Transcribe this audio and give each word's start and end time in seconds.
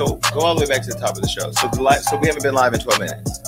so 0.00 0.16
go 0.32 0.40
all 0.40 0.54
the 0.54 0.62
way 0.62 0.66
back 0.66 0.82
to 0.82 0.88
the 0.88 0.98
top 0.98 1.14
of 1.14 1.20
the 1.20 1.28
show. 1.28 1.50
So 1.52 1.68
the 1.68 1.82
live, 1.82 2.00
so 2.00 2.16
we 2.16 2.26
haven't 2.26 2.42
been 2.42 2.54
live 2.54 2.72
in 2.72 2.80
12 2.80 3.00
minutes. 3.00 3.40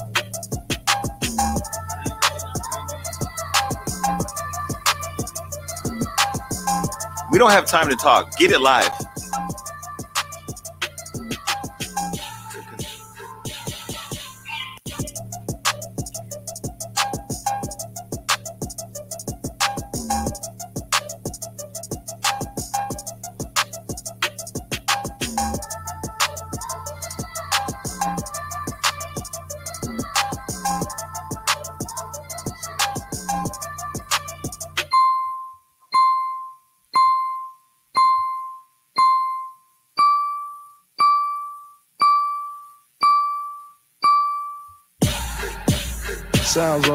We 7.30 7.38
don't 7.38 7.52
have 7.52 7.64
time 7.64 7.88
to 7.88 7.96
talk. 7.96 8.36
Get 8.36 8.50
it 8.50 8.60
live. 8.60 8.92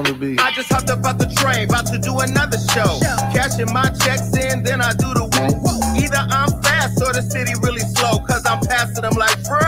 On 0.07 0.19
the. 0.19 0.37
I 0.39 0.51
just 0.51 0.71
hopped 0.71 0.89
up 0.89 1.03
out 1.03 1.19
the 1.19 1.27
train, 1.35 1.67
about 1.67 1.87
to 1.87 1.99
do 1.99 2.19
another 2.19 2.57
show. 2.71 2.99
Cashing 3.35 3.71
my 3.73 3.91
checks 3.99 4.31
in, 4.39 4.63
then 4.63 4.79
I 4.79 4.93
do 4.95 5.11
the 5.11 5.27
woo. 5.27 5.51
Either 5.99 6.23
I'm 6.31 6.47
fast 6.63 7.01
or 7.03 7.11
the 7.11 7.21
city 7.21 7.51
really 7.59 7.83
slow, 7.91 8.19
cause 8.23 8.45
I'm 8.45 8.63
passing 8.63 9.03
them 9.03 9.19
like, 9.19 9.35
bro, 9.43 9.59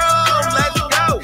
let's 0.56 0.80
go. 0.80 1.20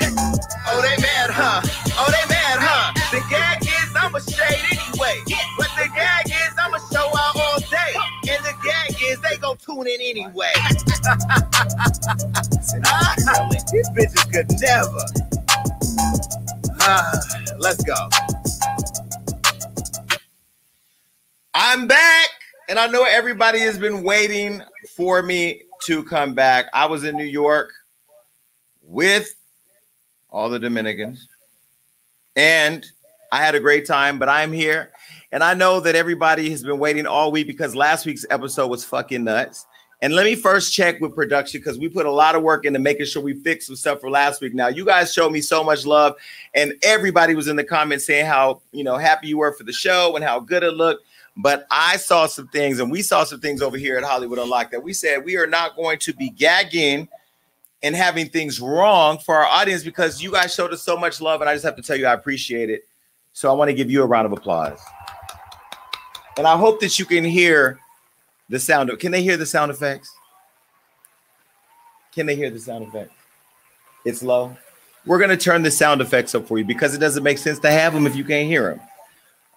Oh, 0.67 0.81
they 0.83 0.99
mad, 0.99 1.31
huh? 1.31 1.63
Oh, 1.95 2.11
they 2.11 2.25
mad, 2.27 2.59
huh? 2.59 2.91
The 3.11 3.23
gag 3.31 3.63
is 3.63 3.95
I'm 3.95 4.15
a 4.15 4.19
shade 4.19 4.67
anyway. 4.75 5.23
But 5.55 5.71
the 5.79 5.87
gag 5.95 6.27
is 6.27 6.53
I'm 6.59 6.75
a 6.75 6.79
show 6.91 7.07
out 7.07 7.39
all 7.39 7.59
day. 7.71 7.95
And 8.27 8.43
the 8.43 8.51
gag 8.67 8.99
is 8.99 9.15
they 9.23 9.37
gon' 9.37 9.55
tune 9.63 9.87
in 9.87 10.01
anyway. 10.03 10.51
These 13.71 13.89
bitches 13.95 14.27
could 14.27 14.51
never. 14.59 15.07
Ah, 16.81 17.15
let's 17.59 17.83
go. 17.83 18.09
Everybody 23.35 23.59
has 23.59 23.77
been 23.77 24.01
waiting 24.01 24.61
for 24.95 25.21
me 25.21 25.61
to 25.83 26.05
come 26.05 26.33
back. 26.33 26.67
I 26.73 26.85
was 26.85 27.03
in 27.03 27.17
New 27.17 27.25
York 27.25 27.69
with 28.81 29.35
all 30.29 30.49
the 30.49 30.57
Dominicans, 30.57 31.27
and 32.37 32.85
I 33.33 33.43
had 33.43 33.53
a 33.53 33.59
great 33.59 33.85
time, 33.85 34.19
but 34.19 34.29
I'm 34.29 34.53
here. 34.53 34.93
And 35.33 35.43
I 35.43 35.53
know 35.53 35.81
that 35.81 35.95
everybody 35.95 36.49
has 36.51 36.63
been 36.63 36.79
waiting 36.79 37.05
all 37.05 37.29
week 37.29 37.45
because 37.47 37.75
last 37.75 38.05
week's 38.05 38.25
episode 38.29 38.67
was 38.67 38.85
fucking 38.85 39.25
nuts. 39.25 39.65
And 40.01 40.13
let 40.13 40.23
me 40.23 40.35
first 40.35 40.73
check 40.73 41.01
with 41.01 41.13
production 41.13 41.59
because 41.59 41.77
we 41.77 41.89
put 41.89 42.05
a 42.05 42.11
lot 42.11 42.35
of 42.35 42.41
work 42.41 42.65
into 42.65 42.79
making 42.79 43.07
sure 43.07 43.21
we 43.21 43.33
fix 43.33 43.67
some 43.67 43.75
stuff 43.75 43.99
for 43.99 44.09
last 44.09 44.39
week. 44.39 44.53
Now, 44.53 44.67
you 44.67 44.85
guys 44.85 45.11
showed 45.11 45.33
me 45.33 45.41
so 45.41 45.61
much 45.61 45.85
love, 45.85 46.15
and 46.53 46.73
everybody 46.83 47.35
was 47.35 47.49
in 47.49 47.57
the 47.57 47.65
comments 47.65 48.05
saying 48.05 48.27
how 48.27 48.61
you 48.71 48.85
know 48.85 48.95
happy 48.95 49.27
you 49.27 49.39
were 49.39 49.51
for 49.51 49.65
the 49.65 49.73
show 49.73 50.15
and 50.15 50.23
how 50.23 50.39
good 50.39 50.63
it 50.63 50.75
looked. 50.75 51.04
But 51.37 51.67
I 51.69 51.97
saw 51.97 52.27
some 52.27 52.47
things, 52.47 52.79
and 52.79 52.89
we 52.89 53.01
saw 53.01 53.23
some 53.25 53.41
things 53.41 53.61
over 53.61 53.77
here 53.77 53.97
at 53.97 54.03
Hollywood 54.03 54.39
Unlocked 54.39 54.71
that 54.71 54.83
we 54.83 54.93
said 54.93 55.25
we 55.25 55.35
are 55.35 55.47
not 55.47 55.75
going 55.75 55.99
to 55.99 56.13
be 56.13 56.29
gagging 56.29 57.09
and 57.83 57.95
having 57.95 58.29
things 58.29 58.61
wrong 58.61 59.19
for 59.19 59.35
our 59.35 59.45
audience 59.45 59.83
because 59.83 60.21
you 60.21 60.31
guys 60.31 60.53
showed 60.53 60.71
us 60.71 60.81
so 60.81 60.97
much 60.97 61.19
love, 61.19 61.41
and 61.41 61.49
I 61.49 61.53
just 61.53 61.65
have 61.65 61.75
to 61.75 61.81
tell 61.81 61.97
you 61.97 62.05
I 62.05 62.13
appreciate 62.13 62.69
it. 62.69 62.87
So 63.33 63.49
I 63.49 63.53
want 63.53 63.69
to 63.69 63.73
give 63.73 63.91
you 63.91 64.01
a 64.01 64.05
round 64.05 64.25
of 64.25 64.31
applause. 64.31 64.79
And 66.37 66.47
I 66.47 66.57
hope 66.57 66.79
that 66.79 66.97
you 66.97 67.05
can 67.05 67.23
hear 67.23 67.79
the 68.49 68.59
sound 68.59 68.89
of 68.89 68.99
can 68.99 69.11
they 69.11 69.23
hear 69.23 69.37
the 69.37 69.45
sound 69.45 69.71
effects? 69.71 70.13
Can 72.13 72.25
they 72.25 72.35
hear 72.35 72.49
the 72.49 72.59
sound 72.59 72.85
effects? 72.85 73.13
It's 74.05 74.23
low. 74.23 74.55
We're 75.05 75.19
gonna 75.19 75.37
turn 75.37 75.63
the 75.63 75.71
sound 75.71 76.01
effects 76.01 76.33
up 76.33 76.47
for 76.47 76.57
you 76.57 76.65
because 76.65 76.95
it 76.95 76.99
doesn't 76.99 77.23
make 77.23 77.37
sense 77.37 77.59
to 77.59 77.71
have 77.71 77.93
them 77.93 78.07
if 78.07 78.15
you 78.15 78.23
can't 78.23 78.47
hear 78.47 78.69
them. 78.69 78.81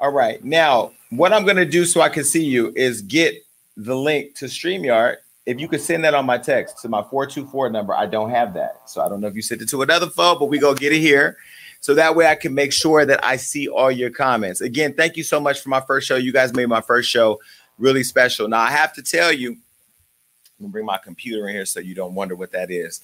All 0.01 0.13
right. 0.13 0.43
Now, 0.45 0.93
what 1.11 1.33
I'm 1.33 1.45
gonna 1.45 1.65
do 1.65 1.85
so 1.85 2.01
I 2.01 2.09
can 2.09 2.25
see 2.25 2.45
you 2.45 2.73
is 2.77 3.03
get 3.03 3.35
the 3.77 3.97
link 3.97 4.35
to 4.37 4.45
StreamYard. 4.45 5.17
If 5.47 5.59
you 5.59 5.67
could 5.67 5.81
send 5.81 6.05
that 6.05 6.15
on 6.15 6.27
my 6.27 6.39
text 6.39 6.79
to 6.83 6.89
my 6.89 7.03
424 7.03 7.71
number, 7.71 7.95
I 7.95 8.07
don't 8.07 8.31
have 8.31 8.55
that. 8.55 8.89
So 8.89 9.01
I 9.01 9.09
don't 9.09 9.21
know 9.21 9.29
if 9.29 9.35
you 9.35 9.43
sent 9.43 9.63
it 9.63 9.69
to 9.71 9.83
another 9.83 10.09
phone, 10.09 10.39
but 10.39 10.47
we 10.47 10.59
go 10.59 10.75
get 10.75 10.93
it 10.93 11.01
here. 11.01 11.37
So 11.81 11.95
that 11.95 12.15
way 12.15 12.27
I 12.27 12.35
can 12.35 12.55
make 12.55 12.73
sure 12.73 13.07
that 13.07 13.25
I 13.25 13.37
see 13.37 13.69
all 13.69 13.91
your 13.91 14.11
comments. 14.11 14.61
Again, 14.61 14.95
thank 14.95 15.17
you 15.17 15.23
so 15.23 15.41
much 15.41 15.61
for 15.61 15.69
my 15.69 15.81
first 15.81 16.07
show. 16.07 16.17
You 16.17 16.33
guys 16.33 16.53
made 16.53 16.67
my 16.67 16.81
first 16.81 17.09
show 17.09 17.41
really 17.79 18.05
special. 18.05 18.49
Now 18.49 18.61
I 18.61 18.71
have 18.71 18.93
to 18.95 19.03
tell 19.03 19.33
you, 19.33 19.53
I'm 19.53 20.65
gonna 20.65 20.73
bring 20.73 20.85
my 20.87 20.99
computer 20.99 21.49
in 21.49 21.55
here 21.55 21.67
so 21.67 21.81
you 21.81 21.95
don't 21.95 22.15
wonder 22.15 22.35
what 22.35 22.51
that 22.53 22.71
is 22.71 23.01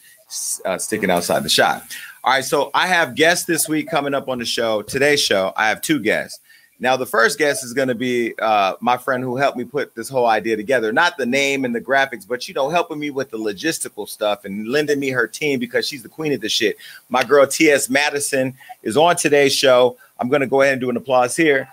uh, 0.65 0.77
sticking 0.77 1.11
outside 1.11 1.45
the 1.45 1.49
shot. 1.49 1.85
All 2.25 2.33
right, 2.33 2.45
so 2.45 2.71
I 2.75 2.89
have 2.89 3.15
guests 3.15 3.47
this 3.47 3.69
week 3.69 3.89
coming 3.89 4.13
up 4.13 4.29
on 4.29 4.39
the 4.39 4.45
show. 4.45 4.83
Today's 4.83 5.23
show, 5.23 5.53
I 5.57 5.69
have 5.69 5.81
two 5.81 6.01
guests. 6.01 6.41
Now, 6.81 6.97
the 6.97 7.07
first 7.07 7.39
guest 7.39 7.65
is 7.65 7.73
going 7.73 7.89
to 7.89 7.95
be 7.95 8.35
uh, 8.39 8.75
my 8.81 8.97
friend 8.97 9.23
who 9.23 9.37
helped 9.37 9.57
me 9.57 9.65
put 9.65 9.95
this 9.95 10.09
whole 10.09 10.27
idea 10.27 10.57
together. 10.57 10.93
Not 10.93 11.17
the 11.17 11.27
name 11.27 11.65
and 11.65 11.75
the 11.75 11.81
graphics, 11.81 12.27
but 12.27 12.49
you 12.49 12.55
know, 12.55 12.69
helping 12.69 12.99
me 12.99 13.11
with 13.11 13.31
the 13.31 13.39
logistical 13.39 14.09
stuff 14.09 14.45
and 14.45 14.69
lending 14.69 14.99
me 14.99 15.11
her 15.11 15.29
team 15.29 15.61
because 15.61 15.87
she's 15.87 16.03
the 16.03 16.09
queen 16.09 16.33
of 16.33 16.41
the 16.41 16.49
shit. 16.49 16.77
My 17.09 17.23
girl 17.23 17.47
T.S. 17.47 17.89
Madison 17.89 18.55
is 18.83 18.97
on 18.97 19.15
today's 19.17 19.55
show. 19.55 19.97
I'm 20.19 20.29
going 20.29 20.41
to 20.41 20.49
go 20.49 20.63
ahead 20.63 20.73
and 20.75 20.81
do 20.81 20.91
an 20.91 20.97
applause 20.97 21.37
here 21.37 21.69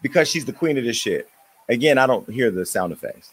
because 0.00 0.28
she's 0.28 0.44
the 0.44 0.52
queen 0.52 0.78
of 0.78 0.84
this 0.84 0.96
shit. 0.96 1.28
Again, 1.68 1.98
I 1.98 2.06
don't 2.06 2.28
hear 2.30 2.50
the 2.52 2.64
sound 2.64 2.92
effects. 2.92 3.32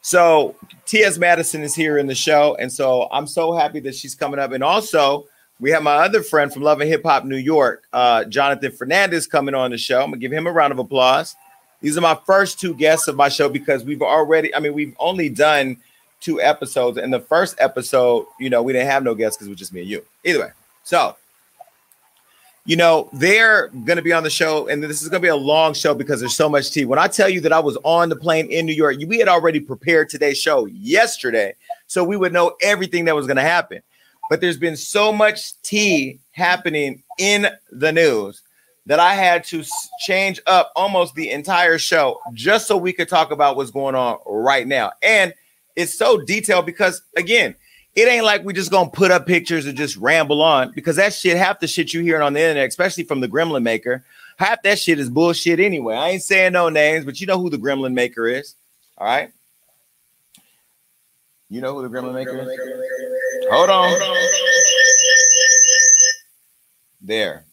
So 0.00 0.56
T.S. 0.84 1.16
Madison 1.16 1.62
is 1.62 1.76
here 1.76 1.98
in 1.98 2.08
the 2.08 2.14
show, 2.14 2.56
and 2.56 2.72
so 2.72 3.08
I'm 3.12 3.28
so 3.28 3.52
happy 3.52 3.78
that 3.80 3.94
she's 3.94 4.16
coming 4.16 4.40
up. 4.40 4.50
And 4.50 4.64
also, 4.64 5.26
we 5.60 5.70
have 5.70 5.82
my 5.82 5.96
other 5.96 6.22
friend 6.22 6.52
from 6.52 6.62
Love 6.62 6.80
and 6.80 6.90
Hip 6.90 7.02
Hop 7.04 7.24
New 7.24 7.36
York, 7.36 7.84
uh, 7.92 8.24
Jonathan 8.24 8.72
Fernandez, 8.72 9.26
coming 9.26 9.54
on 9.54 9.70
the 9.70 9.78
show. 9.78 10.02
I'm 10.02 10.10
gonna 10.10 10.18
give 10.18 10.32
him 10.32 10.46
a 10.46 10.52
round 10.52 10.72
of 10.72 10.78
applause. 10.78 11.36
These 11.80 11.98
are 11.98 12.00
my 12.00 12.18
first 12.26 12.60
two 12.60 12.74
guests 12.74 13.08
of 13.08 13.16
my 13.16 13.28
show 13.28 13.48
because 13.48 13.84
we've 13.84 14.02
already, 14.02 14.54
I 14.54 14.60
mean, 14.60 14.72
we've 14.72 14.94
only 14.98 15.28
done 15.28 15.76
two 16.20 16.40
episodes. 16.40 16.96
And 16.96 17.12
the 17.12 17.20
first 17.20 17.56
episode, 17.58 18.26
you 18.38 18.50
know, 18.50 18.62
we 18.62 18.72
didn't 18.72 18.88
have 18.88 19.02
no 19.02 19.14
guests 19.14 19.36
because 19.36 19.48
it 19.48 19.50
was 19.50 19.58
just 19.58 19.72
me 19.72 19.80
and 19.80 19.90
you. 19.90 20.04
Either 20.24 20.40
way, 20.40 20.50
so 20.84 21.16
you 22.64 22.76
know, 22.76 23.08
they're 23.12 23.68
going 23.68 23.96
to 23.96 24.02
be 24.02 24.12
on 24.12 24.22
the 24.22 24.30
show, 24.30 24.68
and 24.68 24.82
this 24.82 25.02
is 25.02 25.08
going 25.08 25.20
to 25.20 25.26
be 25.26 25.30
a 25.30 25.36
long 25.36 25.74
show 25.74 25.94
because 25.94 26.20
there's 26.20 26.36
so 26.36 26.48
much 26.48 26.70
tea. 26.70 26.84
When 26.84 26.98
I 26.98 27.08
tell 27.08 27.28
you 27.28 27.40
that 27.40 27.52
I 27.52 27.58
was 27.58 27.76
on 27.82 28.08
the 28.08 28.16
plane 28.16 28.46
in 28.46 28.66
New 28.66 28.72
York, 28.72 28.96
we 29.06 29.18
had 29.18 29.26
already 29.26 29.58
prepared 29.58 30.08
today's 30.08 30.38
show 30.38 30.66
yesterday, 30.66 31.54
so 31.88 32.04
we 32.04 32.16
would 32.16 32.32
know 32.32 32.54
everything 32.62 33.04
that 33.06 33.16
was 33.16 33.26
going 33.26 33.36
to 33.36 33.42
happen. 33.42 33.82
But 34.32 34.40
there's 34.40 34.56
been 34.56 34.78
so 34.78 35.12
much 35.12 35.60
tea 35.60 36.18
happening 36.30 37.02
in 37.18 37.48
the 37.70 37.92
news 37.92 38.40
that 38.86 38.98
I 38.98 39.12
had 39.12 39.44
to 39.48 39.62
change 39.98 40.40
up 40.46 40.72
almost 40.74 41.14
the 41.14 41.30
entire 41.30 41.76
show 41.76 42.18
just 42.32 42.66
so 42.66 42.78
we 42.78 42.94
could 42.94 43.10
talk 43.10 43.30
about 43.30 43.56
what's 43.56 43.70
going 43.70 43.94
on 43.94 44.16
right 44.24 44.66
now. 44.66 44.92
And 45.02 45.34
it's 45.76 45.92
so 45.92 46.22
detailed 46.22 46.64
because, 46.64 47.02
again, 47.14 47.54
it 47.94 48.08
ain't 48.08 48.24
like 48.24 48.42
we 48.42 48.54
just 48.54 48.70
gonna 48.70 48.88
put 48.88 49.10
up 49.10 49.26
pictures 49.26 49.66
and 49.66 49.76
just 49.76 49.98
ramble 49.98 50.40
on 50.40 50.72
because 50.74 50.96
that 50.96 51.12
shit, 51.12 51.36
half 51.36 51.60
the 51.60 51.68
shit 51.68 51.92
you 51.92 52.00
hearing 52.00 52.22
on 52.22 52.32
the 52.32 52.40
internet, 52.40 52.70
especially 52.70 53.04
from 53.04 53.20
the 53.20 53.28
Gremlin 53.28 53.62
Maker, 53.62 54.02
half 54.38 54.62
that 54.62 54.78
shit 54.78 54.98
is 54.98 55.10
bullshit 55.10 55.60
anyway. 55.60 55.94
I 55.94 56.08
ain't 56.08 56.22
saying 56.22 56.54
no 56.54 56.70
names, 56.70 57.04
but 57.04 57.20
you 57.20 57.26
know 57.26 57.38
who 57.38 57.50
the 57.50 57.58
Gremlin 57.58 57.92
Maker 57.92 58.26
is. 58.26 58.54
All 58.96 59.06
right. 59.06 59.30
You 61.50 61.60
know 61.60 61.74
who 61.74 61.86
the 61.86 61.94
Gremlin 61.94 62.14
Maker 62.14 62.50
is? 62.50 63.21
Hold 63.52 63.68
on. 63.68 63.92
There. 67.02 67.44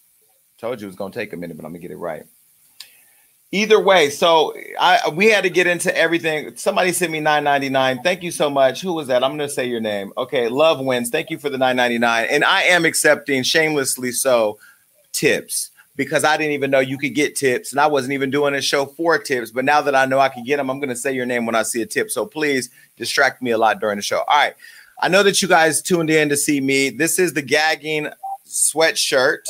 Told 0.58 0.80
you 0.80 0.88
it 0.88 0.90
was 0.90 0.96
gonna 0.96 1.14
take 1.14 1.34
a 1.34 1.38
minute, 1.38 1.58
but 1.58 1.66
I'm 1.66 1.72
gonna 1.72 1.80
get 1.80 1.92
it 1.92 1.98
right. 1.98 2.24
Either 3.52 3.82
way, 3.82 4.10
so 4.10 4.54
I 4.80 5.10
we 5.14 5.30
had 5.30 5.44
to 5.44 5.50
get 5.50 5.68
into 5.68 5.96
everything. 5.98 6.56
Somebody 6.56 6.94
sent 6.94 7.12
me 7.12 7.20
9.99. 7.20 8.02
Thank 8.04 8.24
you 8.24 8.32
so 8.32 8.50
much. 8.50 8.82
Who 8.82 8.94
was 8.94 9.08
that? 9.08 9.26
I'm 9.26 9.32
gonna 9.32 9.50
say 9.50 9.68
your 9.68 9.82
name. 9.82 10.14
Okay, 10.18 10.48
love 10.48 10.80
wins. 10.80 11.10
Thank 11.10 11.30
you 11.32 11.38
for 11.38 11.50
the 11.50 11.58
9.99. 11.58 12.28
And 12.30 12.46
I 12.46 12.62
am 12.64 12.86
accepting 12.86 13.44
shamelessly 13.44 14.14
so 14.14 14.58
tips 15.12 15.72
because 15.98 16.24
I 16.24 16.38
didn't 16.38 16.54
even 16.54 16.72
know 16.72 16.80
you 16.80 16.98
could 16.98 17.14
get 17.14 17.36
tips, 17.36 17.72
and 17.72 17.82
I 17.82 17.88
wasn't 17.88 18.14
even 18.14 18.30
doing 18.30 18.54
a 18.54 18.62
show 18.62 18.86
for 18.86 19.18
tips. 19.18 19.52
But 19.52 19.66
now 19.66 19.82
that 19.82 19.96
I 19.96 20.06
know 20.06 20.20
I 20.20 20.30
can 20.30 20.46
get 20.46 20.58
them, 20.58 20.70
I'm 20.70 20.80
gonna 20.80 20.96
say 20.96 21.12
your 21.12 21.26
name 21.26 21.46
when 21.46 21.56
I 21.56 21.64
see 21.64 21.82
a 21.82 21.86
tip. 21.86 22.10
So 22.10 22.26
please 22.26 22.70
distract 22.96 23.42
me 23.42 23.52
a 23.52 23.58
lot 23.58 23.82
during 23.82 23.98
the 23.98 24.02
show. 24.02 24.20
All 24.20 24.38
right. 24.38 24.56
I 25.00 25.08
know 25.08 25.24
that 25.24 25.42
you 25.42 25.48
guys 25.48 25.82
tuned 25.82 26.10
in 26.10 26.30
to 26.30 26.38
see 26.38 26.60
me. 26.60 26.90
This 26.90 27.20
is 27.20 27.34
the 27.34 27.42
gagging 27.42 28.10
sweatshirt. 28.48 29.44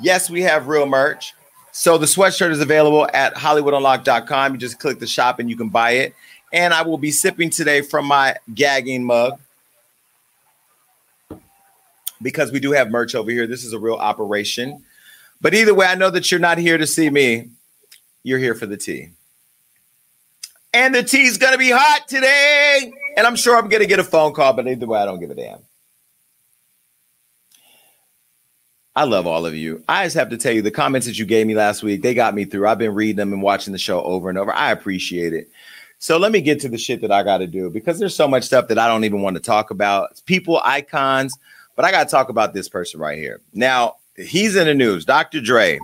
Yes, 0.00 0.28
we 0.28 0.42
have 0.42 0.66
real 0.66 0.86
merch. 0.86 1.34
So 1.72 1.98
the 1.98 2.06
sweatshirt 2.06 2.50
is 2.50 2.60
available 2.60 3.08
at 3.14 3.34
hollywoodunlock.com. 3.34 4.52
You 4.52 4.58
just 4.58 4.80
click 4.80 4.98
the 4.98 5.06
shop 5.06 5.38
and 5.38 5.48
you 5.48 5.56
can 5.56 5.68
buy 5.68 5.92
it. 5.92 6.14
And 6.52 6.74
I 6.74 6.82
will 6.82 6.98
be 6.98 7.12
sipping 7.12 7.50
today 7.50 7.80
from 7.80 8.06
my 8.06 8.36
gagging 8.54 9.04
mug. 9.04 9.38
because 12.22 12.52
we 12.52 12.60
do 12.60 12.72
have 12.72 12.90
merch 12.90 13.14
over 13.14 13.30
here. 13.30 13.46
This 13.46 13.64
is 13.64 13.72
a 13.72 13.78
real 13.78 13.94
operation. 13.94 14.84
But 15.40 15.54
either 15.54 15.74
way, 15.74 15.86
I 15.86 15.94
know 15.94 16.10
that 16.10 16.30
you're 16.30 16.40
not 16.40 16.58
here 16.58 16.78
to 16.78 16.86
see 16.86 17.08
me. 17.08 17.48
You're 18.22 18.38
here 18.38 18.54
for 18.54 18.66
the 18.66 18.76
tea. 18.76 19.10
And 20.72 20.94
the 20.94 21.02
tea's 21.02 21.38
going 21.38 21.52
to 21.52 21.58
be 21.58 21.70
hot 21.70 22.06
today. 22.06 22.92
And 23.16 23.26
I'm 23.26 23.36
sure 23.36 23.56
I'm 23.56 23.68
going 23.68 23.82
to 23.82 23.88
get 23.88 23.98
a 23.98 24.04
phone 24.04 24.32
call, 24.32 24.52
but 24.52 24.66
either 24.66 24.86
way, 24.86 25.00
I 25.00 25.04
don't 25.04 25.20
give 25.20 25.30
a 25.30 25.34
damn. 25.34 25.60
I 28.96 29.04
love 29.04 29.26
all 29.26 29.46
of 29.46 29.54
you. 29.54 29.84
I 29.88 30.04
just 30.04 30.16
have 30.16 30.30
to 30.30 30.36
tell 30.36 30.52
you 30.52 30.62
the 30.62 30.70
comments 30.70 31.06
that 31.06 31.18
you 31.18 31.24
gave 31.24 31.46
me 31.46 31.54
last 31.54 31.82
week, 31.82 32.02
they 32.02 32.12
got 32.12 32.34
me 32.34 32.44
through. 32.44 32.66
I've 32.66 32.78
been 32.78 32.94
reading 32.94 33.16
them 33.16 33.32
and 33.32 33.42
watching 33.42 33.72
the 33.72 33.78
show 33.78 34.02
over 34.02 34.28
and 34.28 34.36
over. 34.36 34.52
I 34.52 34.72
appreciate 34.72 35.32
it. 35.32 35.48
So 35.98 36.16
let 36.16 36.32
me 36.32 36.40
get 36.40 36.60
to 36.60 36.68
the 36.68 36.78
shit 36.78 37.02
that 37.02 37.12
I 37.12 37.22
got 37.22 37.38
to 37.38 37.46
do 37.46 37.70
because 37.70 37.98
there's 37.98 38.16
so 38.16 38.26
much 38.26 38.44
stuff 38.44 38.68
that 38.68 38.78
I 38.78 38.88
don't 38.88 39.04
even 39.04 39.22
want 39.22 39.36
to 39.36 39.42
talk 39.42 39.70
about. 39.70 40.20
People, 40.26 40.60
icons, 40.64 41.32
but 41.76 41.84
I 41.84 41.90
got 41.90 42.04
to 42.04 42.10
talk 42.10 42.30
about 42.30 42.52
this 42.52 42.68
person 42.68 43.00
right 43.00 43.18
here. 43.18 43.40
Now, 43.52 43.96
he's 44.16 44.56
in 44.56 44.66
the 44.66 44.74
news, 44.74 45.04
Dr. 45.04 45.40
Dre. 45.40 45.78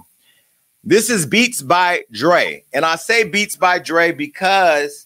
This 0.83 1.11
is 1.11 1.27
Beats 1.27 1.63
by 1.63 2.05
Dre. 2.11 2.65
And 2.73 2.85
I 2.85 2.97
say 2.97 3.25
Beats 3.25 3.57
by 3.57 3.79
Dre 3.79 4.13
because 4.13 5.06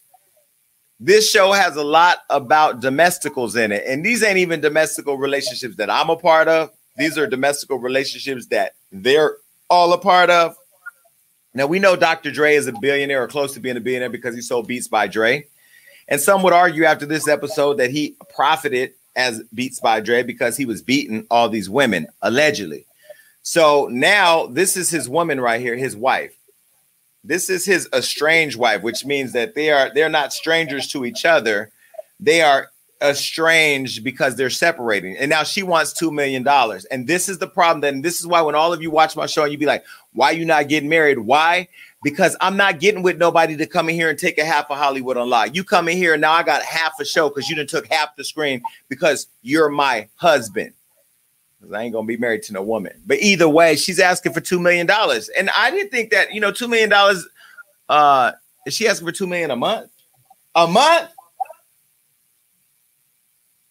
this 1.00 1.30
show 1.30 1.52
has 1.52 1.76
a 1.76 1.82
lot 1.82 2.18
about 2.28 2.82
domesticals 2.82 3.56
in 3.56 3.72
it. 3.72 3.84
And 3.86 4.04
these 4.04 4.22
ain't 4.22 4.36
even 4.36 4.60
domestical 4.60 5.16
relationships 5.16 5.76
that 5.76 5.88
I'm 5.88 6.10
a 6.10 6.16
part 6.16 6.46
of. 6.46 6.70
These 6.98 7.16
are 7.16 7.26
domestical 7.26 7.78
relationships 7.78 8.46
that 8.46 8.74
they're 8.92 9.38
all 9.70 9.94
a 9.94 9.98
part 9.98 10.28
of. 10.28 10.54
Now 11.54 11.66
we 11.66 11.78
know 11.78 11.96
Dr. 11.96 12.30
Dre 12.30 12.54
is 12.54 12.66
a 12.66 12.72
billionaire 12.72 13.22
or 13.22 13.28
close 13.28 13.54
to 13.54 13.60
being 13.60 13.78
a 13.78 13.80
billionaire 13.80 14.10
because 14.10 14.34
he 14.34 14.42
sold 14.42 14.66
Beats 14.66 14.88
by 14.88 15.06
Dre. 15.06 15.46
And 16.08 16.20
some 16.20 16.42
would 16.42 16.52
argue 16.52 16.84
after 16.84 17.06
this 17.06 17.26
episode 17.26 17.78
that 17.78 17.90
he 17.90 18.16
profited 18.34 18.92
as 19.16 19.42
Beats 19.54 19.80
by 19.80 20.00
Dre 20.00 20.22
because 20.22 20.56
he 20.56 20.66
was 20.66 20.82
beating 20.82 21.26
all 21.30 21.48
these 21.48 21.70
women, 21.70 22.08
allegedly. 22.20 22.84
So 23.42 23.88
now 23.90 24.46
this 24.46 24.76
is 24.76 24.90
his 24.90 25.08
woman 25.08 25.40
right 25.40 25.60
here, 25.60 25.76
his 25.76 25.96
wife. 25.96 26.34
This 27.22 27.50
is 27.50 27.66
his 27.66 27.88
estranged 27.92 28.56
wife, 28.58 28.82
which 28.82 29.04
means 29.04 29.32
that 29.32 29.54
they 29.54 29.70
are 29.70 29.92
they're 29.92 30.08
not 30.08 30.32
strangers 30.32 30.88
to 30.88 31.04
each 31.04 31.24
other. 31.24 31.70
They 32.18 32.42
are 32.42 32.70
estranged 33.02 34.04
because 34.04 34.36
they're 34.36 34.50
separating. 34.50 35.16
And 35.16 35.30
now 35.30 35.42
she 35.42 35.62
wants 35.62 35.98
$2 35.98 36.12
million. 36.12 36.46
And 36.90 37.06
this 37.06 37.28
is 37.28 37.38
the 37.38 37.46
problem. 37.46 37.80
Then 37.80 38.02
this 38.02 38.20
is 38.20 38.26
why 38.26 38.42
when 38.42 38.54
all 38.54 38.72
of 38.72 38.82
you 38.82 38.90
watch 38.90 39.16
my 39.16 39.26
show 39.26 39.42
and 39.42 39.52
you 39.52 39.58
be 39.58 39.66
like, 39.66 39.84
why 40.12 40.32
you 40.32 40.44
not 40.44 40.68
getting 40.68 40.88
married? 40.88 41.18
Why? 41.18 41.68
Because 42.02 42.36
I'm 42.40 42.56
not 42.56 42.80
getting 42.80 43.02
with 43.02 43.18
nobody 43.18 43.56
to 43.56 43.66
come 43.66 43.88
in 43.88 43.94
here 43.94 44.10
and 44.10 44.18
take 44.18 44.38
a 44.38 44.44
half 44.44 44.70
of 44.70 44.78
Hollywood 44.78 45.16
Unlocked. 45.16 45.54
You 45.54 45.64
come 45.64 45.88
in 45.88 45.96
here 45.96 46.14
and 46.14 46.20
now 46.20 46.32
I 46.32 46.42
got 46.42 46.62
half 46.62 46.98
a 47.00 47.04
show 47.04 47.28
because 47.28 47.48
you 47.48 47.56
didn't 47.56 47.70
took 47.70 47.86
half 47.86 48.16
the 48.16 48.24
screen 48.24 48.62
because 48.88 49.28
you're 49.42 49.70
my 49.70 50.08
husband. 50.16 50.72
I 51.72 51.82
ain't 51.82 51.92
gonna 51.92 52.06
be 52.06 52.16
married 52.16 52.42
to 52.44 52.52
no 52.52 52.62
woman. 52.62 52.92
But 53.06 53.18
either 53.18 53.48
way, 53.48 53.76
she's 53.76 54.00
asking 54.00 54.32
for 54.32 54.40
two 54.40 54.58
million 54.58 54.86
dollars, 54.86 55.28
and 55.28 55.50
I 55.50 55.70
didn't 55.70 55.90
think 55.90 56.10
that 56.10 56.32
you 56.32 56.40
know 56.40 56.52
two 56.52 56.68
million 56.68 56.88
dollars. 56.88 57.26
Uh, 57.88 58.32
is 58.66 58.74
she 58.74 58.88
asking 58.88 59.06
for 59.06 59.12
two 59.12 59.26
million 59.26 59.50
a 59.50 59.56
month? 59.56 59.90
A 60.54 60.66
month? 60.66 61.10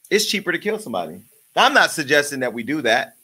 It's 0.09 0.25
cheaper 0.25 0.51
to 0.51 0.59
kill 0.59 0.79
somebody. 0.79 1.21
I'm 1.55 1.73
not 1.73 1.91
suggesting 1.91 2.39
that 2.39 2.53
we 2.53 2.63
do 2.63 2.81
that. 2.83 3.15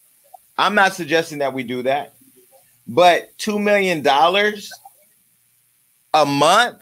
I'm 0.58 0.76
not 0.76 0.94
suggesting 0.94 1.40
that 1.40 1.54
we 1.54 1.64
do 1.64 1.84
that. 1.84 2.14
But 2.88 3.38
two 3.38 3.60
million 3.60 4.02
dollars 4.02 4.72
a 6.14 6.26
month? 6.26 6.82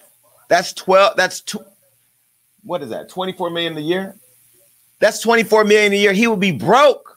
That's 0.49 0.73
twelve. 0.73 1.15
That's 1.15 1.41
two. 1.41 1.63
What 2.63 2.81
is 2.81 2.89
that? 2.89 3.09
Twenty 3.09 3.33
four 3.33 3.49
million 3.49 3.77
a 3.77 3.81
year. 3.81 4.15
That's 4.99 5.19
twenty 5.19 5.43
four 5.43 5.63
million 5.63 5.93
a 5.93 5.97
year. 5.97 6.13
He 6.13 6.27
would 6.27 6.39
be 6.39 6.51
broke. 6.51 7.12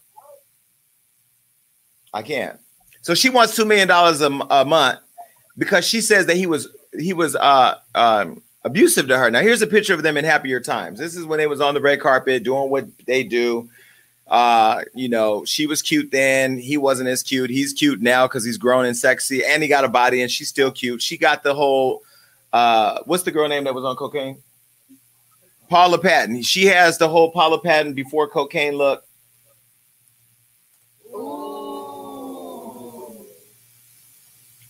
I 2.17 2.23
can't. 2.23 2.59
So 3.03 3.15
she 3.15 3.29
wants 3.29 3.55
two 3.55 3.67
million 3.67 3.89
dollars 3.89 4.23
a 4.23 4.31
month 4.31 5.01
because 5.59 5.87
she 5.87 6.01
says 6.01 6.25
that 6.27 6.37
he 6.37 6.47
was 6.47 6.69
he 6.99 7.13
was 7.13 7.37
uh 7.37 7.75
um 7.95 8.43
abusive 8.65 9.07
to 9.09 9.19
her. 9.19 9.31
Now 9.31 9.43
here's 9.43 9.61
a 9.61 9.67
picture 9.67 9.93
of 9.93 10.03
them 10.03 10.17
in 10.17 10.25
happier 10.25 10.59
times. 10.59 10.99
This 10.99 11.15
is 11.15 11.27
when 11.27 11.39
they 11.39 11.47
was 11.47 11.61
on 11.61 11.75
the 11.75 11.81
red 11.81 12.01
carpet 12.01 12.43
doing 12.43 12.71
what 12.71 12.87
they 13.07 13.23
do. 13.23 13.69
Uh, 14.27 14.83
you 14.95 15.09
know, 15.09 15.45
she 15.45 15.67
was 15.67 15.83
cute 15.83 16.11
then. 16.11 16.57
He 16.59 16.79
wasn't 16.79 17.09
as 17.11 17.23
cute. 17.23 17.51
He's 17.51 17.75
cute 17.75 18.01
now 18.01 18.27
because 18.27 18.45
he's 18.45 18.59
grown 18.59 18.87
and 18.87 18.97
sexy, 18.97 19.45
and 19.45 19.63
he 19.63 19.69
got 19.69 19.85
a 19.85 19.89
body, 19.89 20.23
and 20.23 20.31
she's 20.31 20.49
still 20.49 20.73
cute. 20.73 21.01
She 21.03 21.17
got 21.19 21.43
the 21.43 21.55
whole 21.55 22.03
uh, 22.53 23.01
what's 23.05 23.25
the 23.25 23.31
girl 23.31 23.47
name 23.47 23.65
that 23.65 23.75
was 23.75 23.85
on 23.85 23.95
cocaine? 23.95 24.43
Paula 25.69 25.99
Patton. 25.99 26.43
She 26.43 26.65
has 26.65 26.97
the 26.97 27.09
whole 27.09 27.31
Paula 27.31 27.61
Patton 27.61 27.93
before 27.93 28.27
cocaine 28.27 28.75
look. 28.75 29.06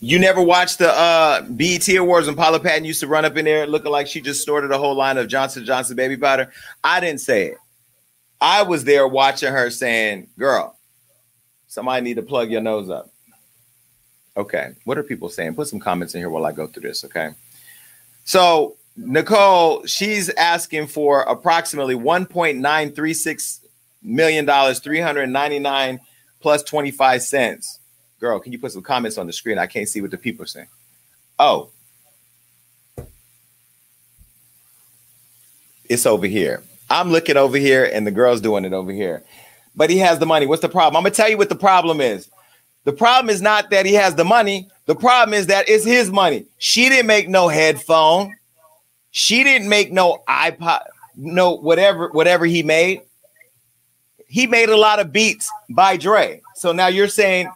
You 0.01 0.19
never 0.19 0.43
watched 0.43 0.79
the 0.79 0.91
uh, 0.91 1.43
BET 1.43 1.89
Awards 1.89 2.27
when 2.27 2.37
Paula 2.37 2.61
Patton 2.61 2.85
used 2.85 3.01
to 3.01 3.07
run 3.07 3.25
up 3.25 3.37
in 3.37 3.47
there 3.47 3.67
looking 3.67 3.91
like 3.91 4.07
she 4.07 4.21
just 4.21 4.43
snorted 4.43 4.71
a 4.71 4.79
whole 4.79 4.95
line 4.95 5.17
of 5.17 5.29
Johnson 5.29 5.65
Johnson 5.65 5.97
baby 5.97 6.17
powder? 6.17 6.53
I 6.85 7.01
didn't 7.01 7.21
say 7.21 7.47
it. 7.47 7.59
I 8.41 8.63
was 8.63 8.85
there 8.85 9.09
watching 9.09 9.51
her 9.51 9.71
saying, 9.71 10.29
"Girl, 10.39 10.77
somebody 11.67 12.03
need 12.05 12.17
to 12.17 12.23
plug 12.23 12.51
your 12.51 12.61
nose 12.61 12.91
up." 12.91 13.11
Okay, 14.37 14.75
what 14.85 14.99
are 14.99 15.03
people 15.03 15.31
saying? 15.31 15.55
Put 15.55 15.69
some 15.69 15.81
comments 15.81 16.15
in 16.15 16.21
here 16.21 16.29
while 16.29 16.45
I 16.45 16.53
go 16.53 16.67
through 16.67 16.83
this. 16.83 17.05
Okay, 17.05 17.31
so 18.25 18.77
Nicole, 18.97 19.87
she's 19.87 20.29
asking 20.31 20.89
for 20.89 21.23
approximately 21.23 21.95
one 21.95 22.27
point 22.27 22.59
nine 22.59 22.93
three 22.93 23.15
six 23.15 23.61
million 24.03 24.45
dollars, 24.45 24.79
three 24.81 25.01
hundred 25.01 25.29
ninety 25.29 25.59
nine 25.59 26.01
plus 26.41 26.63
twenty 26.63 26.91
five 26.91 27.23
cents. 27.23 27.76
Girl, 28.19 28.39
can 28.39 28.53
you 28.53 28.59
put 28.59 28.73
some 28.73 28.83
comments 28.83 29.19
on 29.19 29.27
the 29.27 29.33
screen? 29.33 29.59
I 29.59 29.67
can't 29.67 29.89
see 29.89 30.01
what 30.01 30.11
the 30.11 30.19
people 30.19 30.43
are 30.45 30.49
saying. 30.49 30.69
Oh, 31.39 31.71
it's 35.89 36.07
over 36.07 36.27
here. 36.27 36.63
I'm 36.89 37.11
looking 37.11 37.37
over 37.37 37.59
here, 37.59 37.85
and 37.85 38.07
the 38.07 38.11
girl's 38.11 38.41
doing 38.41 38.65
it 38.65 38.73
over 38.73 38.93
here. 38.93 39.23
But 39.75 39.91
he 39.91 39.99
has 39.99 40.19
the 40.19 40.27
money. 40.27 40.47
What's 40.47 40.63
the 40.63 40.69
problem? 40.69 40.97
I'm 40.97 41.03
gonna 41.03 41.15
tell 41.15 41.29
you 41.29 41.37
what 41.37 41.51
the 41.51 41.57
problem 41.57 42.01
is. 42.01 42.31
The 42.85 42.93
problem 42.93 43.29
is 43.29 43.43
not 43.43 43.71
that 43.71 43.85
he 43.85 43.95
has 43.95 44.15
the 44.15 44.25
money. 44.25 44.71
The 44.87 44.95
problem 44.95 45.35
is 45.35 45.49
that 45.49 45.69
it's 45.69 45.85
his 45.85 46.11
money. 46.11 46.47
She 46.59 46.89
didn't 46.89 47.09
make 47.09 47.29
no 47.29 47.49
headphone. 47.49 48.35
She 49.11 49.43
didn't 49.43 49.69
make 49.69 49.93
no 49.93 50.23
iPod, 50.29 50.85
no 51.17 51.57
whatever, 51.57 52.09
whatever 52.11 52.47
he 52.47 52.63
made. 52.63 53.03
He 54.29 54.47
made 54.47 54.69
a 54.69 54.77
lot 54.77 55.01
of 55.01 55.13
beats 55.13 55.51
by 55.71 55.97
Dre. 55.97 56.41
So 56.55 56.73
now 56.73 56.87
you're 56.87 57.09
saying 57.09 57.51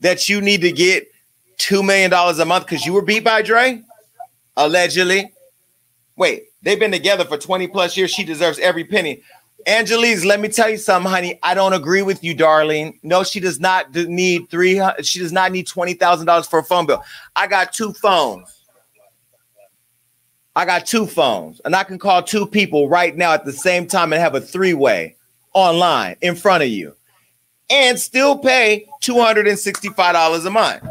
that 0.00 0.28
you 0.28 0.40
need 0.40 0.60
to 0.62 0.72
get 0.72 1.08
two 1.58 1.82
million 1.82 2.10
dollars 2.10 2.38
a 2.38 2.44
month 2.44 2.66
because 2.66 2.84
you 2.84 2.92
were 2.92 3.02
beat 3.02 3.24
by 3.24 3.42
Dre? 3.42 3.82
Allegedly. 4.56 5.32
Wait, 6.16 6.44
they've 6.62 6.80
been 6.80 6.92
together 6.92 7.24
for 7.24 7.36
20 7.36 7.68
plus 7.68 7.96
years. 7.96 8.10
She 8.10 8.24
deserves 8.24 8.58
every 8.58 8.84
penny. 8.84 9.22
Angelise, 9.66 10.24
let 10.24 10.38
me 10.38 10.48
tell 10.48 10.70
you 10.70 10.76
something, 10.76 11.10
honey. 11.10 11.38
I 11.42 11.54
don't 11.54 11.72
agree 11.72 12.02
with 12.02 12.22
you, 12.22 12.34
darling. 12.34 13.00
No, 13.02 13.24
she 13.24 13.40
does 13.40 13.58
not 13.58 13.92
need 13.92 14.48
three. 14.48 14.80
She 15.02 15.18
does 15.18 15.32
not 15.32 15.50
need 15.50 15.66
twenty 15.66 15.94
thousand 15.94 16.26
dollars 16.26 16.46
for 16.46 16.60
a 16.60 16.64
phone 16.64 16.86
bill. 16.86 17.02
I 17.34 17.48
got 17.48 17.72
two 17.72 17.92
phones. 17.92 18.62
I 20.54 20.64
got 20.64 20.86
two 20.86 21.04
phones, 21.04 21.60
and 21.64 21.74
I 21.74 21.82
can 21.82 21.98
call 21.98 22.22
two 22.22 22.46
people 22.46 22.88
right 22.88 23.14
now 23.14 23.32
at 23.32 23.44
the 23.44 23.52
same 23.52 23.86
time 23.86 24.12
and 24.12 24.22
have 24.22 24.34
a 24.34 24.40
three-way 24.40 25.16
online 25.52 26.16
in 26.22 26.34
front 26.34 26.62
of 26.62 26.68
you, 26.70 26.94
and 27.70 27.98
still 27.98 28.38
pay 28.38 28.88
two 29.00 29.20
hundred 29.20 29.48
and 29.48 29.58
sixty-five 29.58 30.14
dollars 30.14 30.44
a 30.44 30.50
month. 30.50 30.84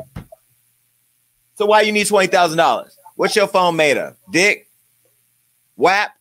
So 1.56 1.66
why 1.66 1.82
you 1.82 1.92
need 1.92 2.08
twenty 2.08 2.28
thousand 2.28 2.58
dollars? 2.58 2.98
What's 3.16 3.36
your 3.36 3.48
phone 3.48 3.76
made 3.76 3.98
of? 3.98 4.18
Dick? 4.32 4.70
WAP? 5.78 6.12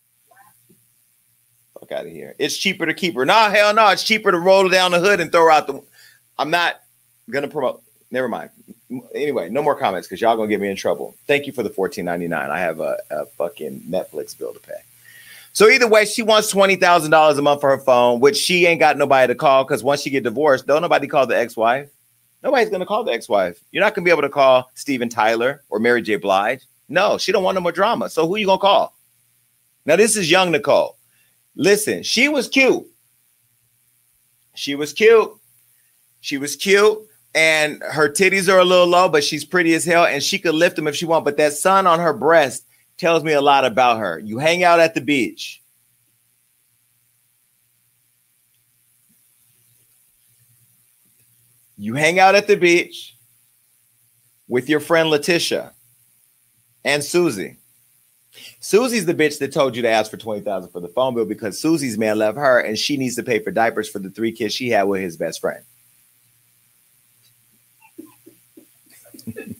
Fuck 1.79 1.93
out 1.93 2.07
of 2.07 2.13
here. 2.13 2.35
It's 2.39 2.57
cheaper 2.57 2.87
to 2.87 2.95
keep 2.95 3.15
her. 3.15 3.25
No, 3.25 3.51
hell 3.51 3.75
no. 3.75 3.89
It's 3.89 4.05
cheaper 4.05 4.31
to 4.31 4.39
roll 4.39 4.69
down 4.69 4.93
the 4.93 5.01
hood 5.01 5.21
and 5.21 5.31
throw 5.31 5.51
out 5.51 5.67
the. 5.67 5.83
I'm 6.39 6.51
not 6.51 6.81
gonna 7.31 7.49
promote. 7.49 7.83
Never 8.11 8.29
mind. 8.29 8.51
Anyway, 9.15 9.49
no 9.49 9.63
more 9.63 9.75
comments 9.75 10.07
because 10.07 10.21
y'all 10.21 10.37
gonna 10.37 10.49
get 10.49 10.61
me 10.61 10.69
in 10.69 10.77
trouble. 10.77 11.17
Thank 11.27 11.47
you 11.47 11.53
for 11.53 11.63
the 11.65 11.71
14.99. 11.71 12.33
I 12.33 12.61
have 12.61 12.79
a, 12.81 12.99
a 13.11 13.27
fucking 13.27 13.81
Netflix 13.89 14.39
bill 14.39 14.53
to 14.53 14.61
pay. 14.61 14.81
So 15.55 15.69
either 15.69 15.87
way, 15.87 16.05
she 16.05 16.23
wants 16.23 16.51
twenty 16.51 16.75
thousand 16.75 17.13
dollars 17.13 17.39
a 17.39 17.43
month 17.43 17.61
for 17.61 17.71
her 17.71 17.79
phone, 17.79 18.19
which 18.19 18.37
she 18.37 18.67
ain't 18.67 18.81
got 18.81 18.99
nobody 18.99 19.33
to 19.33 19.37
call 19.37 19.65
because 19.65 19.85
once 19.85 20.03
she 20.03 20.11
get 20.11 20.25
divorced, 20.25 20.67
don't 20.67 20.83
nobody 20.83 21.07
call 21.07 21.27
the 21.27 21.39
ex-wife. 21.39 21.89
Nobody's 22.43 22.71
gonna 22.71 22.85
call 22.85 23.05
the 23.05 23.13
ex-wife. 23.13 23.63
You're 23.71 23.83
not 23.83 23.95
gonna 23.95 24.05
be 24.05 24.11
able 24.11 24.23
to 24.23 24.29
call 24.29 24.69
Steven 24.75 25.09
Tyler 25.09 25.63
or 25.71 25.79
Mary 25.79 26.03
J. 26.03 26.17
Blige. 26.17 26.63
No, 26.89 27.19
she 27.19 27.31
don't 27.31 27.45
want 27.45 27.55
no 27.55 27.61
more 27.61 27.71
drama. 27.71 28.11
So 28.11 28.27
who 28.27 28.37
you 28.37 28.47
gonna 28.47 28.59
call? 28.59 28.97
Now 29.87 29.95
this 29.95 30.17
is 30.17 30.29
young 30.29 30.51
Nicole. 30.51 30.97
Listen, 31.55 32.03
she 32.03 32.29
was 32.29 32.49
cute. 32.49 32.85
She 34.57 34.75
was 34.75 34.93
cute. 34.93 35.33
She 36.21 36.37
was 36.37 36.57
cute. 36.57 36.99
And 37.37 37.81
her 37.83 38.09
titties 38.09 38.53
are 38.53 38.59
a 38.59 38.65
little 38.65 38.87
low, 38.89 39.09
but 39.09 39.23
she's 39.23 39.45
pretty 39.45 39.73
as 39.75 39.85
hell. 39.85 40.05
And 40.05 40.23
she 40.23 40.39
could 40.39 40.55
lift 40.55 40.75
them 40.75 40.89
if 40.89 40.97
she 40.97 41.05
want. 41.05 41.25
But 41.25 41.37
that 41.37 41.53
sun 41.53 41.87
on 41.87 42.01
her 42.01 42.13
breast 42.13 42.65
tells 42.97 43.25
me 43.25 43.33
a 43.33 43.41
lot 43.41 43.65
about 43.65 43.99
her. 43.99 44.19
You 44.19 44.39
hang 44.39 44.65
out 44.65 44.81
at 44.81 44.95
the 44.95 45.01
beach. 45.01 45.61
You 51.77 51.95
hang 51.95 52.19
out 52.19 52.35
at 52.35 52.47
the 52.47 52.57
beach 52.57 53.17
with 54.47 54.69
your 54.69 54.81
friend 54.81 55.11
Letitia 55.11 55.73
and 56.85 57.03
Susie. 57.03 57.57
Susie's 58.61 59.07
the 59.07 59.15
bitch 59.15 59.39
that 59.39 59.53
told 59.53 59.77
you 59.77 59.83
to 59.83 59.89
ask 59.89 60.11
for 60.11 60.17
20,000 60.17 60.71
for 60.71 60.81
the 60.81 60.89
phone 60.89 61.15
bill 61.15 61.25
because 61.25 61.61
Susie's 61.61 61.99
man 61.99 62.19
left 62.19 62.37
her 62.37 62.61
and 62.61 62.79
she 62.79 62.97
needs 62.97 63.15
to 63.17 63.23
pay 63.23 63.39
for 63.39 63.51
diapers 63.51 63.89
for 63.89 63.99
the 63.99 64.11
three 64.11 64.33
kids 64.33 64.55
she 64.55 64.71
had 64.71 64.85
with 64.85 65.01
his 65.01 65.17
best 65.17 65.41
friend. 65.41 65.65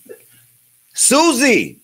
Susie. 0.95 1.84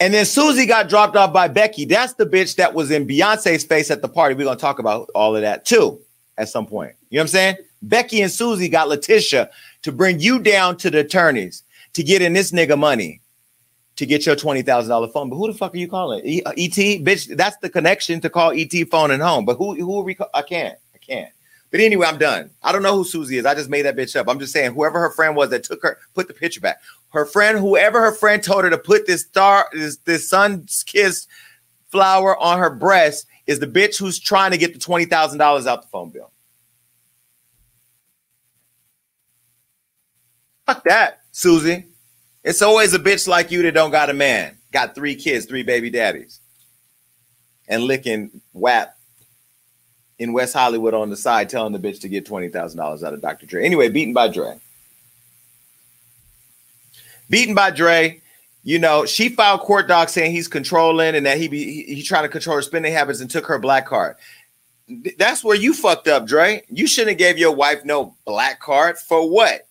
And 0.00 0.12
then 0.12 0.26
Susie 0.26 0.66
got 0.66 0.88
dropped 0.88 1.16
off 1.16 1.32
by 1.32 1.48
Becky. 1.48 1.84
That's 1.84 2.14
the 2.14 2.26
bitch 2.26 2.56
that 2.56 2.74
was 2.74 2.90
in 2.90 3.06
Beyonce's 3.06 3.64
face 3.64 3.90
at 3.90 4.02
the 4.02 4.08
party. 4.08 4.34
We're 4.34 4.44
going 4.44 4.56
to 4.56 4.60
talk 4.60 4.78
about 4.78 5.08
all 5.14 5.36
of 5.36 5.42
that 5.42 5.64
too 5.64 6.00
at 6.36 6.48
some 6.48 6.66
point. 6.66 6.94
You 7.10 7.16
know 7.16 7.22
what 7.22 7.24
I'm 7.24 7.28
saying? 7.28 7.56
Becky 7.82 8.22
and 8.22 8.30
Susie 8.30 8.68
got 8.68 8.88
Letitia 8.88 9.50
to 9.82 9.92
bring 9.92 10.18
you 10.18 10.38
down 10.38 10.76
to 10.78 10.90
the 10.90 11.00
attorneys 11.00 11.62
to 11.92 12.02
get 12.02 12.22
in 12.22 12.32
this 12.32 12.50
nigga 12.50 12.78
money 12.78 13.20
to 13.96 14.06
get 14.06 14.26
your 14.26 14.36
twenty 14.36 14.62
thousand 14.62 14.90
dollar 14.90 15.08
phone. 15.08 15.30
But 15.30 15.36
who 15.36 15.46
the 15.46 15.56
fuck 15.56 15.74
are 15.74 15.78
you 15.78 15.88
calling? 15.88 16.22
E- 16.24 16.42
uh, 16.42 16.50
ET, 16.52 16.72
bitch. 17.04 17.36
That's 17.36 17.56
the 17.58 17.70
connection 17.70 18.20
to 18.22 18.30
call 18.30 18.52
ET 18.52 18.72
phone 18.90 19.10
and 19.10 19.22
home. 19.22 19.44
But 19.44 19.56
who 19.56 19.74
who 19.74 19.98
are 19.98 20.02
we? 20.02 20.14
Call- 20.14 20.30
I 20.34 20.42
can't. 20.42 20.78
I 20.94 20.98
can't. 20.98 21.30
But 21.70 21.80
anyway, 21.80 22.06
I'm 22.06 22.18
done. 22.18 22.50
I 22.62 22.72
don't 22.72 22.82
know 22.82 22.96
who 22.96 23.04
Susie 23.04 23.36
is. 23.36 23.44
I 23.44 23.54
just 23.54 23.68
made 23.68 23.82
that 23.82 23.96
bitch 23.96 24.14
up. 24.14 24.28
I'm 24.28 24.38
just 24.38 24.52
saying, 24.52 24.74
whoever 24.74 25.00
her 25.00 25.10
friend 25.10 25.34
was 25.34 25.50
that 25.50 25.64
took 25.64 25.82
her, 25.82 25.98
put 26.14 26.28
the 26.28 26.34
picture 26.34 26.60
back. 26.60 26.80
Her 27.14 27.24
friend, 27.24 27.60
whoever 27.60 28.00
her 28.00 28.12
friend 28.12 28.42
told 28.42 28.64
her 28.64 28.70
to 28.70 28.76
put 28.76 29.06
this 29.06 29.22
star, 29.22 29.68
this 29.72 29.98
this 29.98 30.28
sun's 30.28 30.82
kissed 30.82 31.28
flower 31.92 32.36
on 32.36 32.58
her 32.58 32.70
breast, 32.70 33.26
is 33.46 33.60
the 33.60 33.68
bitch 33.68 34.00
who's 34.00 34.18
trying 34.18 34.50
to 34.50 34.58
get 34.58 34.74
the 34.74 34.80
twenty 34.80 35.04
thousand 35.04 35.38
dollars 35.38 35.68
out 35.68 35.82
the 35.82 35.88
phone 35.88 36.10
bill. 36.10 36.32
Fuck 40.66 40.82
that, 40.84 41.20
Susie. 41.30 41.84
It's 42.42 42.62
always 42.62 42.94
a 42.94 42.98
bitch 42.98 43.28
like 43.28 43.52
you 43.52 43.62
that 43.62 43.74
don't 43.74 43.92
got 43.92 44.10
a 44.10 44.14
man, 44.14 44.58
got 44.72 44.96
three 44.96 45.14
kids, 45.14 45.46
three 45.46 45.62
baby 45.62 45.90
daddies, 45.90 46.40
and 47.68 47.84
licking 47.84 48.40
WAP 48.52 48.92
in 50.18 50.32
West 50.32 50.52
Hollywood 50.52 50.94
on 50.94 51.10
the 51.10 51.16
side, 51.16 51.48
telling 51.48 51.72
the 51.72 51.78
bitch 51.78 52.00
to 52.00 52.08
get 52.08 52.26
twenty 52.26 52.48
thousand 52.48 52.78
dollars 52.78 53.04
out 53.04 53.14
of 53.14 53.22
Dr. 53.22 53.46
Dre. 53.46 53.64
Anyway, 53.64 53.88
beaten 53.88 54.12
by 54.12 54.26
Dre. 54.26 54.58
Beaten 57.34 57.54
by 57.54 57.70
Dre. 57.70 58.20
You 58.62 58.78
know, 58.78 59.04
she 59.04 59.28
filed 59.28 59.60
court 59.60 59.88
docs 59.88 60.12
saying 60.12 60.32
he's 60.32 60.48
controlling 60.48 61.14
and 61.14 61.26
that 61.26 61.36
he 61.36 61.48
be 61.48 61.64
he, 61.64 61.94
he 61.96 62.02
trying 62.02 62.22
to 62.22 62.28
control 62.28 62.56
her 62.56 62.62
spending 62.62 62.92
habits 62.92 63.20
and 63.20 63.30
took 63.30 63.46
her 63.46 63.58
black 63.58 63.86
card. 63.86 64.16
That's 65.18 65.44
where 65.44 65.56
you 65.56 65.74
fucked 65.74 66.08
up, 66.08 66.26
Dre. 66.26 66.62
You 66.70 66.86
shouldn't 66.86 67.10
have 67.10 67.18
gave 67.18 67.38
your 67.38 67.52
wife 67.52 67.84
no 67.84 68.16
black 68.24 68.60
card 68.60 68.98
for 68.98 69.28
what? 69.28 69.66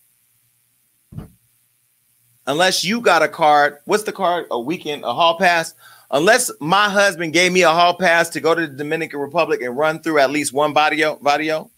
unless 2.46 2.84
you 2.84 3.00
got 3.00 3.22
a 3.22 3.28
card. 3.28 3.78
What's 3.84 4.02
the 4.04 4.12
card? 4.12 4.46
A 4.50 4.60
weekend, 4.60 5.04
a 5.04 5.12
hall 5.12 5.38
pass. 5.38 5.74
Unless 6.10 6.50
my 6.60 6.88
husband 6.88 7.32
gave 7.32 7.52
me 7.52 7.62
a 7.62 7.70
hall 7.70 7.94
pass 7.94 8.28
to 8.30 8.40
go 8.40 8.54
to 8.54 8.66
the 8.66 8.76
Dominican 8.76 9.20
Republic 9.20 9.62
and 9.62 9.76
run 9.76 10.00
through 10.00 10.20
at 10.20 10.30
least 10.30 10.52
one 10.52 10.72
barrio. 10.72 11.16
Barrio. 11.16 11.70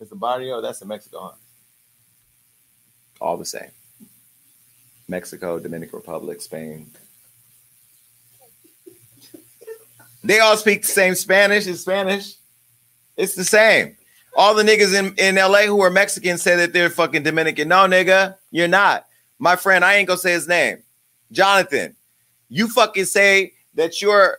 It's 0.00 0.12
a 0.12 0.16
barrio. 0.16 0.60
That's 0.60 0.82
in 0.82 0.88
Mexico. 0.88 1.34
All 3.20 3.36
the 3.36 3.44
same. 3.44 3.70
Mexico, 5.08 5.58
Dominican 5.58 5.98
Republic, 5.98 6.40
Spain. 6.40 6.90
They 10.22 10.40
all 10.40 10.56
speak 10.56 10.82
the 10.82 10.88
same 10.88 11.14
Spanish. 11.14 11.66
It's 11.66 11.82
Spanish. 11.82 12.36
It's 13.16 13.34
the 13.34 13.44
same. 13.44 13.96
All 14.36 14.54
the 14.54 14.62
niggas 14.62 14.98
in, 14.98 15.14
in 15.16 15.36
LA 15.36 15.62
who 15.62 15.80
are 15.82 15.90
Mexican 15.90 16.38
say 16.38 16.56
that 16.56 16.72
they're 16.72 16.90
fucking 16.90 17.22
Dominican. 17.22 17.68
No, 17.68 17.86
nigga, 17.86 18.36
you're 18.50 18.66
not. 18.66 19.06
My 19.38 19.54
friend, 19.54 19.84
I 19.84 19.94
ain't 19.94 20.08
gonna 20.08 20.18
say 20.18 20.32
his 20.32 20.48
name. 20.48 20.82
Jonathan, 21.30 21.94
you 22.48 22.68
fucking 22.68 23.04
say 23.04 23.52
that 23.74 24.00
you're 24.00 24.38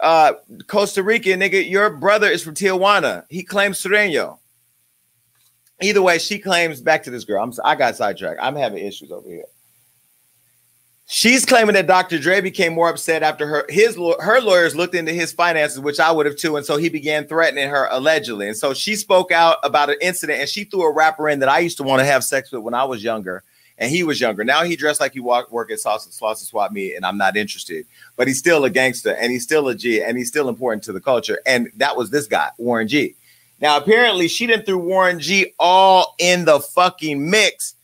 uh 0.00 0.34
Costa 0.66 1.02
Rican, 1.02 1.40
nigga. 1.40 1.68
Your 1.68 1.90
brother 1.90 2.28
is 2.28 2.42
from 2.42 2.54
Tijuana. 2.54 3.24
He 3.28 3.42
claims 3.42 3.82
Sureño. 3.82 4.38
Either 5.82 6.00
way, 6.00 6.18
she 6.18 6.38
claims 6.38 6.80
back 6.80 7.02
to 7.02 7.10
this 7.10 7.24
girl. 7.24 7.42
I'm 7.42 7.52
I 7.64 7.74
got 7.74 7.96
sidetracked. 7.96 8.40
I'm 8.40 8.56
having 8.56 8.84
issues 8.84 9.10
over 9.10 9.28
here. 9.28 9.44
She's 11.06 11.44
claiming 11.44 11.74
that 11.74 11.86
Dr. 11.86 12.18
Dre 12.18 12.40
became 12.40 12.72
more 12.72 12.88
upset 12.88 13.22
after 13.22 13.46
her 13.46 13.66
his 13.68 13.94
her 13.96 14.40
lawyers 14.40 14.74
looked 14.74 14.94
into 14.94 15.12
his 15.12 15.32
finances, 15.32 15.78
which 15.78 16.00
I 16.00 16.10
would 16.10 16.24
have 16.24 16.36
too, 16.36 16.56
and 16.56 16.64
so 16.64 16.78
he 16.78 16.88
began 16.88 17.26
threatening 17.26 17.68
her 17.68 17.88
allegedly. 17.90 18.48
And 18.48 18.56
so 18.56 18.72
she 18.72 18.96
spoke 18.96 19.30
out 19.30 19.58
about 19.62 19.90
an 19.90 19.96
incident, 20.00 20.40
and 20.40 20.48
she 20.48 20.64
threw 20.64 20.82
a 20.82 20.92
rapper 20.92 21.28
in 21.28 21.40
that 21.40 21.48
I 21.50 21.58
used 21.58 21.76
to 21.76 21.82
want 21.82 22.00
to 22.00 22.06
have 22.06 22.24
sex 22.24 22.50
with 22.50 22.62
when 22.62 22.72
I 22.72 22.84
was 22.84 23.04
younger, 23.04 23.42
and 23.76 23.90
he 23.90 24.02
was 24.02 24.18
younger. 24.18 24.44
Now 24.44 24.64
he 24.64 24.76
dressed 24.76 25.00
like 25.00 25.12
he 25.12 25.20
walked 25.20 25.52
work 25.52 25.70
at 25.70 25.78
Sauce 25.78 26.08
Sauce 26.10 26.40
Swap 26.40 26.72
Meet, 26.72 26.94
and 26.94 27.04
I'm 27.04 27.18
not 27.18 27.36
interested. 27.36 27.84
But 28.16 28.26
he's 28.26 28.38
still 28.38 28.64
a 28.64 28.70
gangster, 28.70 29.14
and 29.14 29.30
he's 29.30 29.42
still 29.42 29.68
a 29.68 29.74
G, 29.74 30.02
and 30.02 30.16
he's 30.16 30.28
still 30.28 30.48
important 30.48 30.84
to 30.84 30.92
the 30.92 31.02
culture. 31.02 31.38
And 31.44 31.70
that 31.76 31.98
was 31.98 32.08
this 32.08 32.26
guy, 32.26 32.48
Warren 32.56 32.88
G. 32.88 33.14
Now 33.60 33.76
apparently 33.76 34.26
she 34.28 34.46
didn't 34.46 34.64
threw 34.64 34.78
Warren 34.78 35.20
G 35.20 35.52
all 35.58 36.14
in 36.18 36.46
the 36.46 36.60
fucking 36.60 37.28
mix 37.28 37.74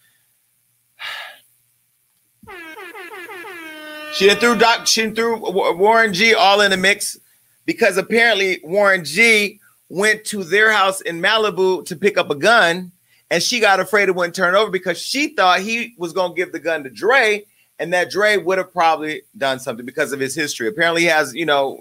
She 4.13 4.29
threw 4.35 4.57
Doc, 4.57 4.87
she 4.87 5.11
threw 5.11 5.39
Warren 5.39 6.13
G 6.13 6.35
all 6.35 6.61
in 6.61 6.71
the 6.73 6.77
mix 6.77 7.19
because 7.65 7.97
apparently 7.97 8.61
Warren 8.65 9.05
G 9.05 9.61
went 9.89 10.25
to 10.27 10.43
their 10.43 10.73
house 10.73 11.01
in 11.01 11.21
Malibu 11.21 11.85
to 11.87 11.97
pick 11.97 12.19
up 12.19 12.31
a 12.31 12.35
gun, 12.35 12.91
and 13.31 13.43
she 13.43 13.61
got 13.61 13.79
afraid 13.79 14.09
it 14.09 14.15
wouldn't 14.15 14.35
turn 14.35 14.55
over 14.55 14.71
because 14.71 14.99
she 14.99 15.29
thought 15.29 15.61
he 15.61 15.95
was 15.97 16.13
gonna 16.13 16.35
give 16.35 16.53
the 16.53 16.59
gun 16.59 16.83
to 16.85 16.91
Dre, 16.91 17.45
and 17.79 17.93
that 17.93 18.11
Dre 18.11 18.37
would 18.37 18.59
have 18.59 18.73
probably 18.73 19.23
done 19.39 19.61
something 19.61 19.87
because 19.87 20.13
of 20.13 20.21
his 20.21 20.35
history. 20.35 20.67
Apparently, 20.69 21.03
he 21.03 21.09
has 21.09 21.33
you 21.35 21.47
know 21.47 21.79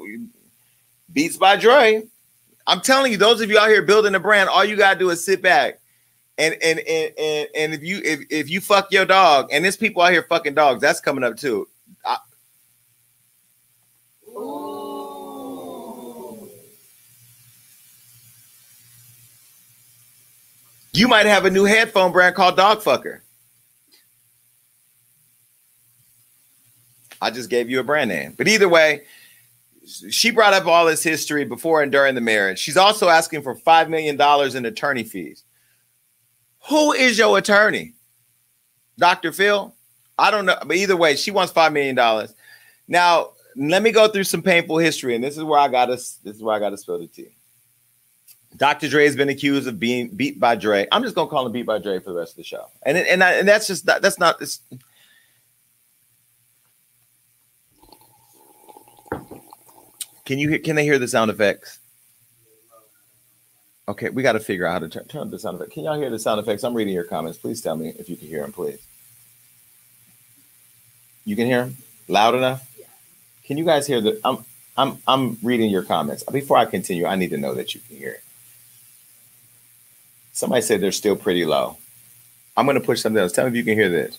beats 1.11 1.37
by 1.37 1.55
Dre. 1.55 2.03
I'm 2.67 2.81
telling 2.81 3.11
you, 3.11 3.17
those 3.17 3.41
of 3.41 3.49
you 3.49 3.57
out 3.57 3.69
here 3.69 3.81
building 3.81 4.13
a 4.13 4.19
brand, 4.19 4.49
all 4.49 4.63
you 4.63 4.75
gotta 4.75 4.99
do 4.99 5.09
is 5.09 5.25
sit 5.25 5.41
back. 5.41 5.79
And 6.37 6.55
and 6.61 6.79
and 6.79 7.13
and, 7.17 7.49
and 7.55 7.73
if 7.73 7.83
you 7.83 8.01
if, 8.03 8.19
if 8.29 8.49
you 8.49 8.61
fuck 8.61 8.91
your 8.91 9.05
dog, 9.05 9.49
and 9.51 9.63
there's 9.63 9.75
people 9.75 10.03
out 10.03 10.11
here 10.11 10.23
fucking 10.29 10.53
dogs, 10.53 10.79
that's 10.79 10.99
coming 10.99 11.23
up 11.23 11.35
too. 11.35 11.67
I, 12.05 12.17
You 20.93 21.07
might 21.07 21.27
have 21.27 21.45
a 21.45 21.49
new 21.49 21.65
headphone 21.65 22.11
brand 22.11 22.35
called 22.35 22.57
Dogfucker. 22.57 23.21
I 27.21 27.31
just 27.31 27.49
gave 27.49 27.69
you 27.69 27.79
a 27.79 27.83
brand 27.83 28.09
name. 28.09 28.33
But 28.37 28.47
either 28.47 28.67
way, 28.67 29.03
she 30.09 30.31
brought 30.31 30.53
up 30.53 30.65
all 30.65 30.85
this 30.85 31.03
history 31.03 31.45
before 31.45 31.81
and 31.83 31.91
during 31.91 32.15
the 32.15 32.21
marriage. 32.21 32.59
She's 32.59 32.77
also 32.77 33.09
asking 33.09 33.43
for 33.43 33.55
$5 33.55 33.89
million 33.89 34.19
in 34.57 34.65
attorney 34.65 35.03
fees. 35.03 35.43
Who 36.69 36.93
is 36.93 37.17
your 37.17 37.37
attorney? 37.37 37.93
Dr. 38.97 39.31
Phil? 39.31 39.73
I 40.19 40.31
don't 40.31 40.45
know. 40.45 40.57
But 40.65 40.75
either 40.77 40.97
way, 40.97 41.15
she 41.15 41.31
wants 41.31 41.53
$5 41.53 41.73
million. 41.73 42.27
Now, 42.87 43.29
let 43.55 43.81
me 43.81 43.91
go 43.91 44.07
through 44.07 44.25
some 44.25 44.41
painful 44.41 44.77
history. 44.77 45.15
And 45.15 45.23
this 45.23 45.37
is 45.37 45.43
where 45.43 45.59
I 45.59 45.67
got 45.67 45.87
to 45.87 45.95
this 45.95 46.19
is 46.23 46.41
where 46.41 46.55
I 46.55 46.59
got 46.59 46.69
to 46.71 46.77
spill 46.77 46.99
the 46.99 47.07
tea. 47.07 47.29
Dr. 48.57 48.89
Dre 48.89 49.05
has 49.05 49.15
been 49.15 49.29
accused 49.29 49.67
of 49.67 49.79
being 49.79 50.09
beat 50.09 50.39
by 50.39 50.55
Dre. 50.55 50.87
I'm 50.91 51.03
just 51.03 51.15
gonna 51.15 51.29
call 51.29 51.45
him 51.45 51.51
beat 51.51 51.65
by 51.65 51.77
Dre 51.77 51.99
for 51.99 52.11
the 52.11 52.19
rest 52.19 52.33
of 52.33 52.37
the 52.37 52.43
show, 52.43 52.65
and 52.83 52.97
and 52.97 53.23
I, 53.23 53.33
and 53.33 53.47
that's 53.47 53.67
just 53.67 53.85
that's 53.85 54.17
not 54.17 54.39
this. 54.39 54.59
Can 60.25 60.39
you 60.39 60.49
hear? 60.49 60.59
Can 60.59 60.75
they 60.75 60.83
hear 60.83 60.97
the 60.97 61.07
sound 61.07 61.29
effects? 61.29 61.79
Okay, 63.87 64.09
we 64.09 64.23
got 64.23 64.33
to 64.33 64.39
figure 64.39 64.67
out 64.67 64.73
how 64.73 64.79
to 64.79 64.89
turn, 64.89 65.07
turn 65.07 65.29
the 65.31 65.39
sound 65.39 65.55
effect. 65.55 65.71
Can 65.71 65.83
y'all 65.83 65.97
hear 65.97 66.09
the 66.09 66.19
sound 66.19 66.39
effects? 66.39 66.63
I'm 66.63 66.75
reading 66.75 66.93
your 66.93 67.03
comments. 67.03 67.37
Please 67.39 67.61
tell 67.61 67.75
me 67.75 67.93
if 67.97 68.09
you 68.09 68.15
can 68.15 68.27
hear 68.27 68.41
them, 68.41 68.51
please. 68.51 68.79
You 71.29 71.35
can 71.35 71.45
hear 71.45 71.65
them 71.65 71.77
loud 72.07 72.33
enough. 72.33 72.67
Can 73.43 73.59
you 73.59 73.63
guys 73.63 73.85
hear 73.85 74.01
the? 74.01 74.19
I'm 74.25 74.43
I'm 74.75 74.97
I'm 75.07 75.37
reading 75.43 75.69
your 75.69 75.83
comments. 75.83 76.23
Before 76.23 76.57
I 76.57 76.65
continue, 76.65 77.05
I 77.05 77.15
need 77.17 77.29
to 77.29 77.37
know 77.37 77.53
that 77.53 77.75
you 77.75 77.81
can 77.81 77.97
hear 77.97 78.13
it. 78.13 78.23
Somebody 80.33 80.63
said 80.63 80.81
they're 80.81 80.91
still 80.91 81.15
pretty 81.15 81.45
low. 81.45 81.77
I'm 82.57 82.65
going 82.65 82.79
to 82.79 82.83
push 82.83 83.01
something 83.01 83.21
else. 83.21 83.31
Tell 83.31 83.45
me 83.45 83.51
if 83.51 83.55
you 83.57 83.63
can 83.63 83.75
hear 83.75 83.89
this. 83.89 84.17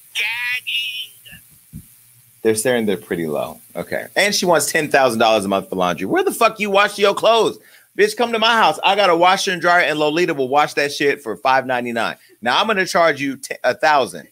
They're 2.42 2.54
saying 2.54 2.86
they're 2.86 2.96
pretty 2.96 3.26
low. 3.26 3.60
Okay. 3.74 4.06
And 4.14 4.32
she 4.32 4.46
wants 4.46 4.72
$10,000 4.72 5.44
a 5.44 5.48
month 5.48 5.68
for 5.68 5.76
laundry. 5.76 6.06
Where 6.06 6.22
the 6.22 6.32
fuck 6.32 6.60
you 6.60 6.70
wash 6.70 6.96
your 6.96 7.14
clothes? 7.14 7.58
Bitch, 7.98 8.16
come 8.16 8.32
to 8.32 8.38
my 8.38 8.54
house. 8.54 8.78
I 8.84 8.94
got 8.94 9.10
a 9.10 9.16
washer 9.16 9.50
and 9.50 9.60
dryer, 9.60 9.82
and 9.82 9.98
Lolita 9.98 10.32
will 10.32 10.48
wash 10.48 10.74
that 10.74 10.92
shit 10.92 11.22
for 11.22 11.36
$5.99. 11.36 12.16
Now 12.40 12.60
I'm 12.60 12.66
going 12.66 12.78
to 12.78 12.86
charge 12.86 13.20
you 13.20 13.38
a 13.64 13.74
thousand 13.74 14.28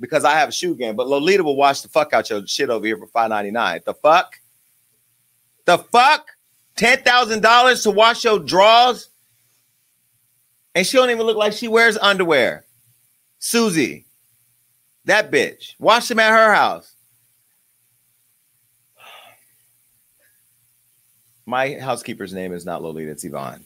because 0.00 0.24
I 0.24 0.32
have 0.32 0.50
a 0.50 0.52
shoe 0.52 0.74
game, 0.74 0.96
but 0.96 1.08
Lolita 1.08 1.42
will 1.42 1.56
wash 1.56 1.80
the 1.80 1.88
fuck 1.88 2.12
out 2.12 2.30
your 2.30 2.46
shit 2.46 2.70
over 2.70 2.86
here 2.86 2.96
for 2.96 3.06
$5.99. 3.08 3.84
The 3.84 3.94
fuck? 3.94 4.38
The 5.64 5.78
fuck? 5.78 6.28
$10,000 6.76 7.82
to 7.82 7.90
wash 7.90 8.24
your 8.24 8.38
drawers? 8.38 9.10
And 10.74 10.86
she 10.86 10.96
don't 10.96 11.10
even 11.10 11.26
look 11.26 11.36
like 11.36 11.52
she 11.52 11.68
wears 11.68 11.98
underwear. 11.98 12.64
Susie, 13.40 14.06
that 15.04 15.30
bitch. 15.30 15.74
Wash 15.78 16.08
them 16.08 16.20
at 16.20 16.30
her 16.30 16.54
house. 16.54 16.94
My 21.46 21.78
housekeeper's 21.78 22.34
name 22.34 22.52
is 22.52 22.66
not 22.66 22.82
Lolita, 22.82 23.10
it's 23.10 23.24
Yvonne. 23.24 23.64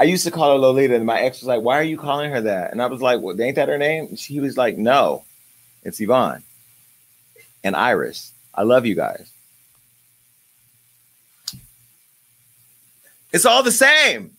I 0.00 0.04
used 0.04 0.24
to 0.24 0.30
call 0.30 0.52
her 0.52 0.58
Lolita, 0.58 0.94
and 0.94 1.06
my 1.06 1.20
ex 1.20 1.40
was 1.40 1.48
like, 1.48 1.62
"Why 1.62 1.78
are 1.78 1.82
you 1.82 1.96
calling 1.96 2.30
her 2.30 2.40
that?" 2.42 2.72
And 2.72 2.80
I 2.80 2.86
was 2.86 3.00
like, 3.00 3.20
"Well, 3.20 3.40
ain't 3.40 3.56
that 3.56 3.68
her 3.68 3.78
name?" 3.78 4.14
She 4.16 4.40
was 4.40 4.56
like, 4.56 4.78
"No, 4.78 5.24
it's 5.82 6.00
Yvonne 6.00 6.42
and 7.64 7.74
Iris. 7.76 8.32
I 8.54 8.62
love 8.62 8.86
you 8.86 8.94
guys. 8.94 9.30
It's 13.32 13.44
all 13.44 13.62
the 13.62 13.72
same. 13.72 14.32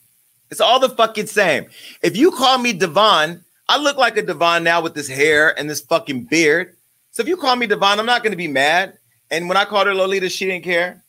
It's 0.49 0.61
all 0.61 0.79
the 0.79 0.89
fucking 0.89 1.27
same. 1.27 1.67
If 2.01 2.17
you 2.17 2.31
call 2.31 2.57
me 2.57 2.73
Devon, 2.73 3.43
I 3.67 3.77
look 3.77 3.97
like 3.97 4.17
a 4.17 4.23
Devon 4.23 4.63
now 4.63 4.81
with 4.81 4.95
this 4.95 5.07
hair 5.07 5.57
and 5.59 5.69
this 5.69 5.81
fucking 5.81 6.23
beard. 6.23 6.75
So 7.11 7.21
if 7.21 7.27
you 7.27 7.37
call 7.37 7.55
me 7.55 7.67
Devon, 7.67 7.99
I'm 7.99 8.05
not 8.05 8.23
going 8.23 8.31
to 8.31 8.37
be 8.37 8.47
mad. 8.47 8.97
And 9.29 9.47
when 9.47 9.57
I 9.57 9.65
called 9.65 9.87
her 9.87 9.93
Lolita, 9.93 10.27
she 10.27 10.45
didn't 10.45 10.63
care. 10.63 11.03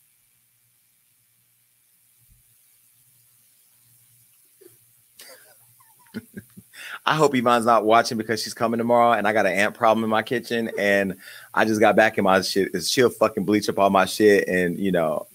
I 7.05 7.15
hope 7.15 7.33
Yvonne's 7.33 7.65
not 7.65 7.83
watching 7.83 8.17
because 8.17 8.43
she's 8.43 8.53
coming 8.53 8.77
tomorrow 8.77 9.13
and 9.13 9.27
I 9.27 9.33
got 9.33 9.47
an 9.47 9.53
ant 9.53 9.73
problem 9.73 10.03
in 10.03 10.09
my 10.09 10.21
kitchen 10.21 10.69
and 10.77 11.17
I 11.53 11.65
just 11.65 11.79
got 11.79 11.95
back 11.95 12.17
in 12.17 12.23
my 12.23 12.41
shit. 12.41 12.69
She'll 12.83 13.09
fucking 13.09 13.43
bleach 13.43 13.69
up 13.69 13.79
all 13.79 13.89
my 13.89 14.05
shit 14.05 14.47
and 14.47 14.77
you 14.77 14.91
know. 14.91 15.27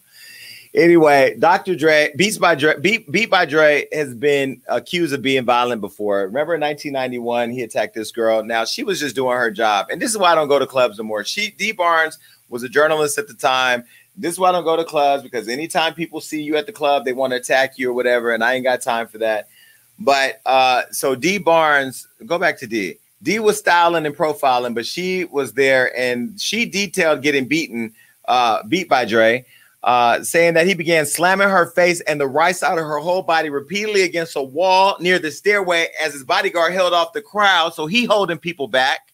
Anyway, 0.75 1.35
Dr. 1.39 1.75
Dre, 1.75 2.13
Beats 2.17 2.37
by 2.37 2.55
Dre, 2.55 2.79
Beat, 2.79 3.11
Beat 3.11 3.31
by 3.31 3.47
Dre 3.47 3.87
has 3.93 4.15
been 4.15 4.61
accused 4.69 5.15
of 5.15 5.23
being 5.23 5.45
violent 5.45 5.81
before. 5.81 6.27
Remember 6.27 6.55
in 6.55 6.61
1991, 6.61 7.51
he 7.51 7.63
attacked 7.63 7.95
this 7.95 8.13
girl. 8.13 8.45
Now 8.45 8.67
she 8.67 8.85
was 8.85 9.01
just 9.01 9.17
doing 9.17 9.37
her 9.37 9.51
job. 9.51 9.87
And 9.91 10.03
this 10.03 10.11
is 10.11 10.19
why 10.19 10.33
I 10.33 10.35
don't 10.35 10.49
go 10.49 10.59
to 10.59 10.67
clubs 10.67 10.99
no. 10.99 11.23
She 11.23 11.51
Dee 11.53 11.73
Barnes 11.73 12.19
was 12.51 12.63
a 12.63 12.69
journalist 12.69 13.19
at 13.19 13.27
the 13.27 13.35
time. 13.35 13.85
This 14.17 14.33
is 14.33 14.39
why 14.39 14.51
I 14.51 14.53
don't 14.53 14.65
go 14.65 14.77
to 14.77 14.85
clubs 14.85 15.23
because 15.23 15.49
anytime 15.49 15.95
people 15.95 16.21
see 16.21 16.43
you 16.43 16.57
at 16.57 16.67
the 16.67 16.73
club, 16.73 17.05
they 17.05 17.13
want 17.13 17.33
to 17.33 17.39
attack 17.39 17.79
you 17.79 17.91
or 17.91 17.95
whatever. 17.95 18.33
And 18.33 18.45
I 18.45 18.55
ain't 18.55 18.65
got 18.65 18.83
time 18.83 19.09
for 19.09 19.19
that. 19.19 19.49
But 19.99 20.41
uh, 20.45 20.83
so 20.91 21.15
Dee 21.15 21.39
Barnes, 21.39 22.07
go 22.27 22.39
back 22.39 22.59
to 22.59 22.67
D. 22.67 22.97
D 23.23 23.39
was 23.39 23.59
styling 23.59 24.07
and 24.07 24.17
profiling, 24.17 24.75
but 24.75 24.87
she 24.87 25.25
was 25.25 25.53
there 25.55 25.97
and 25.99 26.39
she 26.41 26.67
detailed 26.67 27.23
getting 27.23 27.47
beaten, 27.47 27.95
uh, 28.27 28.63
beat 28.65 28.89
by 28.89 29.05
Dre, 29.05 29.45
uh, 29.83 30.23
saying 30.23 30.55
that 30.55 30.67
he 30.67 30.75
began 30.75 31.07
slamming 31.07 31.49
her 31.49 31.67
face 31.67 32.01
and 32.03 32.21
the 32.21 32.27
right 32.27 32.55
side 32.55 32.79
of 32.79 32.85
her 32.85 32.99
whole 32.99 33.23
body 33.23 33.49
repeatedly 33.49 34.03
against 34.03 34.37
a 34.37 34.43
wall 34.43 34.97
near 35.01 35.19
the 35.19 35.31
stairway 35.31 35.89
as 36.01 36.13
his 36.13 36.25
bodyguard 36.25 36.73
held 36.73 36.93
off 36.93 37.15
the 37.15 37.23
crowd. 37.23 37.73
So 37.73 37.87
he 37.87 38.05
holding 38.05 38.39
people 38.39 38.69
back 38.69 39.13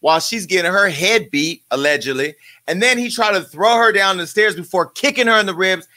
while 0.00 0.20
she's 0.20 0.46
getting 0.46 0.70
her 0.70 0.88
head 0.88 1.30
beat, 1.30 1.64
allegedly. 1.70 2.34
And 2.66 2.82
then 2.82 2.98
he 2.98 3.10
tried 3.10 3.32
to 3.32 3.42
throw 3.42 3.76
her 3.76 3.92
down 3.92 4.18
the 4.18 4.26
stairs 4.26 4.54
before 4.54 4.90
kicking 4.90 5.26
her 5.26 5.38
in 5.40 5.46
the 5.46 5.54
ribs 5.54 5.88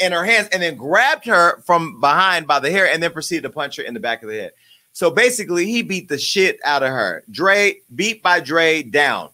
in 0.00 0.12
her 0.12 0.24
hands 0.24 0.48
and 0.52 0.62
then 0.62 0.76
grabbed 0.76 1.26
her 1.26 1.60
from 1.62 2.00
behind 2.00 2.46
by 2.46 2.58
the 2.60 2.70
hair 2.70 2.86
and 2.86 3.02
then 3.02 3.12
proceeded 3.12 3.42
to 3.42 3.50
punch 3.50 3.76
her 3.76 3.82
in 3.82 3.94
the 3.94 4.00
back 4.00 4.22
of 4.22 4.28
the 4.28 4.36
head. 4.36 4.52
So 4.92 5.10
basically, 5.10 5.66
he 5.66 5.82
beat 5.82 6.08
the 6.08 6.18
shit 6.18 6.58
out 6.64 6.82
of 6.82 6.90
her. 6.90 7.22
Dre 7.30 7.80
beat 7.94 8.22
by 8.22 8.40
Dre 8.40 8.82
down. 8.82 9.30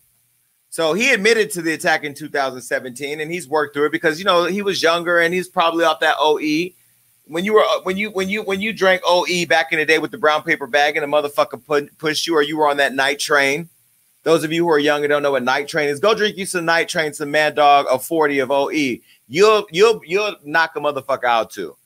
So 0.68 0.92
he 0.92 1.12
admitted 1.12 1.52
to 1.52 1.62
the 1.62 1.72
attack 1.72 2.04
in 2.04 2.14
2017, 2.14 3.20
and 3.20 3.30
he's 3.30 3.48
worked 3.48 3.74
through 3.74 3.86
it 3.86 3.92
because 3.92 4.18
you 4.18 4.24
know 4.24 4.44
he 4.44 4.60
was 4.60 4.82
younger 4.82 5.20
and 5.20 5.32
he's 5.32 5.48
probably 5.48 5.84
off 5.84 6.00
that 6.00 6.16
OE. 6.18 6.74
When 7.26 7.44
you 7.44 7.54
were 7.54 7.64
when 7.84 7.96
you 7.96 8.10
when 8.10 8.28
you 8.28 8.42
when 8.42 8.60
you 8.60 8.72
drank 8.72 9.00
OE 9.06 9.46
back 9.46 9.72
in 9.72 9.78
the 9.78 9.86
day 9.86 9.98
with 9.98 10.10
the 10.10 10.18
brown 10.18 10.42
paper 10.42 10.66
bag 10.66 10.96
and 10.96 11.04
a 11.04 11.08
motherfucker 11.08 11.64
put, 11.64 11.96
pushed 11.96 12.26
you, 12.26 12.34
or 12.34 12.42
you 12.42 12.58
were 12.58 12.68
on 12.68 12.76
that 12.78 12.94
night 12.94 13.18
train. 13.18 13.70
Those 14.24 14.42
of 14.42 14.52
you 14.52 14.64
who 14.64 14.70
are 14.70 14.78
young 14.78 15.04
and 15.04 15.10
don't 15.10 15.22
know 15.22 15.32
what 15.32 15.44
night 15.44 15.68
train 15.68 15.88
is, 15.88 16.00
go 16.00 16.14
drink 16.14 16.36
you 16.36 16.46
some 16.46 16.64
night 16.64 16.88
train, 16.88 17.12
some 17.12 17.30
Mad 17.30 17.54
Dog, 17.54 17.86
a 17.88 17.98
40 17.98 18.40
of 18.40 18.50
OE 18.50 19.00
you'll 19.28 19.66
you'll 19.70 20.00
you'll 20.04 20.36
knock 20.44 20.72
a 20.76 20.80
motherfucker 20.80 21.24
out 21.24 21.50
too. 21.50 21.76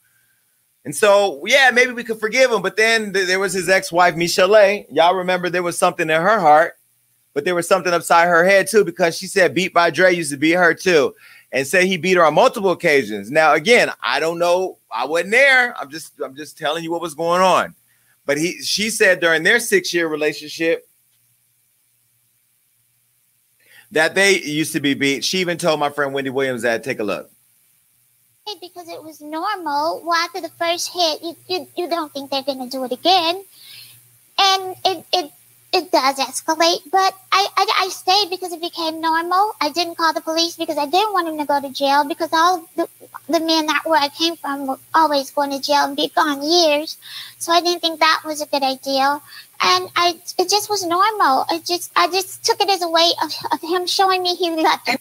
And 0.85 0.95
so, 0.95 1.45
yeah, 1.45 1.71
maybe 1.73 1.93
we 1.93 2.05
could 2.05 2.19
forgive 2.21 2.51
him. 2.51 2.63
But 2.63 2.77
then 2.77 3.13
th- 3.13 3.27
there 3.27 3.41
was 3.41 3.53
his 3.53 3.69
ex-wife, 3.69 4.15
Michel'le. 4.15 4.87
Y'all 4.91 5.17
remember 5.17 5.51
there 5.51 5.63
was 5.63 5.77
something 5.77 6.09
in 6.09 6.21
her 6.21 6.41
heart, 6.41 6.79
but 7.35 7.45
there 7.45 7.55
was 7.55 7.69
something 7.69 7.93
upside 7.93 8.29
her 8.29 8.45
head 8.45 8.69
too, 8.69 8.85
because 8.85 9.19
she 9.19 9.27
said 9.27 9.55
beat 9.55 9.75
by 9.75 9.91
Dre 9.91 10.15
used 10.15 10.31
to 10.31 10.39
beat 10.39 10.53
her 10.53 10.73
too, 10.73 11.15
and 11.53 11.67
said 11.67 11.85
he 11.85 11.99
beat 11.99 12.17
her 12.17 12.25
on 12.25 12.35
multiple 12.35 12.71
occasions. 12.71 13.31
Now, 13.31 13.55
again, 13.55 13.91
I 14.01 14.19
don't 14.19 14.39
know. 14.39 14.79
I 14.91 15.05
wasn't 15.05 15.33
there. 15.33 15.77
I'm 15.79 15.91
just 15.91 16.19
I'm 16.21 16.35
just 16.35 16.57
telling 16.57 16.83
you 16.83 16.91
what 16.91 17.03
was 17.03 17.15
going 17.15 17.43
on. 17.43 17.75
But 18.25 18.39
he 18.39 18.63
she 18.63 18.89
said 18.89 19.21
during 19.21 19.43
their 19.43 19.61
six-year 19.61 20.09
relationship 20.09 20.88
that 23.93 24.15
they 24.15 24.41
used 24.41 24.73
to 24.73 24.81
be 24.81 24.95
beat. 24.95 25.25
She 25.25 25.39
even 25.39 25.59
told 25.59 25.81
my 25.81 25.91
friend 25.91 26.13
Wendy 26.13 26.31
Williams 26.31 26.63
that 26.63 26.85
take 26.85 26.99
a 26.99 27.05
look. 27.05 27.31
Because 28.61 28.89
it 28.89 29.03
was 29.03 29.21
normal. 29.21 30.03
Well, 30.05 30.15
after 30.15 30.41
the 30.41 30.49
first 30.49 30.91
hit, 30.93 31.23
you, 31.23 31.37
you, 31.49 31.69
you 31.77 31.89
don't 31.89 32.11
think 32.13 32.31
they're 32.31 32.43
going 32.43 32.65
to 32.65 32.71
do 32.71 32.83
it 32.85 32.93
again. 32.93 33.45
And 34.39 34.75
it, 34.85 35.05
it 35.13 35.33
it 35.73 35.93
does 35.93 36.17
escalate, 36.17 36.81
but 36.91 37.15
I, 37.31 37.47
I, 37.57 37.85
I 37.85 37.89
stayed 37.91 38.31
because 38.31 38.53
it 38.53 38.61
became 38.61 39.01
normal. 39.01 39.53
I 39.61 39.71
didn't 39.71 39.97
call 39.97 40.15
the 40.15 40.23
police 40.23 40.57
because 40.57 40.79
I 40.79 40.87
didn't 40.87 41.13
want 41.13 41.29
him 41.29 41.37
to 41.39 41.45
go 41.45 41.61
to 41.61 41.71
jail 41.71 42.05
because 42.09 42.31
all 42.33 42.67
the, 42.75 42.89
the 43.29 43.41
men 43.41 43.67
that 43.67 43.83
where 43.85 44.01
I 44.01 44.09
came 44.09 44.37
from 44.37 44.67
were 44.67 44.79
always 44.95 45.31
going 45.31 45.51
to 45.51 45.61
jail 45.61 45.85
and 45.85 45.97
be 45.97 46.09
gone 46.09 46.43
years. 46.43 46.97
So 47.39 47.53
I 47.53 47.61
didn't 47.61 47.81
think 47.81 48.01
that 48.01 48.23
was 48.25 48.41
a 48.41 48.47
good 48.47 48.63
idea. 48.63 49.21
And 49.61 49.89
I, 49.97 50.21
it 50.39 50.49
just 50.49 50.71
was 50.71 50.85
normal. 50.85 51.45
I 51.49 51.61
just, 51.65 51.91
I 51.97 52.09
just 52.09 52.45
took 52.45 52.61
it 52.61 52.71
as 52.71 52.83
a 52.83 52.89
way 52.89 53.11
of, 53.23 53.33
of 53.53 53.61
him 53.61 53.87
showing 53.87 54.23
me 54.23 54.35
he 54.37 54.51
loved 54.51 54.89
me. 54.89 54.97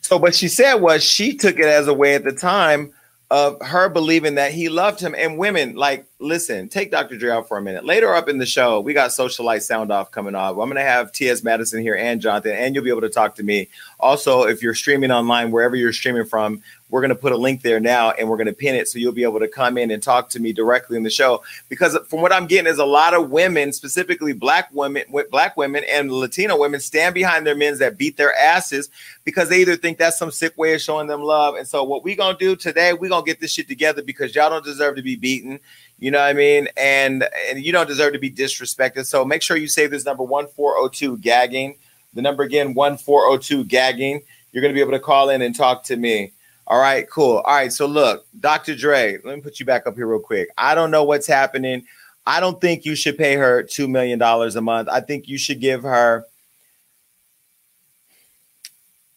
So 0.00 0.16
what 0.16 0.34
she 0.34 0.48
said 0.48 0.74
was 0.76 1.04
she 1.04 1.36
took 1.36 1.58
it 1.58 1.66
as 1.66 1.86
a 1.86 1.94
way 1.94 2.14
at 2.14 2.24
the 2.24 2.32
time 2.32 2.92
of 3.30 3.62
her 3.62 3.88
believing 3.88 4.34
that 4.34 4.50
he 4.52 4.68
loved 4.68 4.98
him. 4.98 5.14
And 5.16 5.38
women, 5.38 5.76
like, 5.76 6.04
listen, 6.18 6.68
take 6.68 6.90
Dr. 6.90 7.16
Dre 7.16 7.30
out 7.30 7.46
for 7.46 7.56
a 7.56 7.62
minute. 7.62 7.84
Later 7.84 8.12
up 8.12 8.28
in 8.28 8.38
the 8.38 8.46
show, 8.46 8.80
we 8.80 8.92
got 8.92 9.10
Socialite 9.10 9.62
Sound 9.62 9.92
Off 9.92 10.10
coming 10.10 10.34
off. 10.34 10.52
I'm 10.52 10.68
going 10.68 10.74
to 10.74 10.80
have 10.80 11.12
T.S. 11.12 11.44
Madison 11.44 11.80
here 11.80 11.94
and 11.94 12.20
Jonathan, 12.20 12.52
and 12.52 12.74
you'll 12.74 12.82
be 12.82 12.90
able 12.90 13.02
to 13.02 13.08
talk 13.08 13.36
to 13.36 13.44
me. 13.44 13.68
Also, 14.00 14.44
if 14.44 14.62
you're 14.62 14.74
streaming 14.74 15.10
online, 15.10 15.50
wherever 15.50 15.76
you're 15.76 15.92
streaming 15.92 16.24
from, 16.24 16.62
we're 16.90 17.00
going 17.00 17.10
to 17.10 17.14
put 17.14 17.32
a 17.32 17.36
link 17.36 17.62
there 17.62 17.80
now 17.80 18.10
and 18.10 18.28
we're 18.28 18.36
going 18.36 18.46
to 18.46 18.52
pin 18.52 18.74
it 18.74 18.88
so 18.88 18.98
you'll 18.98 19.12
be 19.12 19.22
able 19.22 19.38
to 19.38 19.48
come 19.48 19.78
in 19.78 19.90
and 19.90 20.02
talk 20.02 20.28
to 20.30 20.40
me 20.40 20.52
directly 20.52 20.96
in 20.96 21.02
the 21.02 21.10
show. 21.10 21.42
Because 21.68 21.96
from 22.08 22.20
what 22.20 22.32
I'm 22.32 22.46
getting 22.46 22.70
is 22.70 22.78
a 22.78 22.84
lot 22.84 23.14
of 23.14 23.30
women, 23.30 23.72
specifically 23.72 24.32
black 24.32 24.68
women, 24.72 25.04
black 25.30 25.56
women 25.56 25.84
and 25.88 26.10
Latino 26.10 26.58
women, 26.58 26.80
stand 26.80 27.14
behind 27.14 27.46
their 27.46 27.54
men 27.54 27.78
that 27.78 27.96
beat 27.96 28.16
their 28.16 28.34
asses 28.34 28.90
because 29.24 29.48
they 29.48 29.60
either 29.60 29.76
think 29.76 29.98
that's 29.98 30.18
some 30.18 30.30
sick 30.30 30.56
way 30.58 30.74
of 30.74 30.80
showing 30.80 31.06
them 31.06 31.22
love. 31.22 31.54
And 31.54 31.66
so 31.66 31.84
what 31.84 32.02
we 32.02 32.16
gonna 32.16 32.36
do 32.36 32.56
today, 32.56 32.92
we 32.92 33.08
gonna 33.08 33.24
get 33.24 33.40
this 33.40 33.52
shit 33.52 33.68
together 33.68 34.02
because 34.02 34.34
y'all 34.34 34.50
don't 34.50 34.64
deserve 34.64 34.96
to 34.96 35.02
be 35.02 35.16
beaten. 35.16 35.60
You 35.98 36.10
know 36.10 36.18
what 36.18 36.28
I 36.28 36.32
mean? 36.32 36.68
And 36.76 37.28
and 37.48 37.62
you 37.62 37.72
don't 37.72 37.86
deserve 37.86 38.14
to 38.14 38.18
be 38.18 38.30
disrespected. 38.30 39.06
So 39.06 39.24
make 39.24 39.42
sure 39.42 39.56
you 39.56 39.68
save 39.68 39.90
this 39.90 40.04
number 40.04 40.24
1402 40.24 41.18
gagging. 41.18 41.76
The 42.14 42.22
number 42.22 42.42
again 42.42 42.74
1402 42.74 43.64
gagging. 43.64 44.22
You're 44.52 44.62
going 44.62 44.72
to 44.72 44.76
be 44.76 44.80
able 44.80 44.92
to 44.92 45.00
call 45.00 45.30
in 45.30 45.42
and 45.42 45.54
talk 45.54 45.84
to 45.84 45.96
me. 45.96 46.32
All 46.66 46.80
right, 46.80 47.08
cool. 47.10 47.38
All 47.38 47.54
right, 47.54 47.72
so 47.72 47.86
look, 47.86 48.26
Dr. 48.38 48.76
Dre, 48.76 49.18
let 49.24 49.34
me 49.34 49.40
put 49.40 49.58
you 49.58 49.66
back 49.66 49.86
up 49.86 49.96
here 49.96 50.06
real 50.06 50.20
quick. 50.20 50.50
I 50.56 50.74
don't 50.74 50.90
know 50.90 51.04
what's 51.04 51.26
happening. 51.26 51.84
I 52.26 52.38
don't 52.38 52.60
think 52.60 52.84
you 52.84 52.94
should 52.94 53.18
pay 53.18 53.34
her 53.34 53.62
$2 53.62 53.88
million 53.88 54.22
a 54.22 54.60
month. 54.60 54.88
I 54.88 55.00
think 55.00 55.26
you 55.26 55.38
should 55.38 55.60
give 55.60 55.82
her 55.82 56.26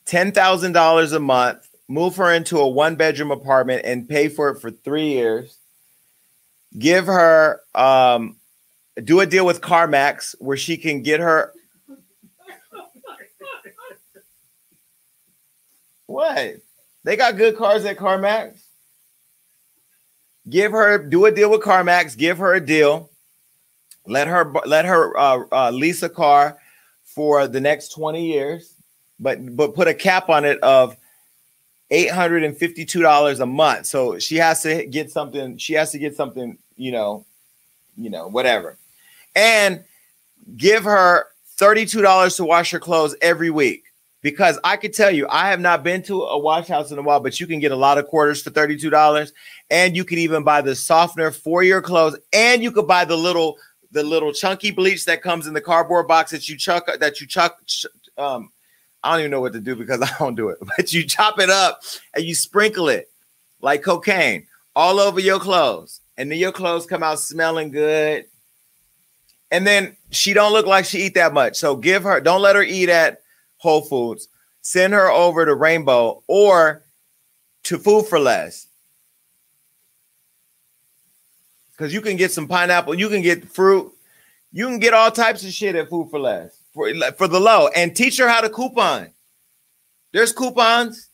$10,000 0.08 1.14
a 1.14 1.20
month, 1.20 1.70
move 1.88 2.16
her 2.16 2.34
into 2.34 2.60
a 2.60 2.68
one 2.68 2.96
bedroom 2.96 3.32
apartment 3.32 3.84
and 3.86 4.08
pay 4.10 4.30
for 4.30 4.50
it 4.50 4.60
for 4.60 4.72
three 4.72 5.10
years. 5.10 5.58
Give 6.78 7.06
her, 7.06 7.62
um, 7.76 8.38
do 9.04 9.20
a 9.20 9.28
deal 9.28 9.46
with 9.46 9.62
CarMax 9.62 10.36
where 10.40 10.58
she 10.58 10.78
can 10.78 11.04
get 11.04 11.20
her. 11.20 11.54
What? 16.14 16.58
They 17.04 17.16
got 17.16 17.38
good 17.38 17.58
cars 17.58 17.86
at 17.86 17.98
CarMax. 17.98 18.62
Give 20.48 20.72
her, 20.72 21.00
do 21.00 21.26
a 21.26 21.32
deal 21.32 21.50
with 21.50 21.62
CarMax. 21.62 22.16
Give 22.16 22.38
her 22.38 22.54
a 22.54 22.64
deal. 22.64 23.10
Let 24.06 24.28
her 24.28 24.54
let 24.66 24.86
her 24.86 25.18
uh, 25.18 25.44
uh, 25.52 25.72
lease 25.72 26.04
a 26.04 26.10
car 26.10 26.60
for 27.04 27.48
the 27.48 27.60
next 27.60 27.94
twenty 27.94 28.32
years, 28.32 28.76
but 29.18 29.56
but 29.56 29.74
put 29.74 29.88
a 29.88 29.94
cap 29.94 30.30
on 30.30 30.46
it 30.46 30.60
of 30.60 30.98
eight 31.90 32.12
hundred 32.12 32.44
and 32.44 32.56
fifty 32.56 32.86
two 32.86 33.02
dollars 33.02 33.40
a 33.40 33.46
month. 33.46 33.86
So 33.86 34.20
she 34.20 34.36
has 34.36 34.62
to 34.64 34.86
get 34.86 35.10
something. 35.10 35.58
She 35.58 35.74
has 35.74 35.92
to 35.94 36.00
get 36.00 36.18
something. 36.18 36.58
You 36.76 36.92
know, 36.92 37.26
you 37.98 38.10
know, 38.10 38.28
whatever, 38.28 38.78
and 39.36 39.84
give 40.58 40.84
her 40.84 41.28
thirty 41.56 41.86
two 41.86 42.02
dollars 42.02 42.36
to 42.36 42.44
wash 42.44 42.72
her 42.72 42.80
clothes 42.80 43.16
every 43.22 43.50
week 43.50 43.86
because 44.24 44.58
I 44.64 44.78
can 44.78 44.92
tell 44.92 45.12
you, 45.12 45.28
I 45.30 45.50
have 45.50 45.60
not 45.60 45.84
been 45.84 46.02
to 46.04 46.24
a 46.24 46.40
wash 46.40 46.68
house 46.68 46.92
in 46.92 46.98
a 46.98 47.02
while, 47.04 47.20
but 47.20 47.40
you 47.40 47.46
can 47.46 47.60
get 47.60 47.72
a 47.72 47.76
lot 47.76 48.00
of 48.00 48.08
quarters 48.08 48.42
for 48.42 48.50
$32. 48.50 49.32
And 49.70 49.96
you 49.96 50.04
can 50.04 50.18
even 50.18 50.44
buy 50.44 50.62
the 50.62 50.76
softener 50.76 51.30
for 51.30 51.62
your 51.62 51.82
clothes, 51.82 52.18
and 52.32 52.64
you 52.64 52.72
could 52.72 52.88
buy 52.88 53.06
the 53.06 53.18
little 53.18 53.58
the 53.92 54.02
little 54.02 54.34
chunky 54.34 54.72
bleach 54.72 55.06
that 55.06 55.22
comes 55.22 55.46
in 55.46 55.54
the 55.54 55.62
cardboard 55.62 56.08
box 56.08 56.32
that 56.32 56.50
you 56.50 56.58
chuck 56.58 56.90
that 57.00 57.22
you 57.22 57.28
chuck 57.28 57.60
um 58.18 58.50
I 59.04 59.12
don't 59.12 59.20
even 59.20 59.32
know 59.32 59.42
what 59.42 59.54
to 59.54 59.60
do 59.60 59.76
because 59.76 60.02
I 60.02 60.10
don't 60.18 60.36
do 60.36 60.50
it, 60.50 60.58
but 60.78 60.92
you 60.94 61.04
chop 61.04 61.40
it 61.40 61.52
up 61.52 61.82
and 62.16 62.24
you 62.24 62.34
sprinkle 62.34 62.90
it 62.90 63.10
like 63.62 63.84
cocaine 63.84 64.48
all 64.76 65.00
over 65.00 65.20
your 65.20 65.40
clothes. 65.40 66.02
And 66.18 66.32
then 66.32 66.38
your 66.38 66.52
clothes 66.52 66.86
come 66.86 67.04
out 67.04 67.20
smelling 67.20 67.72
good. 67.72 68.26
And 69.52 69.66
then 69.66 69.98
she 70.12 70.34
don't 70.34 70.54
look 70.54 70.66
like 70.66 70.86
she 70.86 71.00
eat 71.00 71.16
that 71.16 71.34
much. 71.34 71.58
So 71.58 71.76
give 71.76 72.04
her, 72.04 72.20
don't 72.20 72.42
let 72.42 72.56
her 72.56 72.64
eat 72.64 72.90
at 72.90 73.23
Whole 73.64 73.82
Foods. 73.82 74.28
Send 74.62 74.94
her 74.94 75.10
over 75.10 75.46
to 75.46 75.56
Rainbow 75.56 76.22
or 76.28 76.84
to 77.64 77.80
Food 77.80 78.06
for 78.06 78.20
Less. 78.20 78.68
Because 81.72 81.94
you 81.94 82.02
can 82.02 82.18
get 82.18 82.32
some 82.32 82.48
pineapple, 82.48 82.94
you 82.94 83.10
can 83.10 83.22
get 83.22 83.50
fruit, 83.50 83.92
you 84.52 84.68
can 84.68 84.80
get 84.80 84.94
all 84.94 85.10
types 85.10 85.44
of 85.44 85.52
shit 85.52 85.76
at 85.76 85.90
Food 85.90 86.12
for 86.12 86.20
Less 86.20 86.56
for, 86.74 86.94
for 87.18 87.28
the 87.28 87.40
low 87.40 87.70
and 87.70 87.96
teach 87.96 88.18
her 88.18 88.28
how 88.28 88.42
to 88.42 88.50
coupon. 88.50 89.10
There's 90.12 90.34
coupons. 90.34 91.10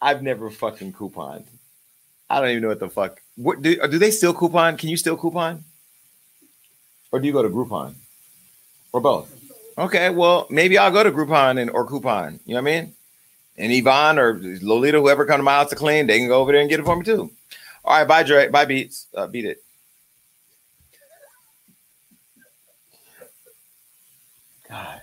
I've 0.00 0.22
never 0.22 0.50
fucking 0.50 0.92
couponed. 0.92 1.46
I 2.28 2.40
don't 2.40 2.50
even 2.50 2.62
know 2.62 2.68
what 2.68 2.80
the 2.80 2.90
fuck. 2.90 3.20
What 3.36 3.62
do, 3.62 3.76
do 3.88 3.98
they 3.98 4.10
still 4.10 4.34
coupon? 4.34 4.76
Can 4.76 4.90
you 4.90 4.96
still 4.96 5.16
coupon? 5.16 5.64
Or 7.10 7.18
do 7.18 7.26
you 7.26 7.32
go 7.32 7.42
to 7.42 7.48
Groupon? 7.48 7.94
Or 8.92 9.00
both? 9.00 9.32
Okay, 9.78 10.10
well, 10.10 10.46
maybe 10.48 10.78
I'll 10.78 10.90
go 10.90 11.02
to 11.02 11.12
Groupon 11.12 11.60
and 11.60 11.70
or 11.70 11.86
coupon. 11.86 12.40
You 12.46 12.54
know 12.54 12.62
what 12.62 12.70
I 12.70 12.80
mean? 12.80 12.94
And 13.58 13.72
Yvonne 13.72 14.18
or 14.18 14.38
Lolita, 14.62 14.98
whoever 14.98 15.26
come 15.26 15.38
to 15.38 15.42
my 15.42 15.52
house 15.52 15.70
to 15.70 15.76
clean, 15.76 16.06
they 16.06 16.18
can 16.18 16.28
go 16.28 16.40
over 16.40 16.52
there 16.52 16.60
and 16.60 16.70
get 16.70 16.80
it 16.80 16.84
for 16.84 16.96
me 16.96 17.04
too. 17.04 17.30
All 17.84 17.98
right, 17.98 18.08
bye, 18.08 18.22
Dre. 18.22 18.48
Bye, 18.48 18.64
Beats. 18.64 19.06
Uh, 19.14 19.26
beat 19.26 19.44
it. 19.44 19.62
God. 24.68 25.00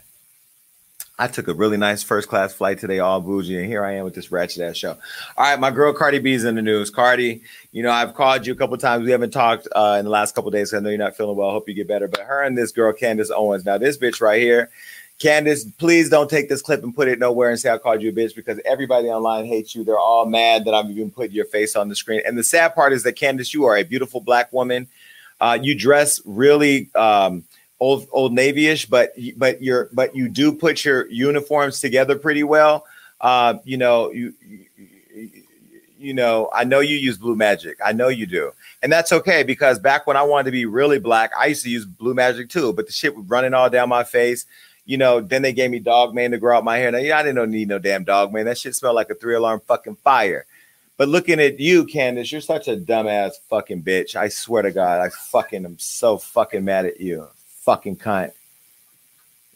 I 1.23 1.27
took 1.27 1.47
a 1.47 1.53
really 1.53 1.77
nice 1.77 2.03
first 2.03 2.27
class 2.27 2.53
flight 2.53 2.79
today, 2.79 2.99
all 2.99 3.21
bougie, 3.21 3.57
and 3.57 3.65
here 3.65 3.86
I 3.86 3.93
am 3.93 4.03
with 4.03 4.13
this 4.13 4.29
ratchet 4.29 4.62
ass 4.62 4.75
show. 4.75 4.97
All 5.38 5.45
right, 5.45 5.57
my 5.57 5.71
girl 5.71 5.93
Cardi 5.93 6.19
B's 6.19 6.43
in 6.43 6.55
the 6.55 6.62
news. 6.62 6.89
Cardi, 6.89 7.41
you 7.71 7.81
know, 7.81 7.91
I've 7.91 8.13
called 8.13 8.45
you 8.45 8.51
a 8.51 8.57
couple 8.57 8.75
times. 8.75 9.05
We 9.05 9.12
haven't 9.12 9.31
talked 9.31 9.65
uh, 9.73 9.95
in 9.99 10.03
the 10.03 10.12
last 10.12 10.36
couple 10.36 10.51
days. 10.51 10.73
I 10.73 10.79
know 10.79 10.89
you're 10.89 10.97
not 10.97 11.15
feeling 11.15 11.38
well. 11.38 11.51
Hope 11.51 11.69
you 11.69 11.75
get 11.75 11.88
better. 11.88 12.09
But 12.09 12.19
her 12.23 12.43
and 12.43 12.57
this 12.57 12.73
girl, 12.73 12.91
Candace 12.91 13.31
Owens. 13.31 13.63
Now, 13.63 13.77
this 13.77 13.97
bitch 13.97 14.19
right 14.19 14.41
here, 14.41 14.69
Candace, 15.17 15.63
please 15.63 16.09
don't 16.09 16.29
take 16.29 16.49
this 16.49 16.62
clip 16.62 16.83
and 16.83 16.93
put 16.93 17.07
it 17.07 17.19
nowhere 17.19 17.51
and 17.51 17.57
say 17.57 17.69
I 17.69 17.77
called 17.77 18.01
you 18.01 18.09
a 18.09 18.13
bitch 18.13 18.36
because 18.36 18.59
everybody 18.65 19.07
online 19.07 19.45
hates 19.45 19.73
you. 19.73 19.86
They're 19.86 19.97
all 19.97 20.25
mad 20.25 20.65
that 20.65 20.73
I'm 20.73 20.91
even 20.91 21.09
putting 21.09 21.31
your 21.31 21.45
face 21.45 21.77
on 21.77 21.88
the 21.88 21.95
screen. 21.95 22.19
And 22.25 22.38
the 22.38 22.43
sad 22.43 22.75
part 22.75 22.91
is 22.91 23.03
that 23.03 23.13
Candace, 23.13 23.53
you 23.53 23.63
are 23.63 23.77
a 23.77 23.83
beautiful 23.83 24.19
black 24.19 24.51
woman. 24.51 24.89
Uh, 25.39 25.57
you 25.62 25.73
dress 25.73 26.19
really. 26.25 26.93
Um, 26.95 27.45
old 27.84 28.08
old 28.12 28.32
navy-ish, 28.32 28.86
but 28.86 29.13
but 29.36 29.62
you're 29.62 29.89
but 29.91 30.15
you 30.15 30.30
do 30.30 30.54
put 30.54 30.86
your 30.86 31.10
uniforms 31.10 31.82
together 31.82 32.17
pretty 32.17 32.43
well. 32.43 32.86
Uh, 33.19 33.56
you 33.65 33.78
know, 33.78 34.12
you, 34.12 34.34
you 35.98 36.13
know, 36.13 36.50
I 36.54 36.63
know 36.63 36.80
you 36.80 36.96
use 36.98 37.17
blue 37.17 37.36
magic. 37.36 37.78
I 37.84 37.91
know 37.91 38.08
you 38.08 38.26
do. 38.26 38.52
And 38.82 38.91
that's 38.91 39.12
okay 39.12 39.43
because 39.43 39.80
back 39.80 40.08
when 40.08 40.17
I 40.17 40.24
wanted 40.24 40.46
to 40.46 40.52
be 40.52 40.65
really 40.65 41.00
black, 41.00 41.32
I 41.38 41.48
used 41.48 41.63
to 41.63 41.69
use 41.69 41.86
blue 41.86 42.13
magic 42.13 42.50
too, 42.50 42.74
but 42.74 42.86
the 42.86 42.93
shit 42.93 43.15
was 43.15 43.26
running 43.28 43.54
all 43.54 43.69
down 43.69 43.89
my 43.89 44.04
face. 44.04 44.46
You 44.86 44.98
know, 44.98 45.22
then 45.22 45.41
they 45.41 45.54
gave 45.54 45.72
me 45.72 45.80
dog 45.80 46.13
man 46.13 46.32
to 46.32 46.38
grow 46.38 46.58
out 46.58 46.65
my 46.65 46.78
hair. 46.78 46.91
Now, 46.91 46.98
yeah, 46.98 47.17
I 47.17 47.24
didn't 47.24 47.52
need 47.52 47.69
no 47.69 47.80
damn 47.80 48.04
dog 48.04 48.34
man. 48.34 48.46
That 48.46 48.58
shit 48.58 48.76
smelled 48.76 48.96
like 48.96 49.10
a 49.10 49.15
three 49.15 49.36
alarm 49.36 49.62
fucking 49.67 49.98
fire. 49.98 50.46
But 50.98 51.10
looking 51.10 51.39
at 51.39 51.60
you, 51.60 51.86
Candace, 51.86 52.32
you're 52.32 52.41
such 52.41 52.67
a 52.67 52.78
dumbass 52.78 53.34
fucking 53.50 53.84
bitch. 53.84 54.15
I 54.15 54.28
swear 54.30 54.63
to 54.63 54.72
God, 54.72 55.02
I 55.02 55.10
fucking 55.10 55.65
am 55.65 55.80
so 55.80 56.17
fucking 56.17 56.63
mad 56.63 56.86
at 56.86 57.02
you 57.02 57.28
fucking 57.63 57.97
cunt. 57.97 58.32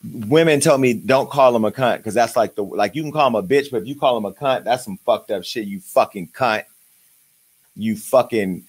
Women 0.03 0.59
tell 0.59 0.77
me 0.77 0.93
don't 0.93 1.29
call 1.29 1.55
him 1.55 1.65
a 1.65 1.71
cunt 1.71 1.97
because 1.97 2.13
that's 2.13 2.35
like 2.35 2.55
the 2.55 2.63
like 2.63 2.95
you 2.95 3.03
can 3.03 3.11
call 3.11 3.27
him 3.27 3.35
a 3.35 3.43
bitch, 3.43 3.71
but 3.71 3.81
if 3.81 3.87
you 3.87 3.95
call 3.95 4.17
him 4.17 4.25
a 4.25 4.31
cunt, 4.31 4.63
that's 4.63 4.83
some 4.83 4.97
fucked 4.97 5.31
up 5.31 5.43
shit. 5.43 5.67
You 5.67 5.79
fucking 5.79 6.29
cunt. 6.29 6.63
You 7.75 7.95
fucking 7.95 8.63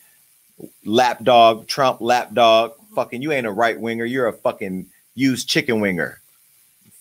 lapdog, 0.84 1.66
Trump 1.66 2.00
lapdog. 2.00 2.72
Fucking 2.94 3.22
you 3.22 3.32
ain't 3.32 3.46
a 3.46 3.52
right 3.52 3.78
winger. 3.78 4.04
You're 4.04 4.28
a 4.28 4.32
fucking 4.32 4.86
used 5.14 5.48
chicken 5.48 5.80
winger. 5.80 6.20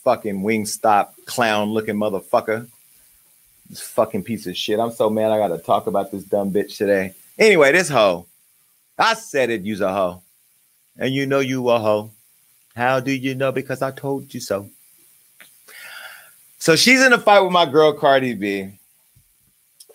Fucking 0.04 0.42
wing 0.44 0.66
stop 0.66 1.16
clown 1.26 1.70
looking 1.70 1.96
motherfucker. 1.96 2.68
This 3.70 3.82
fucking 3.82 4.24
piece 4.24 4.48
of 4.48 4.56
shit. 4.56 4.80
I'm 4.80 4.92
so 4.92 5.10
mad 5.10 5.32
I 5.32 5.38
gotta 5.38 5.58
talk 5.58 5.88
about 5.88 6.12
this 6.12 6.24
dumb 6.24 6.52
bitch 6.52 6.78
today. 6.78 7.14
Anyway, 7.38 7.72
this 7.72 7.90
hoe. 7.90 8.26
I 8.98 9.14
said 9.14 9.50
it, 9.50 9.62
use 9.62 9.82
a 9.82 9.92
hoe. 9.92 10.22
And 10.98 11.14
you 11.14 11.26
know 11.26 11.40
you 11.40 11.68
a 11.70 11.80
hoe. 11.80 12.12
How 12.78 13.00
do 13.00 13.12
you 13.12 13.34
know? 13.34 13.52
Because 13.52 13.82
I 13.82 13.90
told 13.90 14.32
you 14.36 14.40
so. 14.40 14.70
So 16.60 16.76
she's 16.76 17.02
in 17.04 17.12
a 17.12 17.18
fight 17.18 17.40
with 17.40 17.52
my 17.52 17.66
girl 17.66 17.92
Cardi 17.92 18.36
B. 18.36 18.78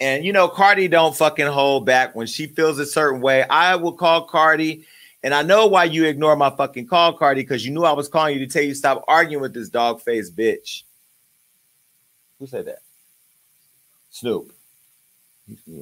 And 0.01 0.25
you 0.25 0.33
know, 0.33 0.49
Cardi 0.49 0.89
don't 0.89 1.17
fucking 1.17 1.47
hold 1.47 1.87
back 1.87 2.17
when 2.17 2.27
she 2.27 2.49
feels 2.49 2.81
a 2.81 2.87
certain 2.87 3.21
way. 3.21 3.45
I 3.45 3.77
will 3.77 3.93
call 3.93 4.25
Cardi, 4.25 4.85
and 5.23 5.33
I 5.33 5.43
know 5.43 5.69
why 5.69 5.85
you 5.85 6.07
ignore 6.07 6.35
my 6.35 6.51
fucking 6.51 6.89
call, 6.89 7.13
Cardi, 7.13 7.43
because 7.43 7.65
you 7.65 7.71
knew 7.73 7.85
I 7.85 7.93
was 7.93 8.09
calling 8.09 8.37
you 8.37 8.45
to 8.45 8.53
tell 8.53 8.65
you 8.65 8.75
stop 8.75 9.05
arguing 9.07 9.43
with 9.43 9.55
this 9.55 9.69
dog 9.69 10.01
faced 10.01 10.35
bitch. 10.35 10.83
Who 12.41 12.49
said 12.49 12.65
that? 12.67 12.81
Snoop. 14.11 14.53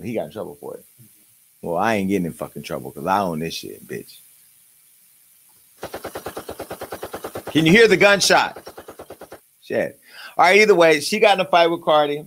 He 0.02 0.12
got 0.12 0.26
in 0.26 0.32
trouble 0.32 0.58
for 0.60 0.76
it. 0.76 0.84
Well, 1.62 1.78
I 1.78 1.94
ain't 1.94 2.10
getting 2.10 2.26
in 2.26 2.32
fucking 2.34 2.62
trouble 2.62 2.90
because 2.90 3.06
I 3.06 3.20
own 3.20 3.38
this 3.38 3.54
shit, 3.54 3.86
bitch. 3.88 4.18
Can 7.50 7.66
you 7.66 7.72
hear 7.72 7.88
the 7.88 7.96
gunshot? 7.96 8.62
Shit. 9.62 10.00
All 10.36 10.44
right, 10.44 10.60
either 10.60 10.74
way, 10.74 11.00
she 11.00 11.18
got 11.18 11.38
in 11.38 11.44
a 11.44 11.48
fight 11.48 11.66
with 11.66 11.82
Cardi 11.82 12.24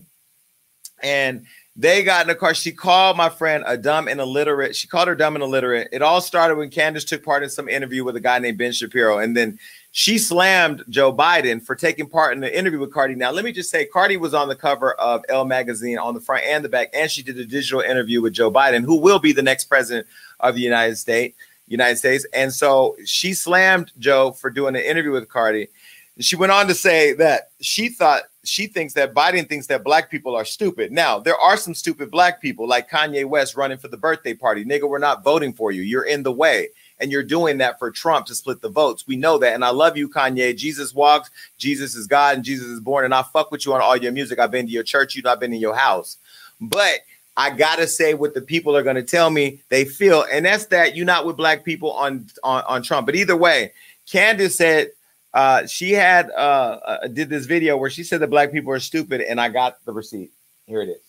and 1.02 1.46
they 1.76 2.04
got 2.04 2.26
in 2.26 2.30
a 2.30 2.36
car. 2.36 2.54
She 2.54 2.72
called 2.72 3.18
my 3.18 3.30
friend 3.30 3.64
a 3.66 3.78
dumb 3.78 4.08
and 4.08 4.20
illiterate. 4.20 4.76
She 4.76 4.88
called 4.88 5.08
her 5.08 5.16
dumb 5.16 5.36
and 5.36 5.44
illiterate. 5.44 5.88
It 5.92 6.02
all 6.02 6.22
started 6.22 6.56
when 6.56 6.70
Candace 6.70 7.04
took 7.04 7.24
part 7.24 7.42
in 7.42 7.50
some 7.50 7.68
interview 7.68 8.04
with 8.04 8.16
a 8.16 8.20
guy 8.20 8.38
named 8.38 8.60
Ben 8.60 8.72
Shapiro. 8.72 9.18
And 9.18 9.36
then 9.36 9.58
she 9.92 10.18
slammed 10.18 10.84
Joe 10.90 11.12
Biden 11.12 11.64
for 11.64 11.76
taking 11.76 12.08
part 12.08 12.34
in 12.34 12.42
the 12.42 12.58
interview 12.58 12.80
with 12.80 12.94
Cardi. 12.94 13.16
Now, 13.16 13.32
let 13.32 13.44
me 13.44 13.52
just 13.52 13.72
say, 13.72 13.86
Cardi 13.86 14.18
was 14.18 14.34
on 14.34 14.50
the 14.50 14.56
cover 14.56 14.94
of 14.94 15.24
Elle 15.30 15.46
magazine 15.46 15.98
on 15.98 16.14
the 16.14 16.22
front 16.22 16.44
and 16.46 16.64
the 16.64 16.70
back, 16.70 16.90
and 16.94 17.10
she 17.10 17.24
did 17.24 17.40
a 17.40 17.46
digital 17.46 17.82
interview 17.82 18.22
with 18.22 18.34
Joe 18.34 18.52
Biden, 18.52 18.84
who 18.84 19.00
will 19.00 19.20
be 19.20 19.32
the 19.32 19.42
next 19.42 19.66
president 19.66 20.06
of 20.42 20.56
the 20.56 20.62
United 20.62 20.98
States. 20.98 21.38
United 21.68 21.98
States. 21.98 22.26
And 22.34 22.54
so 22.54 22.96
she 23.06 23.34
slammed 23.34 23.92
Joe 24.00 24.32
for 24.32 24.50
doing 24.50 24.76
an 24.76 24.84
interview 24.84 25.12
with 25.12 25.30
Cardi. 25.30 25.70
She 26.20 26.36
went 26.36 26.52
on 26.52 26.68
to 26.68 26.76
say 26.76 27.14
that 27.14 27.52
she 27.62 27.90
thought 27.90 28.24
she 28.44 28.68
thinks 28.68 28.94
that 28.94 29.14
Biden 29.14 29.48
thinks 29.48 29.68
that 29.68 29.84
black 29.84 30.12
people 30.12 30.36
are 30.36 30.46
stupid. 30.46 30.92
Now, 30.92 31.18
there 31.18 31.38
are 31.38 31.56
some 31.56 31.74
stupid 31.74 32.12
black 32.12 32.42
people 32.42 32.68
like 32.68 32.90
Kanye 32.90 33.26
West 33.26 33.56
running 33.56 33.78
for 33.78 33.88
the 33.88 33.98
birthday 33.98 34.34
party. 34.34 34.66
Nigga, 34.66 34.88
we're 34.88 35.00
not 35.00 35.24
voting 35.24 35.54
for 35.54 35.72
you. 35.72 35.82
You're 35.82 36.06
in 36.06 36.24
the 36.24 36.32
way. 36.32 36.70
And 37.00 37.12
you're 37.12 37.24
doing 37.24 37.58
that 37.58 37.80
for 37.80 37.90
Trump 37.90 38.28
to 38.28 38.36
split 38.36 38.62
the 38.62 38.70
votes. 38.70 39.08
We 39.08 39.16
know 39.16 39.38
that. 39.40 39.56
And 39.56 39.66
I 39.66 39.72
love 39.72 39.98
you, 39.98 40.08
Kanye. 40.08 40.56
Jesus 40.56 40.94
walks, 40.94 41.32
Jesus 41.58 41.96
is 41.96 42.06
God, 42.06 42.36
and 42.36 42.46
Jesus 42.46 42.68
is 42.68 42.80
born. 42.80 43.06
And 43.06 43.14
I 43.14 43.24
fuck 43.24 43.52
with 43.52 43.66
you 43.66 43.74
on 43.74 43.82
all 43.82 43.98
your 43.98 44.12
music. 44.12 44.40
I've 44.40 44.52
been 44.52 44.68
to 44.68 44.72
your 44.72 44.84
church, 44.84 45.16
you've 45.16 45.26
not 45.26 45.40
been 45.40 45.54
in 45.54 45.60
your 45.60 45.76
house. 45.76 46.18
But 46.62 47.00
I 47.36 47.50
gotta 47.50 47.88
say 47.88 48.14
what 48.14 48.34
the 48.34 48.42
people 48.42 48.76
are 48.76 48.84
gonna 48.84 49.04
tell 49.04 49.30
me 49.30 49.62
they 49.70 49.86
feel, 49.86 50.26
and 50.32 50.46
that's 50.46 50.68
that 50.68 50.96
you're 50.96 51.06
not 51.06 51.26
with 51.26 51.38
black 51.38 51.64
people 51.64 51.92
on 51.92 52.28
on, 52.44 52.64
on 52.68 52.84
Trump. 52.84 53.06
But 53.06 53.16
either 53.16 53.36
way, 53.36 53.74
Candace 54.10 54.56
said 54.56 54.92
uh, 55.34 55.66
she 55.66 55.92
had 55.94 56.30
uh, 56.30 56.80
uh, 56.86 57.08
did 57.08 57.30
this 57.30 57.46
video 57.46 57.76
where 57.76 57.90
she 57.90 58.04
said 58.04 58.20
that 58.22 58.30
black 58.30 58.52
people 58.52 58.72
are 58.72 58.80
stupid, 58.80 59.22
and 59.22 59.42
I 59.42 59.50
got 59.50 59.84
the 59.86 59.94
receipt. 59.94 60.32
Here 60.68 60.82
it 60.82 60.90
is. 60.90 61.02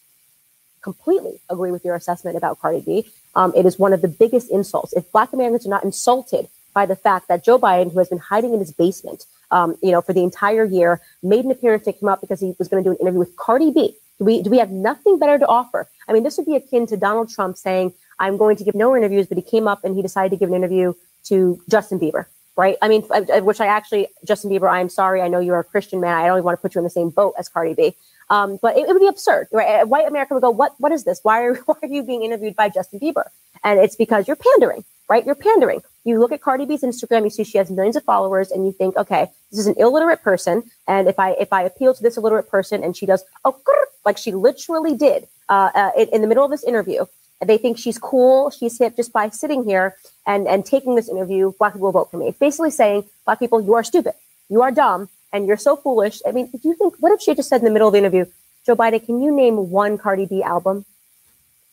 Completely 0.80 1.40
agree 1.50 1.70
with 1.70 1.84
your 1.84 1.94
assessment 1.94 2.36
about 2.36 2.58
Cardi 2.60 2.80
B. 2.80 3.06
Um, 3.34 3.52
it 3.56 3.66
is 3.66 3.78
one 3.78 3.92
of 3.92 4.02
the 4.02 4.08
biggest 4.08 4.50
insults. 4.50 4.92
If 4.92 5.10
Black 5.12 5.32
Americans 5.32 5.66
are 5.66 5.70
not 5.70 5.84
insulted 5.84 6.48
by 6.72 6.86
the 6.86 6.96
fact 6.96 7.28
that 7.28 7.44
Joe 7.44 7.58
Biden, 7.58 7.92
who 7.92 7.98
has 7.98 8.08
been 8.08 8.18
hiding 8.18 8.52
in 8.52 8.60
his 8.60 8.72
basement, 8.72 9.24
um, 9.50 9.76
you 9.82 9.92
know, 9.92 10.00
for 10.00 10.12
the 10.12 10.22
entire 10.22 10.64
year, 10.64 11.00
made 11.22 11.44
an 11.44 11.50
appearance 11.50 11.84
to 11.84 11.92
come 11.92 12.08
out 12.08 12.20
because 12.20 12.40
he 12.40 12.54
was 12.58 12.68
going 12.68 12.82
to 12.82 12.88
do 12.88 12.92
an 12.92 12.98
interview 13.00 13.20
with 13.20 13.36
Cardi 13.36 13.70
B, 13.70 13.96
do 14.18 14.24
we 14.24 14.42
do 14.42 14.50
we 14.50 14.58
have 14.58 14.70
nothing 14.70 15.18
better 15.18 15.38
to 15.38 15.46
offer? 15.46 15.88
I 16.08 16.12
mean, 16.12 16.22
this 16.22 16.36
would 16.36 16.46
be 16.46 16.56
akin 16.56 16.86
to 16.86 16.96
Donald 16.96 17.28
Trump 17.28 17.56
saying, 17.56 17.92
"I'm 18.18 18.36
going 18.36 18.56
to 18.56 18.64
give 18.64 18.74
no 18.74 18.96
interviews," 18.96 19.26
but 19.26 19.36
he 19.36 19.42
came 19.42 19.66
up 19.66 19.84
and 19.84 19.96
he 19.96 20.02
decided 20.02 20.30
to 20.30 20.36
give 20.36 20.48
an 20.48 20.54
interview 20.54 20.94
to 21.24 21.60
Justin 21.68 21.98
Bieber, 21.98 22.26
right? 22.56 22.76
I 22.82 22.88
mean, 22.88 23.02
which 23.02 23.60
I 23.60 23.66
actually, 23.66 24.08
Justin 24.24 24.50
Bieber, 24.50 24.70
I'm 24.70 24.88
sorry, 24.88 25.22
I 25.22 25.28
know 25.28 25.40
you're 25.40 25.58
a 25.58 25.64
Christian 25.64 26.00
man. 26.00 26.14
I 26.14 26.26
don't 26.26 26.36
even 26.36 26.44
want 26.44 26.58
to 26.58 26.62
put 26.62 26.74
you 26.74 26.80
in 26.80 26.84
the 26.84 26.90
same 26.90 27.10
boat 27.10 27.34
as 27.38 27.48
Cardi 27.48 27.74
B. 27.74 27.96
Um, 28.30 28.58
but 28.62 28.76
it, 28.76 28.88
it, 28.88 28.92
would 28.92 29.00
be 29.00 29.06
absurd, 29.06 29.48
right? 29.52 29.86
White 29.86 30.08
America 30.08 30.34
would 30.34 30.42
go, 30.42 30.50
"What? 30.50 30.74
What 30.78 30.92
is 30.92 31.04
this? 31.04 31.20
Why 31.22 31.42
are 31.44 31.54
why 31.66 31.74
are 31.82 31.88
you 31.88 32.02
being 32.02 32.22
interviewed 32.22 32.56
by 32.56 32.68
Justin 32.68 33.00
Bieber?" 33.00 33.24
And 33.62 33.80
it's 33.80 33.96
because 33.96 34.26
you're 34.26 34.36
pandering. 34.36 34.84
right? 35.08 35.24
You're 35.24 35.34
pandering. 35.34 35.82
You 36.04 36.18
look 36.18 36.32
at 36.32 36.42
Cardi 36.42 36.66
B's 36.66 36.82
Instagram, 36.82 37.24
you 37.24 37.30
see 37.30 37.44
she 37.44 37.56
has 37.58 37.70
millions 37.70 37.96
of 37.96 38.04
followers, 38.04 38.50
and 38.50 38.66
you 38.66 38.72
think, 38.72 38.96
okay, 38.96 39.30
this 39.50 39.60
is 39.60 39.66
an 39.66 39.74
illiterate 39.78 40.22
person, 40.22 40.62
and 40.86 41.08
if 41.08 41.18
I 41.18 41.30
if 41.32 41.52
I 41.52 41.62
appeal 41.62 41.94
to 41.94 42.02
this 42.02 42.16
illiterate 42.16 42.50
person, 42.50 42.82
and 42.84 42.96
she 42.96 43.06
does 43.06 43.24
oh 43.44 43.56
like 44.04 44.18
she 44.18 44.32
literally 44.32 44.94
did 44.94 45.26
uh, 45.48 45.70
uh, 45.74 45.90
in, 45.96 46.08
in 46.08 46.20
the 46.20 46.26
middle 46.26 46.44
of 46.44 46.50
this 46.50 46.64
interview, 46.64 47.06
they 47.44 47.58
think 47.58 47.78
she's 47.78 47.98
cool, 47.98 48.50
she's 48.50 48.78
hip 48.78 48.96
just 48.96 49.12
by 49.12 49.28
sitting 49.30 49.64
here 49.64 49.96
and 50.26 50.46
and 50.46 50.64
taking 50.64 50.94
this 50.94 51.08
interview. 51.08 51.52
Black 51.58 51.72
people 51.72 51.86
will 51.86 51.92
vote 51.92 52.10
for 52.10 52.18
me. 52.18 52.28
It's 52.28 52.38
basically 52.38 52.70
saying, 52.70 53.04
black 53.24 53.38
people, 53.38 53.60
you 53.60 53.74
are 53.74 53.84
stupid, 53.84 54.14
you 54.48 54.62
are 54.62 54.70
dumb, 54.70 55.08
and 55.34 55.46
you're 55.46 55.58
so 55.58 55.76
foolish. 55.76 56.22
I 56.26 56.32
mean, 56.32 56.46
do 56.46 56.60
you 56.62 56.74
think? 56.74 56.94
What 57.00 57.12
if 57.12 57.20
she 57.20 57.34
just 57.34 57.50
said 57.50 57.60
in 57.60 57.66
the 57.66 57.70
middle 57.70 57.88
of 57.88 57.92
the 57.92 57.98
interview, 57.98 58.24
Joe 58.64 58.76
Biden, 58.76 59.04
can 59.04 59.20
you 59.20 59.34
name 59.36 59.70
one 59.70 59.98
Cardi 59.98 60.24
B 60.24 60.42
album? 60.42 60.86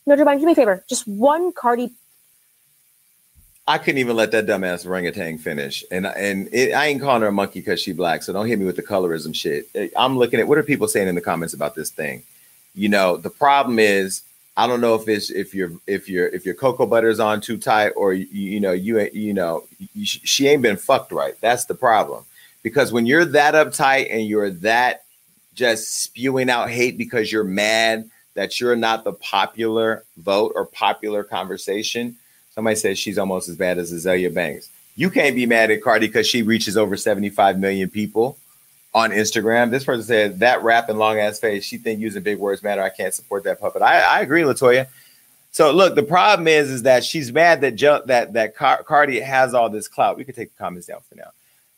No, 0.05 0.17
Joe 0.17 0.25
Biden, 0.25 0.41
do 0.41 0.45
me 0.47 0.51
a 0.51 0.55
favor, 0.55 0.83
just 0.89 1.07
one 1.07 1.53
Cardi 1.53 1.91
I 3.67 3.77
couldn't 3.77 3.99
even 3.99 4.15
let 4.15 4.31
that 4.31 4.47
dumbass 4.47 4.85
orangutan 4.85 5.37
finish, 5.37 5.83
and 5.91 6.05
and 6.05 6.49
it, 6.51 6.73
I 6.73 6.87
ain't 6.87 6.99
calling 6.99 7.21
her 7.21 7.27
a 7.27 7.31
monkey 7.31 7.59
because 7.59 7.79
she 7.79 7.93
black. 7.93 8.23
So 8.23 8.33
don't 8.33 8.47
hit 8.47 8.57
me 8.57 8.65
with 8.65 8.75
the 8.75 8.83
colorism 8.83 9.35
shit. 9.35 9.69
Eh, 9.75 9.87
I'm 9.95 10.17
looking 10.17 10.39
at 10.39 10.47
what 10.47 10.57
are 10.57 10.63
people 10.63 10.87
saying 10.87 11.07
in 11.07 11.15
the 11.15 11.21
comments 11.21 11.53
about 11.53 11.75
this 11.75 11.91
thing. 11.91 12.23
You 12.73 12.89
know, 12.89 13.17
the 13.17 13.29
problem 13.29 13.77
is 13.77 14.23
I 14.57 14.65
don't 14.65 14.81
know 14.81 14.95
if 14.95 15.07
it's 15.07 15.29
if 15.29 15.53
your 15.53 15.71
if 15.85 16.09
your 16.09 16.27
if 16.29 16.43
your 16.43 16.55
cocoa 16.55 16.87
butter 16.87 17.07
is 17.07 17.19
on 17.19 17.39
too 17.39 17.57
tight 17.57 17.91
or 17.95 18.13
you, 18.13 18.25
you 18.31 18.59
know 18.59 18.71
you 18.71 18.99
you 19.13 19.33
know 19.33 19.63
you, 19.93 20.05
she 20.05 20.47
ain't 20.47 20.63
been 20.63 20.77
fucked 20.77 21.11
right. 21.11 21.35
That's 21.39 21.65
the 21.65 21.75
problem. 21.75 22.25
Because 22.63 22.91
when 22.91 23.05
you're 23.05 23.25
that 23.25 23.53
uptight 23.53 24.07
and 24.11 24.27
you're 24.27 24.51
that 24.51 25.03
just 25.53 26.03
spewing 26.03 26.49
out 26.49 26.69
hate 26.69 26.97
because 26.97 27.31
you're 27.31 27.43
mad 27.43 28.09
that 28.33 28.59
you're 28.59 28.75
not 28.75 29.03
the 29.03 29.13
popular 29.13 30.03
vote 30.17 30.53
or 30.55 30.65
popular 30.65 31.23
conversation 31.23 32.15
Somebody 32.53 32.75
says 32.75 32.99
she's 32.99 33.17
almost 33.17 33.47
as 33.47 33.55
bad 33.55 33.77
as 33.77 33.93
Azealia 33.93 34.33
Banks. 34.33 34.69
You 34.95 35.09
can't 35.09 35.35
be 35.35 35.45
mad 35.45 35.71
at 35.71 35.81
Cardi 35.81 36.07
because 36.07 36.27
she 36.27 36.41
reaches 36.41 36.77
over 36.77 36.97
75 36.97 37.57
million 37.57 37.89
people 37.89 38.37
on 38.93 39.11
Instagram. 39.11 39.71
This 39.71 39.85
person 39.85 40.03
said 40.03 40.39
that 40.39 40.61
rap 40.61 40.89
and 40.89 40.99
long 40.99 41.17
ass 41.17 41.39
face. 41.39 41.63
She 41.63 41.77
think 41.77 42.01
using 42.01 42.23
big 42.23 42.39
words 42.39 42.61
matter. 42.61 42.83
I 42.83 42.89
can't 42.89 43.13
support 43.13 43.45
that 43.45 43.61
puppet. 43.61 43.81
I, 43.81 44.01
I 44.01 44.21
agree, 44.21 44.41
Latoya. 44.41 44.87
So 45.51 45.71
look, 45.71 45.95
the 45.95 46.03
problem 46.03 46.47
is, 46.47 46.69
is 46.69 46.83
that 46.83 47.05
she's 47.05 47.31
mad 47.31 47.61
that 47.61 47.77
that 48.07 48.33
that 48.33 48.55
Car- 48.55 48.83
Cardi 48.83 49.21
has 49.21 49.53
all 49.53 49.69
this 49.69 49.87
clout. 49.87 50.17
We 50.17 50.25
could 50.25 50.35
take 50.35 50.53
the 50.55 50.57
comments 50.63 50.87
down 50.87 50.99
for 51.07 51.15
now. 51.15 51.31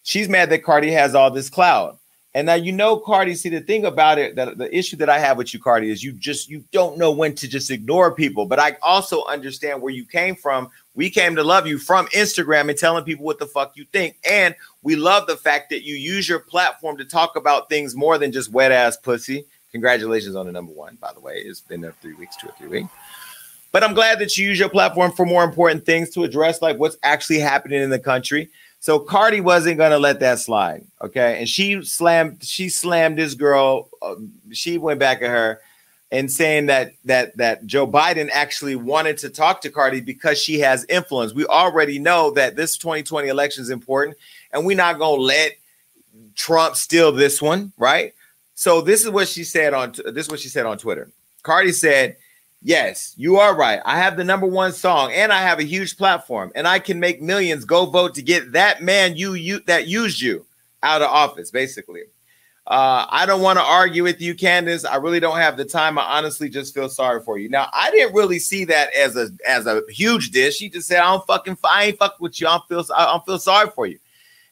She's 0.04 0.30
mad 0.30 0.50
that 0.50 0.64
Cardi 0.64 0.92
has 0.92 1.16
all 1.16 1.32
this 1.32 1.50
clout. 1.50 2.00
And 2.36 2.48
now 2.48 2.56
you 2.56 2.72
know, 2.72 2.98
Cardi. 2.98 3.36
See, 3.36 3.50
the 3.50 3.62
thing 3.62 3.86
about 3.86 4.18
it, 4.18 4.36
that 4.36 4.58
the 4.58 4.76
issue 4.76 4.98
that 4.98 5.10
I 5.10 5.20
have 5.20 5.38
with 5.38 5.54
you, 5.54 5.60
Cardi, 5.60 5.92
is 5.92 6.04
you 6.04 6.14
just 6.14 6.50
you 6.50 6.64
don't 6.72 6.98
know 6.98 7.12
when 7.12 7.36
to 7.36 7.48
just 7.48 7.70
ignore 7.70 8.14
people. 8.14 8.48
But 8.48 8.60
I 8.60 8.76
also 8.82 9.24
understand 9.26 9.82
where 9.82 9.94
you 9.94 10.04
came 10.04 10.36
from. 10.36 10.70
We 10.96 11.12
came 11.12 11.36
to 11.36 11.44
love 11.44 11.68
you 11.68 11.78
from 11.78 12.08
Instagram 12.08 12.70
and 12.70 12.78
telling 12.78 13.04
people 13.04 13.24
what 13.24 13.38
the 13.38 13.46
fuck 13.46 13.78
you 13.78 13.86
think. 13.92 14.18
And 14.28 14.56
we 14.82 14.96
love 14.96 15.28
the 15.28 15.38
fact 15.38 15.70
that 15.70 15.84
you 15.84 15.94
use 15.94 16.28
your 16.28 16.40
platform 16.40 16.98
to 16.98 17.06
talk 17.06 17.36
about 17.36 17.70
things 17.70 17.96
more 17.96 18.18
than 18.18 18.32
just 18.32 18.52
wet 18.52 18.72
ass 18.72 18.98
pussy. 18.98 19.46
Congratulations 19.72 20.36
on 20.36 20.48
the 20.48 20.52
number 20.52 20.72
one, 20.74 20.96
by 21.00 21.14
the 21.14 21.20
way. 21.20 21.36
It's 21.38 21.62
been 21.62 21.82
there 21.82 21.94
three 22.02 22.14
weeks, 22.14 22.36
two 22.38 22.48
or 22.48 22.54
three 22.58 22.68
weeks. 22.68 22.90
But 23.72 23.84
I'm 23.84 23.94
glad 23.94 24.20
that 24.20 24.38
you 24.38 24.48
use 24.48 24.60
your 24.60 24.70
platform 24.70 25.12
for 25.12 25.26
more 25.26 25.44
important 25.44 25.86
things 25.86 26.12
to 26.12 26.24
address 26.24 26.62
like 26.62 26.78
what's 26.78 26.98
actually 27.04 27.40
happening 27.40 27.82
in 27.82 27.90
the 27.90 28.00
country. 28.00 28.50
So 28.84 29.00
Cardi 29.00 29.40
wasn't 29.40 29.78
gonna 29.78 29.98
let 29.98 30.20
that 30.20 30.40
slide, 30.40 30.86
okay? 31.02 31.40
And 31.40 31.48
she 31.48 31.82
slammed, 31.86 32.44
she 32.44 32.68
slammed 32.68 33.18
this 33.18 33.34
girl. 33.34 33.88
Uh, 34.02 34.16
she 34.52 34.78
went 34.78 35.00
back 35.00 35.22
at 35.22 35.30
her 35.30 35.62
and 36.12 36.30
saying 36.30 36.66
that 36.66 36.92
that 37.06 37.38
that 37.38 37.66
Joe 37.66 37.88
Biden 37.88 38.30
actually 38.34 38.76
wanted 38.76 39.18
to 39.20 39.30
talk 39.30 39.62
to 39.62 39.70
Cardi 39.70 40.02
because 40.02 40.38
she 40.38 40.60
has 40.60 40.86
influence. 40.90 41.34
We 41.34 41.46
already 41.46 41.98
know 41.98 42.32
that 42.32 42.58
this 42.58 42.76
2020 42.76 43.30
election 43.30 43.62
is 43.62 43.70
important, 43.70 44.18
and 44.52 44.66
we're 44.66 44.76
not 44.76 45.00
gonna 45.00 45.22
let 45.22 45.54
Trump 46.36 46.76
steal 46.76 47.14
this 47.14 47.42
one, 47.42 47.72
right? 47.78 48.14
So 48.54 48.82
this 48.82 49.06
is 49.06 49.10
what 49.10 49.30
she 49.30 49.46
said 49.46 49.74
on 49.74 49.94
this 50.08 50.26
is 50.26 50.30
what 50.30 50.42
she 50.42 50.50
said 50.50 50.66
on 50.66 50.78
Twitter. 50.78 51.10
Cardi 51.42 51.72
said 51.72 52.18
Yes, 52.66 53.14
you 53.18 53.38
are 53.38 53.54
right. 53.54 53.82
I 53.84 53.98
have 53.98 54.16
the 54.16 54.24
number 54.24 54.48
one 54.48 54.72
song 54.72 55.12
and 55.12 55.34
I 55.34 55.42
have 55.42 55.60
a 55.60 55.64
huge 55.64 55.98
platform 55.98 56.52
and 56.56 56.66
I 56.66 56.80
can 56.80 56.98
make 56.98 57.22
millions 57.22 57.66
go 57.66 57.86
vote 57.86 58.16
to 58.16 58.22
get 58.22 58.54
that 58.54 58.82
man 58.82 59.18
you 59.18 59.34
you 59.34 59.60
that 59.68 59.88
used 59.88 60.22
you 60.22 60.46
out 60.82 61.02
of 61.02 61.10
office, 61.10 61.52
basically. 61.52 62.04
Uh, 62.66 63.06
I 63.10 63.26
don't 63.26 63.42
want 63.42 63.60
to 63.60 63.64
argue 63.64 64.04
with 64.04 64.22
you, 64.22 64.34
Candace. 64.34 64.86
I 64.86 64.96
really 64.96 65.20
don't 65.20 65.36
have 65.36 65.58
the 65.58 65.66
time. 65.66 66.00
I 66.00 66.04
honestly 66.04 66.48
just 66.48 66.74
feel 66.74 66.88
sorry 66.88 67.22
for 67.22 67.38
you. 67.38 67.50
Now, 67.50 67.68
I 67.74 67.92
didn't 67.92 68.16
really 68.16 68.40
see 68.40 68.64
that 68.66 68.94
as 68.94 69.18
a 69.18 69.30
as 69.46 69.66
a 69.68 69.82
huge 69.90 70.32
dish. 70.32 70.56
She 70.56 70.70
just 70.70 70.88
said, 70.88 71.00
"I 71.00 71.12
don't 71.12 71.28
fucking, 71.28 71.58
I 71.66 71.86
ain't 71.86 72.00
fuck 72.00 72.22
with 72.22 72.40
you. 72.40 72.48
I 72.48 72.52
don't 72.52 72.68
feel, 72.70 72.96
I 72.96 73.06
don't 73.08 73.26
feel 73.26 73.40
sorry 73.40 73.70
for 73.76 73.86
you." 73.86 74.00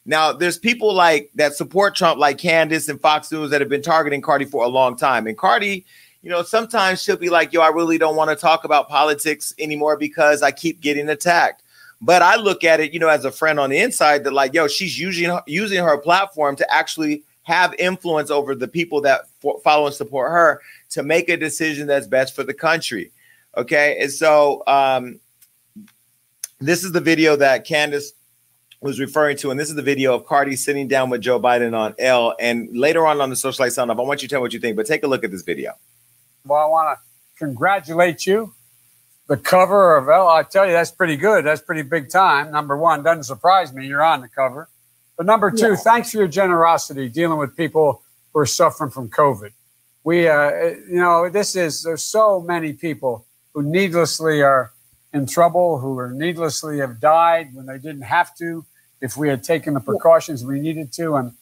Now, 0.04 0.32
there's 0.32 0.58
people 0.58 0.92
like 0.92 1.30
that 1.36 1.54
support 1.54 1.94
Trump, 1.94 2.18
like 2.18 2.36
Candace 2.36 2.90
and 2.90 3.00
Fox 3.00 3.32
News, 3.32 3.50
that 3.50 3.62
have 3.62 3.70
been 3.70 3.82
targeting 3.82 4.20
Cardi 4.20 4.44
for 4.44 4.62
a 4.64 4.68
long 4.68 4.94
time, 4.94 5.26
and 5.26 5.38
Cardi 5.38 5.86
you 6.22 6.30
know, 6.30 6.42
sometimes 6.42 7.02
she'll 7.02 7.16
be 7.16 7.30
like, 7.30 7.52
yo, 7.52 7.60
I 7.60 7.68
really 7.68 7.98
don't 7.98 8.16
want 8.16 8.30
to 8.30 8.36
talk 8.36 8.64
about 8.64 8.88
politics 8.88 9.54
anymore 9.58 9.96
because 9.96 10.42
I 10.42 10.52
keep 10.52 10.80
getting 10.80 11.08
attacked. 11.08 11.62
But 12.00 12.22
I 12.22 12.36
look 12.36 12.64
at 12.64 12.80
it, 12.80 12.92
you 12.92 12.98
know, 12.98 13.08
as 13.08 13.24
a 13.24 13.32
friend 13.32 13.60
on 13.60 13.70
the 13.70 13.78
inside 13.78 14.24
that 14.24 14.32
like, 14.32 14.54
yo, 14.54 14.68
she's 14.68 14.98
using 14.98 15.36
using 15.46 15.84
her 15.84 15.98
platform 15.98 16.56
to 16.56 16.72
actually 16.72 17.22
have 17.44 17.74
influence 17.74 18.30
over 18.30 18.54
the 18.54 18.68
people 18.68 19.00
that 19.00 19.22
follow 19.64 19.86
and 19.86 19.94
support 19.94 20.30
her 20.30 20.60
to 20.90 21.02
make 21.02 21.28
a 21.28 21.36
decision 21.36 21.86
that's 21.86 22.06
best 22.06 22.34
for 22.34 22.44
the 22.44 22.54
country. 22.54 23.10
Okay. 23.56 23.98
And 24.00 24.10
so 24.10 24.62
um, 24.66 25.18
this 26.60 26.84
is 26.84 26.92
the 26.92 27.00
video 27.00 27.36
that 27.36 27.64
Candace 27.64 28.12
was 28.80 28.98
referring 28.98 29.36
to, 29.38 29.50
and 29.50 29.58
this 29.58 29.68
is 29.68 29.76
the 29.76 29.82
video 29.82 30.14
of 30.14 30.26
Cardi 30.26 30.56
sitting 30.56 30.88
down 30.88 31.08
with 31.08 31.20
Joe 31.20 31.40
Biden 31.40 31.76
on 31.76 31.94
Elle. 31.98 32.34
And 32.40 32.68
later 32.76 33.06
on 33.06 33.20
on 33.20 33.30
the 33.30 33.36
Socialite 33.36 33.72
Sound 33.72 33.90
Off, 33.90 33.98
I 33.98 34.02
want 34.02 34.22
you 34.22 34.28
to 34.28 34.32
tell 34.32 34.40
me 34.40 34.42
what 34.42 34.52
you 34.52 34.60
think, 34.60 34.76
but 34.76 34.86
take 34.86 35.04
a 35.04 35.06
look 35.06 35.22
at 35.22 35.30
this 35.30 35.42
video. 35.42 35.72
Well, 36.44 36.60
I 36.60 36.66
want 36.66 36.98
to 36.98 37.02
congratulate 37.38 38.26
you. 38.26 38.54
The 39.28 39.36
cover 39.36 39.96
of 39.96 40.08
Elle, 40.08 40.28
I 40.28 40.42
tell 40.42 40.66
you, 40.66 40.72
that's 40.72 40.90
pretty 40.90 41.16
good. 41.16 41.44
That's 41.44 41.60
pretty 41.60 41.82
big 41.82 42.10
time. 42.10 42.50
Number 42.50 42.76
one, 42.76 43.02
doesn't 43.02 43.24
surprise 43.24 43.72
me. 43.72 43.86
You're 43.86 44.02
on 44.02 44.20
the 44.20 44.28
cover. 44.28 44.68
But 45.16 45.26
number 45.26 45.50
two, 45.50 45.70
yeah. 45.70 45.76
thanks 45.76 46.10
for 46.10 46.18
your 46.18 46.28
generosity 46.28 47.08
dealing 47.08 47.38
with 47.38 47.56
people 47.56 48.02
who 48.32 48.40
are 48.40 48.46
suffering 48.46 48.90
from 48.90 49.08
COVID. 49.08 49.52
We, 50.04 50.26
uh, 50.26 50.50
you 50.88 50.96
know, 50.96 51.28
this 51.28 51.54
is, 51.54 51.84
there's 51.84 52.02
so 52.02 52.40
many 52.40 52.72
people 52.72 53.24
who 53.54 53.62
needlessly 53.62 54.42
are 54.42 54.72
in 55.12 55.26
trouble, 55.26 55.78
who 55.78 55.96
are 55.98 56.10
needlessly 56.10 56.78
have 56.78 56.98
died 56.98 57.54
when 57.54 57.66
they 57.66 57.78
didn't 57.78 58.02
have 58.02 58.34
to, 58.36 58.64
if 59.00 59.16
we 59.16 59.28
had 59.28 59.44
taken 59.44 59.74
the 59.74 59.80
precautions 59.80 60.44
we 60.44 60.58
needed 60.58 60.92
to. 60.94 61.14
And 61.14 61.32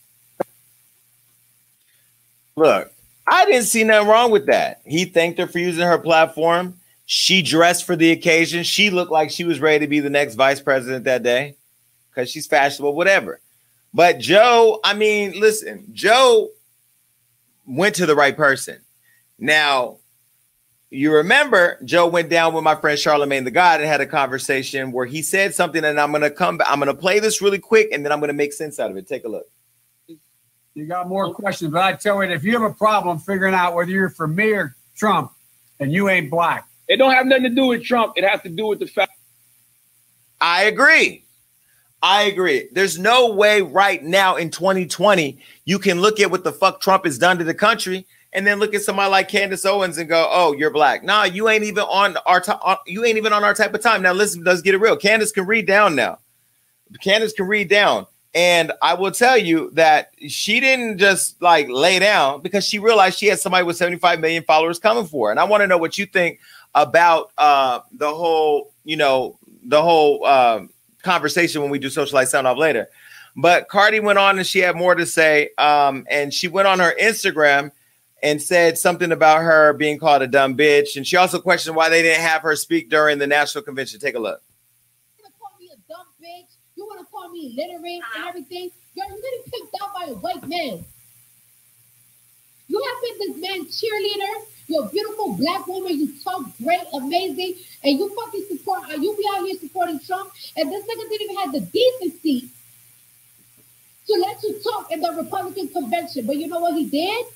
look, 2.57 2.93
I 3.31 3.45
didn't 3.45 3.67
see 3.67 3.85
nothing 3.85 4.09
wrong 4.09 4.33
with 4.33 4.47
that. 4.47 4.83
He 4.85 5.05
thanked 5.05 5.39
her 5.39 5.47
for 5.47 5.61
using 5.61 5.87
her 5.87 5.99
platform. 5.99 6.75
She 7.07 7.43
dressed 7.43 7.85
for 7.85 7.95
the 7.95 8.11
occasion. 8.11 8.65
She 8.65 8.91
looked 8.91 9.13
like 9.13 9.31
she 9.31 9.45
was 9.45 9.61
ready 9.61 9.85
to 9.85 9.89
be 9.89 10.01
the 10.01 10.11
next 10.11 10.35
vice 10.35 10.61
president 10.61 11.05
that 11.05 11.23
day 11.23 11.55
because 12.11 12.29
she's 12.29 12.49
fashionable, 12.49 12.95
whatever. 12.95 13.41
But 13.95 14.19
Joe, 14.19 14.81
I 14.83 14.95
mean, 14.95 15.39
listen, 15.39 15.87
Joe 15.93 16.51
went 17.67 17.95
to 17.97 18.07
the 18.07 18.17
right 18.17 18.37
person. 18.37 18.81
Now, 19.39 19.99
you 20.91 21.15
remember 21.15 21.79
Joe 21.85 22.09
went 22.09 22.31
down 22.31 22.53
with 22.53 22.65
my 22.65 22.75
friend 22.75 22.99
Charlemagne 22.99 23.45
the 23.45 23.53
God 23.53 23.81
and 23.81 23.89
had 23.89 24.01
a 24.01 24.07
conversation 24.07 24.91
where 24.91 25.07
he 25.07 25.23
said 25.23 25.55
something, 25.55 25.85
and 25.85 26.01
I'm 26.01 26.11
gonna 26.11 26.31
come 26.31 26.59
back. 26.59 26.67
I'm 26.69 26.81
gonna 26.81 26.95
play 26.95 27.21
this 27.21 27.41
really 27.41 27.61
quick 27.61 27.91
and 27.93 28.05
then 28.05 28.11
I'm 28.11 28.19
gonna 28.19 28.33
make 28.33 28.53
sense 28.53 28.81
out 28.81 28.91
of 28.91 28.97
it. 28.97 29.07
Take 29.07 29.25
a 29.25 29.29
look. 29.29 29.47
You 30.81 30.87
got 30.87 31.09
more 31.09 31.35
questions, 31.35 31.71
but 31.71 31.83
I 31.83 31.93
tell 31.93 32.25
you, 32.25 32.31
if 32.31 32.43
you 32.43 32.53
have 32.53 32.63
a 32.63 32.73
problem 32.73 33.19
figuring 33.19 33.53
out 33.53 33.75
whether 33.75 33.91
you're 33.91 34.09
for 34.09 34.27
me 34.27 34.53
or 34.53 34.75
Trump, 34.97 35.31
and 35.79 35.93
you 35.93 36.09
ain't 36.09 36.31
black, 36.31 36.67
it 36.89 36.97
don't 36.97 37.13
have 37.13 37.27
nothing 37.27 37.45
to 37.45 37.51
do 37.51 37.67
with 37.67 37.85
Trump. 37.85 38.15
It 38.17 38.25
has 38.25 38.41
to 38.43 38.49
do 38.49 38.67
with 38.67 38.79
the 38.79 38.87
fact. 38.87 39.13
I 40.41 40.65
agree. 40.65 41.25
I 42.03 42.23
agree. 42.23 42.69
There's 42.73 42.99
no 42.99 43.31
way 43.31 43.61
right 43.61 44.03
now 44.03 44.37
in 44.37 44.49
2020 44.49 45.39
you 45.67 45.79
can 45.79 46.01
look 46.01 46.19
at 46.19 46.31
what 46.31 46.45
the 46.45 46.53
fuck 46.53 46.81
Trump 46.81 47.05
has 47.05 47.19
done 47.19 47.37
to 47.37 47.45
the 47.45 47.53
country 47.53 48.07
and 48.33 48.47
then 48.47 48.59
look 48.59 48.75
at 48.75 48.81
somebody 48.81 49.11
like 49.11 49.29
Candace 49.29 49.67
Owens 49.67 49.99
and 49.99 50.09
go, 50.09 50.29
"Oh, 50.31 50.55
you're 50.55 50.71
black." 50.71 51.05
Nah, 51.05 51.25
you 51.25 51.51
ain't 51.51 51.65
even 51.65 51.85
on 51.85 52.17
our 52.25 52.41
t- 52.41 52.53
uh, 52.65 52.77
you 52.87 53.05
ain't 53.05 53.19
even 53.19 53.35
on 53.35 53.45
our 53.45 53.53
type 53.53 53.75
of 53.75 53.83
time. 53.83 54.01
Now 54.01 54.15
listen, 54.15 54.45
let's 54.45 54.63
get 54.63 54.75
it 54.75 54.79
real. 54.79 54.97
Candace 54.97 55.31
can 55.31 55.45
read 55.45 55.67
down 55.67 55.95
now. 55.95 56.21
Candace 57.03 57.35
can 57.35 57.47
read 57.47 57.69
down. 57.69 58.07
And 58.35 58.73
I 58.81 58.95
will 58.95 59.11
tell 59.11 59.37
you 59.37 59.71
that 59.73 60.13
she 60.29 60.61
didn't 60.61 60.99
just 60.99 61.41
like 61.43 61.69
lay 61.69 61.99
down 61.99 62.43
because 62.43 62.65
she 62.65 62.79
realized 62.79 63.19
she 63.19 63.27
had 63.27 63.41
somebody 63.41 63.65
with 63.65 63.77
75 63.77 64.21
million 64.21 64.45
followers 64.45 64.79
coming 64.79 65.07
for 65.07 65.29
her. 65.29 65.31
And 65.33 65.41
I 65.41 65.45
want 65.45 65.63
to 65.63 65.67
know 65.67 65.79
what 65.79 65.99
you 65.99 66.07
think 66.07 66.39
about 66.75 67.33
uh, 67.39 67.81
the 67.93 68.09
whole, 68.09 68.73
you 68.85 68.97
know, 68.97 69.37
the 69.65 69.83
whole 69.83 70.25
uh, 70.25 70.61
conversation 71.03 71.61
when 71.61 71.71
we 71.71 71.81
do 71.81 71.89
socialite 71.89 72.29
sound 72.29 72.47
off 72.47 72.57
later. 72.57 72.89
But 73.37 73.69
Cardi 73.69 73.99
went 73.99 74.19
on 74.19 74.39
and 74.39 74.47
she 74.47 74.61
had 74.61 74.77
more 74.77 74.95
to 74.95 75.07
say. 75.07 75.51
Um, 75.59 76.07
and 76.09 76.33
she 76.33 76.47
went 76.47 76.69
on 76.69 76.79
her 76.79 76.95
Instagram 77.01 77.73
and 78.23 78.41
said 78.41 78.79
something 78.79 79.11
about 79.11 79.43
her 79.43 79.73
being 79.73 79.99
called 79.99 80.23
a 80.23 80.29
dumb 80.29 80.57
bitch. 80.57 80.97
And 80.97 81.05
she 81.05 81.17
also 81.17 81.41
questioned 81.41 81.75
why 81.75 81.89
they 81.89 82.03
didn't 82.03 82.23
have 82.23 82.43
her 82.43 82.55
speak 82.55 82.91
during 82.91 83.19
the 83.19 83.27
national 83.27 83.65
convention. 83.65 83.99
Take 83.99 84.15
a 84.15 84.21
look 84.21 84.41
call 87.49 87.79
me 87.81 88.03
and 88.17 88.27
everything. 88.29 88.71
You're 88.95 89.07
getting 89.07 89.43
picked 89.45 89.77
out 89.83 89.95
by 89.95 90.05
a 90.11 90.15
white 90.15 90.49
man. 90.49 90.85
You 92.69 92.83
have 92.85 93.19
been 93.19 93.19
this 93.19 93.51
man's 93.51 93.81
cheerleader. 93.81 94.45
You're 94.69 94.85
a 94.85 94.89
beautiful 94.89 95.37
black 95.37 95.67
woman. 95.67 95.99
You 95.99 96.13
talk 96.23 96.45
great, 96.63 96.87
amazing, 96.93 97.55
and 97.83 97.99
you 97.99 98.09
fucking 98.15 98.45
support. 98.49 98.83
Uh, 98.89 98.95
you 98.95 99.17
be 99.17 99.25
out 99.35 99.45
here 99.45 99.59
supporting 99.59 99.99
Trump, 100.01 100.31
and 100.57 100.71
this 100.71 100.85
nigga 100.85 101.09
didn't 101.09 101.23
even 101.23 101.37
have 101.37 101.53
the 101.53 101.61
decency 101.61 102.49
to 104.07 104.13
let 104.21 104.43
you 104.43 104.61
talk 104.63 104.93
in 104.93 105.01
the 105.01 105.13
Republican 105.13 105.69
convention. 105.69 106.27
But 106.27 106.37
you 106.37 106.47
know 106.47 106.61
what 106.61 106.75
he 106.75 106.87
did? 106.87 107.27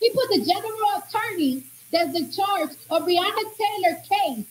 He 0.00 0.10
put 0.10 0.28
the 0.30 0.44
general 0.44 1.02
attorney 1.06 1.62
that's 1.90 2.18
in 2.18 2.30
charge 2.30 2.70
of 2.90 3.02
Breonna 3.02 3.44
Taylor 3.56 3.96
case. 4.08 4.44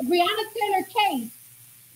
Breonna 0.00 0.44
Taylor 0.54 0.82
case. 0.84 1.30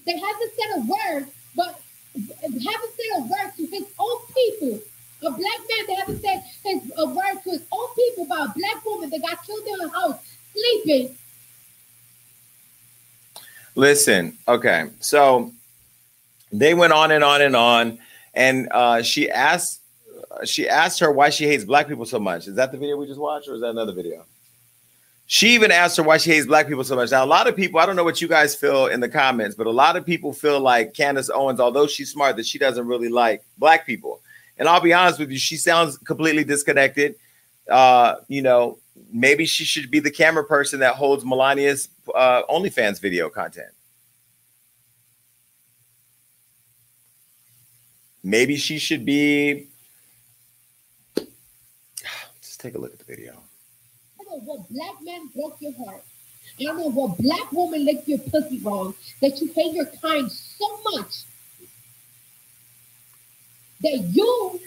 They 0.08 0.18
haven't 0.18 0.52
said 0.56 0.78
a 0.78 0.80
word, 0.80 1.26
but 1.54 1.80
haven't 2.14 2.92
said 2.96 3.18
a 3.18 3.20
word 3.20 3.52
to 3.58 3.66
his 3.66 3.84
own 3.98 4.18
people. 4.34 4.80
A 5.20 5.30
black 5.30 5.40
man 5.42 5.86
that 5.86 5.96
haven't 5.98 6.22
said 6.22 6.42
his, 6.64 6.92
a 6.96 7.04
word 7.04 7.42
to 7.44 7.50
his 7.50 7.62
own 7.70 7.88
people 7.94 8.24
about 8.24 8.56
a 8.56 8.58
black 8.58 8.82
woman 8.86 9.10
that 9.10 9.20
got 9.20 9.44
killed 9.44 9.66
in 9.66 9.80
her 9.80 9.88
house 9.88 10.16
sleeping. 10.54 11.14
Listen, 13.74 14.38
okay, 14.48 14.88
so 15.00 15.52
they 16.52 16.72
went 16.72 16.94
on 16.94 17.10
and 17.10 17.22
on 17.22 17.42
and 17.42 17.54
on, 17.54 17.98
and 18.32 18.66
uh, 18.70 19.02
she 19.02 19.30
asked 19.30 19.82
she 20.46 20.66
asked 20.66 21.00
her 21.00 21.12
why 21.12 21.28
she 21.28 21.46
hates 21.46 21.64
black 21.64 21.86
people 21.86 22.06
so 22.06 22.18
much. 22.18 22.48
Is 22.48 22.54
that 22.54 22.72
the 22.72 22.78
video 22.78 22.96
we 22.96 23.06
just 23.06 23.20
watched, 23.20 23.46
or 23.46 23.56
is 23.56 23.60
that 23.60 23.70
another 23.70 23.92
video? 23.92 24.24
She 25.30 25.50
even 25.50 25.70
asked 25.70 25.98
her 25.98 26.02
why 26.02 26.16
she 26.16 26.30
hates 26.30 26.46
black 26.46 26.68
people 26.68 26.82
so 26.84 26.96
much. 26.96 27.10
Now, 27.10 27.22
a 27.22 27.26
lot 27.26 27.46
of 27.46 27.54
people, 27.54 27.78
I 27.78 27.84
don't 27.84 27.96
know 27.96 28.04
what 28.04 28.22
you 28.22 28.28
guys 28.28 28.54
feel 28.54 28.86
in 28.86 29.00
the 29.00 29.10
comments, 29.10 29.54
but 29.54 29.66
a 29.66 29.70
lot 29.70 29.94
of 29.94 30.06
people 30.06 30.32
feel 30.32 30.58
like 30.58 30.94
Candace 30.94 31.28
Owens, 31.28 31.60
although 31.60 31.86
she's 31.86 32.10
smart, 32.10 32.36
that 32.36 32.46
she 32.46 32.58
doesn't 32.58 32.86
really 32.86 33.10
like 33.10 33.44
black 33.58 33.84
people. 33.84 34.22
And 34.56 34.66
I'll 34.66 34.80
be 34.80 34.94
honest 34.94 35.18
with 35.18 35.30
you, 35.30 35.36
she 35.36 35.58
sounds 35.58 35.98
completely 35.98 36.44
disconnected. 36.44 37.16
Uh, 37.70 38.14
you 38.28 38.40
know, 38.40 38.78
maybe 39.12 39.44
she 39.44 39.64
should 39.64 39.90
be 39.90 40.00
the 40.00 40.10
camera 40.10 40.44
person 40.44 40.80
that 40.80 40.94
holds 40.94 41.24
Melania's 41.24 41.90
uh, 42.14 42.44
OnlyFans 42.48 42.98
video 42.98 43.28
content. 43.28 43.68
Maybe 48.24 48.56
she 48.56 48.78
should 48.78 49.04
be. 49.04 49.68
Let's 51.18 52.56
take 52.56 52.76
a 52.76 52.78
look 52.78 52.94
at 52.94 52.98
the 52.98 53.04
video. 53.04 53.42
Know 54.30 54.40
what 54.40 54.68
black 54.68 54.94
man 55.02 55.28
broke 55.34 55.56
your 55.60 55.72
heart. 55.84 56.04
I 56.60 56.64
don't 56.64 56.78
know 56.78 56.90
what 56.90 57.18
black 57.18 57.50
woman 57.52 57.84
licked 57.84 58.08
your 58.08 58.18
pussy 58.18 58.58
wrong 58.58 58.94
that 59.20 59.40
you 59.40 59.50
hate 59.54 59.74
your 59.74 59.86
kind 59.86 60.30
so 60.30 60.80
much 60.92 61.24
that 63.80 63.98
you 64.12 64.60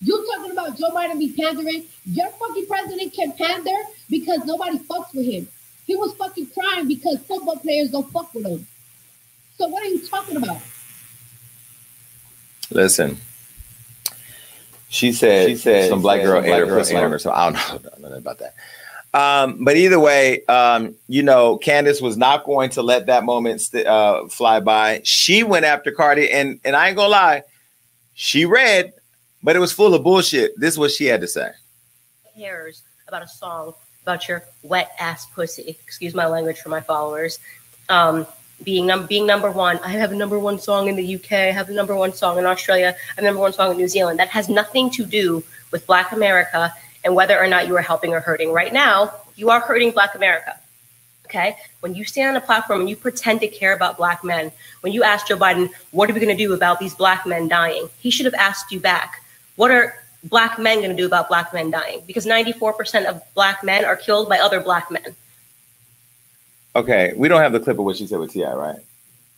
you 0.00 0.26
talking 0.34 0.52
about 0.52 0.76
Joe 0.76 0.90
Biden 0.90 1.18
be 1.18 1.32
pandering? 1.32 1.84
Your 2.04 2.30
fucking 2.30 2.66
president 2.66 3.12
can 3.12 3.32
pander 3.32 3.76
because 4.10 4.44
nobody 4.44 4.78
fucks 4.78 5.14
with 5.14 5.26
him. 5.26 5.48
He 5.86 5.96
was 5.96 6.14
fucking 6.14 6.48
crying 6.48 6.88
because 6.88 7.18
football 7.20 7.56
players 7.56 7.90
don't 7.90 8.10
fuck 8.10 8.34
with 8.34 8.46
him. 8.46 8.66
So 9.58 9.68
what 9.68 9.82
are 9.82 9.88
you 9.88 10.06
talking 10.06 10.36
about? 10.36 10.60
Listen. 12.70 13.18
She 14.96 15.12
said, 15.12 15.48
She 15.48 15.56
said- 15.56 15.88
some 15.90 16.00
black 16.00 16.22
girl 16.22 16.36
some 16.38 16.44
ate 16.44 16.48
black 16.48 16.60
her 16.60 16.66
girl 16.66 16.78
pussy 16.78 16.94
ate 16.94 16.98
on 16.98 17.02
her- 17.04 17.08
her, 17.10 17.18
so 17.18 17.30
I 17.32 17.44
don't 17.44 17.52
know, 17.84 17.90
I 17.96 18.00
don't 18.00 18.10
know 18.10 18.16
about 18.16 18.38
that. 18.38 18.54
Um, 19.14 19.64
but 19.64 19.76
either 19.76 19.98
way, 20.00 20.44
um, 20.46 20.94
you 21.08 21.22
know, 21.22 21.56
Candace 21.58 22.00
was 22.00 22.16
not 22.16 22.44
going 22.44 22.70
to 22.70 22.82
let 22.82 23.06
that 23.06 23.24
moment 23.24 23.60
st- 23.62 23.86
uh, 23.86 24.26
fly 24.28 24.60
by. 24.60 25.00
She 25.04 25.42
went 25.42 25.64
after 25.64 25.90
Cardi, 25.90 26.30
and 26.30 26.60
and 26.64 26.74
I 26.76 26.88
ain't 26.88 26.96
gonna 26.96 27.08
lie, 27.08 27.42
she 28.14 28.44
read, 28.44 28.92
but 29.42 29.56
it 29.56 29.58
was 29.58 29.72
full 29.72 29.94
of 29.94 30.02
bullshit. 30.02 30.58
This 30.58 30.74
is 30.74 30.78
what 30.78 30.90
she 30.90 31.06
had 31.06 31.20
to 31.22 31.26
say. 31.26 31.50
cares 32.36 32.82
about 33.08 33.22
a 33.22 33.28
song 33.28 33.72
about 34.02 34.28
your 34.28 34.42
wet 34.62 34.90
ass 34.98 35.26
pussy. 35.34 35.62
Excuse 35.68 36.14
my 36.14 36.26
language 36.26 36.58
for 36.60 36.68
my 36.68 36.80
followers. 36.80 37.38
Um, 37.88 38.26
being 38.62 38.86
num- 38.86 39.06
being 39.06 39.26
number 39.26 39.50
one, 39.50 39.78
I 39.80 39.90
have 39.90 40.12
a 40.12 40.16
number 40.16 40.38
one 40.38 40.58
song 40.58 40.88
in 40.88 40.96
the 40.96 41.14
UK. 41.16 41.32
I 41.32 41.52
have 41.52 41.68
a 41.68 41.72
number 41.72 41.94
one 41.94 42.12
song 42.12 42.38
in 42.38 42.46
Australia. 42.46 42.96
I 42.96 43.14
have 43.14 43.18
a 43.18 43.22
number 43.22 43.40
one 43.40 43.52
song 43.52 43.70
in 43.72 43.76
New 43.76 43.88
Zealand. 43.88 44.18
That 44.18 44.28
has 44.28 44.48
nothing 44.48 44.90
to 44.90 45.04
do 45.04 45.44
with 45.70 45.86
Black 45.86 46.12
America 46.12 46.72
and 47.04 47.14
whether 47.14 47.38
or 47.38 47.46
not 47.46 47.68
you 47.68 47.76
are 47.76 47.82
helping 47.82 48.12
or 48.12 48.20
hurting. 48.20 48.52
Right 48.52 48.72
now, 48.72 49.12
you 49.36 49.50
are 49.50 49.60
hurting 49.60 49.92
Black 49.92 50.14
America. 50.14 50.58
Okay. 51.26 51.56
When 51.80 51.94
you 51.94 52.04
stand 52.04 52.36
on 52.36 52.42
a 52.42 52.44
platform 52.44 52.80
and 52.80 52.88
you 52.88 52.96
pretend 52.96 53.40
to 53.40 53.48
care 53.48 53.74
about 53.74 53.96
black 53.96 54.22
men, 54.22 54.52
when 54.82 54.92
you 54.92 55.02
ask 55.02 55.26
Joe 55.26 55.36
Biden, 55.36 55.70
what 55.90 56.08
are 56.08 56.14
we 56.14 56.20
going 56.20 56.36
to 56.36 56.44
do 56.44 56.52
about 56.52 56.78
these 56.78 56.94
black 56.94 57.26
men 57.26 57.48
dying? 57.48 57.88
He 57.98 58.10
should 58.10 58.26
have 58.26 58.34
asked 58.34 58.70
you 58.70 58.78
back, 58.78 59.22
what 59.56 59.72
are 59.72 59.94
black 60.22 60.56
men 60.58 60.78
going 60.78 60.90
to 60.90 60.96
do 60.96 61.04
about 61.04 61.28
black 61.28 61.52
men 61.52 61.70
dying? 61.70 62.02
Because 62.06 62.26
94% 62.26 63.06
of 63.06 63.20
black 63.34 63.64
men 63.64 63.84
are 63.84 63.96
killed 63.96 64.28
by 64.28 64.38
other 64.38 64.60
black 64.60 64.88
men. 64.88 65.16
Okay, 66.76 67.14
we 67.16 67.26
don't 67.28 67.40
have 67.40 67.52
the 67.52 67.60
clip 67.60 67.78
of 67.78 67.86
what 67.86 67.96
she 67.96 68.06
said 68.06 68.18
with 68.18 68.32
T.I., 68.32 68.52
right? 68.52 68.78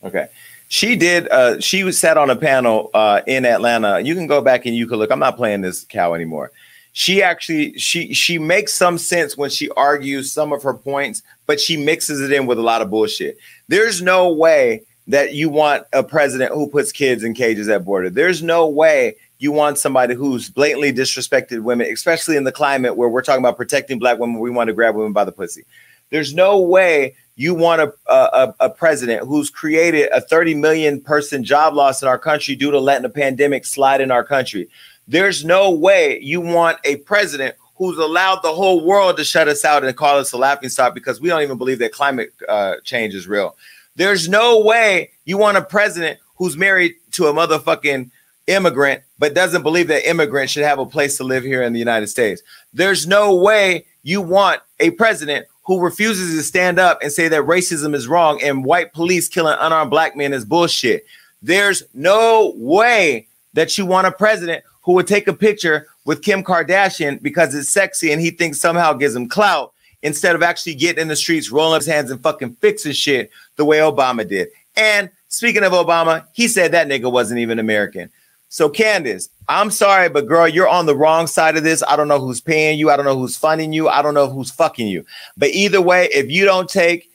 Okay, 0.03 0.27
she 0.69 0.97
did. 0.97 1.29
Uh, 1.29 1.61
she 1.61 1.85
was 1.85 1.97
sat 1.97 2.19
on 2.19 2.31
a 2.31 2.37
panel 2.37 2.91
uh, 2.93 3.21
in 3.29 3.47
Atlanta. 3.47 4.01
You 4.01 4.17
can 4.17 4.27
go 4.27 4.41
back 4.41 4.67
and 4.67 4.75
you 4.75 4.89
can 4.89 4.99
look. 4.99 5.13
I'm 5.13 5.21
not 5.21 5.37
playing 5.37 5.61
this 5.61 5.85
cow 5.85 6.15
anymore. 6.15 6.51
She 6.95 7.23
actually 7.23 7.79
she 7.79 8.13
she 8.13 8.41
makes 8.41 8.73
some 8.73 8.99
sense 8.99 9.37
when 9.37 9.51
she 9.51 9.71
argues 9.71 10.33
some 10.33 10.53
of 10.53 10.65
her 10.65 10.75
points, 10.75 11.23
but 11.47 11.61
she 11.61 11.77
mixes 11.77 12.21
it 12.21 12.33
in 12.33 12.47
with 12.47 12.59
a 12.59 12.63
lot 12.63 12.83
of 12.83 12.91
bullshit. 12.91 13.39
There's 13.69 14.03
no 14.03 14.33
way 14.33 14.83
that 15.07 15.33
you 15.33 15.49
want 15.49 15.85
a 15.93 16.03
president 16.03 16.53
who 16.53 16.69
puts 16.69 16.91
kids 16.91 17.23
in 17.23 17.35
cages 17.35 17.69
at 17.69 17.85
border. 17.85 18.11
There's 18.11 18.43
no 18.43 18.67
way 18.67 19.15
you 19.39 19.53
want 19.53 19.79
somebody 19.79 20.15
who's 20.15 20.51
blatantly 20.51 20.93
disrespected 20.93 21.61
women, 21.61 21.87
especially 21.93 22.37
in 22.37 22.43
the 22.43 22.53
climate 22.53 22.97
where 22.97 23.09
we're 23.09 23.23
talking 23.23 23.43
about 23.43 23.57
protecting 23.57 24.01
black 24.01 24.19
women. 24.19 24.41
We 24.41 24.51
want 24.51 24.67
to 24.67 24.75
grab 24.75 24.97
women 24.97 25.13
by 25.13 25.25
the 25.25 25.33
pussy. 25.33 25.65
There's 26.11 26.35
no 26.35 26.61
way 26.61 27.15
you 27.39 27.55
want 27.55 27.81
a, 27.81 27.95
a, 28.13 28.55
a 28.59 28.69
president 28.69 29.25
who's 29.25 29.49
created 29.49 30.11
a 30.11 30.21
30 30.21 30.57
million 30.57 31.01
person 31.01 31.45
job 31.45 31.73
loss 31.73 32.03
in 32.03 32.09
our 32.09 32.19
country 32.19 32.57
due 32.57 32.73
to 32.73 32.81
letting 32.81 33.05
a 33.05 33.09
pandemic 33.09 33.65
slide 33.65 34.01
in 34.01 34.11
our 34.11 34.25
country. 34.25 34.69
There's 35.07 35.45
no 35.45 35.71
way 35.71 36.19
you 36.21 36.41
want 36.41 36.79
a 36.83 36.97
president 36.97 37.55
who's 37.77 37.97
allowed 37.97 38.41
the 38.43 38.53
whole 38.53 38.85
world 38.85 39.17
to 39.19 39.25
shut 39.25 39.47
us 39.47 39.65
out 39.65 39.85
and 39.85 39.97
call 39.97 40.19
us 40.19 40.33
a 40.33 40.37
laughing 40.37 40.69
stock 40.69 40.95
because 40.95 41.21
we 41.21 41.29
don't 41.29 41.43
even 41.43 41.59
believe 41.59 41.79
that 41.79 41.93
climate 41.93 42.33
uh, 42.49 42.75
change 42.83 43.15
is 43.15 43.29
real. 43.29 43.57
There's 43.95 44.29
no 44.29 44.61
way 44.61 45.13
you 45.25 45.39
want 45.39 45.57
a 45.57 45.63
president 45.63 46.19
who's 46.35 46.57
married 46.57 46.97
to 47.13 47.27
a 47.27 47.33
motherfucking 47.33 48.11
immigrant 48.49 49.03
but 49.17 49.35
doesn't 49.35 49.63
believe 49.63 49.87
that 49.89 50.09
immigrants 50.09 50.53
should 50.53 50.65
have 50.65 50.81
a 50.81 50.87
place 50.87 51.17
to 51.19 51.25
live 51.25 51.45
here 51.45 51.63
in 51.63 51.73
the 51.73 51.79
United 51.79 52.09
States. 52.09 52.43
There's 52.73 53.07
no 53.07 53.37
way 53.37 53.87
you 54.03 54.23
want 54.23 54.61
a 54.81 54.91
president 54.91 55.47
who 55.69 55.79
refuses 55.79 56.35
to 56.35 56.43
stand 56.43 56.79
up 56.79 56.99
and 57.03 57.13
say 57.13 57.29
that 57.29 57.45
racism 57.45 57.95
is 57.95 58.09
wrong 58.09 58.43
and 58.43 58.65
white 58.65 58.95
police 58.95 59.29
killing 59.29 59.55
unarmed 59.61 59.91
black 59.91 60.17
men 60.17 60.33
is 60.33 60.47
bullshit. 60.47 61.05
There's 61.43 61.83
no 61.93 62.55
way 62.57 63.29
that 63.53 63.77
you 63.77 63.85
want 63.85 64.07
a 64.07 64.11
president 64.11 64.65
who 64.81 64.95
would 64.95 65.07
take 65.07 65.29
a 65.29 65.35
picture 65.35 65.87
with 66.07 66.23
Kim 66.23 66.43
Kardashian 66.43 67.21
because 67.21 67.55
it's 67.55 67.69
sexy 67.69 68.11
and 68.11 68.19
he 68.19 68.31
thinks 68.31 68.59
somehow 68.59 68.95
gives 68.95 69.15
him 69.15 69.29
clout 69.29 69.75
instead 70.03 70.35
of 70.35 70.43
actually 70.43 70.75
getting 70.75 71.03
in 71.03 71.09
the 71.09 71.17
streets, 71.17 71.53
rolling 71.53 71.75
up 71.75 71.83
his 71.83 71.87
hands 71.87 72.11
and 72.11 72.23
fucking 72.23 72.55
fixing 72.63 72.93
shit 72.93 73.31
the 73.57 73.65
way 73.67 73.77
Obama 73.77 74.27
did. 74.27 74.49
And 74.75 75.11
speaking 75.29 75.65
of 75.65 75.73
Obama, 75.73 76.25
he 76.33 76.49
said 76.49 76.73
that 76.73 76.89
nigga 76.89 77.13
wasn't 77.13 77.41
even 77.41 77.59
American. 77.59 78.09
So, 78.49 78.69
Candace, 78.69 79.29
I'm 79.49 79.71
sorry, 79.71 80.09
but 80.09 80.27
girl, 80.27 80.49
you're 80.49 80.69
on 80.69 80.87
the 80.87 80.97
wrong 80.97 81.27
side 81.27 81.57
of 81.57 81.65
this. 81.65 81.83
I 81.87 81.97
don't 81.97 82.09
know 82.09 82.21
who's 82.21 82.41
paying 82.41 82.79
you. 82.79 82.91
I 82.91 82.97
don't 82.97 83.05
know 83.05 83.19
who's 83.19 83.37
funding 83.37 83.73
you. 83.73 83.89
I 83.89 84.01
don't 84.01 84.15
know 84.15 84.29
who's 84.29 84.51
fucking 84.51 84.89
you. 84.89 85.05
But 85.37 85.51
either 85.51 85.83
way, 85.83 86.09
if 86.13 86.31
you 86.31 86.45
don't 86.45 86.69
take, 86.69 87.11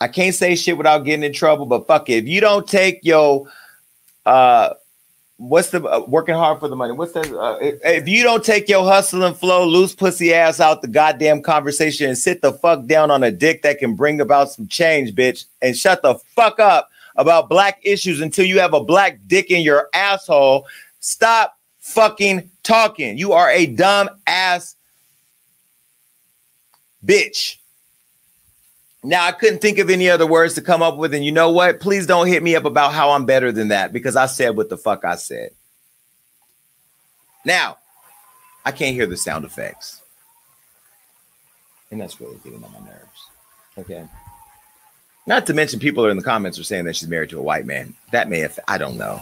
I 0.00 0.08
can't 0.08 0.34
say 0.34 0.54
shit 0.56 0.76
without 0.76 1.04
getting 1.04 1.24
in 1.24 1.32
trouble, 1.32 1.66
but 1.66 1.86
fuck 1.86 2.08
it. 2.08 2.24
If 2.24 2.26
you 2.26 2.40
don't 2.40 2.66
take 2.66 3.00
yo, 3.02 3.48
uh, 4.24 4.74
what's 5.36 5.70
the 5.70 5.82
uh, 5.84 6.04
working 6.06 6.34
hard 6.34 6.60
for 6.60 6.68
the 6.68 6.76
money? 6.76 6.92
What's 6.92 7.12
that? 7.12 7.30
Uh, 7.32 7.58
if 7.60 8.08
you 8.08 8.22
don't 8.22 8.44
take 8.44 8.68
your 8.68 8.84
hustle 8.84 9.24
and 9.24 9.36
flow, 9.36 9.66
loose 9.66 9.94
pussy 9.94 10.32
ass 10.32 10.58
out 10.58 10.82
the 10.82 10.88
goddamn 10.88 11.42
conversation 11.42 12.08
and 12.08 12.18
sit 12.18 12.42
the 12.42 12.52
fuck 12.52 12.86
down 12.86 13.10
on 13.10 13.22
a 13.22 13.30
dick 13.30 13.62
that 13.62 13.78
can 13.78 13.94
bring 13.94 14.20
about 14.20 14.50
some 14.50 14.68
change, 14.68 15.14
bitch, 15.14 15.44
and 15.60 15.76
shut 15.76 16.02
the 16.02 16.14
fuck 16.34 16.58
up 16.60 16.90
about 17.16 17.48
black 17.48 17.80
issues 17.82 18.20
until 18.20 18.44
you 18.44 18.60
have 18.60 18.74
a 18.74 18.82
black 18.82 19.18
dick 19.26 19.50
in 19.50 19.62
your 19.62 19.88
asshole. 19.94 20.66
Stop 21.00 21.56
fucking 21.80 22.50
talking. 22.62 23.18
You 23.18 23.32
are 23.32 23.50
a 23.50 23.66
dumb 23.66 24.08
ass 24.26 24.76
bitch. 27.04 27.56
Now, 29.02 29.24
I 29.24 29.30
couldn't 29.30 29.60
think 29.60 29.78
of 29.78 29.88
any 29.88 30.10
other 30.10 30.26
words 30.26 30.54
to 30.54 30.62
come 30.62 30.82
up 30.82 30.96
with. 30.96 31.14
And 31.14 31.24
you 31.24 31.30
know 31.30 31.50
what? 31.50 31.78
Please 31.78 32.06
don't 32.06 32.26
hit 32.26 32.42
me 32.42 32.56
up 32.56 32.64
about 32.64 32.92
how 32.92 33.10
I'm 33.10 33.24
better 33.24 33.52
than 33.52 33.68
that 33.68 33.92
because 33.92 34.16
I 34.16 34.26
said 34.26 34.56
what 34.56 34.68
the 34.68 34.76
fuck 34.76 35.04
I 35.04 35.14
said. 35.14 35.50
Now, 37.44 37.78
I 38.64 38.72
can't 38.72 38.96
hear 38.96 39.06
the 39.06 39.16
sound 39.16 39.44
effects. 39.44 40.02
And 41.92 42.00
that's 42.00 42.20
really 42.20 42.38
getting 42.42 42.64
on 42.64 42.72
my 42.72 42.80
nerves. 42.80 43.28
Okay. 43.78 44.04
Not 45.26 45.46
to 45.46 45.54
mention, 45.54 45.80
people 45.80 46.06
are 46.06 46.10
in 46.10 46.16
the 46.16 46.22
comments 46.22 46.58
are 46.58 46.64
saying 46.64 46.84
that 46.84 46.94
she's 46.94 47.08
married 47.08 47.30
to 47.30 47.38
a 47.38 47.42
white 47.42 47.66
man. 47.66 47.94
That 48.12 48.28
may 48.28 48.38
have, 48.40 48.58
I 48.68 48.78
don't 48.78 48.96
know. 48.96 49.20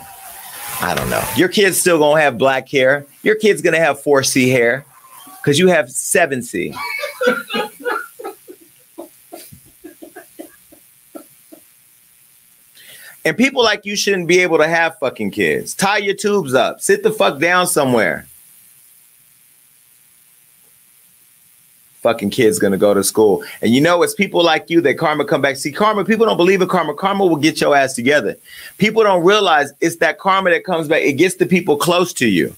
I 0.80 0.94
don't 0.94 1.08
know. 1.08 1.22
Your 1.36 1.48
kid's 1.48 1.80
still 1.80 1.98
gonna 1.98 2.20
have 2.20 2.36
black 2.36 2.68
hair. 2.68 3.06
Your 3.22 3.36
kid's 3.36 3.62
gonna 3.62 3.78
have 3.78 4.02
4C 4.02 4.50
hair 4.50 4.84
because 5.38 5.58
you 5.58 5.68
have 5.68 5.86
7C. 5.86 6.74
and 13.24 13.36
people 13.36 13.62
like 13.62 13.86
you 13.86 13.96
shouldn't 13.96 14.28
be 14.28 14.40
able 14.40 14.58
to 14.58 14.68
have 14.68 14.98
fucking 14.98 15.30
kids. 15.30 15.74
Tie 15.74 15.98
your 15.98 16.14
tubes 16.14 16.52
up. 16.54 16.80
Sit 16.80 17.02
the 17.02 17.12
fuck 17.12 17.38
down 17.38 17.66
somewhere. 17.66 18.26
Fucking 22.04 22.28
kid's 22.28 22.58
gonna 22.58 22.76
go 22.76 22.92
to 22.92 23.02
school. 23.02 23.42
And 23.62 23.74
you 23.74 23.80
know, 23.80 24.02
it's 24.02 24.14
people 24.14 24.44
like 24.44 24.68
you 24.68 24.82
that 24.82 24.98
karma 24.98 25.24
come 25.24 25.40
back. 25.40 25.56
See, 25.56 25.72
karma, 25.72 26.04
people 26.04 26.26
don't 26.26 26.36
believe 26.36 26.60
in 26.60 26.68
karma. 26.68 26.92
Karma 26.92 27.24
will 27.24 27.36
get 27.36 27.62
your 27.62 27.74
ass 27.74 27.94
together. 27.94 28.36
People 28.76 29.02
don't 29.02 29.24
realize 29.24 29.72
it's 29.80 29.96
that 29.96 30.18
karma 30.18 30.50
that 30.50 30.64
comes 30.64 30.86
back. 30.86 31.00
It 31.02 31.14
gets 31.14 31.36
the 31.36 31.46
people 31.46 31.78
close 31.78 32.12
to 32.14 32.28
you. 32.28 32.54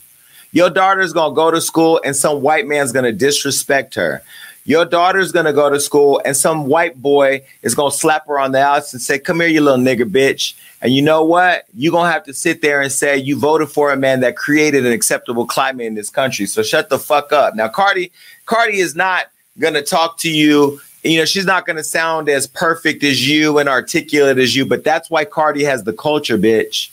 Your 0.51 0.68
daughter's 0.68 1.12
gonna 1.12 1.34
go 1.34 1.53
to 1.53 1.61
school 1.61 2.01
and 2.05 2.16
some 2.16 2.42
white 2.42 2.66
man's 2.66 2.90
gonna 2.90 3.12
disrespect 3.12 3.94
her. 3.94 4.20
Your 4.64 4.84
daughter's 4.84 5.30
gonna 5.30 5.53
go 5.53 5.70
to 5.70 5.78
school 5.78 6.20
and 6.24 6.36
some 6.36 6.66
white 6.66 7.01
boy 7.01 7.42
is 7.62 7.76
gonna 7.76 7.92
slap 7.92 8.26
her 8.26 8.40
on 8.40 8.51
the 8.51 8.59
ass 8.59 8.92
and 8.92 9.01
say, 9.01 9.16
Come 9.16 9.38
here, 9.38 9.49
you 9.49 9.61
little 9.61 9.78
nigger 9.78 10.11
bitch. 10.11 10.55
And 10.82 10.92
you 10.92 11.03
know 11.03 11.24
what? 11.24 11.66
You're 11.72 11.92
gonna 11.92 12.11
have 12.11 12.24
to 12.24 12.34
sit 12.34 12.62
there 12.62 12.80
and 12.80 12.90
say 12.90 13.16
you 13.16 13.38
voted 13.38 13.68
for 13.68 13.92
a 13.92 13.97
man 13.97 14.18
that 14.20 14.34
created 14.34 14.84
an 14.84 14.92
acceptable 14.92 15.47
climate 15.47 15.86
in 15.86 15.94
this 15.94 16.11
country. 16.11 16.47
So 16.47 16.64
shut 16.64 16.88
the 16.88 16.99
fuck 16.99 17.32
up. 17.32 17.55
Now, 17.55 17.68
Cardi, 17.68 18.11
Cardi 18.44 18.78
is 18.78 18.97
not 18.97 19.26
gonna 19.59 19.82
talk 19.82 20.18
to 20.18 20.30
you. 20.30 20.80
You 21.02 21.18
know, 21.18 21.24
she's 21.24 21.46
not 21.46 21.66
gonna 21.66 21.84
sound 21.84 22.28
as 22.28 22.46
perfect 22.46 23.04
as 23.04 23.28
you 23.28 23.59
and 23.59 23.68
articulate 23.68 24.38
as 24.38 24.57
you, 24.57 24.66
but 24.66 24.84
that's 24.84 25.11
why 25.11 25.24
Cardi 25.24 25.64
has 25.64 25.84
the 25.84 25.92
culture, 25.92 26.38
bitch. 26.38 26.90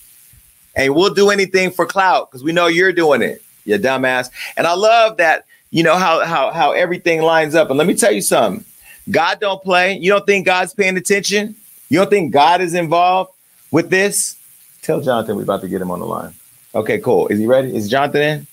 And 0.76 0.96
we'll 0.96 1.14
do 1.14 1.30
anything 1.30 1.72
for 1.72 1.86
clout 1.86 2.30
because 2.30 2.44
we 2.44 2.52
know 2.52 2.68
you're 2.68 2.92
doing 2.92 3.22
it, 3.22 3.44
you 3.66 3.78
dumbass. 3.78 4.30
And 4.58 4.66
I 4.66 4.74
love 4.74 5.18
that, 5.18 5.46
you 5.72 5.84
know, 5.84 5.98
how 5.98 6.26
how 6.26 6.52
how 6.52 6.72
everything 6.72 7.22
lines 7.22 7.56
up. 7.56 7.70
And 7.70 7.78
let 7.78 7.88
me 7.88 7.96
tell 7.96 8.12
you 8.12 8.22
something. 8.22 8.66
God 9.12 9.40
don't 9.40 9.62
play. 9.62 9.98
You 9.98 10.12
don't 10.12 10.26
think 10.26 10.46
God's 10.46 10.74
paying 10.74 10.98
attention? 10.98 11.56
You 11.90 12.00
don't 12.00 12.10
think 12.10 12.34
God 12.34 12.62
is 12.62 12.74
involved 12.74 13.32
with 13.72 13.90
this? 13.90 14.38
Tell 14.82 15.02
Jonathan 15.02 15.36
we're 15.36 15.44
about 15.44 15.62
to 15.62 15.68
get 15.68 15.82
him 15.82 15.92
on 15.92 16.00
the 16.00 16.06
line. 16.06 16.34
Okay, 16.76 17.00
cool. 17.00 17.28
Is 17.28 17.40
he 17.40 17.46
ready? 17.46 17.76
Is 17.76 17.90
Jonathan 17.90 18.22
in? 18.22 18.48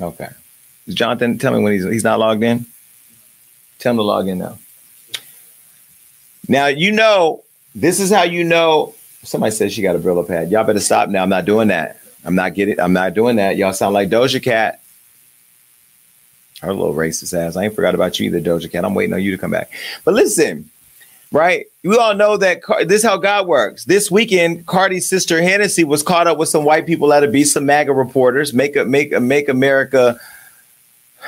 Okay. 0.00 0.28
Jonathan, 0.94 1.38
tell 1.38 1.52
me 1.52 1.62
when 1.62 1.72
he's 1.72 1.84
he's 1.84 2.04
not 2.04 2.18
logged 2.18 2.42
in. 2.42 2.66
Tell 3.78 3.90
him 3.90 3.96
to 3.96 4.02
log 4.02 4.28
in 4.28 4.38
now. 4.38 4.58
Now 6.48 6.66
you 6.66 6.92
know 6.92 7.42
this 7.74 8.00
is 8.00 8.10
how 8.10 8.22
you 8.22 8.44
know. 8.44 8.94
Somebody 9.22 9.52
says 9.52 9.72
she 9.72 9.82
got 9.82 9.96
a 9.96 9.98
Brillo 9.98 10.26
pad. 10.26 10.50
Y'all 10.50 10.64
better 10.64 10.80
stop 10.80 11.08
now. 11.10 11.22
I'm 11.22 11.28
not 11.28 11.44
doing 11.44 11.68
that. 11.68 12.00
I'm 12.24 12.34
not 12.34 12.54
getting. 12.54 12.80
I'm 12.80 12.92
not 12.92 13.14
doing 13.14 13.36
that. 13.36 13.56
Y'all 13.56 13.72
sound 13.72 13.94
like 13.94 14.08
Doja 14.08 14.42
Cat. 14.42 14.80
Her 16.62 16.74
little 16.74 16.94
racist 16.94 17.32
ass. 17.32 17.56
I 17.56 17.64
ain't 17.64 17.74
forgot 17.74 17.94
about 17.94 18.20
you 18.20 18.26
either, 18.26 18.40
Doja 18.40 18.70
Cat. 18.70 18.84
I'm 18.84 18.94
waiting 18.94 19.14
on 19.14 19.22
you 19.22 19.30
to 19.30 19.38
come 19.38 19.50
back. 19.50 19.70
But 20.04 20.14
listen, 20.14 20.68
right? 21.32 21.66
We 21.84 21.96
all 21.96 22.14
know 22.14 22.36
that 22.36 22.62
Car- 22.62 22.84
this 22.84 23.02
is 23.02 23.08
how 23.08 23.16
God 23.16 23.46
works. 23.46 23.84
This 23.84 24.10
weekend, 24.10 24.66
Cardi's 24.66 25.08
sister 25.08 25.40
Hennessy 25.40 25.84
was 25.84 26.02
caught 26.02 26.26
up 26.26 26.36
with 26.36 26.48
some 26.48 26.64
white 26.64 26.86
people 26.86 27.12
at 27.12 27.24
a 27.24 27.28
beach, 27.28 27.48
some 27.48 27.66
MAGA 27.66 27.92
reporters. 27.92 28.52
Make 28.52 28.76
a 28.76 28.84
make 28.84 29.12
a 29.12 29.20
make 29.20 29.48
America 29.48 30.20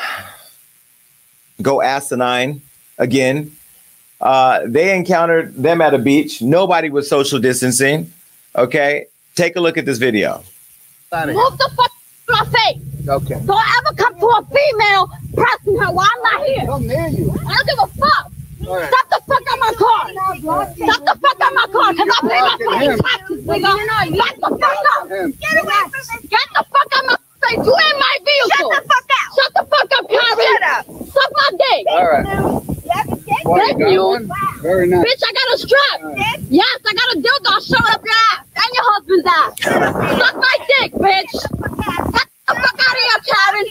go 1.62 1.82
asinine 1.82 2.62
again. 2.98 3.52
Uh, 4.20 4.60
they 4.66 4.94
encountered 4.96 5.54
them 5.56 5.80
at 5.80 5.94
a 5.94 5.98
beach. 5.98 6.40
Nobody 6.40 6.90
was 6.90 7.08
social 7.08 7.40
distancing. 7.40 8.12
Okay, 8.54 9.06
take 9.34 9.56
a 9.56 9.60
look 9.60 9.76
at 9.76 9.84
this 9.84 9.98
video. 9.98 10.44
Move 11.12 11.58
the 11.58 11.70
fuck 11.76 11.92
my 12.28 12.44
face. 12.46 12.80
Okay. 13.08 13.40
Don't 13.44 13.76
ever 13.78 13.94
come 13.96 14.18
to 14.18 14.26
a 14.26 14.46
female 14.46 15.10
pressing 15.34 15.78
her 15.78 15.90
while 15.92 16.08
I'm 16.10 16.22
not 16.22 16.46
here. 16.46 16.66
Come 16.66 16.86
near 16.86 17.08
you. 17.08 17.30
I 17.32 17.54
don't 17.54 17.66
give 17.66 17.78
a 17.82 17.86
fuck. 17.98 18.32
All 18.68 18.76
right. 18.76 18.88
Stop 18.88 19.08
the 19.10 19.20
fuck 19.26 19.42
out 19.50 19.58
my 19.58 19.72
car. 19.76 20.10
Stop 20.12 21.04
the 21.04 21.18
fuck 21.20 21.40
out 21.40 21.52
my 21.52 21.66
car, 21.72 21.94
cause 21.94 22.08
I 22.08 22.28
pay 22.28 22.40
my 22.40 22.56
fucking 22.64 22.98
taxes, 22.98 23.44
nigga. 23.44 24.18
Back 24.18 24.36
the 24.36 24.48
fuck 24.60 24.78
up. 24.94 25.08
Get 25.08 25.64
away 25.64 25.82
from 25.90 26.22
me. 26.22 26.28
Get 26.28 26.48
the 26.54 26.64
fuck 26.70 26.90
out 26.94 27.04
my 27.06 27.16
face. 27.46 27.66
You 27.66 27.74
in 27.74 27.96
my 27.98 28.14
vehicle. 28.24 28.72
Shut 28.72 28.82
the 28.82 28.88
fuck 28.88 29.08
out. 29.18 29.30
Shut 29.36 29.52
the 29.54 29.64
fuck 29.70 29.88
up, 29.98 30.04
Karen. 30.08 30.36
Shut 30.38 30.62
up. 30.62 30.84
Suck 31.12 31.30
my 31.34 31.50
dick. 31.58 31.86
All 31.88 32.08
right. 32.08 32.62
Boy, 33.44 33.58
Thank 33.58 33.78
got 33.78 33.90
you. 33.92 34.06
one? 34.06 34.30
Very 34.60 34.86
nice. 34.86 35.04
Bitch, 35.04 35.22
I 35.26 35.32
got 35.32 35.54
a 35.54 35.58
strap. 35.58 36.00
Yes, 36.48 36.78
I 36.86 36.92
got 36.94 37.16
a 37.16 37.18
dildo 37.18 37.52
showing 37.66 37.92
up 37.92 38.04
your 38.04 38.14
ass 38.32 38.44
and 38.54 38.70
your 38.74 38.84
husband's 38.92 39.26
ass. 39.26 40.18
Suck 40.18 40.36
my 40.36 40.56
dick, 40.78 40.92
bitch. 40.92 41.32
Get 42.12 42.28
the 42.46 42.54
fuck 42.54 42.78
out 42.78 42.96
of 42.96 43.02
here, 43.02 43.20
Karen. 43.34 43.66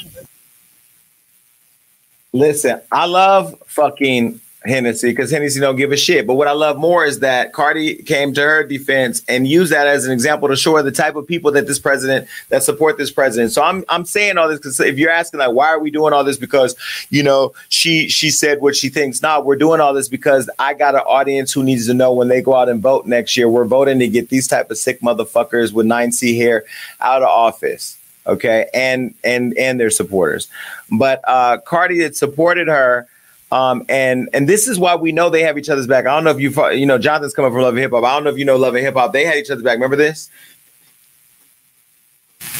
Listen, 2.34 2.82
I 2.91 3.05
love 3.05 3.55
fucking 3.67 4.39
Hennessy 4.64 5.09
because 5.09 5.32
Hennessy 5.32 5.59
don't 5.59 5.76
give 5.76 5.91
a 5.91 5.97
shit. 5.97 6.28
But 6.28 6.36
what 6.36 6.47
I 6.47 6.51
love 6.51 6.78
more 6.78 7.03
is 7.03 7.20
that 7.20 7.51
Cardi 7.51 7.95
came 7.95 8.32
to 8.34 8.41
her 8.41 8.64
defense 8.64 9.24
and 9.28 9.47
used 9.47 9.72
that 9.72 9.88
as 9.88 10.05
an 10.05 10.12
example 10.12 10.47
to 10.49 10.55
show 10.55 10.76
her 10.76 10.84
the 10.84 10.91
type 10.91 11.16
of 11.16 11.26
people 11.26 11.51
that 11.53 11.66
this 11.66 11.80
president 11.80 12.28
that 12.49 12.62
support 12.62 12.97
this 12.97 13.09
president. 13.09 13.51
So 13.51 13.64
I'm 13.64 13.84
I'm 13.89 14.05
saying 14.05 14.38
all 14.38 14.47
this 14.47 14.59
because 14.59 14.80
if 14.80 14.99
you're 14.99 15.09
asking 15.09 15.39
like 15.39 15.51
why 15.51 15.68
are 15.68 15.80
we 15.80 15.89
doing 15.89 16.14
all 16.14 16.24
this 16.24 16.38
because 16.38 16.76
you 17.09 17.24
know 17.24 17.53
she 17.70 18.07
she 18.07 18.30
said 18.30 18.62
what 18.62 18.76
she 18.76 18.89
thinks. 18.89 19.22
Nah, 19.22 19.39
we're 19.39 19.55
doing 19.55 19.82
all 19.82 19.95
this 19.95 20.07
because 20.07 20.47
I 20.59 20.76
got 20.76 20.93
an 20.93 21.01
audience 21.01 21.51
who 21.51 21.64
needs 21.64 21.88
to 21.88 21.95
know 21.95 22.14
when 22.14 22.28
they 22.28 22.41
go 22.41 22.53
out 22.53 22.70
and 22.70 22.82
vote 22.82 23.07
next 23.07 23.36
year. 23.36 23.49
We're 23.49 23.66
voting 23.66 23.97
to 23.99 24.07
get 24.07 24.30
these 24.30 24.47
type 24.47 24.70
of 24.70 24.78
sick 24.78 25.01
motherfuckers 25.01 25.74
with 25.74 25.88
9C 25.88 26.38
hair 26.38 26.66
out 26.99 27.24
of 27.24 27.30
office 27.30 27.97
okay 28.28 28.70
and 28.72 29.16
and 29.24 29.57
and 29.57 29.80
their 29.80 29.89
supporters 29.89 30.47
but 30.91 31.22
uh 31.28 31.57
cardi 31.66 32.03
had 32.03 32.16
supported 32.16 32.68
her 32.68 33.07
um 33.52 33.84
and 33.89 34.30
and 34.34 34.47
this 34.47 34.68
is 34.68 34.80
why 34.80 34.95
we 34.95 35.12
know 35.12 35.30
they 35.30 35.43
have 35.43 35.58
each 35.58 35.70
other's 35.70 35.88
back. 35.88 36.06
I 36.06 36.16
don't 36.16 36.24
know 36.24 36.32
if 36.32 36.39
you 36.39 36.52
you 36.72 36.86
know 36.86 36.97
jonathan's 36.97 37.34
coming 37.34 37.52
from 37.52 37.62
love 37.62 37.74
and 37.74 37.80
hip 37.80 37.91
hop 37.91 38.04
i 38.04 38.14
don't 38.14 38.24
know 38.24 38.30
if 38.30 38.38
you 38.38 38.45
know 38.45 38.56
love 38.56 38.76
and 38.76 38.86
hip 38.86 38.95
hop 38.95 39.14
they 39.14 39.26
had 39.26 39.38
each 39.38 39.49
other's 39.49 39.64
back. 39.64 39.74
Remember 39.74 39.95
this? 39.95 40.30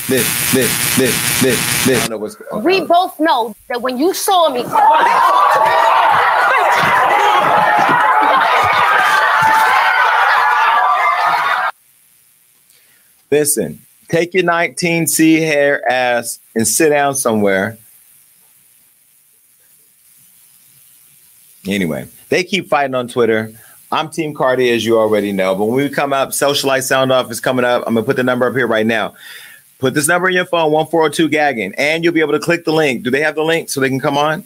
This 0.08 0.54
this 0.54 0.98
this 0.98 1.42
this 1.42 1.86
this. 1.86 1.98
I 1.98 2.02
don't 2.02 2.10
know 2.10 2.18
what's 2.18 2.36
okay. 2.52 2.66
We 2.66 2.82
both 2.82 3.20
know 3.20 3.56
that 3.70 3.82
when 3.82 3.98
you 3.98 4.14
saw 4.14 4.50
me. 4.50 4.64
listen 13.32 13.80
take 14.10 14.34
your 14.34 14.44
19c 14.44 15.40
hair 15.40 15.90
ass 15.90 16.40
and 16.54 16.68
sit 16.68 16.90
down 16.90 17.16
somewhere 17.16 17.78
Anyway, 21.68 22.08
they 22.30 22.44
keep 22.44 22.68
fighting 22.68 22.96
on 22.96 23.08
Twitter. 23.08 23.54
I'm 23.92 24.10
Team 24.10 24.34
Cardi, 24.34 24.72
as 24.72 24.86
you 24.86 24.98
already 24.98 25.32
know. 25.32 25.54
But 25.54 25.66
when 25.66 25.76
we 25.76 25.90
come 25.90 26.14
up, 26.14 26.30
Socialite 26.30 26.84
Sound 26.84 27.12
Off 27.12 27.30
is 27.30 27.40
coming 27.40 27.66
up. 27.66 27.84
I'm 27.86 27.94
gonna 27.94 28.06
put 28.06 28.16
the 28.16 28.24
number 28.24 28.48
up 28.48 28.56
here 28.56 28.68
right 28.68 28.86
now. 28.86 29.16
Put 29.80 29.94
this 29.94 30.08
number 30.08 30.30
in 30.30 30.36
your 30.36 30.46
phone, 30.46 30.72
1402 30.72 31.30
gagging, 31.30 31.74
and 31.78 32.04
you'll 32.04 32.14
be 32.14 32.22
able 32.22 32.34
to 32.34 32.40
click 32.40 32.66
the 32.66 32.72
link. 32.72 33.04
Do 33.04 33.10
they 33.10 33.22
have 33.22 33.36
the 33.36 33.44
link 33.44 33.70
so 33.70 33.80
they 33.80 33.90
can 33.90 34.00
come 34.00 34.18
on 34.18 34.46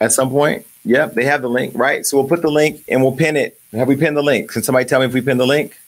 at 0.00 0.12
some 0.12 0.30
point? 0.30 0.66
Yep, 0.84 1.14
they 1.14 1.24
have 1.24 1.42
the 1.42 1.48
link, 1.48 1.74
right? 1.76 2.04
So 2.06 2.16
we'll 2.16 2.28
put 2.28 2.42
the 2.42 2.50
link 2.50 2.82
and 2.88 3.02
we'll 3.02 3.16
pin 3.16 3.36
it. 3.36 3.60
Have 3.72 3.88
we 3.88 3.96
pinned 3.96 4.16
the 4.16 4.22
link? 4.22 4.50
Can 4.50 4.62
somebody 4.62 4.86
tell 4.86 5.00
me 5.00 5.06
if 5.06 5.12
we 5.12 5.20
pinned 5.20 5.40
the 5.40 5.46
link? 5.46 5.78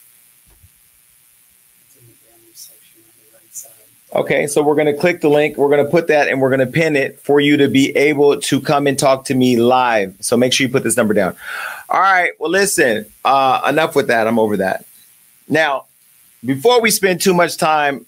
Okay, 4.15 4.47
so 4.47 4.63
we're 4.63 4.75
going 4.75 4.87
to 4.87 4.93
click 4.93 5.21
the 5.21 5.29
link. 5.29 5.55
We're 5.55 5.69
going 5.69 5.85
to 5.85 5.89
put 5.89 6.07
that 6.07 6.27
and 6.29 6.41
we're 6.41 6.49
going 6.49 6.65
to 6.65 6.65
pin 6.65 6.95
it 6.95 7.19
for 7.19 7.39
you 7.39 7.57
to 7.57 7.67
be 7.67 7.95
able 7.95 8.41
to 8.41 8.59
come 8.59 8.87
and 8.87 8.97
talk 8.97 9.25
to 9.25 9.35
me 9.35 9.57
live. 9.57 10.15
So 10.19 10.35
make 10.35 10.51
sure 10.51 10.65
you 10.65 10.73
put 10.73 10.83
this 10.83 10.97
number 10.97 11.13
down. 11.13 11.35
All 11.89 12.01
right. 12.01 12.31
Well, 12.39 12.49
listen, 12.49 13.05
uh, 13.23 13.61
enough 13.69 13.95
with 13.95 14.07
that. 14.07 14.27
I'm 14.27 14.39
over 14.39 14.57
that. 14.57 14.85
Now, 15.47 15.85
before 16.43 16.81
we 16.81 16.89
spend 16.89 17.21
too 17.21 17.35
much 17.35 17.57
time, 17.57 18.07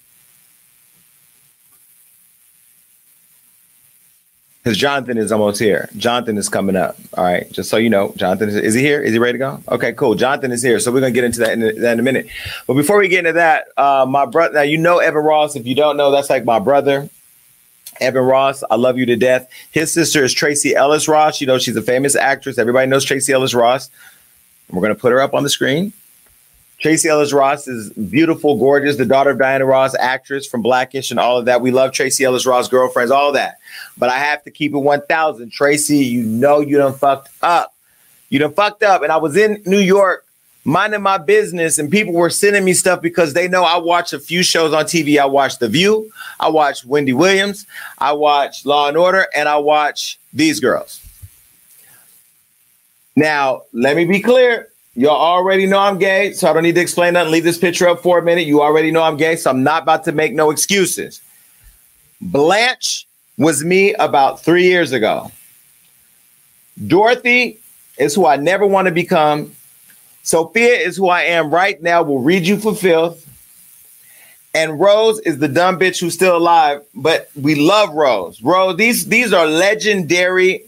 because 4.62 4.78
Jonathan 4.78 5.18
is 5.18 5.32
almost 5.32 5.58
here. 5.58 5.88
Jonathan 5.96 6.38
is 6.38 6.48
coming 6.48 6.76
up. 6.76 6.96
All 7.16 7.24
right. 7.24 7.50
Just 7.50 7.68
so 7.68 7.76
you 7.78 7.90
know, 7.90 8.12
Jonathan 8.16 8.48
is, 8.48 8.54
is 8.56 8.74
he 8.74 8.80
here? 8.80 9.02
Is 9.02 9.12
he 9.12 9.18
ready 9.18 9.32
to 9.34 9.38
go? 9.38 9.62
Okay, 9.68 9.92
cool. 9.94 10.14
Jonathan 10.14 10.52
is 10.52 10.62
here. 10.62 10.78
So 10.78 10.92
we're 10.92 11.00
gonna 11.00 11.10
get 11.12 11.24
into 11.24 11.40
that 11.40 11.52
in, 11.54 11.62
a- 11.62 11.72
that 11.80 11.92
in 11.94 12.00
a 12.00 12.02
minute. 12.02 12.28
But 12.66 12.74
before 12.74 12.98
we 12.98 13.08
get 13.08 13.20
into 13.20 13.32
that, 13.32 13.66
uh, 13.76 14.06
my 14.08 14.24
brother. 14.26 14.54
Now 14.54 14.62
you 14.62 14.78
know 14.78 14.98
Evan 14.98 15.24
Ross. 15.24 15.56
If 15.56 15.66
you 15.66 15.74
don't 15.74 15.96
know, 15.96 16.10
that's 16.12 16.30
like 16.30 16.44
my 16.44 16.58
brother. 16.60 17.08
Evan 18.00 18.22
Ross, 18.24 18.62
I 18.70 18.76
love 18.76 18.98
you 18.98 19.06
to 19.06 19.16
death. 19.16 19.48
His 19.70 19.92
sister 19.92 20.24
is 20.24 20.32
Tracee 20.32 20.74
Ellis 20.74 21.08
Ross. 21.08 21.40
You 21.40 21.46
know 21.46 21.58
she's 21.58 21.76
a 21.76 21.82
famous 21.82 22.14
actress. 22.16 22.56
Everybody 22.58 22.88
knows 22.88 23.04
Tracee 23.04 23.32
Ellis 23.32 23.54
Ross. 23.54 23.90
We're 24.70 24.82
gonna 24.82 24.94
put 24.94 25.12
her 25.12 25.20
up 25.20 25.34
on 25.34 25.42
the 25.42 25.50
screen. 25.50 25.92
Tracee 26.82 27.08
Ellis 27.08 27.32
Ross 27.32 27.68
is 27.68 27.90
beautiful, 27.90 28.58
gorgeous, 28.58 28.96
the 28.96 29.06
daughter 29.06 29.30
of 29.30 29.38
Diana 29.38 29.64
Ross, 29.64 29.94
actress 29.94 30.46
from 30.48 30.62
Blackish 30.62 31.12
and 31.12 31.20
all 31.20 31.38
of 31.38 31.44
that. 31.44 31.60
We 31.60 31.70
love 31.70 31.92
Tracee 31.92 32.24
Ellis 32.24 32.44
Ross, 32.44 32.68
girlfriends, 32.68 33.12
all 33.12 33.32
that. 33.32 33.58
But 33.96 34.10
I 34.10 34.18
have 34.18 34.42
to 34.42 34.50
keep 34.50 34.74
it 34.74 34.78
1000. 34.78 35.50
Tracee, 35.52 36.04
you 36.04 36.24
know 36.24 36.58
you 36.58 36.78
done 36.78 36.94
fucked 36.94 37.28
up. 37.40 37.72
You 38.30 38.40
done 38.40 38.52
fucked 38.52 38.82
up. 38.82 39.02
And 39.02 39.12
I 39.12 39.18
was 39.18 39.36
in 39.36 39.62
New 39.64 39.78
York 39.78 40.26
minding 40.64 41.02
my 41.02 41.18
business, 41.18 41.78
and 41.78 41.88
people 41.88 42.14
were 42.14 42.30
sending 42.30 42.64
me 42.64 42.74
stuff 42.74 43.00
because 43.00 43.32
they 43.32 43.46
know 43.46 43.62
I 43.62 43.76
watch 43.76 44.12
a 44.12 44.18
few 44.18 44.42
shows 44.42 44.72
on 44.72 44.84
TV. 44.84 45.20
I 45.20 45.26
watch 45.26 45.58
The 45.58 45.68
View, 45.68 46.10
I 46.40 46.48
watch 46.48 46.84
Wendy 46.84 47.12
Williams, 47.12 47.64
I 47.98 48.12
watch 48.12 48.66
Law 48.66 48.88
and 48.88 48.96
Order, 48.96 49.28
and 49.36 49.48
I 49.48 49.56
watch 49.58 50.18
These 50.32 50.58
Girls. 50.58 51.00
Now, 53.14 53.62
let 53.72 53.94
me 53.94 54.04
be 54.04 54.20
clear. 54.20 54.71
Y'all 54.94 55.16
already 55.16 55.66
know 55.66 55.78
I'm 55.78 55.98
gay, 55.98 56.32
so 56.32 56.50
I 56.50 56.52
don't 56.52 56.62
need 56.62 56.74
to 56.74 56.80
explain 56.80 57.14
nothing. 57.14 57.32
Leave 57.32 57.44
this 57.44 57.56
picture 57.56 57.88
up 57.88 58.02
for 58.02 58.18
a 58.18 58.22
minute. 58.22 58.46
You 58.46 58.60
already 58.62 58.90
know 58.90 59.02
I'm 59.02 59.16
gay, 59.16 59.36
so 59.36 59.50
I'm 59.50 59.62
not 59.62 59.84
about 59.84 60.04
to 60.04 60.12
make 60.12 60.34
no 60.34 60.50
excuses. 60.50 61.22
Blanche 62.20 63.06
was 63.38 63.64
me 63.64 63.94
about 63.94 64.42
three 64.42 64.64
years 64.64 64.92
ago. 64.92 65.32
Dorothy 66.86 67.58
is 67.98 68.14
who 68.14 68.26
I 68.26 68.36
never 68.36 68.66
want 68.66 68.86
to 68.86 68.92
become. 68.92 69.54
Sophia 70.22 70.74
is 70.74 70.96
who 70.96 71.08
I 71.08 71.22
am 71.22 71.50
right 71.50 71.80
now, 71.82 72.02
will 72.02 72.20
read 72.20 72.46
you 72.46 72.58
for 72.58 72.74
filth. 72.74 73.28
And 74.54 74.78
Rose 74.78 75.18
is 75.20 75.38
the 75.38 75.48
dumb 75.48 75.78
bitch 75.78 76.00
who's 76.00 76.14
still 76.14 76.36
alive, 76.36 76.84
but 76.94 77.30
we 77.40 77.54
love 77.54 77.94
Rose. 77.94 78.42
Rose, 78.42 78.76
these 78.76 79.06
these 79.06 79.32
are 79.32 79.46
legendary, 79.46 80.64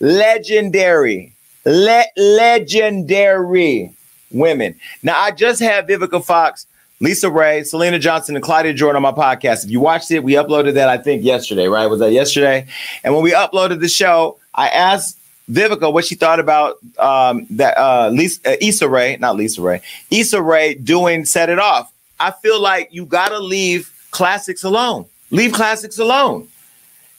legendary, 0.00 1.33
le- 1.64 2.06
legendary 2.16 3.92
women. 4.30 4.74
Now 5.02 5.18
I 5.20 5.30
just 5.30 5.60
had 5.60 5.86
Vivica 5.86 6.24
Fox, 6.24 6.66
LisaRaye, 7.00 7.66
Selena 7.66 7.98
Johnson, 7.98 8.36
and 8.36 8.44
Claudia 8.44 8.72
Jordan 8.72 9.04
on 9.04 9.14
my 9.14 9.22
podcast. 9.22 9.64
If 9.64 9.70
you 9.70 9.80
watched 9.80 10.10
it, 10.10 10.20
we 10.20 10.32
uploaded 10.32 10.74
that 10.74 10.88
I 10.88 10.98
think 10.98 11.24
yesterday, 11.24 11.66
right? 11.68 11.86
Was 11.86 12.00
that 12.00 12.12
yesterday? 12.12 12.66
And 13.02 13.14
when 13.14 13.22
we 13.22 13.32
uploaded 13.32 13.80
the 13.80 13.88
show, 13.88 14.38
I 14.54 14.68
asked 14.68 15.18
Vivica 15.50 15.92
what 15.92 16.04
she 16.04 16.14
thought 16.14 16.40
about 16.40 16.78
um, 16.98 17.46
that 17.50 17.76
uh, 17.76 18.08
Lisa, 18.10 18.52
uh, 18.52 18.56
Issa 18.60 18.88
not 19.18 19.36
LisaRaye, 19.36 19.82
Issa 20.10 20.40
Rae 20.40 20.74
doing 20.74 21.24
"Set 21.24 21.50
It 21.50 21.58
Off." 21.58 21.92
I 22.20 22.30
feel 22.30 22.60
like 22.60 22.88
you 22.92 23.04
gotta 23.04 23.38
leave 23.38 23.92
classics 24.10 24.62
alone. 24.62 25.06
Leave 25.30 25.52
classics 25.52 25.98
alone. 25.98 26.48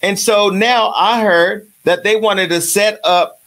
And 0.01 0.17
so 0.17 0.49
now 0.49 0.91
I 0.95 1.21
heard 1.21 1.67
that 1.83 2.03
they 2.03 2.15
wanted 2.15 2.49
to 2.49 2.61
set 2.61 2.99
up 3.03 3.41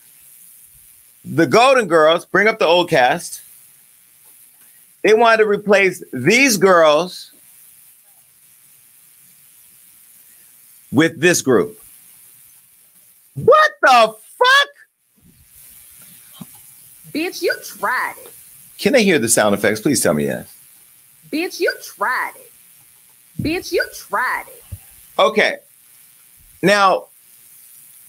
the 1.28 1.46
Golden 1.46 1.86
Girls, 1.86 2.24
bring 2.24 2.48
up 2.48 2.58
the 2.58 2.66
old 2.66 2.88
cast. 2.88 3.42
They 5.02 5.14
wanted 5.14 5.38
to 5.38 5.46
replace 5.46 6.02
these 6.12 6.56
girls 6.56 7.32
with 10.90 11.20
this 11.20 11.42
group. 11.42 11.80
What 13.34 13.70
the 13.82 14.16
fuck? 14.38 16.48
Bitch, 17.12 17.42
you 17.42 17.54
tried 17.64 18.14
it. 18.24 18.32
Can 18.78 18.92
they 18.92 19.04
hear 19.04 19.18
the 19.18 19.28
sound 19.28 19.54
effects? 19.54 19.80
Please 19.80 20.00
tell 20.00 20.14
me 20.14 20.24
yes. 20.24 20.54
Bitch, 21.30 21.60
you 21.60 21.72
tried 21.82 22.32
it. 22.36 22.52
Bitch, 23.40 23.70
you 23.70 23.84
tried 23.94 24.44
it. 24.48 24.64
Okay. 25.18 25.58
Now, 26.62 27.06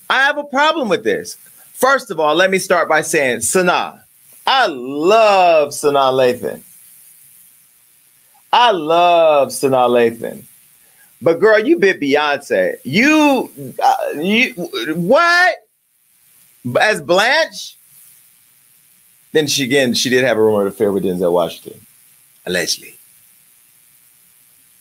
I 0.09 0.23
have 0.23 0.37
a 0.37 0.43
problem 0.43 0.89
with 0.89 1.03
this. 1.03 1.37
First 1.79 2.11
of 2.11 2.19
all, 2.19 2.35
let 2.35 2.51
me 2.51 2.59
start 2.59 2.89
by 2.89 2.99
saying 2.99 3.37
Sanaa. 3.37 4.01
I 4.45 4.67
love 4.67 5.69
Sanaa 5.69 6.11
Lathan. 6.11 6.61
I 8.51 8.71
love 8.71 9.47
Sanaa 9.47 9.87
Lathan. 9.87 10.43
But 11.21 11.39
girl, 11.39 11.57
you 11.57 11.79
bit 11.79 12.01
Beyonce. 12.01 12.79
You, 12.83 13.49
uh, 13.81 13.95
you, 14.17 14.51
what? 14.93 15.55
As 16.81 17.01
Blanche? 17.01 17.77
Then 19.31 19.47
she 19.47 19.63
again, 19.63 19.93
she 19.93 20.09
did 20.09 20.25
have 20.25 20.37
a 20.37 20.41
rumored 20.41 20.67
affair 20.67 20.91
with 20.91 21.05
Denzel 21.05 21.31
Washington, 21.31 21.79
allegedly. 22.45 22.95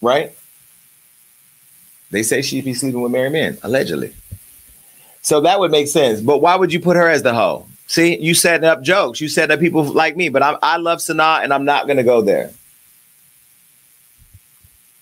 Right? 0.02 0.36
They 2.10 2.24
say 2.24 2.42
she'd 2.42 2.64
be 2.64 2.74
sleeping 2.74 3.02
with 3.02 3.12
married 3.12 3.34
men, 3.34 3.58
allegedly. 3.62 4.14
So 5.28 5.42
that 5.42 5.60
would 5.60 5.70
make 5.70 5.88
sense. 5.88 6.22
But 6.22 6.38
why 6.38 6.56
would 6.56 6.72
you 6.72 6.80
put 6.80 6.96
her 6.96 7.06
as 7.06 7.22
the 7.22 7.34
hoe? 7.34 7.66
See, 7.86 8.18
you 8.18 8.32
setting 8.32 8.66
up 8.66 8.80
jokes. 8.80 9.20
You 9.20 9.28
setting 9.28 9.52
up 9.52 9.60
people 9.60 9.84
like 9.84 10.16
me. 10.16 10.30
But 10.30 10.42
I, 10.42 10.56
I 10.62 10.78
love 10.78 11.00
Sanaa, 11.00 11.44
and 11.44 11.52
I'm 11.52 11.66
not 11.66 11.84
going 11.84 11.98
to 11.98 12.02
go 12.02 12.22
there. 12.22 12.50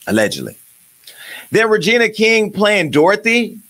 Allegedly. 0.09 0.57
Then 1.53 1.71
Regina 1.71 2.09
King 2.09 2.51
playing 2.51 2.91
Dorothy. 2.91 3.61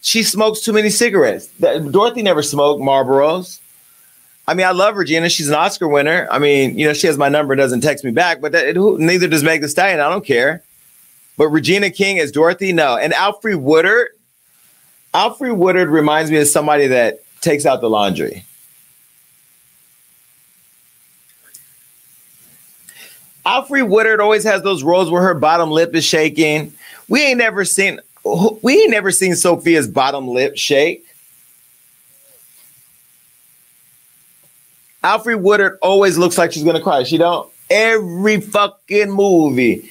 She 0.00 0.22
smokes 0.22 0.62
too 0.62 0.72
many 0.72 0.88
cigarettes. 0.88 1.48
Dorothy 1.58 2.22
never 2.22 2.42
smoked 2.42 2.80
Marlboros. 2.80 3.60
I 4.48 4.54
mean, 4.54 4.66
I 4.66 4.70
love 4.70 4.96
Regina. 4.96 5.28
She's 5.28 5.50
an 5.50 5.54
Oscar 5.54 5.86
winner. 5.86 6.26
I 6.30 6.38
mean, 6.38 6.78
you 6.78 6.86
know, 6.86 6.94
she 6.94 7.08
has 7.08 7.18
my 7.18 7.28
number, 7.28 7.54
doesn't 7.56 7.82
text 7.82 8.04
me 8.04 8.10
back, 8.10 8.40
but 8.40 8.52
that, 8.52 8.74
who, 8.74 8.96
neither 8.96 9.28
does 9.28 9.42
Meg 9.42 9.60
the 9.60 9.68
Stallion. 9.68 10.00
I 10.00 10.08
don't 10.08 10.24
care. 10.24 10.62
But 11.36 11.48
Regina 11.48 11.90
King 11.90 12.20
as 12.20 12.32
Dorothy, 12.32 12.72
no. 12.72 12.96
And 12.96 13.12
Alfre 13.12 13.56
Woodard, 13.56 14.08
Alfre 15.16 15.56
Woodard 15.56 15.88
reminds 15.88 16.30
me 16.30 16.36
of 16.36 16.46
somebody 16.46 16.88
that 16.88 17.20
takes 17.40 17.64
out 17.64 17.80
the 17.80 17.88
laundry. 17.88 18.44
Alfre 23.46 23.88
Woodard 23.88 24.20
always 24.20 24.44
has 24.44 24.62
those 24.62 24.82
roles 24.82 25.10
where 25.10 25.22
her 25.22 25.32
bottom 25.32 25.70
lip 25.70 25.94
is 25.94 26.04
shaking. 26.04 26.70
We 27.08 27.22
ain't 27.22 27.38
never 27.38 27.64
seen 27.64 27.98
we 28.62 28.82
ain't 28.82 28.90
never 28.90 29.10
seen 29.10 29.36
Sophia's 29.36 29.88
bottom 29.88 30.28
lip 30.28 30.58
shake. 30.58 31.06
Alfre 35.02 35.40
Woodard 35.40 35.78
always 35.80 36.18
looks 36.18 36.36
like 36.36 36.52
she's 36.52 36.64
gonna 36.64 36.82
cry. 36.82 37.04
She 37.04 37.16
don't. 37.16 37.50
Every 37.70 38.42
fucking 38.42 39.10
movie. 39.10 39.90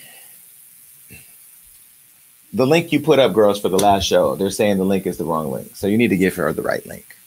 The 2.55 2.65
link 2.65 2.93
you 2.93 3.01
put 3.01 3.19
up, 3.19 3.33
girls, 3.33 3.59
for 3.59 3.67
the 3.67 3.77
last 3.77 4.05
show, 4.05 4.35
they're 4.37 4.49
saying 4.49 4.77
the 4.77 4.85
link 4.85 5.05
is 5.05 5.17
the 5.17 5.25
wrong 5.25 5.51
link. 5.51 5.75
So 5.75 5.87
you 5.87 5.97
need 5.97 6.07
to 6.07 6.15
give 6.15 6.35
her 6.37 6.53
the 6.53 6.61
right 6.61 6.85
link. 6.85 7.17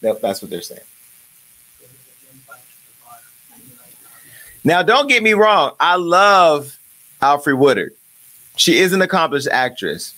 That- 0.00 0.22
that's 0.22 0.40
what 0.40 0.50
they're 0.50 0.62
saying. 0.62 0.80
Now, 4.64 4.82
don't 4.82 5.08
get 5.08 5.22
me 5.22 5.34
wrong. 5.34 5.72
I 5.78 5.96
love 5.96 6.78
Alfre 7.20 7.54
Woodard. 7.56 7.92
She 8.56 8.78
is 8.78 8.94
an 8.94 9.02
accomplished 9.02 9.48
actress. 9.50 10.14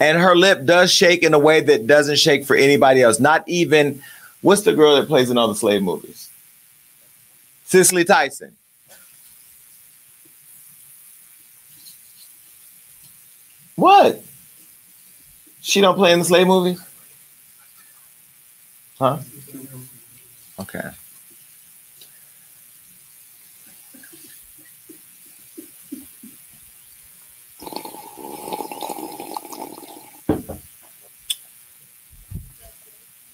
And 0.00 0.18
her 0.18 0.34
lip 0.34 0.64
does 0.64 0.90
shake 0.90 1.22
in 1.22 1.32
a 1.32 1.38
way 1.38 1.60
that 1.60 1.86
doesn't 1.86 2.18
shake 2.18 2.44
for 2.46 2.56
anybody 2.56 3.02
else. 3.02 3.20
Not 3.20 3.48
even, 3.48 4.02
what's 4.40 4.62
the 4.62 4.72
girl 4.72 4.96
that 4.96 5.06
plays 5.06 5.30
in 5.30 5.38
all 5.38 5.46
the 5.46 5.54
slave 5.54 5.80
movies? 5.80 6.28
Cicely 7.66 8.04
Tyson. 8.04 8.56
What? 13.76 14.22
She 15.60 15.80
don't 15.80 15.96
play 15.96 16.12
in 16.12 16.20
the 16.20 16.24
slave 16.24 16.46
movies? 16.46 16.80
Huh? 18.98 19.18
Okay. 20.60 20.90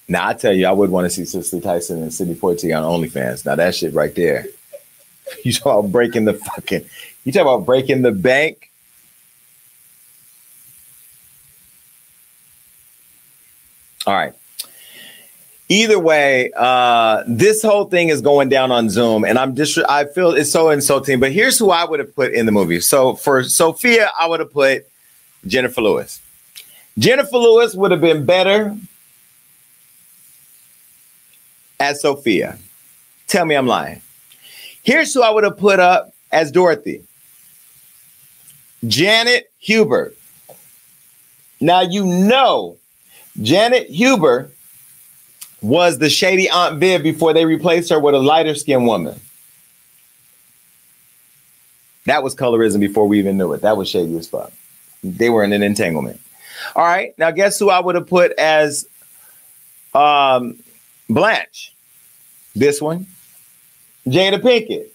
Now 0.07 0.27
I 0.27 0.33
tell 0.33 0.51
you, 0.51 0.65
I 0.67 0.71
would 0.73 0.89
want 0.89 1.05
to 1.05 1.09
see 1.09 1.23
Cicely 1.23 1.61
Tyson 1.61 2.01
and 2.01 2.13
Sidney 2.13 2.35
Poitier 2.35 2.77
on 2.77 3.01
OnlyFans. 3.01 3.45
Now 3.45 3.55
that 3.55 3.75
shit 3.75 3.93
right 3.93 4.13
there. 4.15 4.45
You 5.45 5.53
talk 5.53 5.79
about 5.79 5.91
breaking 5.93 6.25
the 6.25 6.33
fucking. 6.33 6.83
You 7.23 7.31
talk 7.31 7.43
about 7.43 7.65
breaking 7.65 8.01
the 8.01 8.11
bank. 8.11 8.70
All 14.05 14.13
right. 14.13 14.33
Either 15.69 15.99
way, 15.99 16.51
uh, 16.57 17.23
this 17.27 17.61
whole 17.61 17.85
thing 17.85 18.09
is 18.09 18.19
going 18.19 18.49
down 18.49 18.73
on 18.73 18.89
Zoom, 18.89 19.23
and 19.23 19.37
I'm 19.37 19.55
just 19.55 19.77
I 19.87 20.03
feel 20.05 20.31
it's 20.31 20.51
so 20.51 20.69
insulting. 20.69 21.19
But 21.19 21.31
here's 21.31 21.57
who 21.57 21.71
I 21.71 21.85
would 21.85 21.99
have 21.99 22.13
put 22.13 22.33
in 22.33 22.45
the 22.45 22.51
movie. 22.51 22.81
So 22.81 23.15
for 23.15 23.43
Sophia, 23.43 24.11
I 24.19 24.27
would 24.27 24.41
have 24.41 24.51
put 24.51 24.85
Jennifer 25.47 25.81
Lewis. 25.81 26.19
Jennifer 26.99 27.37
Lewis 27.37 27.73
would 27.73 27.91
have 27.91 28.01
been 28.01 28.25
better 28.25 28.75
as 31.79 32.01
Sophia. 32.01 32.57
Tell 33.27 33.45
me 33.45 33.55
I'm 33.55 33.67
lying. 33.67 34.01
Here's 34.83 35.13
who 35.13 35.21
I 35.21 35.29
would 35.29 35.45
have 35.45 35.57
put 35.57 35.79
up 35.79 36.13
as 36.33 36.51
Dorothy. 36.51 37.05
Janet 38.85 39.51
Hubert. 39.59 40.17
Now 41.61 41.81
you 41.81 42.05
know 42.05 42.77
Janet 43.41 43.89
Hubert 43.89 44.53
was 45.61 45.99
the 45.99 46.09
shady 46.09 46.49
Aunt 46.49 46.79
Viv 46.79 47.03
before 47.03 47.33
they 47.33 47.45
replaced 47.45 47.89
her 47.89 47.99
with 47.99 48.15
a 48.15 48.19
lighter 48.19 48.55
skinned 48.55 48.85
woman. 48.85 49.19
That 52.05 52.23
was 52.23 52.35
colorism 52.35 52.79
before 52.79 53.07
we 53.07 53.19
even 53.19 53.37
knew 53.37 53.53
it. 53.53 53.61
That 53.61 53.77
was 53.77 53.87
shady 53.87 54.17
as 54.17 54.27
fuck. 54.27 54.51
They 55.03 55.29
were 55.29 55.43
in 55.43 55.53
an 55.53 55.63
entanglement. 55.63 56.19
All 56.75 56.83
right. 56.83 57.17
Now 57.17 57.31
guess 57.31 57.59
who 57.59 57.69
I 57.69 57.79
would 57.79 57.95
have 57.95 58.07
put 58.07 58.31
as 58.33 58.87
um 59.93 60.59
Blanche. 61.09 61.75
This 62.55 62.81
one. 62.81 63.07
Jada 64.07 64.39
Pinkett. 64.41 64.87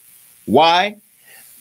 Why? 0.47 0.97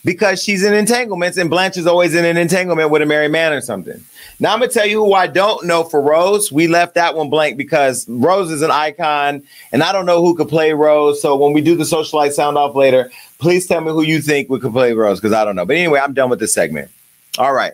Because 0.06 0.40
she's 0.40 0.62
in 0.62 0.72
entanglements, 0.72 1.36
and 1.36 1.50
Blanche 1.50 1.76
is 1.76 1.86
always 1.86 2.14
in 2.14 2.24
an 2.24 2.36
entanglement 2.36 2.90
with 2.90 3.02
a 3.02 3.06
married 3.06 3.32
man 3.32 3.52
or 3.52 3.60
something. 3.60 4.00
Now 4.38 4.52
I'm 4.52 4.60
gonna 4.60 4.70
tell 4.70 4.86
you 4.86 5.04
who 5.04 5.14
I 5.14 5.26
don't 5.26 5.66
know 5.66 5.82
for 5.82 6.00
Rose. 6.00 6.52
We 6.52 6.68
left 6.68 6.94
that 6.94 7.16
one 7.16 7.28
blank 7.28 7.56
because 7.56 8.08
Rose 8.08 8.52
is 8.52 8.62
an 8.62 8.70
icon, 8.70 9.42
and 9.72 9.82
I 9.82 9.90
don't 9.90 10.06
know 10.06 10.22
who 10.22 10.36
could 10.36 10.48
play 10.48 10.72
Rose. 10.74 11.20
So 11.20 11.34
when 11.34 11.52
we 11.52 11.60
do 11.60 11.74
the 11.74 11.82
socialite 11.82 12.32
sound 12.32 12.56
off 12.56 12.76
later, 12.76 13.10
please 13.40 13.66
tell 13.66 13.80
me 13.80 13.90
who 13.90 14.02
you 14.02 14.22
think 14.22 14.48
we 14.48 14.60
could 14.60 14.72
play 14.72 14.92
Rose 14.92 15.18
because 15.18 15.32
I 15.32 15.44
don't 15.44 15.56
know. 15.56 15.66
But 15.66 15.76
anyway, 15.76 15.98
I'm 15.98 16.14
done 16.14 16.30
with 16.30 16.38
this 16.38 16.54
segment. 16.54 16.88
All 17.36 17.52
right. 17.52 17.72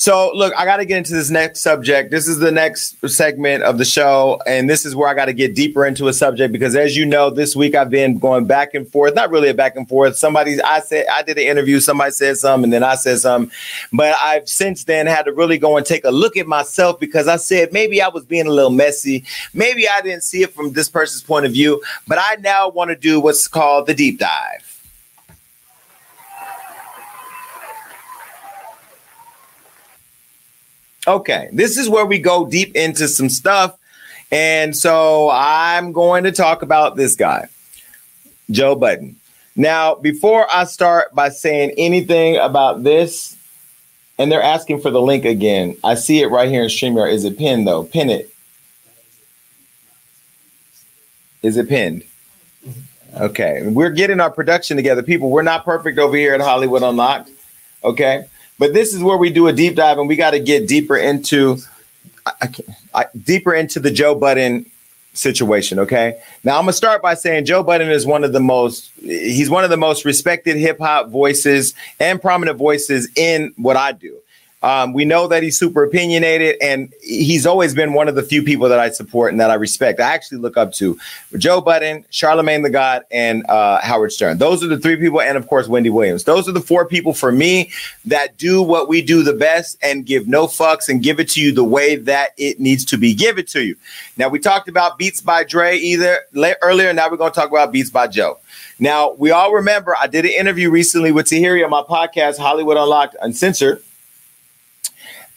So, 0.00 0.30
look, 0.32 0.54
I 0.56 0.64
got 0.64 0.76
to 0.76 0.84
get 0.84 0.98
into 0.98 1.12
this 1.12 1.28
next 1.28 1.58
subject. 1.58 2.12
This 2.12 2.28
is 2.28 2.38
the 2.38 2.52
next 2.52 2.96
segment 3.08 3.64
of 3.64 3.78
the 3.78 3.84
show. 3.84 4.40
And 4.46 4.70
this 4.70 4.86
is 4.86 4.94
where 4.94 5.08
I 5.08 5.14
got 5.14 5.24
to 5.24 5.32
get 5.32 5.56
deeper 5.56 5.84
into 5.84 6.06
a 6.06 6.12
subject 6.12 6.52
because, 6.52 6.76
as 6.76 6.96
you 6.96 7.04
know, 7.04 7.30
this 7.30 7.56
week 7.56 7.74
I've 7.74 7.90
been 7.90 8.16
going 8.16 8.46
back 8.46 8.74
and 8.74 8.88
forth. 8.88 9.16
Not 9.16 9.32
really 9.32 9.48
a 9.48 9.54
back 9.54 9.74
and 9.74 9.88
forth. 9.88 10.16
Somebody, 10.16 10.62
I 10.62 10.78
said, 10.78 11.06
I 11.10 11.24
did 11.24 11.36
an 11.36 11.42
interview, 11.48 11.80
somebody 11.80 12.12
said 12.12 12.36
something, 12.36 12.66
and 12.66 12.72
then 12.72 12.84
I 12.84 12.94
said 12.94 13.18
something. 13.18 13.50
But 13.92 14.14
I've 14.20 14.48
since 14.48 14.84
then 14.84 15.08
had 15.08 15.24
to 15.24 15.32
really 15.32 15.58
go 15.58 15.76
and 15.76 15.84
take 15.84 16.04
a 16.04 16.12
look 16.12 16.36
at 16.36 16.46
myself 16.46 17.00
because 17.00 17.26
I 17.26 17.34
said 17.34 17.72
maybe 17.72 18.00
I 18.00 18.06
was 18.06 18.24
being 18.24 18.46
a 18.46 18.52
little 18.52 18.70
messy. 18.70 19.24
Maybe 19.52 19.88
I 19.88 20.00
didn't 20.00 20.22
see 20.22 20.42
it 20.42 20.54
from 20.54 20.74
this 20.74 20.88
person's 20.88 21.24
point 21.24 21.44
of 21.44 21.50
view. 21.50 21.82
But 22.06 22.18
I 22.20 22.36
now 22.36 22.68
want 22.68 22.90
to 22.90 22.96
do 22.96 23.18
what's 23.18 23.48
called 23.48 23.88
the 23.88 23.94
deep 23.94 24.20
dive. 24.20 24.67
Okay, 31.08 31.48
this 31.52 31.78
is 31.78 31.88
where 31.88 32.04
we 32.04 32.18
go 32.18 32.46
deep 32.46 32.76
into 32.76 33.08
some 33.08 33.30
stuff. 33.30 33.76
And 34.30 34.76
so 34.76 35.30
I'm 35.32 35.92
going 35.92 36.24
to 36.24 36.32
talk 36.32 36.60
about 36.60 36.96
this 36.96 37.16
guy, 37.16 37.48
Joe 38.50 38.74
Budden. 38.74 39.16
Now, 39.56 39.94
before 39.94 40.46
I 40.52 40.64
start 40.64 41.14
by 41.14 41.30
saying 41.30 41.72
anything 41.78 42.36
about 42.36 42.84
this, 42.84 43.36
and 44.18 44.30
they're 44.30 44.42
asking 44.42 44.80
for 44.80 44.90
the 44.90 45.00
link 45.00 45.24
again. 45.24 45.76
I 45.84 45.94
see 45.94 46.20
it 46.20 46.26
right 46.26 46.50
here 46.50 46.62
in 46.62 46.68
StreamYard. 46.68 47.12
Is 47.12 47.24
it 47.24 47.38
pinned 47.38 47.66
though? 47.66 47.84
Pin 47.84 48.10
it. 48.10 48.30
Is 51.42 51.56
it 51.56 51.68
pinned? 51.68 52.02
Okay. 53.16 53.62
We're 53.64 53.90
getting 53.90 54.20
our 54.20 54.30
production 54.30 54.76
together. 54.76 55.02
People, 55.02 55.30
we're 55.30 55.42
not 55.42 55.64
perfect 55.64 55.98
over 55.98 56.16
here 56.16 56.34
at 56.34 56.40
Hollywood 56.40 56.82
Unlocked. 56.82 57.30
Okay. 57.84 58.24
But 58.58 58.74
this 58.74 58.92
is 58.92 59.02
where 59.02 59.16
we 59.16 59.30
do 59.30 59.46
a 59.46 59.52
deep 59.52 59.76
dive, 59.76 59.98
and 59.98 60.08
we 60.08 60.16
got 60.16 60.32
to 60.32 60.40
get 60.40 60.66
deeper 60.66 60.96
into 60.96 61.58
I, 62.40 62.48
I 62.94 63.06
deeper 63.24 63.54
into 63.54 63.80
the 63.80 63.90
Joe 63.90 64.14
Budden 64.14 64.66
situation. 65.12 65.78
Okay, 65.78 66.20
now 66.44 66.58
I'm 66.58 66.62
gonna 66.62 66.72
start 66.72 67.02
by 67.02 67.14
saying 67.14 67.44
Joe 67.44 67.62
Budden 67.62 67.90
is 67.90 68.06
one 68.06 68.24
of 68.24 68.32
the 68.32 68.40
most 68.40 68.90
he's 69.00 69.50
one 69.50 69.64
of 69.64 69.70
the 69.70 69.76
most 69.76 70.04
respected 70.04 70.56
hip 70.56 70.78
hop 70.78 71.08
voices 71.08 71.74
and 71.98 72.20
prominent 72.20 72.58
voices 72.58 73.08
in 73.16 73.52
what 73.56 73.76
I 73.76 73.92
do. 73.92 74.16
Um, 74.62 74.92
we 74.92 75.04
know 75.04 75.28
that 75.28 75.42
he's 75.42 75.56
super 75.56 75.84
opinionated, 75.84 76.56
and 76.60 76.92
he's 77.00 77.46
always 77.46 77.74
been 77.74 77.92
one 77.92 78.08
of 78.08 78.16
the 78.16 78.22
few 78.22 78.42
people 78.42 78.68
that 78.68 78.80
I 78.80 78.90
support 78.90 79.32
and 79.32 79.40
that 79.40 79.50
I 79.50 79.54
respect. 79.54 80.00
I 80.00 80.12
actually 80.12 80.38
look 80.38 80.56
up 80.56 80.72
to 80.74 80.98
Joe 81.36 81.60
Budden, 81.60 82.04
Charlemagne 82.10 82.62
the 82.62 82.70
God, 82.70 83.04
and 83.12 83.48
uh, 83.48 83.80
Howard 83.80 84.12
Stern. 84.12 84.38
Those 84.38 84.64
are 84.64 84.66
the 84.66 84.78
three 84.78 84.96
people, 84.96 85.20
and 85.20 85.38
of 85.38 85.46
course 85.46 85.68
Wendy 85.68 85.90
Williams. 85.90 86.24
Those 86.24 86.48
are 86.48 86.52
the 86.52 86.60
four 86.60 86.86
people 86.86 87.14
for 87.14 87.30
me 87.30 87.70
that 88.04 88.36
do 88.36 88.60
what 88.60 88.88
we 88.88 89.00
do 89.00 89.22
the 89.22 89.32
best 89.32 89.78
and 89.80 90.04
give 90.04 90.26
no 90.26 90.46
fucks 90.46 90.88
and 90.88 91.02
give 91.02 91.20
it 91.20 91.28
to 91.30 91.40
you 91.40 91.52
the 91.52 91.64
way 91.64 91.94
that 91.94 92.30
it 92.36 92.58
needs 92.58 92.84
to 92.86 92.96
be 92.96 93.14
given 93.14 93.46
to 93.46 93.62
you. 93.64 93.76
Now 94.16 94.28
we 94.28 94.40
talked 94.40 94.68
about 94.68 94.98
Beats 94.98 95.20
by 95.20 95.44
Dre 95.44 95.76
either 95.76 96.18
earlier. 96.62 96.92
Now 96.92 97.08
we're 97.08 97.16
going 97.16 97.32
to 97.32 97.40
talk 97.40 97.50
about 97.50 97.70
Beats 97.70 97.90
by 97.90 98.08
Joe. 98.08 98.38
Now 98.80 99.12
we 99.12 99.30
all 99.30 99.52
remember 99.52 99.94
I 99.96 100.08
did 100.08 100.24
an 100.24 100.32
interview 100.32 100.70
recently 100.70 101.12
with 101.12 101.26
Tahiry 101.26 101.64
on 101.64 101.70
my 101.70 101.82
podcast 101.82 102.38
Hollywood 102.38 102.76
Unlocked 102.76 103.14
Uncensored. 103.20 103.82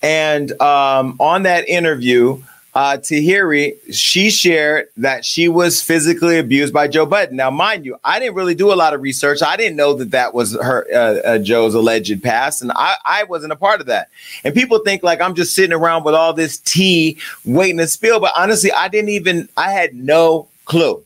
And 0.01 0.59
um, 0.61 1.15
on 1.19 1.43
that 1.43 1.67
interview, 1.69 2.41
uh, 2.73 2.97
Tahiry, 2.97 3.73
she 3.91 4.29
shared 4.29 4.87
that 4.97 5.25
she 5.25 5.49
was 5.49 5.81
physically 5.81 6.39
abused 6.39 6.73
by 6.73 6.87
Joe 6.87 7.05
Budden. 7.05 7.35
Now, 7.35 7.49
mind 7.49 7.85
you, 7.85 7.97
I 8.03 8.17
didn't 8.19 8.35
really 8.35 8.55
do 8.55 8.71
a 8.71 8.75
lot 8.75 8.93
of 8.93 9.01
research. 9.01 9.41
I 9.41 9.57
didn't 9.57 9.75
know 9.75 9.93
that 9.95 10.11
that 10.11 10.33
was 10.33 10.53
her 10.53 10.87
uh, 10.91 10.97
uh, 11.27 11.37
Joe's 11.39 11.75
alleged 11.75 12.23
past, 12.23 12.61
and 12.61 12.71
I, 12.73 12.95
I 13.05 13.23
wasn't 13.25 13.51
a 13.51 13.57
part 13.57 13.81
of 13.81 13.87
that. 13.87 14.09
And 14.45 14.53
people 14.53 14.79
think 14.79 15.03
like 15.03 15.19
I'm 15.19 15.35
just 15.35 15.53
sitting 15.53 15.73
around 15.73 16.05
with 16.05 16.15
all 16.15 16.33
this 16.33 16.57
tea 16.59 17.17
waiting 17.43 17.77
to 17.77 17.87
spill, 17.87 18.21
but 18.21 18.31
honestly, 18.37 18.71
I 18.71 18.87
didn't 18.87 19.09
even. 19.09 19.49
I 19.57 19.71
had 19.71 19.93
no 19.93 20.47
clue. 20.63 21.03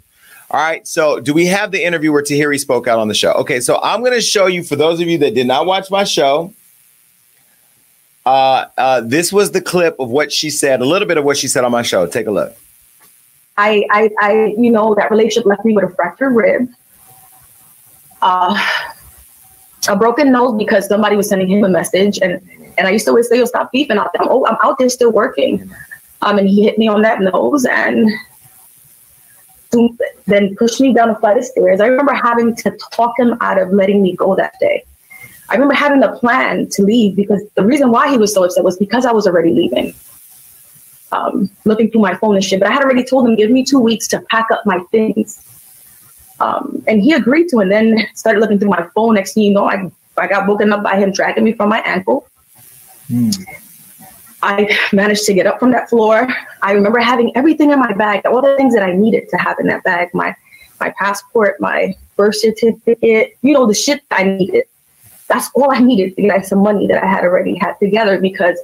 All 0.52 0.62
right. 0.62 0.88
So, 0.88 1.20
do 1.20 1.34
we 1.34 1.48
have 1.48 1.72
the 1.72 1.84
interview 1.84 2.12
where 2.12 2.22
Tahiry 2.22 2.60
spoke 2.60 2.88
out 2.88 3.00
on 3.00 3.08
the 3.08 3.16
show? 3.16 3.32
Okay. 3.34 3.60
So, 3.60 3.80
I'm 3.82 4.02
going 4.02 4.14
to 4.14 4.22
show 4.22 4.46
you 4.46 4.64
for 4.64 4.76
those 4.76 5.02
of 5.02 5.08
you 5.08 5.18
that 5.18 5.34
did 5.34 5.48
not 5.48 5.66
watch 5.66 5.90
my 5.90 6.04
show. 6.04 6.54
Uh, 8.26 8.66
uh, 8.78 9.02
this 9.02 9.32
was 9.32 9.52
the 9.52 9.62
clip 9.62 10.00
of 10.00 10.10
what 10.10 10.32
she 10.32 10.50
said, 10.50 10.82
a 10.82 10.86
little 10.86 11.08
bit 11.08 11.18
of 11.18 11.24
what 11.24 11.38
she 11.38 11.48
said 11.48 11.64
on 11.64 11.72
my 11.72 11.84
show. 11.84 12.08
Take 12.08 12.28
a 12.28 12.32
look. 12.32 12.56
I, 13.58 13.86
I, 13.92 14.10
I 14.20 14.56
you 14.58 14.72
know, 14.72 14.96
that 14.96 15.12
relationship 15.12 15.46
left 15.46 15.64
me 15.64 15.74
with 15.74 15.86
a 15.86 15.90
fractured 15.90 16.36
rib, 16.36 16.68
uh, 18.22 18.60
a 19.88 19.96
broken 19.96 20.32
nose 20.32 20.58
because 20.58 20.88
somebody 20.88 21.16
was 21.16 21.30
sending 21.30 21.48
him 21.48 21.64
a 21.64 21.70
message, 21.70 22.20
and 22.22 22.42
and 22.78 22.88
I 22.88 22.92
used 22.92 23.06
to 23.06 23.12
always 23.12 23.30
say, 23.30 23.40
"Oh, 23.40 23.46
stop 23.46 23.72
beefing 23.72 23.98
out 23.98 24.12
there." 24.14 24.28
Oh, 24.30 24.46
I'm 24.46 24.58
out 24.64 24.78
there 24.80 24.90
still 24.90 25.12
working. 25.12 25.72
Um, 26.22 26.40
and 26.40 26.50
he 26.50 26.64
hit 26.64 26.78
me 26.78 26.88
on 26.88 27.02
that 27.04 27.22
nose 27.22 27.66
and 27.66 28.10
then 30.26 30.56
pushed 30.56 30.82
me 30.82 30.94
down 30.94 31.10
a 31.10 31.16
flight 31.20 31.38
of 31.38 31.46
stairs. 31.46 31.80
I 31.82 31.88
remember 31.88 32.14
having 32.14 32.56
to 32.56 32.72
talk 32.92 33.14
him 33.20 33.38
out 33.42 33.60
of 33.62 33.72
letting 33.72 34.02
me 34.02 34.16
go 34.16 34.36
that 34.36 34.56
day. 34.60 34.84
I 35.50 35.54
remember 35.54 35.76
having 35.76 36.02
a 36.04 36.12
plan 36.16 36.68
to 36.70 36.82
leave 36.84 37.16
because 37.16 37.42
the 37.56 37.64
reason 37.64 37.92
why 37.92 38.10
he 38.10 38.18
was 38.18 38.34
so 38.34 38.44
upset 38.44 38.64
was 38.64 38.78
because 38.78 39.06
I 39.06 39.12
was 39.12 39.28
already 39.28 39.52
leaving. 39.52 39.94
Um, 41.12 41.50
looking 41.66 41.92
through 41.92 42.02
my 42.02 42.16
phone 42.16 42.36
and 42.36 42.44
shit, 42.44 42.60
but 42.60 42.68
I 42.68 42.74
had 42.74 42.84
already 42.84 43.04
told 43.04 43.28
him, 43.28 43.36
give 43.36 43.52
me 43.52 43.64
two 43.64 43.80
weeks 43.80 44.08
to 44.10 44.22
pack 44.22 44.48
up 44.52 44.66
my 44.66 44.80
things. 44.92 45.42
Um, 46.40 46.84
and 46.88 47.02
he 47.02 47.14
agreed 47.14 47.48
to, 47.50 47.60
and 47.60 47.72
then 47.72 48.08
started 48.16 48.40
looking 48.40 48.60
through 48.60 48.70
my 48.70 48.88
phone. 48.96 49.14
Next 49.14 49.34
thing 49.34 49.44
you 49.44 49.52
know, 49.52 49.70
I, 49.70 49.90
I 50.18 50.28
got 50.28 50.48
woken 50.48 50.74
up 50.74 50.84
by 50.84 50.98
him 50.98 51.12
dragging 51.12 51.44
me 51.44 51.54
from 51.54 51.70
my 51.70 51.80
ankle. 51.82 52.28
Hmm. 53.08 53.30
I 54.42 54.78
managed 54.92 55.26
to 55.26 55.34
get 55.34 55.48
up 55.48 55.60
from 55.60 55.72
that 55.72 55.90
floor. 55.90 56.28
I 56.62 56.74
remember 56.74 57.00
having 57.00 57.36
everything 57.38 57.72
in 57.72 57.80
my 57.80 57.94
bag, 57.94 58.26
all 58.26 58.42
the 58.42 58.56
things 58.58 58.74
that 58.74 58.84
I 58.84 58.92
needed 58.92 59.30
to 59.30 59.38
have 59.38 59.60
in 59.60 59.68
that 59.68 59.84
bag 59.84 60.10
my 60.14 60.36
my 60.80 60.94
passport, 61.00 61.56
my 61.62 61.96
birth 62.18 62.36
certificate, 62.36 63.38
you 63.42 63.54
know, 63.54 63.66
the 63.66 63.74
shit 63.74 64.04
I 64.12 64.24
needed 64.24 64.66
that's 65.28 65.50
all 65.56 65.72
I 65.72 65.80
needed 65.80 66.16
to 66.16 66.22
get 66.22 66.46
some 66.46 66.60
money 66.60 66.88
that 66.88 67.04
I 67.04 67.08
had 67.08 67.24
already 67.24 67.56
had 67.56 67.74
together 67.80 68.20
because 68.20 68.60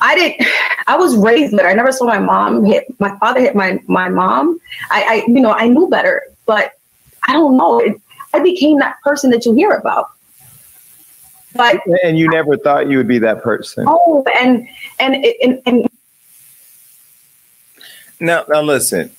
I 0.00 0.14
didn't. 0.14 0.48
I 0.86 0.96
was 0.96 1.16
raised 1.16 1.56
better. 1.56 1.68
I 1.68 1.74
never 1.74 1.92
saw 1.92 2.06
my 2.06 2.18
mom 2.18 2.64
hit 2.64 2.86
my 3.00 3.16
father 3.18 3.40
hit 3.40 3.54
my 3.54 3.78
my 3.86 4.08
mom. 4.08 4.60
I, 4.90 5.02
I 5.02 5.14
you 5.26 5.40
know 5.40 5.52
I 5.52 5.68
knew 5.68 5.88
better, 5.88 6.22
but 6.46 6.72
I 7.28 7.32
don't 7.32 7.56
know. 7.56 7.80
It, 7.80 8.00
I 8.32 8.40
became 8.40 8.78
that 8.78 8.96
person 9.02 9.30
that 9.30 9.44
you 9.44 9.54
hear 9.54 9.72
about. 9.72 10.06
But 11.54 11.80
and 12.04 12.18
you 12.18 12.28
never 12.28 12.56
thought 12.56 12.88
you 12.88 12.96
would 12.96 13.08
be 13.08 13.18
that 13.18 13.42
person. 13.42 13.84
Oh, 13.86 14.24
and 14.40 14.68
and 14.98 15.24
and, 15.42 15.62
and 15.66 15.88
now 18.20 18.44
now 18.48 18.62
listen. 18.62 19.10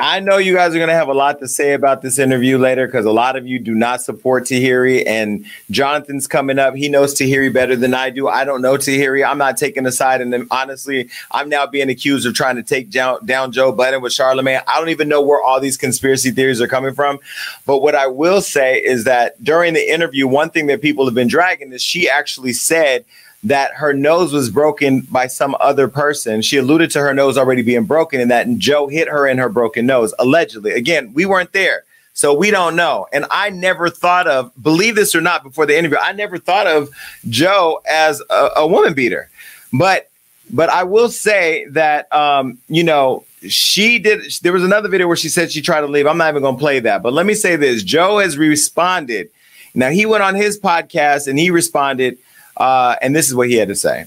I 0.00 0.20
know 0.20 0.36
you 0.36 0.54
guys 0.54 0.74
are 0.74 0.78
going 0.78 0.88
to 0.88 0.94
have 0.94 1.08
a 1.08 1.14
lot 1.14 1.40
to 1.40 1.48
say 1.48 1.72
about 1.72 2.02
this 2.02 2.18
interview 2.18 2.56
later 2.56 2.86
because 2.86 3.04
a 3.04 3.10
lot 3.10 3.34
of 3.34 3.46
you 3.46 3.58
do 3.58 3.74
not 3.74 4.00
support 4.00 4.44
Tahiry, 4.44 5.04
and 5.06 5.44
Jonathan's 5.70 6.28
coming 6.28 6.58
up. 6.58 6.74
He 6.74 6.88
knows 6.88 7.14
Tahiry 7.14 7.52
better 7.52 7.74
than 7.74 7.94
I 7.94 8.10
do. 8.10 8.28
I 8.28 8.44
don't 8.44 8.62
know 8.62 8.74
Tahiry. 8.74 9.28
I'm 9.28 9.38
not 9.38 9.56
taking 9.56 9.86
a 9.86 9.92
side, 9.92 10.20
and 10.20 10.46
honestly, 10.50 11.08
I'm 11.32 11.48
now 11.48 11.66
being 11.66 11.90
accused 11.90 12.26
of 12.26 12.34
trying 12.34 12.56
to 12.56 12.62
take 12.62 12.90
down, 12.90 13.26
down 13.26 13.50
Joe 13.50 13.72
Budden 13.72 14.00
with 14.00 14.12
Charlemagne. 14.12 14.60
I 14.68 14.78
don't 14.78 14.90
even 14.90 15.08
know 15.08 15.20
where 15.20 15.42
all 15.42 15.58
these 15.60 15.76
conspiracy 15.76 16.30
theories 16.30 16.60
are 16.60 16.68
coming 16.68 16.94
from. 16.94 17.18
But 17.66 17.78
what 17.78 17.94
I 17.94 18.06
will 18.06 18.40
say 18.40 18.78
is 18.78 19.04
that 19.04 19.42
during 19.42 19.74
the 19.74 19.92
interview, 19.92 20.28
one 20.28 20.50
thing 20.50 20.68
that 20.68 20.80
people 20.80 21.06
have 21.06 21.14
been 21.14 21.28
dragging 21.28 21.72
is 21.72 21.82
she 21.82 22.08
actually 22.08 22.52
said 22.52 23.04
that 23.44 23.72
her 23.74 23.92
nose 23.92 24.32
was 24.32 24.50
broken 24.50 25.00
by 25.02 25.26
some 25.26 25.56
other 25.60 25.86
person. 25.88 26.42
She 26.42 26.56
alluded 26.56 26.90
to 26.92 27.00
her 27.00 27.14
nose 27.14 27.38
already 27.38 27.62
being 27.62 27.84
broken 27.84 28.20
and 28.20 28.30
that 28.30 28.48
Joe 28.58 28.88
hit 28.88 29.08
her 29.08 29.26
in 29.26 29.38
her 29.38 29.48
broken 29.48 29.86
nose, 29.86 30.12
allegedly. 30.18 30.72
Again, 30.72 31.12
we 31.14 31.24
weren't 31.24 31.52
there. 31.52 31.84
So 32.14 32.34
we 32.34 32.50
don't 32.50 32.74
know. 32.74 33.06
And 33.12 33.26
I 33.30 33.50
never 33.50 33.88
thought 33.88 34.26
of, 34.26 34.50
believe 34.60 34.96
this 34.96 35.14
or 35.14 35.20
not, 35.20 35.44
before 35.44 35.66
the 35.66 35.78
interview, 35.78 35.98
I 35.98 36.10
never 36.12 36.36
thought 36.36 36.66
of 36.66 36.90
Joe 37.28 37.80
as 37.88 38.20
a, 38.28 38.50
a 38.56 38.66
woman 38.66 38.92
beater. 38.92 39.30
But 39.72 40.10
but 40.50 40.68
I 40.68 40.82
will 40.82 41.10
say 41.10 41.66
that 41.66 42.12
um, 42.12 42.58
you 42.68 42.82
know, 42.82 43.24
she 43.48 44.00
did 44.00 44.32
there 44.42 44.52
was 44.52 44.64
another 44.64 44.88
video 44.88 45.06
where 45.06 45.16
she 45.16 45.28
said 45.28 45.52
she 45.52 45.62
tried 45.62 45.82
to 45.82 45.86
leave. 45.86 46.06
I'm 46.06 46.18
not 46.18 46.30
even 46.30 46.42
gonna 46.42 46.58
play 46.58 46.80
that, 46.80 47.04
but 47.04 47.12
let 47.12 47.24
me 47.24 47.34
say 47.34 47.54
this. 47.54 47.84
Joe 47.84 48.18
has 48.18 48.36
responded. 48.36 49.30
Now 49.74 49.90
he 49.90 50.04
went 50.04 50.24
on 50.24 50.34
his 50.34 50.58
podcast 50.58 51.28
and 51.28 51.38
he 51.38 51.50
responded 51.50 52.18
uh, 52.58 52.96
and 53.00 53.14
this 53.14 53.28
is 53.28 53.34
what 53.34 53.48
he 53.48 53.56
had 53.56 53.68
to 53.68 53.76
say. 53.76 54.04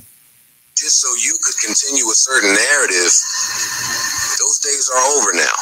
Just 0.77 1.01
so 1.01 1.07
you 1.23 1.37
could 1.43 1.55
continue 1.59 2.05
a 2.05 2.15
certain 2.15 2.53
narrative, 2.53 3.11
those 4.39 4.59
days 4.59 4.89
are 4.93 5.03
over 5.17 5.33
now. 5.33 5.57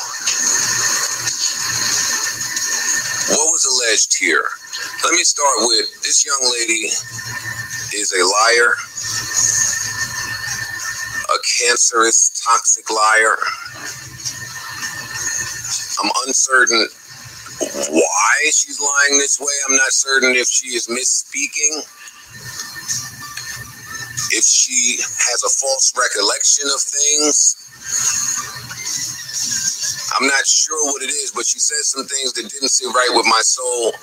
What 3.35 3.51
was 3.53 3.65
alleged 3.65 4.17
here? 4.17 4.45
Let 5.03 5.13
me 5.13 5.23
start 5.23 5.53
with 5.59 6.01
this 6.03 6.25
young 6.25 6.41
lady 6.59 6.89
is 7.95 8.13
a 8.13 8.23
liar, 8.23 8.73
a 11.25 11.37
cancerous, 11.59 12.31
toxic 12.45 12.89
liar. 12.89 13.37
I'm 16.01 16.11
uncertain 16.27 16.87
why 17.91 18.51
she's 18.51 18.79
lying 18.79 19.19
this 19.19 19.39
way. 19.39 19.53
I'm 19.67 19.75
not 19.75 19.91
certain 19.91 20.35
if 20.35 20.47
she 20.47 20.69
is 20.69 20.87
misspeaking, 20.87 21.83
if 24.31 24.43
she 24.43 24.97
has 24.99 25.43
a 25.43 25.49
false 25.49 25.93
recollection 25.97 26.65
of 26.73 26.81
things. 26.81 27.55
I'm 30.19 30.27
not 30.27 30.45
sure 30.45 30.91
what 30.91 31.01
it 31.03 31.09
is, 31.09 31.31
but 31.31 31.45
she 31.45 31.59
said 31.59 31.83
some 31.83 32.05
things 32.05 32.33
that 32.33 32.49
didn't 32.49 32.69
sit 32.69 32.87
right 32.87 33.09
with 33.13 33.25
my 33.25 33.41
soul. 33.43 33.93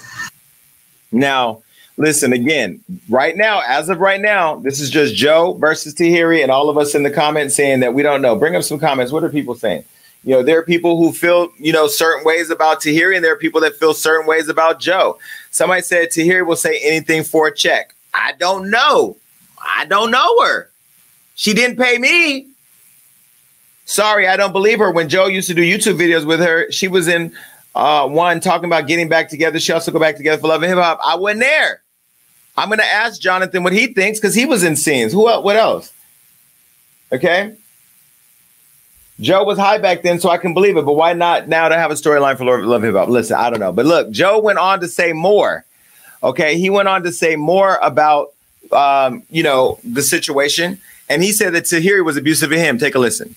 Now, 1.13 1.63
listen 1.97 2.33
again. 2.33 2.81
Right 3.09 3.37
now, 3.37 3.63
as 3.67 3.89
of 3.89 4.01
right 4.01 4.21
now, 4.21 4.57
this 4.57 4.81
is 4.81 4.91
just 4.91 5.15
Joe 5.15 5.55
versus 5.55 5.95
Tahiry, 5.95 6.43
and 6.43 6.51
all 6.51 6.69
of 6.69 6.79
us 6.79 6.95
in 6.95 7.03
the 7.03 7.11
comments 7.11 7.55
saying 7.55 7.81
that 7.81 7.95
we 7.95 8.03
don't 8.03 8.23
know. 8.23 8.37
Bring 8.37 8.57
up 8.57 8.63
some 8.63 8.79
comments. 8.79 9.13
What 9.13 9.25
are 9.25 9.29
people 9.29 9.55
saying? 9.55 9.85
You 10.25 10.33
know, 10.33 10.43
there 10.43 10.59
are 10.59 10.65
people 10.65 10.97
who 10.97 11.13
feel, 11.13 11.51
you 11.57 11.73
know, 11.73 11.87
certain 11.87 12.25
ways 12.25 12.51
about 12.51 12.81
Tahiry, 12.81 13.15
and 13.15 13.25
there 13.25 13.33
are 13.33 13.39
people 13.39 13.61
that 13.61 13.77
feel 13.77 13.95
certain 13.95 14.27
ways 14.27 14.49
about 14.49 14.81
Joe. 14.81 15.19
Somebody 15.51 15.83
said 15.83 16.09
Tahiry 16.09 16.45
will 16.45 16.57
say 16.57 16.81
anything 16.83 17.23
for 17.23 17.47
a 17.47 17.55
check. 17.55 17.95
I 18.13 18.33
don't 18.33 18.71
know. 18.71 19.17
I 19.67 19.85
don't 19.87 20.11
know 20.11 20.45
her. 20.45 20.71
She 21.35 21.55
didn't 21.55 21.77
pay 21.77 21.99
me. 21.99 22.49
Sorry, 23.85 24.27
I 24.27 24.37
don't 24.37 24.53
believe 24.53 24.79
her. 24.79 24.91
When 24.91 25.09
Joe 25.09 25.27
used 25.27 25.49
to 25.49 25.55
do 25.55 25.63
YouTube 25.63 25.99
videos 25.99 26.27
with 26.27 26.41
her, 26.41 26.71
she 26.73 26.89
was 26.89 27.09
in 27.09 27.33
uh, 27.75 28.09
one 28.09 28.41
talking 28.41 28.67
about 28.67 28.87
getting 28.87 29.09
back 29.09 29.29
together. 29.29 29.61
She 29.61 29.73
also 29.73 29.93
go 29.93 30.01
back 30.01 30.17
together 30.17 30.41
for 30.41 30.49
love 30.49 30.63
and 30.63 30.71
hip 30.71 30.79
hop. 30.79 30.99
I 31.05 31.15
wasn't 31.15 31.41
there. 31.41 31.83
I'm 32.57 32.71
gonna 32.71 32.83
ask 32.83 33.21
Jonathan 33.21 33.63
what 33.63 33.73
he 33.73 33.89
thinks 33.89 34.19
because 34.19 34.35
he 34.35 34.47
was 34.47 34.65
in 34.65 34.77
scenes. 34.77 35.13
Who 35.13 35.29
else? 35.29 35.45
What 35.45 35.57
else? 35.57 35.93
Okay. 37.13 37.55
Joe 39.21 39.45
was 39.45 39.59
high 39.59 39.79
back 39.79 40.03
then, 40.03 40.21
so 40.21 40.29
I 40.29 40.39
can 40.39 40.53
believe 40.53 40.77
it. 40.77 40.85
But 40.85 40.95
why 40.95 41.13
not 41.13 41.49
now 41.49 41.69
to 41.69 41.77
have 41.77 41.91
a 41.91 41.95
storyline 41.95 42.37
for 42.37 42.45
Love, 42.45 42.83
Hip 42.83 42.95
Hop? 42.95 43.09
Listen, 43.09 43.37
I 43.37 43.51
don't 43.51 43.61
know. 43.61 43.73
But 43.73 43.87
look, 43.87 44.11
Joe 44.11 44.39
went 44.41 44.59
on 44.59 44.81
to 44.81 44.89
say 44.89 45.13
more. 45.13 45.65
Okay, 46.23 46.59
he 46.59 46.71
went 46.71 46.89
on 46.89 47.03
to 47.03 47.13
say 47.13 47.37
more 47.37 47.79
about 47.83 48.33
um, 48.73 49.23
you 49.31 49.43
know 49.43 49.79
the 49.85 50.03
situation, 50.03 50.79
and 51.09 51.23
he 51.23 51.33
said 51.33 51.55
that 51.55 51.65
Tahiry 51.65 52.05
was 52.05 52.17
abusive 52.17 52.51
to 52.51 52.59
him. 52.59 52.79
Take 52.79 52.95
a 52.95 52.99
listen. 52.99 53.35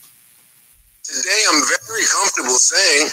Today, 1.04 1.44
I'm 1.50 1.62
very 1.88 2.06
comfortable 2.06 2.60
saying 2.60 3.10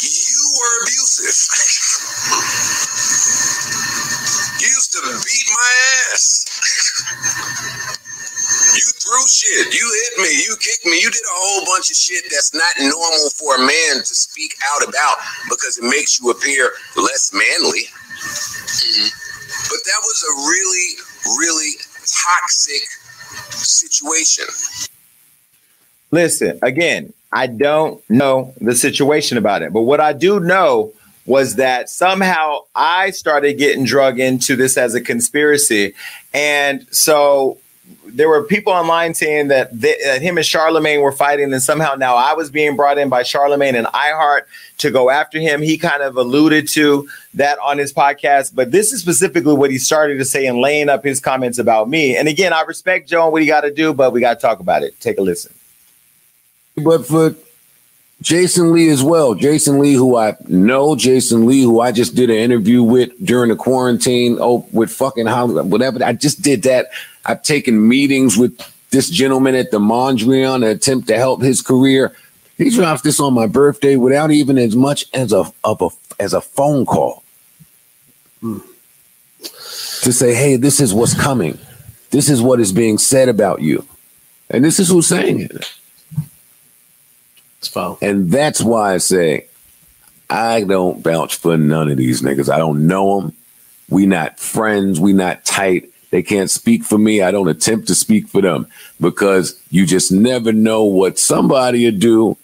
you 0.00 0.42
were 0.56 0.82
abusive. 0.82 1.36
you 4.60 4.68
used 4.68 4.92
to 4.92 5.00
beat 5.04 5.48
my 5.52 5.70
ass. 6.12 6.46
you 8.76 8.84
threw 9.00 9.26
shit. 9.28 9.74
You 9.74 9.84
hit 9.84 10.18
me. 10.22 10.30
You 10.44 10.56
kicked 10.56 10.86
me. 10.86 10.96
You 11.00 11.10
did 11.10 11.20
a 11.20 11.36
whole 11.36 11.64
bunch 11.66 11.90
of 11.90 11.96
shit 11.96 12.24
that's 12.30 12.54
not 12.54 12.72
normal 12.80 13.28
for 13.30 13.56
a 13.56 13.60
man 13.60 14.02
to 14.04 14.14
speak 14.14 14.54
out 14.64 14.82
about 14.88 15.16
because 15.50 15.76
it 15.78 15.84
makes 15.84 16.18
you 16.20 16.30
appear 16.30 16.72
less 16.96 17.32
manly. 17.32 17.88
But 19.68 19.80
that 19.84 20.00
was 20.02 20.22
a 20.22 20.34
really, 20.48 21.38
really 21.38 21.72
toxic 22.24 22.82
situation. 23.56 24.44
Listen, 26.10 26.58
again, 26.62 27.12
I 27.32 27.46
don't 27.46 28.02
know 28.10 28.52
the 28.60 28.74
situation 28.74 29.38
about 29.38 29.62
it, 29.62 29.72
but 29.72 29.82
what 29.82 30.00
I 30.00 30.12
do 30.12 30.38
know 30.40 30.92
was 31.24 31.54
that 31.56 31.88
somehow 31.88 32.58
I 32.74 33.10
started 33.10 33.54
getting 33.54 33.84
drug 33.84 34.18
into 34.18 34.56
this 34.56 34.76
as 34.76 34.94
a 34.94 35.00
conspiracy. 35.00 35.94
And 36.34 36.86
so 36.90 37.58
there 38.06 38.28
were 38.28 38.42
people 38.42 38.72
online 38.72 39.14
saying 39.14 39.48
that, 39.48 39.70
th- 39.80 39.96
that 40.04 40.22
him 40.22 40.36
and 40.36 40.46
Charlemagne 40.46 41.00
were 41.00 41.12
fighting, 41.12 41.52
and 41.52 41.62
somehow 41.62 41.94
now 41.94 42.16
I 42.16 42.34
was 42.34 42.50
being 42.50 42.76
brought 42.76 42.98
in 42.98 43.08
by 43.08 43.22
Charlemagne 43.22 43.74
and 43.74 43.86
iHeart 43.88 44.42
to 44.78 44.90
go 44.90 45.10
after 45.10 45.38
him. 45.38 45.62
He 45.62 45.78
kind 45.78 46.02
of 46.02 46.16
alluded 46.16 46.68
to 46.68 47.08
that 47.34 47.58
on 47.60 47.78
his 47.78 47.92
podcast, 47.92 48.54
but 48.54 48.70
this 48.70 48.92
is 48.92 49.00
specifically 49.00 49.54
what 49.54 49.70
he 49.70 49.78
started 49.78 50.18
to 50.18 50.24
say 50.24 50.46
and 50.46 50.58
laying 50.58 50.88
up 50.88 51.04
his 51.04 51.20
comments 51.20 51.58
about 51.58 51.88
me. 51.88 52.16
And 52.16 52.28
again, 52.28 52.52
I 52.52 52.62
respect 52.62 53.08
Joe 53.08 53.24
and 53.24 53.32
what 53.32 53.42
he 53.42 53.48
got 53.48 53.62
to 53.62 53.72
do, 53.72 53.94
but 53.94 54.12
we 54.12 54.20
got 54.20 54.34
to 54.34 54.40
talk 54.40 54.60
about 54.60 54.82
it. 54.82 54.98
Take 55.00 55.18
a 55.18 55.22
listen. 55.22 55.54
But 56.76 57.06
for 57.06 57.34
Jason 58.22 58.72
Lee 58.72 58.88
as 58.88 59.02
well, 59.02 59.34
Jason 59.34 59.78
Lee, 59.80 59.94
who 59.94 60.16
I 60.16 60.36
know, 60.46 60.94
Jason 60.94 61.46
Lee, 61.46 61.62
who 61.62 61.80
I 61.80 61.92
just 61.92 62.14
did 62.14 62.30
an 62.30 62.36
interview 62.36 62.82
with 62.82 63.10
during 63.24 63.50
the 63.50 63.56
quarantine, 63.56 64.38
oh, 64.40 64.66
with 64.72 64.90
fucking 64.90 65.26
Hollywood, 65.26 65.70
whatever. 65.70 66.02
I 66.04 66.12
just 66.12 66.40
did 66.40 66.62
that. 66.62 66.86
I've 67.24 67.42
taken 67.42 67.88
meetings 67.88 68.36
with 68.36 68.58
this 68.90 69.08
gentleman 69.08 69.54
at 69.54 69.70
the 69.70 69.78
Mondrian 69.78 70.60
to 70.60 70.68
attempt 70.68 71.08
to 71.08 71.16
help 71.16 71.42
his 71.42 71.62
career. 71.62 72.14
He 72.58 72.70
drops 72.70 73.02
this 73.02 73.20
on 73.20 73.34
my 73.34 73.46
birthday 73.46 73.96
without 73.96 74.30
even 74.30 74.58
as 74.58 74.76
much 74.76 75.06
as 75.14 75.32
a 75.32 75.52
a 75.64 75.88
as 76.20 76.34
a 76.34 76.40
phone 76.40 76.86
call 76.86 77.24
hmm. 78.40 78.58
to 79.38 80.12
say, 80.12 80.34
"Hey, 80.34 80.56
this 80.56 80.80
is 80.80 80.94
what's 80.94 81.14
coming. 81.14 81.58
This 82.10 82.28
is 82.28 82.42
what 82.42 82.60
is 82.60 82.72
being 82.72 82.98
said 82.98 83.28
about 83.28 83.62
you," 83.62 83.86
and 84.50 84.64
this 84.64 84.78
is 84.78 84.88
who's 84.88 85.06
saying 85.06 85.40
it. 85.40 85.72
It's 87.58 87.68
foul. 87.68 87.98
And 88.02 88.30
that's 88.30 88.60
why 88.60 88.94
I 88.94 88.98
say 88.98 89.46
I 90.28 90.64
don't 90.64 91.02
vouch 91.02 91.36
for 91.36 91.56
none 91.56 91.90
of 91.90 91.96
these 91.96 92.22
niggas. 92.22 92.52
I 92.52 92.58
don't 92.58 92.86
know 92.86 93.20
them. 93.20 93.36
We 93.88 94.06
not 94.06 94.38
friends. 94.38 94.98
We 94.98 95.12
not 95.12 95.44
tight. 95.44 95.91
They 96.12 96.22
can't 96.22 96.50
speak 96.50 96.84
for 96.84 96.98
me. 96.98 97.22
I 97.22 97.30
don't 97.30 97.48
attempt 97.48 97.86
to 97.86 97.94
speak 97.94 98.28
for 98.28 98.42
them 98.42 98.66
because 99.00 99.58
you 99.70 99.86
just 99.86 100.12
never 100.12 100.52
know 100.52 100.84
what 100.84 101.18
somebody 101.18 101.86
will 101.86 101.98
do. 101.98 102.36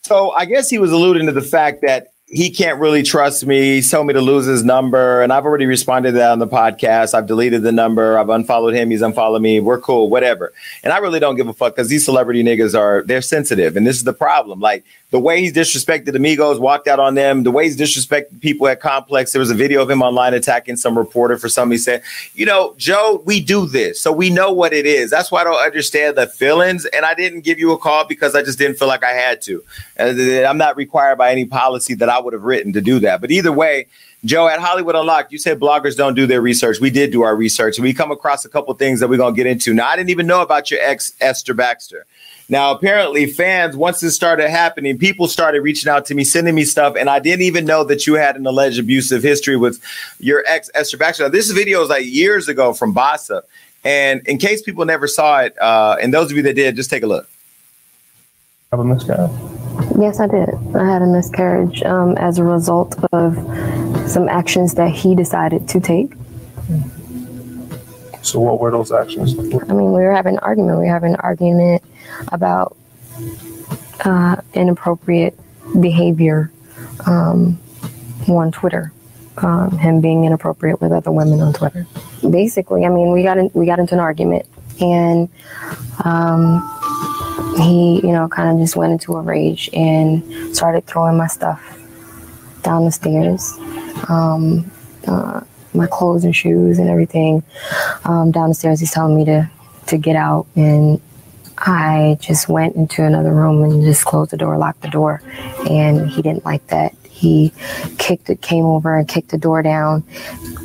So 0.00 0.30
I 0.30 0.46
guess 0.46 0.70
he 0.70 0.78
was 0.78 0.90
alluding 0.90 1.26
to 1.26 1.32
the 1.32 1.42
fact 1.42 1.82
that 1.82 2.13
he 2.26 2.50
can't 2.50 2.80
really 2.80 3.02
trust 3.02 3.46
me. 3.46 3.76
He 3.76 3.82
told 3.82 4.06
me 4.06 4.14
to 4.14 4.20
lose 4.20 4.46
his 4.46 4.64
number, 4.64 5.20
and 5.20 5.32
I've 5.32 5.44
already 5.44 5.66
responded 5.66 6.12
to 6.12 6.18
that 6.18 6.30
on 6.30 6.38
the 6.38 6.48
podcast. 6.48 7.12
I've 7.12 7.26
deleted 7.26 7.62
the 7.62 7.70
number. 7.70 8.18
I've 8.18 8.30
unfollowed 8.30 8.74
him. 8.74 8.90
He's 8.90 9.02
unfollowed 9.02 9.42
me. 9.42 9.60
We're 9.60 9.80
cool, 9.80 10.08
whatever. 10.08 10.52
And 10.82 10.92
I 10.92 10.98
really 10.98 11.20
don't 11.20 11.36
give 11.36 11.48
a 11.48 11.52
fuck 11.52 11.76
because 11.76 11.88
these 11.88 12.04
celebrity 12.04 12.42
niggas 12.42 12.76
are 12.76 13.02
they're 13.02 13.22
sensitive, 13.22 13.76
and 13.76 13.86
this 13.86 13.96
is 13.96 14.04
the 14.04 14.14
problem. 14.14 14.58
Like 14.58 14.84
the 15.14 15.20
way 15.20 15.40
he's 15.40 15.52
disrespected 15.52 16.16
amigos, 16.16 16.58
walked 16.58 16.88
out 16.88 16.98
on 16.98 17.14
them. 17.14 17.44
The 17.44 17.52
way 17.52 17.66
he's 17.66 17.76
disrespected 17.76 18.40
people 18.40 18.66
at 18.66 18.80
Complex. 18.80 19.30
There 19.30 19.38
was 19.38 19.50
a 19.50 19.54
video 19.54 19.80
of 19.80 19.88
him 19.88 20.02
online 20.02 20.34
attacking 20.34 20.76
some 20.76 20.98
reporter 20.98 21.38
for 21.38 21.48
something 21.48 21.70
he 21.70 21.78
said. 21.78 22.02
You 22.34 22.46
know, 22.46 22.74
Joe, 22.78 23.22
we 23.24 23.38
do 23.38 23.66
this, 23.66 24.00
so 24.00 24.10
we 24.10 24.28
know 24.28 24.50
what 24.50 24.72
it 24.72 24.86
is. 24.86 25.10
That's 25.10 25.30
why 25.30 25.42
I 25.42 25.44
don't 25.44 25.64
understand 25.64 26.16
the 26.16 26.26
feelings. 26.26 26.84
And 26.86 27.04
I 27.04 27.14
didn't 27.14 27.42
give 27.42 27.60
you 27.60 27.70
a 27.70 27.78
call 27.78 28.04
because 28.04 28.34
I 28.34 28.42
just 28.42 28.58
didn't 28.58 28.76
feel 28.76 28.88
like 28.88 29.04
I 29.04 29.12
had 29.12 29.40
to. 29.42 29.62
And 29.96 30.18
I'm 30.46 30.58
not 30.58 30.76
required 30.76 31.16
by 31.18 31.30
any 31.30 31.44
policy 31.44 31.94
that 31.94 32.08
I 32.08 32.13
would 32.18 32.32
have 32.32 32.42
written 32.42 32.72
to 32.72 32.80
do 32.80 32.98
that. 33.00 33.20
But 33.20 33.30
either 33.30 33.52
way, 33.52 33.86
Joe, 34.24 34.48
at 34.48 34.58
Hollywood 34.58 34.94
Unlocked, 34.94 35.32
you 35.32 35.38
said 35.38 35.60
bloggers 35.60 35.96
don't 35.96 36.14
do 36.14 36.26
their 36.26 36.40
research. 36.40 36.80
We 36.80 36.90
did 36.90 37.12
do 37.12 37.22
our 37.22 37.36
research. 37.36 37.76
and 37.76 37.82
We 37.82 37.92
come 37.92 38.10
across 38.10 38.44
a 38.44 38.48
couple 38.48 38.72
things 38.74 39.00
that 39.00 39.08
we're 39.08 39.18
going 39.18 39.34
to 39.34 39.36
get 39.36 39.46
into. 39.46 39.74
Now, 39.74 39.88
I 39.88 39.96
didn't 39.96 40.10
even 40.10 40.26
know 40.26 40.42
about 40.42 40.70
your 40.70 40.80
ex, 40.80 41.12
Esther 41.20 41.54
Baxter. 41.54 42.06
Now, 42.48 42.72
apparently, 42.72 43.26
fans, 43.26 43.76
once 43.76 44.00
this 44.00 44.14
started 44.14 44.50
happening, 44.50 44.98
people 44.98 45.28
started 45.28 45.60
reaching 45.60 45.90
out 45.90 46.04
to 46.06 46.14
me, 46.14 46.24
sending 46.24 46.54
me 46.54 46.64
stuff, 46.64 46.94
and 46.94 47.08
I 47.08 47.18
didn't 47.18 47.42
even 47.42 47.64
know 47.64 47.84
that 47.84 48.06
you 48.06 48.14
had 48.14 48.36
an 48.36 48.46
alleged 48.46 48.78
abusive 48.78 49.22
history 49.22 49.56
with 49.56 49.80
your 50.18 50.44
ex, 50.46 50.70
Esther 50.74 50.98
Baxter. 50.98 51.24
Now, 51.24 51.30
this 51.30 51.50
video 51.50 51.82
is 51.82 51.88
like 51.88 52.04
years 52.04 52.48
ago 52.48 52.74
from 52.74 52.94
Bossa. 52.94 53.42
And 53.84 54.26
in 54.26 54.38
case 54.38 54.62
people 54.62 54.84
never 54.86 55.06
saw 55.06 55.40
it, 55.40 55.58
uh, 55.60 55.96
and 56.00 56.12
those 56.12 56.30
of 56.30 56.36
you 56.36 56.42
that 56.44 56.54
did, 56.54 56.74
just 56.76 56.88
take 56.88 57.02
a 57.02 57.06
look. 57.06 57.28
Have 58.70 58.80
a 58.80 58.84
miscarriage. 58.84 59.30
Yes, 59.98 60.20
I 60.20 60.26
did. 60.26 60.50
I 60.74 60.84
had 60.84 61.02
a 61.02 61.06
miscarriage 61.06 61.82
um, 61.82 62.16
as 62.16 62.38
a 62.38 62.44
result 62.44 62.96
of 63.12 63.34
some 64.08 64.28
actions 64.28 64.74
that 64.74 64.90
he 64.90 65.14
decided 65.14 65.68
to 65.68 65.80
take. 65.80 66.12
So, 68.22 68.40
what 68.40 68.58
were 68.58 68.70
those 68.70 68.90
actions? 68.90 69.38
I 69.38 69.72
mean, 69.72 69.92
we 69.92 70.02
were 70.02 70.12
having 70.12 70.34
an 70.34 70.40
argument. 70.40 70.78
We 70.78 70.86
were 70.86 70.92
having 70.92 71.14
an 71.14 71.20
argument 71.20 71.82
about 72.28 72.76
uh, 74.00 74.36
inappropriate 74.54 75.38
behavior 75.80 76.50
um, 77.06 77.60
on 78.28 78.50
Twitter. 78.50 78.92
Um, 79.36 79.76
him 79.78 80.00
being 80.00 80.24
inappropriate 80.24 80.80
with 80.80 80.92
other 80.92 81.10
women 81.10 81.40
on 81.40 81.52
Twitter. 81.52 81.88
Basically, 82.28 82.84
I 82.84 82.88
mean, 82.88 83.10
we 83.10 83.24
got 83.24 83.36
in, 83.36 83.50
we 83.52 83.66
got 83.66 83.80
into 83.80 83.94
an 83.94 84.00
argument, 84.00 84.46
and 84.80 85.28
um, 86.04 86.62
he, 87.56 88.00
you 88.02 88.12
know, 88.12 88.28
kind 88.28 88.50
of 88.50 88.58
just 88.58 88.76
went 88.76 88.92
into 88.92 89.14
a 89.14 89.22
rage 89.22 89.70
and 89.72 90.54
started 90.54 90.86
throwing 90.86 91.16
my 91.16 91.26
stuff 91.26 91.78
down 92.62 92.84
the 92.84 92.92
stairs, 92.92 93.52
um, 94.08 94.70
uh, 95.06 95.40
my 95.74 95.86
clothes 95.86 96.24
and 96.24 96.34
shoes 96.34 96.78
and 96.78 96.88
everything 96.88 97.42
um, 98.04 98.30
down 98.30 98.48
the 98.48 98.54
stairs. 98.54 98.80
He's 98.80 98.92
telling 98.92 99.16
me 99.16 99.24
to 99.26 99.50
to 99.86 99.98
get 99.98 100.16
out 100.16 100.46
and 100.56 101.00
I 101.58 102.18
just 102.20 102.48
went 102.48 102.74
into 102.74 103.04
another 103.04 103.32
room 103.32 103.62
and 103.62 103.82
just 103.82 104.04
closed 104.04 104.30
the 104.32 104.36
door, 104.36 104.58
locked 104.58 104.82
the 104.82 104.88
door, 104.88 105.22
and 105.68 106.08
he 106.10 106.20
didn't 106.20 106.44
like 106.44 106.66
that. 106.68 106.94
He 107.08 107.52
kicked 107.98 108.28
it, 108.28 108.42
came 108.42 108.64
over 108.64 108.96
and 108.98 109.06
kicked 109.06 109.30
the 109.30 109.38
door 109.38 109.62
down, 109.62 110.02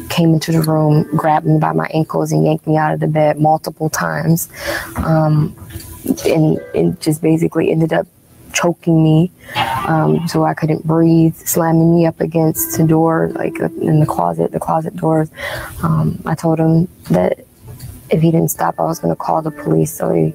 came 0.10 0.34
into 0.34 0.52
the 0.52 0.62
room, 0.62 1.04
grabbed 1.16 1.46
me 1.46 1.60
by 1.60 1.74
my 1.74 1.88
ankles 1.94 2.32
and 2.32 2.44
yanked 2.44 2.66
me 2.66 2.76
out 2.76 2.94
of 2.94 3.00
the 3.00 3.08
bed 3.08 3.40
multiple 3.40 3.90
times, 3.90 4.50
um, 4.98 5.56
and, 6.26 6.58
and 6.76 7.00
just 7.02 7.22
basically 7.22 7.72
ended 7.72 7.94
up 7.94 8.08
choking 8.54 9.04
me 9.04 9.32
um, 9.88 10.28
so 10.28 10.44
I 10.44 10.54
couldn't 10.54 10.86
breathe, 10.86 11.36
slamming 11.36 11.96
me 11.96 12.06
up 12.06 12.20
against 12.20 12.78
the 12.78 12.86
door, 12.86 13.30
like 13.34 13.60
in 13.60 14.00
the 14.00 14.06
closet, 14.06 14.52
the 14.52 14.60
closet 14.60 14.96
doors. 14.96 15.30
Um, 15.84 16.22
I 16.26 16.36
told 16.36 16.60
him 16.60 16.88
that 17.10 17.46
if 18.10 18.22
he 18.22 18.32
didn't 18.32 18.50
stop, 18.50 18.80
I 18.80 18.84
was 18.84 19.00
going 19.00 19.14
to 19.14 19.20
call 19.20 19.42
the 19.42 19.52
police. 19.52 19.94
So 19.94 20.12
he, 20.12 20.34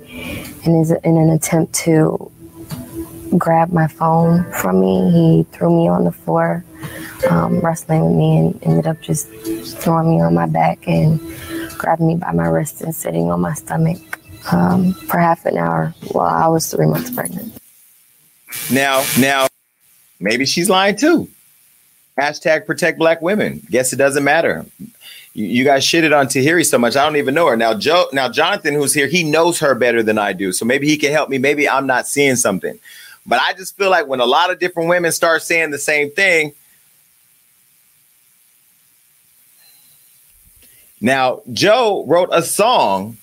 in, 0.64 0.78
his, 0.78 0.90
in 0.90 1.16
an 1.16 1.30
attempt 1.30 1.74
to 1.84 2.30
grab 3.36 3.72
my 3.72 3.88
phone 3.88 4.50
from 4.52 4.80
me, 4.80 5.10
he 5.10 5.42
threw 5.52 5.76
me 5.76 5.88
on 5.88 6.04
the 6.04 6.12
floor, 6.12 6.64
um, 7.30 7.60
wrestling 7.60 8.04
with 8.04 8.16
me, 8.16 8.38
and 8.38 8.62
ended 8.62 8.86
up 8.86 9.00
just 9.00 9.28
throwing 9.78 10.08
me 10.08 10.20
on 10.20 10.34
my 10.34 10.46
back 10.46 10.86
and 10.86 11.20
grabbing 11.78 12.06
me 12.06 12.14
by 12.14 12.32
my 12.32 12.46
wrist 12.46 12.80
and 12.82 12.94
sitting 12.94 13.30
on 13.30 13.40
my 13.40 13.54
stomach 13.54 13.98
um, 14.52 14.92
for 14.92 15.18
half 15.18 15.44
an 15.46 15.56
hour 15.56 15.94
while 16.12 16.26
I 16.26 16.48
was 16.48 16.70
three 16.70 16.86
months 16.86 17.10
pregnant. 17.10 17.52
Now, 18.72 19.04
now, 19.18 19.46
maybe 20.20 20.46
she's 20.46 20.70
lying 20.70 20.96
too. 20.96 21.28
Hashtag 22.18 22.66
protect 22.66 22.98
black 22.98 23.20
women. 23.20 23.60
Guess 23.70 23.92
it 23.92 23.96
doesn't 23.96 24.22
matter. 24.22 24.64
You, 25.32 25.46
you 25.46 25.64
guys 25.64 25.84
shitted 25.84 26.16
on 26.16 26.26
Tahiry 26.26 26.64
so 26.64 26.78
much. 26.78 26.96
I 26.96 27.04
don't 27.04 27.16
even 27.16 27.34
know 27.34 27.48
her. 27.48 27.56
Now, 27.56 27.74
Joe, 27.74 28.06
now 28.12 28.28
Jonathan, 28.28 28.74
who's 28.74 28.94
here, 28.94 29.08
he 29.08 29.24
knows 29.24 29.58
her 29.58 29.74
better 29.74 30.02
than 30.02 30.18
I 30.18 30.32
do. 30.32 30.52
So 30.52 30.64
maybe 30.64 30.86
he 30.86 30.96
can 30.96 31.10
help 31.10 31.28
me. 31.28 31.38
Maybe 31.38 31.68
I'm 31.68 31.86
not 31.86 32.06
seeing 32.06 32.36
something. 32.36 32.78
But 33.26 33.40
I 33.40 33.54
just 33.54 33.76
feel 33.76 33.90
like 33.90 34.06
when 34.06 34.20
a 34.20 34.26
lot 34.26 34.50
of 34.50 34.58
different 34.58 34.88
women 34.88 35.10
start 35.10 35.42
saying 35.42 35.70
the 35.70 35.78
same 35.78 36.10
thing. 36.10 36.52
Now, 41.00 41.42
Joe 41.52 42.04
wrote 42.06 42.28
a 42.32 42.42
song 42.42 43.18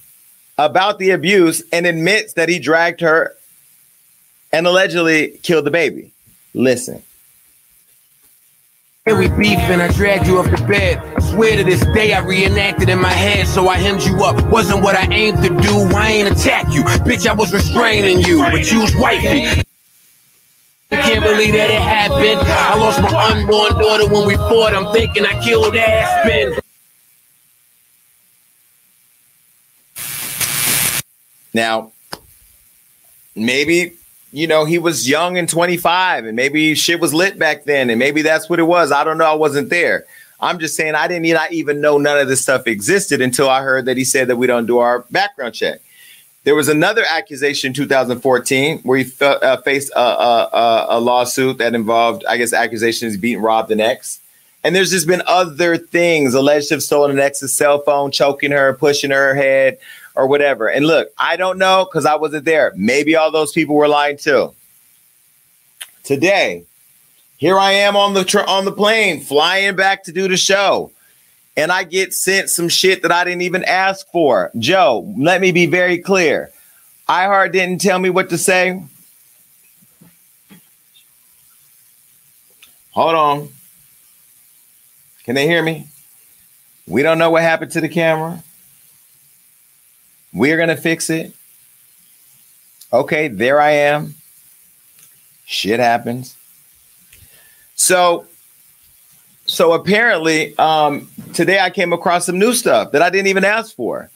about 0.57 0.99
the 0.99 1.11
abuse 1.11 1.63
and 1.71 1.85
admits 1.85 2.33
that 2.33 2.49
he 2.49 2.59
dragged 2.59 3.01
her 3.01 3.35
and 4.51 4.67
allegedly 4.67 5.39
killed 5.43 5.65
the 5.65 5.71
baby. 5.71 6.11
Listen. 6.53 7.01
And 9.07 9.17
we 9.17 9.29
beef 9.29 9.57
and 9.57 9.81
I 9.81 9.91
dragged 9.93 10.27
you 10.27 10.37
off 10.37 10.51
the 10.51 10.63
bed. 10.67 10.99
I 11.17 11.19
swear 11.21 11.57
to 11.57 11.63
this 11.63 11.83
day 11.95 12.13
I 12.13 12.19
reenacted 12.19 12.87
in 12.87 13.01
my 13.01 13.11
head, 13.11 13.47
so 13.47 13.67
I 13.67 13.77
hemmed 13.77 14.03
you 14.03 14.23
up. 14.23 14.39
Wasn't 14.51 14.83
what 14.83 14.95
I 14.95 15.11
aimed 15.11 15.41
to 15.41 15.49
do. 15.49 15.89
I 15.95 16.11
ain't 16.11 16.31
attack 16.31 16.71
you. 16.71 16.83
Bitch, 16.83 17.25
I 17.25 17.33
was 17.33 17.51
restraining 17.51 18.19
you, 18.19 18.43
but 18.43 18.71
you 18.71 18.81
was 18.81 18.95
wifey. 18.95 19.63
I 20.91 20.97
can't 20.97 21.23
believe 21.23 21.53
that 21.53 21.71
it 21.71 21.81
happened. 21.81 22.41
I 22.47 22.77
lost 22.77 23.01
my 23.01 23.31
unborn 23.31 23.73
daughter 23.81 24.07
when 24.13 24.27
we 24.27 24.35
fought. 24.35 24.75
I'm 24.75 24.93
thinking 24.93 25.25
I 25.25 25.41
killed 25.43 25.75
Aspen. 25.75 26.59
Now, 31.53 31.91
maybe 33.35 33.93
you 34.31 34.47
know 34.47 34.65
he 34.65 34.77
was 34.77 35.09
young 35.09 35.37
and 35.37 35.47
25, 35.47 36.25
and 36.25 36.35
maybe 36.35 36.75
shit 36.75 36.99
was 36.99 37.13
lit 37.13 37.37
back 37.37 37.65
then, 37.65 37.89
and 37.89 37.99
maybe 37.99 38.21
that's 38.21 38.49
what 38.49 38.59
it 38.59 38.63
was. 38.63 38.91
I 38.91 39.03
don't 39.03 39.17
know. 39.17 39.25
I 39.25 39.35
wasn't 39.35 39.69
there. 39.69 40.05
I'm 40.41 40.57
just 40.57 40.75
saying 40.75 40.95
I 40.95 41.07
didn't 41.07 41.25
even 41.51 41.81
know 41.81 41.97
none 41.97 42.17
of 42.17 42.27
this 42.27 42.41
stuff 42.41 42.65
existed 42.65 43.21
until 43.21 43.47
I 43.47 43.61
heard 43.61 43.85
that 43.85 43.95
he 43.95 44.03
said 44.03 44.27
that 44.29 44.37
we 44.37 44.47
don't 44.47 44.65
do 44.65 44.79
our 44.79 45.05
background 45.11 45.53
check. 45.53 45.81
There 46.43 46.55
was 46.55 46.67
another 46.67 47.03
accusation 47.07 47.67
in 47.67 47.73
2014 47.75 48.79
where 48.79 48.97
he 48.97 49.03
fe- 49.03 49.37
uh, 49.43 49.57
faced 49.57 49.91
a, 49.95 49.99
a, 49.99 50.85
a, 50.89 50.99
lawsuit 50.99 51.59
that 51.59 51.75
involved, 51.75 52.25
I 52.27 52.37
guess, 52.37 52.51
accusations 52.51 53.15
beating 53.15 53.43
robbed 53.43 53.69
an 53.69 53.79
ex. 53.79 54.19
And 54.63 54.75
there's 54.75 54.89
just 54.89 55.05
been 55.05 55.21
other 55.27 55.77
things 55.77 56.33
alleged 56.33 56.69
to 56.69 56.75
have 56.75 56.83
stolen 56.83 57.11
an 57.11 57.19
ex's 57.19 57.55
cell 57.55 57.79
phone, 57.79 58.09
choking 58.09 58.51
her, 58.51 58.73
pushing 58.73 59.11
her 59.11 59.35
head, 59.35 59.77
or 60.15 60.27
whatever. 60.27 60.69
And 60.69 60.85
look, 60.85 61.09
I 61.17 61.37
don't 61.37 61.57
know 61.57 61.85
because 61.85 62.05
I 62.05 62.15
wasn't 62.15 62.45
there. 62.45 62.73
Maybe 62.75 63.15
all 63.15 63.31
those 63.31 63.51
people 63.51 63.75
were 63.75 63.87
lying 63.87 64.17
too. 64.17 64.53
Today, 66.03 66.65
here 67.37 67.57
I 67.57 67.71
am 67.71 67.95
on 67.95 68.13
the 68.13 68.23
tr- 68.23 68.39
on 68.41 68.65
the 68.65 68.71
plane, 68.71 69.21
flying 69.21 69.75
back 69.75 70.03
to 70.05 70.11
do 70.11 70.27
the 70.27 70.37
show, 70.37 70.91
and 71.55 71.71
I 71.71 71.83
get 71.83 72.13
sent 72.13 72.49
some 72.49 72.69
shit 72.69 73.01
that 73.03 73.11
I 73.11 73.23
didn't 73.23 73.43
even 73.43 73.63
ask 73.63 74.07
for. 74.11 74.51
Joe, 74.57 75.13
let 75.17 75.41
me 75.41 75.51
be 75.51 75.65
very 75.65 75.97
clear. 75.99 76.51
iHeart 77.07 77.51
didn't 77.51 77.81
tell 77.81 77.99
me 77.99 78.09
what 78.09 78.29
to 78.29 78.37
say. 78.37 78.83
Hold 82.91 83.15
on. 83.15 83.49
Can 85.23 85.35
they 85.35 85.47
hear 85.47 85.63
me? 85.63 85.87
We 86.87 87.03
don't 87.03 87.17
know 87.19 87.29
what 87.29 87.43
happened 87.43 87.71
to 87.71 87.81
the 87.81 87.87
camera. 87.89 88.43
We're 90.33 90.57
going 90.57 90.69
to 90.69 90.77
fix 90.77 91.09
it. 91.09 91.33
Okay, 92.93 93.27
there 93.27 93.59
I 93.59 93.71
am. 93.71 94.15
Shit 95.45 95.79
happens. 95.79 96.37
So, 97.75 98.25
so 99.45 99.73
apparently, 99.73 100.57
um, 100.57 101.09
today 101.33 101.59
I 101.59 101.69
came 101.69 101.93
across 101.93 102.25
some 102.25 102.39
new 102.39 102.53
stuff 102.53 102.91
that 102.91 103.01
I 103.01 103.09
didn't 103.09 103.27
even 103.27 103.43
ask 103.43 103.75
for. 103.75 104.09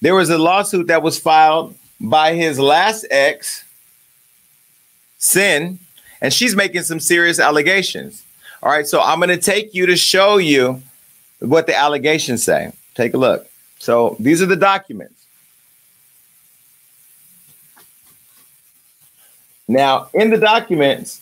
There 0.00 0.14
was 0.14 0.30
a 0.30 0.38
lawsuit 0.38 0.88
that 0.88 1.02
was 1.02 1.18
filed 1.18 1.74
by 2.00 2.34
his 2.34 2.60
last 2.60 3.04
ex, 3.10 3.64
Cyn, 5.18 5.78
and 6.20 6.32
she's 6.32 6.54
making 6.54 6.82
some 6.82 7.00
serious 7.00 7.40
allegations. 7.40 8.24
All 8.62 8.70
right, 8.70 8.86
so 8.86 9.00
I'm 9.00 9.18
going 9.18 9.28
to 9.30 9.36
take 9.36 9.74
you 9.74 9.86
to 9.86 9.96
show 9.96 10.36
you 10.36 10.82
what 11.40 11.66
the 11.66 11.76
allegations 11.76 12.42
say. 12.42 12.72
Take 12.94 13.14
a 13.14 13.18
look. 13.18 13.48
So 13.78 14.16
these 14.18 14.42
are 14.42 14.46
the 14.46 14.56
documents. 14.56 15.17
Now, 19.68 20.08
in 20.14 20.30
the 20.30 20.38
documents, 20.38 21.20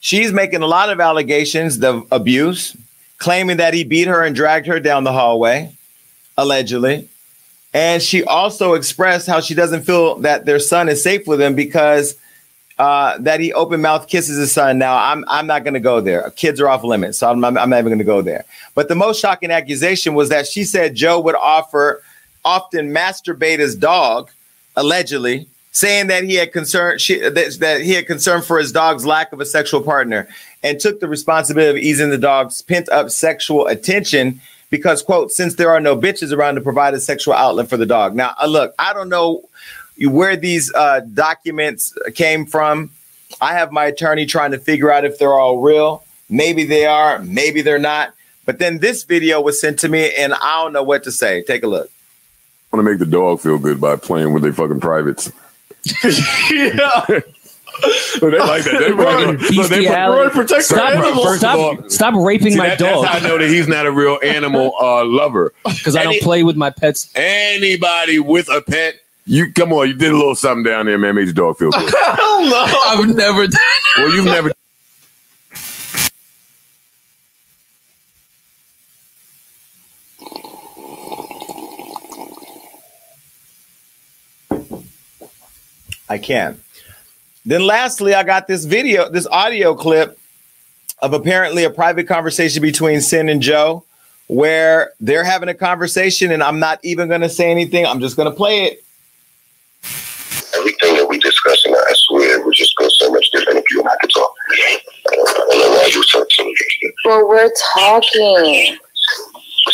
she's 0.00 0.32
making 0.32 0.62
a 0.62 0.66
lot 0.66 0.90
of 0.90 1.00
allegations 1.00 1.82
of 1.82 2.06
abuse, 2.10 2.76
claiming 3.18 3.58
that 3.58 3.72
he 3.72 3.84
beat 3.84 4.08
her 4.08 4.22
and 4.24 4.34
dragged 4.34 4.66
her 4.66 4.80
down 4.80 5.04
the 5.04 5.12
hallway, 5.12 5.72
allegedly. 6.36 7.08
And 7.72 8.02
she 8.02 8.24
also 8.24 8.74
expressed 8.74 9.28
how 9.28 9.40
she 9.40 9.54
doesn't 9.54 9.82
feel 9.82 10.16
that 10.16 10.44
their 10.44 10.58
son 10.58 10.88
is 10.88 11.02
safe 11.02 11.26
with 11.26 11.40
him 11.40 11.54
because 11.54 12.16
uh, 12.78 13.18
that 13.18 13.40
he 13.40 13.52
open 13.52 13.80
mouth 13.80 14.08
kisses 14.08 14.38
his 14.38 14.52
son. 14.52 14.78
Now, 14.78 14.96
I'm 14.96 15.24
I'm 15.28 15.46
not 15.46 15.64
going 15.64 15.74
to 15.74 15.80
go 15.80 16.00
there. 16.00 16.30
Kids 16.30 16.60
are 16.60 16.68
off 16.68 16.84
limits, 16.84 17.18
so 17.18 17.30
I'm, 17.30 17.44
I'm, 17.44 17.58
I'm 17.58 17.70
not 17.70 17.78
even 17.78 17.90
going 17.90 17.98
to 17.98 18.04
go 18.04 18.22
there. 18.22 18.44
But 18.74 18.88
the 18.88 18.94
most 18.94 19.20
shocking 19.20 19.50
accusation 19.50 20.14
was 20.14 20.28
that 20.30 20.46
she 20.46 20.64
said 20.64 20.94
Joe 20.94 21.20
would 21.20 21.34
offer 21.34 22.02
often 22.44 22.90
masturbate 22.90 23.58
his 23.58 23.74
dog, 23.74 24.30
allegedly, 24.76 25.48
saying 25.78 26.08
that 26.08 26.24
he 26.24 26.34
had 26.34 26.52
concern 26.52 26.98
she, 26.98 27.20
that, 27.20 27.56
that 27.60 27.80
he 27.82 27.92
had 27.92 28.06
concern 28.06 28.42
for 28.42 28.58
his 28.58 28.72
dog's 28.72 29.06
lack 29.06 29.32
of 29.32 29.40
a 29.40 29.46
sexual 29.46 29.80
partner, 29.80 30.28
and 30.62 30.80
took 30.80 30.98
the 30.98 31.06
responsibility 31.08 31.78
of 31.78 31.84
easing 31.84 32.10
the 32.10 32.18
dog's 32.18 32.62
pent 32.62 32.88
up 32.88 33.10
sexual 33.10 33.68
attention 33.68 34.40
because 34.70 35.02
quote 35.02 35.30
since 35.30 35.54
there 35.54 35.70
are 35.70 35.80
no 35.80 35.96
bitches 35.96 36.36
around 36.36 36.56
to 36.56 36.60
provide 36.60 36.94
a 36.94 37.00
sexual 37.00 37.34
outlet 37.34 37.68
for 37.68 37.76
the 37.76 37.86
dog. 37.86 38.16
Now, 38.16 38.34
uh, 38.42 38.46
look, 38.46 38.74
I 38.78 38.92
don't 38.92 39.08
know 39.08 39.48
where 40.00 40.36
these 40.36 40.72
uh, 40.74 41.00
documents 41.14 41.96
came 42.14 42.44
from. 42.44 42.90
I 43.40 43.52
have 43.52 43.70
my 43.70 43.84
attorney 43.84 44.26
trying 44.26 44.50
to 44.50 44.58
figure 44.58 44.90
out 44.90 45.04
if 45.04 45.18
they're 45.18 45.32
all 45.32 45.60
real. 45.60 46.02
Maybe 46.28 46.64
they 46.64 46.86
are, 46.86 47.20
maybe 47.20 47.62
they're 47.62 47.78
not. 47.78 48.14
But 48.46 48.58
then 48.58 48.78
this 48.78 49.04
video 49.04 49.40
was 49.40 49.60
sent 49.60 49.78
to 49.80 49.88
me, 49.88 50.12
and 50.14 50.34
I 50.34 50.62
don't 50.62 50.72
know 50.72 50.82
what 50.82 51.04
to 51.04 51.12
say. 51.12 51.42
Take 51.42 51.62
a 51.62 51.66
look. 51.66 51.88
I 52.72 52.76
want 52.76 52.86
to 52.86 52.90
make 52.90 52.98
the 52.98 53.06
dog 53.06 53.40
feel 53.40 53.58
good 53.58 53.80
by 53.80 53.96
playing 53.96 54.32
with 54.32 54.42
their 54.42 54.52
fucking 54.52 54.80
privates. 54.80 55.30
Yeah. 56.50 57.20
So 57.80 58.28
they 58.28 58.38
like 58.40 58.64
that. 58.64 58.80
They 58.80 58.92
want 58.92 59.38
to 59.40 59.56
Bestiality. 59.56 60.28
they 60.28 60.34
protect 60.34 60.64
Stop- 60.64 60.78
their 60.94 61.04
animals. 61.04 61.24
first 61.26 61.44
of 61.44 61.60
all- 61.60 61.88
stop 61.88 62.14
raping 62.16 62.56
my 62.56 62.70
that- 62.70 62.78
dog. 62.80 63.04
That's 63.04 63.18
how 63.20 63.24
I 63.24 63.28
know 63.28 63.38
that 63.38 63.48
he's 63.48 63.68
not 63.68 63.86
a 63.86 63.92
real 63.92 64.18
animal 64.20 64.74
uh, 64.80 65.04
lover. 65.04 65.54
Because 65.64 65.94
I 65.94 66.02
don't 66.02 66.20
play 66.20 66.42
with 66.42 66.56
my 66.56 66.70
pets. 66.70 67.08
Anybody 67.14 68.18
with 68.18 68.48
a 68.48 68.62
pet, 68.62 68.94
you 69.26 69.52
come 69.52 69.72
on, 69.72 69.86
you 69.86 69.94
did 69.94 70.10
a 70.10 70.16
little 70.16 70.34
something 70.34 70.64
down 70.64 70.86
there, 70.86 70.98
man, 70.98 71.14
made 71.14 71.26
your 71.26 71.34
dog 71.34 71.58
feel 71.58 71.70
good. 71.70 71.94
Hell 72.02 72.46
no. 72.46 72.64
I've 72.86 73.14
never 73.14 73.46
done 73.46 73.60
well, 73.98 74.12
you've 74.12 74.24
never. 74.24 74.50
I 86.08 86.18
can. 86.18 86.60
Then 87.44 87.62
lastly, 87.62 88.14
I 88.14 88.22
got 88.24 88.46
this 88.46 88.64
video, 88.64 89.08
this 89.08 89.26
audio 89.26 89.74
clip 89.74 90.18
of 91.00 91.12
apparently 91.12 91.64
a 91.64 91.70
private 91.70 92.06
conversation 92.08 92.60
between 92.62 92.98
Cyn 92.98 93.30
and 93.30 93.40
Joe 93.40 93.84
where 94.26 94.92
they're 95.00 95.24
having 95.24 95.48
a 95.48 95.54
conversation 95.54 96.30
and 96.32 96.42
I'm 96.42 96.58
not 96.58 96.80
even 96.82 97.08
going 97.08 97.22
to 97.22 97.28
say 97.28 97.50
anything. 97.50 97.86
I'm 97.86 98.00
just 98.00 98.16
going 98.16 98.30
to 98.30 98.36
play 98.36 98.64
it. 98.64 98.84
everything 100.58 100.96
that 100.96 101.08
we 101.08 101.18
discuss, 101.18 101.64
and 101.64 101.74
I 101.74 101.92
swear 101.94 102.38
it 102.38 102.44
would 102.44 102.54
just 102.54 102.76
go 102.76 102.88
so 102.88 103.10
much 103.12 103.30
different 103.32 103.58
if 103.58 103.64
you 103.70 103.80
and 103.80 103.88
I 103.88 103.96
could 104.00 104.10
talk. 104.10 104.34
I 104.50 105.14
don't, 105.14 105.28
I 105.28 105.34
don't 105.36 105.58
know 105.58 105.70
why 105.78 105.90
you 105.92 106.02
talk 106.12 106.26
so 106.30 106.44
much. 106.44 106.92
Well, 107.04 107.28
we're 107.28 107.50
talking. 107.74 108.76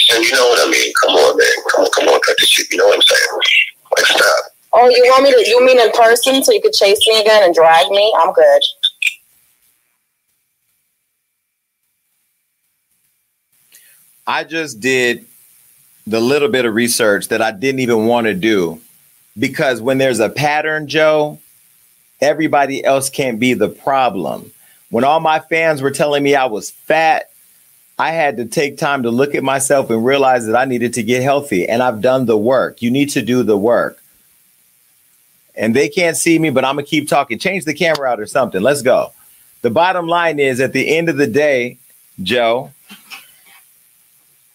So 0.09 0.18
you 0.20 0.32
know 0.32 0.47
what 0.49 0.68
I 0.68 0.70
mean? 0.70 0.93
Come 1.03 1.12
on, 1.12 1.37
man. 1.37 1.47
Come 1.70 1.85
on, 1.85 1.91
come 1.93 2.09
on, 2.09 2.20
cut 2.20 2.37
this 2.39 2.49
shit. 2.49 2.70
You 2.70 2.78
know 2.78 2.87
what 2.87 2.97
I'm 2.97 3.03
saying? 3.03 3.41
Like, 3.97 4.07
stop. 4.07 4.53
Oh, 4.77 4.89
you 4.89 5.05
want 5.05 5.22
me 5.22 5.31
to? 5.31 5.49
You 5.49 5.64
mean 5.64 5.79
in 5.79 5.93
person 5.93 6.43
so 6.43 6.53
you 6.53 6.61
could 6.61 6.72
chase 6.72 6.99
me 7.07 7.20
again 7.20 7.45
and 7.45 7.55
drag 7.55 7.89
me? 7.91 8.12
I'm 8.20 8.33
good. 8.33 8.62
I 14.27 14.43
just 14.43 14.81
did 14.81 15.27
the 16.07 16.18
little 16.18 16.49
bit 16.49 16.64
of 16.64 16.75
research 16.75 17.29
that 17.29 17.41
I 17.41 17.53
didn't 17.53 17.81
even 17.81 18.07
want 18.07 18.27
to 18.27 18.35
do 18.35 18.81
because 19.39 19.81
when 19.81 19.99
there's 19.99 20.18
a 20.18 20.29
pattern, 20.29 20.89
Joe, 20.89 21.39
everybody 22.20 22.85
else 22.85 23.09
can't 23.11 23.39
be 23.39 23.55
the 23.55 23.68
problem. 23.68 24.51
When 24.91 25.05
all 25.05 25.20
my 25.20 25.39
fans 25.39 25.83
were 25.83 25.91
telling 25.91 26.22
me 26.22 26.35
I 26.35 26.47
was 26.47 26.70
fat, 26.70 27.31
I 27.99 28.11
had 28.11 28.39
to 28.39 28.45
take 28.45 28.77
time 28.77 29.05
to 29.05 29.11
look 29.11 29.37
at 29.37 29.45
myself 29.45 29.91
and 29.91 30.05
realize 30.05 30.47
that 30.47 30.57
I 30.57 30.64
needed 30.64 30.95
to 30.95 31.03
get 31.03 31.22
healthy. 31.22 31.68
And 31.68 31.83
I've 31.83 32.01
done 32.01 32.27
the 32.27 32.37
work. 32.37 32.83
You 32.83 32.91
need 32.91 33.11
to 33.11 33.22
do 33.22 33.45
the 33.45 33.57
work. 33.57 34.01
And 35.57 35.74
they 35.74 35.88
can't 35.88 36.16
see 36.16 36.38
me, 36.38 36.50
but 36.50 36.64
I'm 36.64 36.76
to 36.76 36.82
keep 36.82 37.09
talking. 37.09 37.38
Change 37.38 37.64
the 37.64 37.74
camera 37.74 38.09
out 38.09 38.20
or 38.20 38.26
something. 38.26 38.61
Let's 38.61 38.82
go. 38.82 39.12
The 39.62 39.70
bottom 39.70 40.09
line 40.09 40.38
is 40.38 40.61
at 40.61 40.72
the 40.72 40.96
end 40.96 41.09
of 41.09 41.16
the 41.16 41.26
day, 41.26 41.78
Joe, 42.22 42.72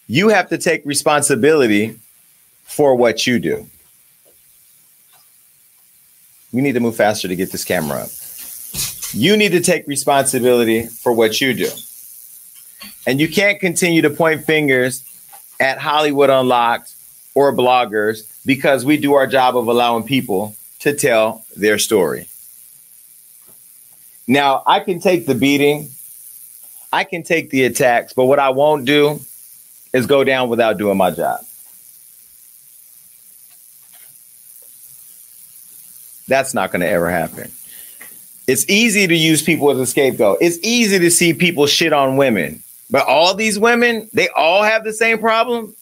you 0.07 0.29
have 0.29 0.49
to 0.49 0.57
take 0.57 0.85
responsibility 0.85 1.97
for 2.63 2.95
what 2.95 3.25
you 3.25 3.39
do. 3.39 3.67
We 6.51 6.61
need 6.61 6.73
to 6.73 6.79
move 6.79 6.95
faster 6.95 7.27
to 7.27 7.35
get 7.35 7.51
this 7.51 7.63
camera 7.63 7.99
up. 7.99 8.09
You 9.13 9.37
need 9.37 9.51
to 9.53 9.61
take 9.61 9.87
responsibility 9.87 10.85
for 10.85 11.13
what 11.13 11.39
you 11.41 11.53
do. 11.53 11.69
And 13.07 13.19
you 13.19 13.27
can't 13.27 13.59
continue 13.59 14.01
to 14.01 14.09
point 14.09 14.45
fingers 14.45 15.03
at 15.59 15.77
Hollywood 15.77 16.29
Unlocked 16.29 16.93
or 17.35 17.53
bloggers 17.53 18.31
because 18.45 18.85
we 18.85 18.97
do 18.97 19.13
our 19.13 19.27
job 19.27 19.57
of 19.57 19.67
allowing 19.67 20.03
people 20.03 20.55
to 20.79 20.93
tell 20.93 21.45
their 21.55 21.77
story. 21.77 22.27
Now, 24.27 24.63
I 24.65 24.79
can 24.79 24.99
take 24.99 25.25
the 25.25 25.35
beating, 25.35 25.89
I 26.93 27.03
can 27.03 27.23
take 27.23 27.49
the 27.49 27.63
attacks, 27.65 28.13
but 28.13 28.25
what 28.25 28.39
I 28.39 28.49
won't 28.49 28.85
do 28.85 29.19
is 29.93 30.05
go 30.05 30.23
down 30.23 30.49
without 30.49 30.77
doing 30.77 30.97
my 30.97 31.11
job. 31.11 31.41
That's 36.27 36.53
not 36.53 36.71
going 36.71 36.81
to 36.81 36.87
ever 36.87 37.09
happen. 37.09 37.51
It's 38.47 38.69
easy 38.69 39.07
to 39.07 39.15
use 39.15 39.41
people 39.41 39.71
as 39.71 39.79
a 39.79 39.85
scapegoat. 39.85 40.37
It's 40.41 40.59
easy 40.63 40.99
to 40.99 41.11
see 41.11 41.33
people 41.33 41.65
shit 41.65 41.91
on 41.91 42.17
women, 42.17 42.63
but 42.89 43.05
all 43.07 43.33
these 43.33 43.59
women, 43.59 44.09
they 44.13 44.29
all 44.29 44.63
have 44.63 44.83
the 44.83 44.93
same 44.93 45.17
problem 45.17 45.75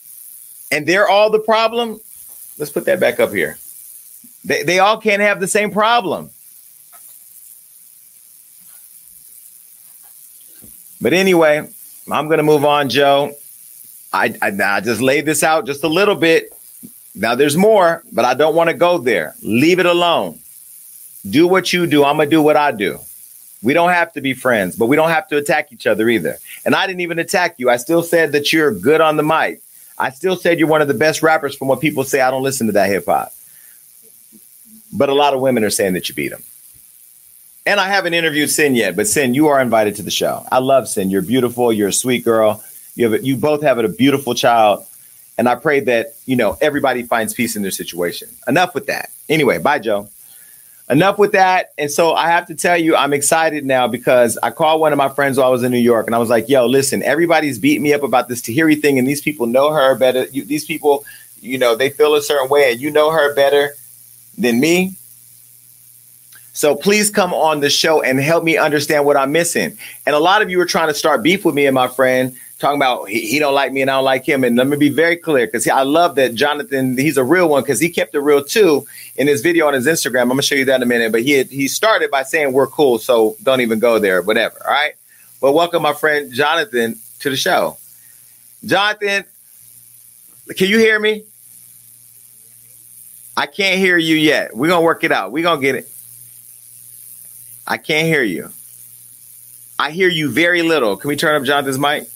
and 0.72 0.86
they're 0.86 1.08
all 1.08 1.30
the 1.30 1.39
problem. 1.39 2.00
Let's 2.58 2.72
put 2.72 2.86
that 2.86 3.00
back 3.00 3.20
up 3.20 3.32
here. 3.32 3.58
They, 4.46 4.64
they 4.64 4.80
all 4.80 5.00
can't 5.00 5.22
have 5.22 5.40
the 5.40 5.48
same 5.48 5.72
problem. 5.72 6.30
But 11.00 11.14
anyway, 11.14 11.70
I'm 12.12 12.28
going 12.28 12.38
to 12.38 12.44
move 12.44 12.66
on, 12.66 12.90
Joe. 12.90 13.34
I, 14.12 14.36
I, 14.42 14.48
I 14.48 14.80
just 14.80 15.02
laid 15.02 15.26
this 15.26 15.44
out 15.44 15.66
just 15.66 15.84
a 15.84 15.88
little 15.88 16.16
bit. 16.16 16.52
Now 17.14 17.36
there's 17.36 17.58
more, 17.58 18.04
but 18.12 18.26
I 18.26 18.34
don't 18.34 18.56
want 18.56 18.70
to 18.70 18.74
go 18.74 18.98
there. 18.98 19.36
Leave 19.42 19.80
it 19.80 19.86
alone. 19.86 20.40
Do 21.30 21.48
what 21.48 21.74
you 21.74 21.88
do. 21.88 22.04
I'm 22.04 22.16
going 22.16 22.30
to 22.30 22.36
do 22.36 22.42
what 22.42 22.56
I 22.56 22.72
do. 22.72 23.00
We 23.64 23.74
don't 23.74 23.90
have 23.90 24.14
to 24.14 24.22
be 24.22 24.34
friends, 24.34 24.76
but 24.76 24.86
we 24.86 24.96
don't 24.96 25.10
have 25.10 25.28
to 25.30 25.38
attack 25.38 25.72
each 25.72 25.88
other 25.88 26.08
either. 26.10 26.38
And 26.64 26.76
I 26.76 26.86
didn't 26.88 27.02
even 27.02 27.20
attack 27.20 27.56
you. 27.58 27.70
I 27.70 27.78
still 27.78 28.04
said 28.04 28.32
that 28.32 28.54
you're 28.54 28.72
good 28.72 29.02
on 29.02 29.18
the 29.18 29.24
mic. 29.24 29.62
I 29.98 30.12
still 30.12 30.36
said 30.36 30.60
you're 30.60 30.68
one 30.68 30.82
of 30.82 30.88
the 30.88 30.94
best 30.94 31.24
rappers 31.24 31.56
from 31.56 31.68
what 31.68 31.82
people 31.82 32.04
say. 32.04 32.22
I 32.22 32.30
don't 32.30 32.44
listen 32.44 32.68
to 32.68 32.74
that 32.74 32.90
hip 32.90 33.06
hop. 33.08 33.34
But 34.94 35.10
a 35.10 35.14
lot 35.14 35.34
of 35.34 35.42
women 35.42 35.64
are 35.64 35.70
saying 35.70 35.94
that 35.94 36.10
you 36.10 36.16
beat 36.16 36.30
them. 36.30 36.44
And 37.68 37.82
I 37.82 37.90
haven't 37.90 38.14
interviewed 38.14 38.48
Cyn 38.48 38.78
yet, 38.78 38.96
but 38.96 39.08
Cyn, 39.08 39.36
you 39.36 39.48
are 39.48 39.60
invited 39.60 39.96
to 39.98 40.02
the 40.02 40.10
show. 40.10 40.46
I 40.50 40.60
love 40.60 40.86
Cyn. 40.86 41.12
You're 41.12 41.22
beautiful. 41.22 41.74
You're 41.74 41.90
a 41.90 41.94
sweet 41.94 42.24
girl. 42.24 42.64
You 42.96 43.12
have 43.12 43.22
a, 43.22 43.26
you 43.26 43.36
both 43.36 43.62
have 43.62 43.78
a 43.78 43.90
beautiful 43.90 44.34
child, 44.34 44.86
and 45.38 45.50
I 45.50 45.56
pray 45.56 45.82
that 45.82 46.16
you 46.26 46.38
know 46.38 46.58
everybody 46.62 47.04
finds 47.04 47.34
peace 47.34 47.58
in 47.58 47.62
their 47.62 47.72
situation. 47.72 48.30
Enough 48.48 48.74
with 48.74 48.88
that. 48.88 49.10
Anyway, 49.28 49.58
bye, 49.58 49.80
Joe. 49.80 50.08
Enough 50.90 51.20
with 51.20 51.34
that. 51.34 51.74
And 51.78 51.92
so 51.92 52.14
I 52.14 52.30
have 52.30 52.48
to 52.48 52.56
tell 52.56 52.78
you, 52.78 52.96
I'm 52.96 53.12
excited 53.12 53.66
now 53.66 53.90
because 53.90 54.38
I 54.42 54.52
called 54.52 54.80
one 54.80 54.94
of 54.94 54.98
my 54.98 55.10
friends 55.10 55.38
while 55.38 55.48
I 55.48 55.52
was 55.52 55.64
in 55.64 55.72
New 55.74 55.78
York, 55.78 56.08
and 56.08 56.16
I 56.16 56.20
was 56.20 56.30
like, 56.30 56.48
"Yo, 56.48 56.66
listen, 56.66 57.04
everybody's 57.04 57.60
beating 57.60 57.84
me 57.84 57.94
up 57.94 58.04
about 58.04 58.30
this 58.30 58.42
Tahiry 58.42 58.82
thing, 58.82 58.98
and 58.98 59.06
these 59.06 59.22
people 59.22 59.46
know 59.46 59.74
her 59.74 59.94
better. 59.96 60.26
You, 60.32 60.46
these 60.46 60.64
people, 60.64 61.04
you 61.42 61.58
know, 61.58 61.76
they 61.76 61.90
feel 61.90 62.16
a 62.16 62.22
certain 62.22 62.48
way, 62.48 62.72
and 62.72 62.80
you 62.80 62.90
know 62.90 63.12
her 63.12 63.36
better 63.36 63.74
than 64.38 64.60
me." 64.60 64.96
So 66.58 66.74
please 66.76 67.12
come 67.12 67.36
on 67.36 67.60
the 67.60 67.70
show 67.70 68.02
and 68.02 68.20
help 68.20 68.44
me 68.44 68.58
understand 68.58 69.06
what 69.06 69.16
I'm 69.16 69.32
missing. 69.32 69.78
And 70.08 70.16
a 70.16 70.20
lot 70.20 70.42
of 70.42 70.50
you 70.50 70.60
are 70.60 70.66
trying 70.66 70.88
to 70.88 70.94
start 70.96 71.22
beef 71.22 71.46
with 71.46 71.54
me 71.54 71.68
and 71.68 71.76
my 71.76 71.88
friend, 71.88 72.36
talking 72.58 72.80
about 72.80 73.08
he, 73.10 73.22
he 73.28 73.38
don't 73.38 73.54
like 73.54 73.72
me 73.72 73.84
and 73.84 73.92
I 73.92 73.98
don't 73.98 74.06
like 74.06 74.26
him. 74.26 74.44
And 74.44 74.56
let 74.56 74.66
me 74.66 74.76
be 74.76 74.90
very 74.90 75.18
clear 75.18 75.46
because 75.46 75.68
I 75.68 75.84
love 75.84 76.16
that 76.16 76.34
Jonathan, 76.34 76.98
he's 76.98 77.16
a 77.16 77.24
real 77.24 77.48
one 77.48 77.62
because 77.62 77.80
he 77.80 77.90
kept 77.90 78.16
it 78.16 78.22
real 78.22 78.44
too 78.44 78.88
in 79.18 79.28
his 79.28 79.42
video 79.42 79.68
on 79.68 79.76
his 79.76 79.86
Instagram. 79.86 80.24
I'm 80.24 80.30
gonna 80.30 80.42
show 80.42 80.56
you 80.56 80.66
that 80.66 80.78
in 80.78 80.82
a 80.82 80.88
minute. 80.88 81.12
But 81.12 81.22
he 81.22 81.34
had, 81.34 81.48
he 81.48 81.68
started 81.68 82.10
by 82.10 82.24
saying 82.24 82.54
we're 82.54 82.66
cool, 82.66 82.98
so 82.98 83.36
don't 83.44 83.62
even 83.62 83.78
go 83.78 84.00
there, 84.00 84.24
whatever. 84.24 84.58
All 84.66 84.72
right. 84.72 84.94
But 85.40 85.52
welcome 85.52 85.84
my 85.84 85.94
friend 85.94 86.34
Jonathan 86.34 86.98
to 87.20 87.30
the 87.30 87.38
show. 87.38 87.78
Jonathan, 88.66 89.26
can 90.56 90.68
you 90.68 90.80
hear 90.80 91.00
me? 91.00 91.24
I 93.38 93.46
can't 93.46 93.78
hear 93.78 94.00
you 94.00 94.16
yet. 94.16 94.58
We're 94.58 94.68
gonna 94.68 94.82
work 94.82 95.04
it 95.04 95.12
out. 95.12 95.32
We're 95.32 95.44
gonna 95.44 95.62
get 95.62 95.76
it. 95.76 95.88
I 97.68 97.78
can't 97.78 98.08
hear 98.08 98.24
you. 98.24 98.50
I 99.78 99.92
hear 99.92 100.10
you 100.10 100.32
very 100.32 100.64
little. 100.64 100.98
Can 100.98 101.08
we 101.08 101.16
turn 101.16 101.40
up 101.40 101.44
Jonathan's 101.44 101.78
mic 101.78 102.10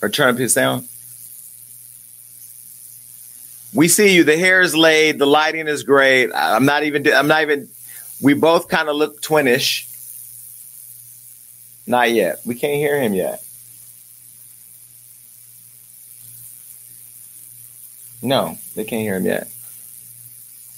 or 0.00 0.08
turn 0.08 0.28
up 0.28 0.38
his 0.38 0.52
sound? 0.52 0.88
We 3.74 3.88
see 3.88 4.14
you. 4.14 4.22
The 4.22 4.38
hair 4.38 4.60
is 4.60 4.76
laid. 4.76 5.18
The 5.18 5.26
lighting 5.26 5.66
is 5.66 5.82
great. 5.82 6.30
I'm 6.32 6.64
not 6.64 6.84
even. 6.84 7.12
I'm 7.12 7.26
not 7.26 7.42
even. 7.42 7.68
We 8.22 8.34
both 8.34 8.68
kind 8.68 8.88
of 8.88 8.94
look 8.94 9.20
twinish. 9.20 9.84
Not 11.88 12.12
yet. 12.12 12.40
We 12.46 12.54
can't 12.54 12.76
hear 12.76 13.00
him 13.00 13.14
yet. 13.14 13.42
No, 18.22 18.58
they 18.76 18.84
can't 18.84 19.02
hear 19.02 19.16
him 19.16 19.24
yet. 19.24 19.48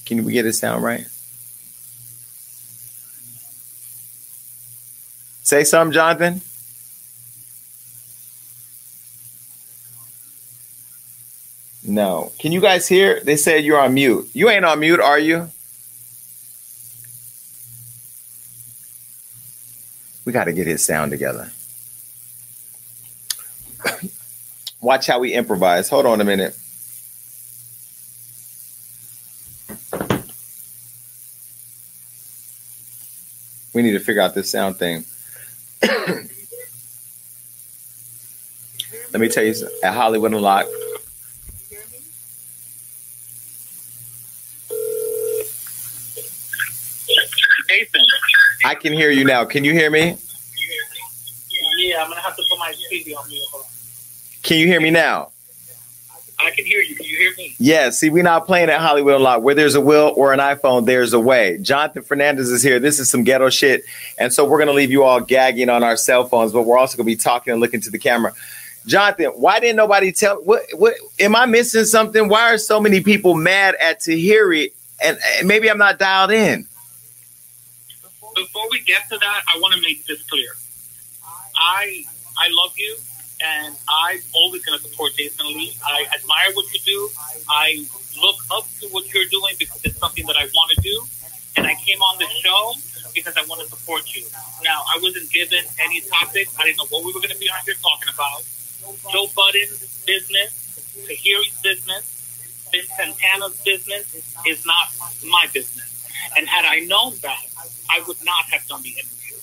Can 0.05 0.23
we 0.23 0.33
get 0.33 0.45
his 0.45 0.57
sound 0.57 0.83
right? 0.83 1.05
Say 5.43 5.63
something, 5.63 5.93
Jonathan. 5.93 6.41
No. 11.83 12.31
Can 12.39 12.51
you 12.51 12.61
guys 12.61 12.87
hear? 12.87 13.19
They 13.21 13.35
said 13.35 13.63
you're 13.63 13.79
on 13.79 13.93
mute. 13.93 14.29
You 14.33 14.49
ain't 14.49 14.63
on 14.63 14.79
mute, 14.79 14.99
are 14.99 15.19
you? 15.19 15.49
We 20.23 20.31
got 20.31 20.45
to 20.45 20.53
get 20.53 20.67
his 20.67 20.85
sound 20.85 21.11
together. 21.11 21.51
Watch 24.81 25.07
how 25.07 25.19
we 25.19 25.33
improvise. 25.33 25.89
Hold 25.89 26.05
on 26.05 26.21
a 26.21 26.23
minute. 26.23 26.55
We 33.73 33.81
need 33.81 33.93
to 33.93 33.99
figure 33.99 34.21
out 34.21 34.33
this 34.33 34.49
sound 34.49 34.77
thing. 34.77 35.05
Let 39.13 39.19
me 39.19 39.27
tell 39.27 39.43
you 39.43 39.53
at 39.83 39.93
Hollywood 39.93 40.33
Unlocked. 40.33 40.69
Nathan. 47.69 48.01
I 48.65 48.75
can 48.75 48.93
hear 48.93 49.11
you 49.11 49.23
now. 49.23 49.45
Can 49.45 49.63
you 49.63 49.73
hear 49.73 49.89
me? 49.89 50.17
Yeah, 51.77 52.03
I'm 52.03 52.09
gonna 52.09 52.21
have 52.21 52.35
to 52.35 52.43
put 52.49 52.59
my 52.59 52.73
TV 52.91 53.15
on 53.15 53.27
mute. 53.27 53.43
Can 54.43 54.57
you 54.57 54.67
hear 54.67 54.81
me 54.81 54.91
now? 54.91 55.31
I 56.39 56.51
can 56.51 56.65
hear 56.65 56.81
you. 56.81 56.95
Can 57.21 57.35
hear 57.35 57.49
me? 57.49 57.55
Yeah, 57.59 57.89
see, 57.89 58.09
we're 58.09 58.23
not 58.23 58.45
playing 58.45 58.69
at 58.69 58.79
Hollywood 58.79 59.15
a 59.15 59.19
lot. 59.19 59.43
Where 59.43 59.55
there's 59.55 59.75
a 59.75 59.81
will 59.81 60.13
or 60.15 60.33
an 60.33 60.39
iPhone, 60.39 60.85
there's 60.85 61.13
a 61.13 61.19
way. 61.19 61.57
Jonathan 61.59 62.03
Fernandez 62.03 62.49
is 62.49 62.63
here. 62.63 62.79
This 62.79 62.99
is 62.99 63.09
some 63.09 63.23
ghetto 63.23 63.49
shit. 63.49 63.83
And 64.17 64.33
so 64.33 64.45
we're 64.45 64.57
going 64.57 64.67
to 64.67 64.73
leave 64.73 64.91
you 64.91 65.03
all 65.03 65.19
gagging 65.19 65.69
on 65.69 65.83
our 65.83 65.97
cell 65.97 66.25
phones, 66.25 66.51
but 66.51 66.63
we're 66.63 66.77
also 66.77 66.97
going 66.97 67.05
to 67.05 67.15
be 67.15 67.21
talking 67.21 67.51
and 67.51 67.59
looking 67.59 67.81
to 67.81 67.91
the 67.91 67.99
camera. 67.99 68.33
Jonathan, 68.85 69.27
why 69.27 69.59
didn't 69.59 69.75
nobody 69.75 70.11
tell? 70.11 70.37
What? 70.37 70.63
What? 70.73 70.95
Am 71.19 71.35
I 71.35 71.45
missing 71.45 71.85
something? 71.85 72.27
Why 72.27 72.53
are 72.53 72.57
so 72.57 72.79
many 72.79 73.01
people 73.01 73.35
mad 73.35 73.75
at 73.79 73.99
Tahiry? 73.99 74.71
And, 75.03 75.17
and 75.37 75.47
maybe 75.47 75.69
I'm 75.69 75.77
not 75.77 75.99
dialed 75.99 76.31
in. 76.31 76.67
before 78.35 78.63
we 78.71 78.79
get 78.81 79.07
to 79.09 79.17
that, 79.17 79.43
I 79.53 79.59
want 79.59 79.75
to 79.75 79.81
make 79.81 80.05
this 80.07 80.21
clear. 80.23 80.49
I 81.55 82.03
I 82.39 82.49
love 82.51 82.73
you, 82.77 82.97
and 83.43 83.75
I'm 83.89 84.19
always 84.33 84.63
going 84.65 84.77
to 84.77 84.83
support 84.83 85.13
Jason 85.15 85.47
Lee. 85.47 85.75
I 85.83 86.05
admire 86.13 86.53
what 86.53 86.71
you 86.73 86.79
do. 86.85 87.09
I 87.49 87.85
look 88.21 88.37
up 88.51 88.67
to 88.81 88.87
what 88.89 89.11
you're 89.13 89.25
doing 89.25 89.55
because 89.57 89.81
it's 89.83 89.97
something 89.97 90.25
that 90.27 90.37
I 90.37 90.45
want 90.53 90.71
to 90.75 90.81
do. 90.81 91.03
And 91.57 91.67
I 91.67 91.75
came 91.75 91.99
on 91.99 92.17
the 92.19 92.27
show 92.41 92.73
because 93.13 93.35
I 93.37 93.43
want 93.49 93.61
to 93.61 93.67
support 93.67 94.13
you. 94.15 94.23
Now, 94.63 94.83
I 94.87 94.99
wasn't 95.01 95.31
given 95.31 95.63
any 95.79 96.01
topic. 96.01 96.47
I 96.59 96.65
didn't 96.65 96.77
know 96.77 96.87
what 96.89 97.03
we 97.03 97.11
were 97.13 97.19
going 97.19 97.33
to 97.33 97.39
be 97.39 97.49
on 97.49 97.59
here 97.65 97.75
talking 97.81 98.13
about. 98.13 98.43
Joe 99.11 99.27
Budden's 99.35 100.03
business, 100.05 101.05
Tahiry's 101.07 101.59
business, 101.61 102.21
Cyn 102.71 102.87
Santana's 102.95 103.59
business 103.61 104.15
is 104.47 104.65
not 104.65 104.93
my 105.27 105.47
business. 105.53 106.07
And 106.37 106.47
had 106.47 106.65
I 106.65 106.79
known 106.81 107.13
that, 107.21 107.45
I 107.89 108.01
would 108.07 108.23
not 108.23 108.45
have 108.51 108.65
done 108.67 108.81
the 108.81 108.95
interview 108.95 109.35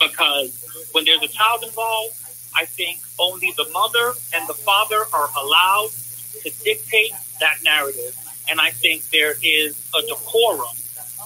because 0.00 0.52
when 0.92 1.04
there's 1.04 1.22
a 1.22 1.28
child 1.28 1.64
involved, 1.64 2.14
I 2.56 2.64
think 2.66 3.00
only 3.18 3.52
the 3.56 3.68
mother 3.72 4.14
and 4.34 4.48
the 4.48 4.54
father 4.54 5.04
are 5.12 5.28
allowed 5.36 5.90
to 6.42 6.50
dictate 6.64 7.12
that 7.40 7.56
narrative. 7.64 8.16
And 8.50 8.60
I 8.60 8.70
think 8.70 9.08
there 9.10 9.34
is 9.42 9.90
a 9.94 10.02
decorum 10.06 10.76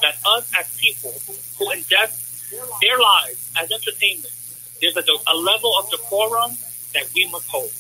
that 0.03 0.17
us 0.27 0.51
as 0.59 0.77
people 0.79 1.15
who 1.59 1.71
invest 1.73 2.51
their 2.81 2.99
lives 2.99 3.53
as 3.59 3.71
entertainment, 3.71 4.33
there's 4.81 4.97
a, 4.97 5.03
a 5.29 5.37
level 5.37 5.73
of 5.79 5.91
decorum 5.91 6.57
that 6.95 7.05
we 7.15 7.29
must 7.31 7.49
hold. 7.49 7.71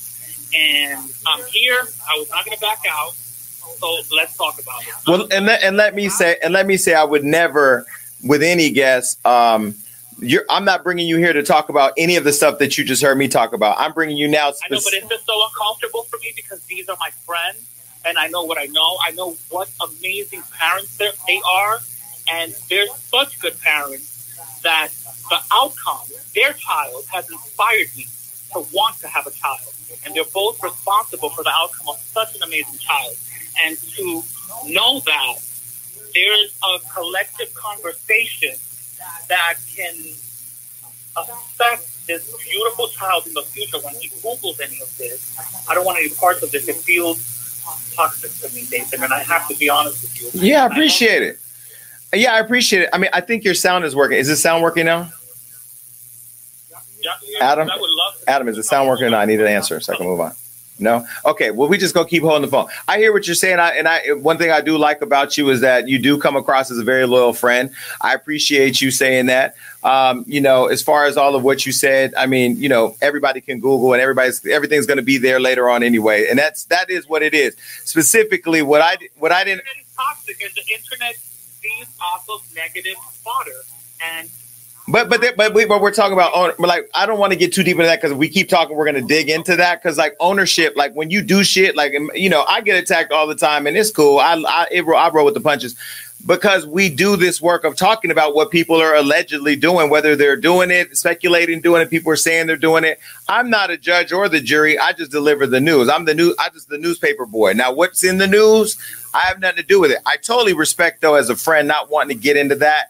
And 0.55 1.11
I'm 1.27 1.45
here. 1.47 1.81
I 2.09 2.19
was 2.19 2.29
not 2.31 2.45
going 2.45 2.57
to 2.57 2.61
back 2.61 2.81
out. 2.91 3.13
So 3.15 4.01
let's 4.15 4.37
talk 4.37 4.61
about 4.61 4.83
it. 4.83 4.95
Well, 5.07 5.29
and 5.31 5.47
let, 5.47 5.63
and 5.63 5.77
let 5.77 5.95
me 5.95 6.09
say, 6.09 6.39
and 6.43 6.53
let 6.53 6.67
me 6.67 6.77
say, 6.77 6.95
I 6.95 7.05
would 7.05 7.25
never, 7.25 7.87
with 8.25 8.43
any 8.43 8.71
guest, 8.71 9.25
um, 9.27 9.75
I'm 10.51 10.65
not 10.65 10.83
bringing 10.83 11.07
you 11.07 11.17
here 11.17 11.33
to 11.33 11.43
talk 11.43 11.69
about 11.69 11.93
any 11.97 12.17
of 12.17 12.25
the 12.25 12.33
stuff 12.33 12.59
that 12.59 12.77
you 12.77 12.85
just 12.85 13.03
heard 13.03 13.17
me 13.17 13.29
talk 13.29 13.53
about. 13.53 13.77
I'm 13.79 13.93
bringing 13.93 14.17
you 14.17 14.29
now. 14.29 14.49
I 14.49 14.69
know, 14.71 14.81
but 14.83 14.93
it's 14.93 15.09
just 15.09 15.27
so 15.27 15.41
uncomfortable 15.47 16.03
for 16.05 16.19
me 16.19 16.33
because 16.35 16.61
these 16.65 16.89
are 16.89 16.97
my 16.99 17.11
friends, 17.25 17.65
and 18.05 18.19
I 18.19 18.27
know 18.29 18.43
what 18.43 18.59
I 18.59 18.67
know. 18.67 18.99
I 19.05 19.13
know 19.13 19.37
what 19.51 19.71
amazing 19.81 20.43
parents 20.59 20.97
they 20.97 21.41
are, 21.55 21.79
and 22.33 22.55
they're 22.69 22.87
such 22.97 23.39
good 23.39 23.61
parents 23.61 24.61
that 24.63 24.89
the 25.31 25.39
outcome, 25.53 26.07
their 26.35 26.53
child, 26.53 27.05
has 27.13 27.31
inspired 27.31 27.89
me 27.97 28.07
to 28.53 28.67
want 28.73 28.99
to 29.01 29.09
have 29.09 29.27
a 29.27 29.31
child, 29.31 29.61
and 30.05 30.15
they're 30.15 30.25
both 30.35 30.61
responsible 30.63 31.31
for 31.31 31.45
the 31.45 31.53
outcome 31.53 31.89
of 31.89 31.99
such 31.99 32.35
an 32.35 32.43
amazing 32.43 32.79
child, 32.79 33.15
and 33.65 33.79
to 33.79 34.23
know 34.67 35.01
that 35.01 35.37
there's 36.15 36.59
a 36.65 36.79
collective 36.93 37.53
conversation 37.55 38.55
that 39.29 39.55
can 39.75 39.95
affect 41.17 42.07
this 42.07 42.35
beautiful 42.43 42.89
child 42.89 43.27
in 43.27 43.35
the 43.35 43.43
future 43.43 43.79
when 43.83 43.95
he 43.97 44.09
Googles 44.09 44.61
any 44.61 44.81
of 44.81 44.97
this. 44.97 45.37
I 45.69 45.75
don't 45.75 45.85
want 45.85 45.99
any 45.99 46.09
parts 46.11 46.43
of 46.43 46.51
this. 46.51 46.69
It 46.69 46.77
feels 46.77 47.63
toxic 47.95 48.33
to 48.49 48.55
me, 48.55 48.67
Nathan, 48.71 49.03
and 49.03 49.13
I 49.13 49.23
have 49.23 49.47
to 49.49 49.57
be 49.57 49.69
honest 49.69 50.03
with 50.03 50.35
you. 50.35 50.49
yeah, 50.49 50.65
I 50.65 50.67
appreciate 50.67 51.23
it. 51.23 51.39
Yeah, 52.15 52.33
I 52.33 52.39
appreciate 52.39 52.83
it. 52.83 52.89
I 52.93 52.99
mean, 52.99 53.11
I 53.13 53.21
think 53.21 53.45
your 53.45 53.55
sound 53.55 53.85
is 53.85 53.95
working. 53.95 54.17
Is 54.17 54.29
the 54.29 54.37
sound 54.37 54.63
working 54.63 54.87
now? 54.87 55.11
Yeah, 57.01 57.13
yeah, 57.23 57.53
Adam? 57.53 57.71
I 57.71 57.77
would 57.77 57.91
love 57.91 58.15
Adam, 58.27 58.49
is 58.49 58.57
the 58.57 58.63
sound 58.63 58.89
working 58.89 59.07
or 59.07 59.11
not? 59.11 59.21
I 59.21 59.25
need 59.27 59.41
an 59.41 59.47
answer 59.47 59.79
so 59.81 59.93
I 59.93 59.97
can 59.97 60.07
move 60.07 60.21
on. 60.21 60.33
No? 60.79 61.07
Okay. 61.25 61.51
Well, 61.51 61.69
we 61.69 61.77
just 61.77 61.95
go 61.95 62.05
keep 62.05 62.23
holding 62.23 62.43
the 62.43 62.49
phone. 62.49 62.69
I 62.87 62.99
hear 62.99 63.13
what 63.13 63.27
you're 63.27 63.35
saying. 63.35 63.59
I, 63.59 63.71
and 63.71 63.89
I, 63.89 64.13
one 64.13 64.39
thing 64.39 64.51
I 64.51 64.61
do 64.61 64.79
like 64.79 65.03
about 65.03 65.37
you 65.37 65.51
is 65.51 65.61
that 65.61 65.89
you 65.89 65.99
do 65.99 66.19
come 66.19 66.37
across 66.37 66.71
as 66.71 66.79
a 66.79 66.85
very 66.85 67.07
loyal 67.07 67.33
friend. 67.33 67.71
I 68.01 68.15
appreciate 68.15 68.81
you 68.81 68.91
saying 68.91 69.27
that. 69.27 69.57
Um, 69.83 70.25
you 70.27 70.41
know, 70.41 70.67
as 70.67 70.83
far 70.83 71.07
as 71.07 71.17
all 71.17 71.35
of 71.35 71.43
what 71.43 71.67
you 71.67 71.73
said, 71.73 72.15
I 72.17 72.27
mean, 72.27 72.57
you 72.57 72.69
know, 72.69 72.97
everybody 73.01 73.41
can 73.41 73.61
Google 73.61 73.93
and 73.93 74.03
everybody's, 74.03 74.45
everything's 74.47 74.87
going 74.87 74.99
to 74.99 75.03
be 75.03 75.19
there 75.19 75.41
later 75.41 75.69
on 75.69 75.83
anyway. 75.83 76.27
And 76.29 76.39
that's, 76.39 76.65
that 76.65 76.91
is 76.91 77.09
what 77.09 77.23
it 77.23 77.35
is. 77.35 77.57
Specifically, 77.85 78.63
what 78.63 78.81
I, 78.81 78.99
what 79.19 79.33
I 79.33 79.45
didn't, 79.45 79.65
toxic, 79.97 80.41
and 80.43 80.53
the 80.55 80.63
internet 80.73 81.17
feeds 81.17 81.91
off 82.01 82.29
of 82.29 82.43
negative 82.55 82.97
fodder. 83.25 83.63
And 84.15 84.31
But 84.91 85.09
but 85.11 85.21
there- 85.21 85.35
but 85.37 85.53
we, 85.55 85.65
but 85.67 85.81
we're 85.83 85.93
talking 85.93 86.15
about 86.15 86.33
but 86.59 86.67
like 86.69 86.89
I 86.95 87.05
don't 87.07 87.19
want 87.19 87.33
to 87.33 87.39
get 87.39 87.53
too 87.53 87.63
deep 87.63 87.77
into 87.77 87.85
that 87.85 88.01
because 88.01 88.17
we 88.17 88.29
keep 88.29 88.49
talking. 88.49 88.77
We're 88.77 88.87
gonna 88.87 89.03
dig 89.03 89.29
into 89.29 89.55
that 89.57 89.83
because 89.83 89.99
like 89.99 90.17
ownership, 90.19 90.75
like 90.77 90.95
when 90.95 91.11
you 91.11 91.21
do 91.23 91.45
shit, 91.45 91.77
like 91.77 91.93
you 92.15 92.31
know, 92.31 92.45
I 92.49 92.61
get 92.63 92.83
attacked 92.83 93.13
all 93.13 93.27
the 93.27 93.35
time 93.35 93.67
and 93.67 93.77
it's 93.77 93.91
cool. 93.91 94.19
I 94.19 94.35
I, 94.49 94.67
it, 94.71 94.83
I 94.89 95.11
roll 95.11 95.25
with 95.27 95.35
the 95.35 95.41
punches 95.41 95.75
because 96.27 96.67
we 96.67 96.89
do 96.89 97.17
this 97.17 97.41
work 97.41 97.65
of 97.65 97.77
talking 97.77 98.11
about 98.11 98.35
what 98.35 98.51
people 98.51 98.77
are 98.81 98.95
allegedly 98.97 99.55
doing, 99.57 99.89
whether 99.89 100.17
they're 100.17 100.37
doing 100.37 100.71
it, 100.71 100.97
speculating, 100.97 101.61
doing 101.61 101.81
it. 101.83 101.91
People 101.91 102.11
are 102.11 102.17
saying 102.17 102.47
they're 102.47 102.57
doing 102.57 102.83
it. 102.85 102.99
I'm 103.29 103.51
not 103.51 103.71
a 103.71 103.77
judge 103.77 104.11
or 104.11 104.29
the 104.29 104.41
jury. 104.41 104.79
I 104.79 104.93
just 104.95 105.11
deliver 105.11 105.47
the 105.47 105.61
news. 105.61 105.89
I'm 105.89 106.07
the 106.07 106.15
new. 106.15 106.35
I 106.39 106.49
just 106.49 106.71
the 106.71 106.79
newspaper 106.79 107.27
boy. 107.27 107.53
Now, 107.53 107.73
what's 107.73 108.03
in 108.05 108.19
the 108.19 108.27
news? 108.27 108.79
I 109.15 109.21
have 109.21 109.39
nothing 109.39 109.59
to 109.59 109.63
do 109.63 109.81
with 109.81 109.91
it. 109.91 109.99
I 110.07 110.17
totally 110.17 110.55
respect 110.55 111.03
though, 111.03 111.15
as 111.15 111.29
a 111.31 111.37
friend, 111.37 111.69
not 111.69 111.91
wanting 111.91 112.17
to 112.17 112.23
get 112.23 112.37
into 112.39 112.55
that. 112.57 112.87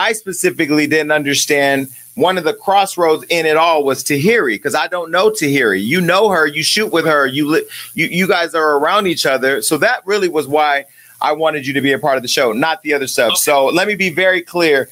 I 0.00 0.12
specifically 0.12 0.86
didn't 0.86 1.12
understand 1.12 1.90
one 2.14 2.38
of 2.38 2.44
the 2.44 2.54
crossroads 2.54 3.24
in 3.28 3.44
it 3.44 3.58
all 3.58 3.84
was 3.84 4.02
Tahiry 4.02 4.54
because 4.54 4.74
I 4.74 4.86
don't 4.88 5.10
know 5.10 5.30
Tahiry. 5.30 5.82
You 5.84 6.00
know 6.00 6.30
her, 6.30 6.46
you 6.46 6.62
shoot 6.62 6.90
with 6.90 7.04
her, 7.04 7.26
you 7.26 7.46
li- 7.46 7.66
you 7.92 8.06
you 8.06 8.26
guys 8.26 8.54
are 8.54 8.78
around 8.78 9.06
each 9.06 9.26
other. 9.26 9.60
So 9.60 9.76
that 9.78 10.06
really 10.06 10.28
was 10.28 10.48
why 10.48 10.86
I 11.20 11.32
wanted 11.32 11.66
you 11.66 11.74
to 11.74 11.82
be 11.82 11.92
a 11.92 11.98
part 11.98 12.16
of 12.16 12.22
the 12.22 12.28
show, 12.28 12.52
not 12.52 12.82
the 12.82 12.94
other 12.94 13.06
stuff. 13.06 13.36
So 13.36 13.66
let 13.66 13.86
me 13.86 13.94
be 13.94 14.08
very 14.08 14.40
clear. 14.40 14.88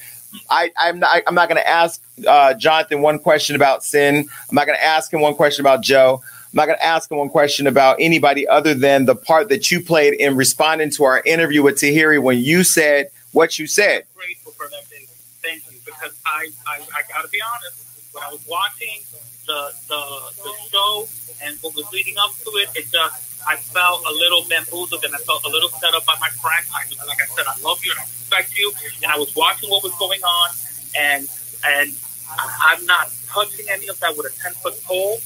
I, 0.51 0.71
I'm 0.77 0.99
not 0.99 1.23
I'm 1.27 1.35
not 1.35 1.49
going 1.49 1.61
to 1.61 1.69
ask 1.69 2.03
uh, 2.27 2.53
Jonathan 2.55 3.01
one 3.01 3.19
question 3.19 3.57
about 3.57 3.81
Cyn. 3.81 4.19
I'm 4.19 4.55
not 4.55 4.67
going 4.67 4.79
to 4.79 4.85
ask 4.85 5.11
him 5.11 5.23
one 5.23 5.35
question 5.35 5.63
about 5.65 5.81
Joe. 5.83 6.21
I'm 6.23 6.57
not 6.57 6.67
going 6.67 6.79
to 6.79 6.85
ask 6.85 7.11
him 7.11 7.17
one 7.17 7.31
question 7.31 7.67
about 7.67 7.97
anybody 7.99 8.47
other 8.47 8.75
than 8.75 9.07
the 9.07 9.17
part 9.17 9.49
that 9.49 9.71
you 9.71 9.83
played 9.83 10.15
in 10.15 10.37
responding 10.37 10.91
to 10.93 11.05
our 11.05 11.23
interview 11.25 11.63
with 11.63 11.77
Tahiry 11.77 12.23
when 12.23 12.39
you 12.39 12.63
said 12.63 13.11
what 13.33 13.59
you 13.59 13.67
said. 13.67 14.05
grateful 14.15 14.53
for 14.53 14.69
that 14.69 14.89
day. 14.91 15.07
Thank 15.43 15.63
you, 15.71 15.79
because 15.99 16.15
I, 16.27 16.49
I, 16.67 16.81
I 16.81 17.03
got 17.13 17.23
to 17.23 17.29
be 17.29 17.41
honest. 17.43 17.85
When 18.13 18.25
I 18.25 18.31
was 18.31 18.41
watching 18.49 19.03
the, 19.47 19.73
the 19.89 20.03
the 20.43 20.53
show 20.71 21.07
and 21.45 21.59
what 21.61 21.75
was 21.77 21.91
leading 21.93 22.17
up 22.19 22.33
to 22.45 22.51
it, 22.63 22.71
it 22.75 22.91
just 22.91 23.45
I 23.47 23.57
felt 23.57 24.05
a 24.07 24.13
little 24.13 24.45
bamboozled 24.49 25.05
and 25.05 25.15
I 25.15 25.19
felt 25.19 25.45
a 25.45 25.49
little 25.49 25.69
set 25.69 25.95
up 25.95 26.07
by 26.07 26.17
my 26.21 26.31
friend. 26.31 26.65
I, 26.75 26.89
like 27.07 27.19
I 27.23 27.27
said, 27.27 27.45
I 27.47 27.57
love 27.63 27.85
you 27.85 27.93
and 27.93 28.01
I 28.01 28.05
respect 28.05 28.57
you. 28.59 28.73
And 29.03 29.13
I 29.13 29.19
was 29.19 29.35
watching 29.37 29.69
what 29.71 29.83
was 29.83 29.95
going 29.97 30.23
on, 30.23 30.51
and 30.99 31.29
and 31.67 31.93
I, 32.31 32.75
I'm 32.77 32.87
not 32.87 33.11
touching 33.29 33.67
any 33.71 33.89
of 33.89 33.99
that 34.01 34.17
with 34.17 34.27
a 34.27 34.43
ten 34.43 34.53
foot 34.55 34.81
pole. 34.85 35.19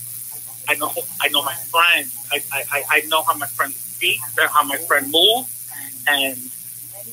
I 0.69 0.75
know 0.77 0.91
I 1.21 1.29
know 1.29 1.43
my 1.43 1.55
friend. 1.55 2.11
I, 2.33 2.43
I, 2.53 2.83
I- 2.91 3.01
know 3.09 3.23
how 3.23 3.35
my 3.35 3.47
friend 3.47 3.73
speaks, 3.73 4.25
how 4.51 4.65
my 4.65 4.77
friend 4.77 5.11
moves, 5.11 5.71
and 6.09 6.37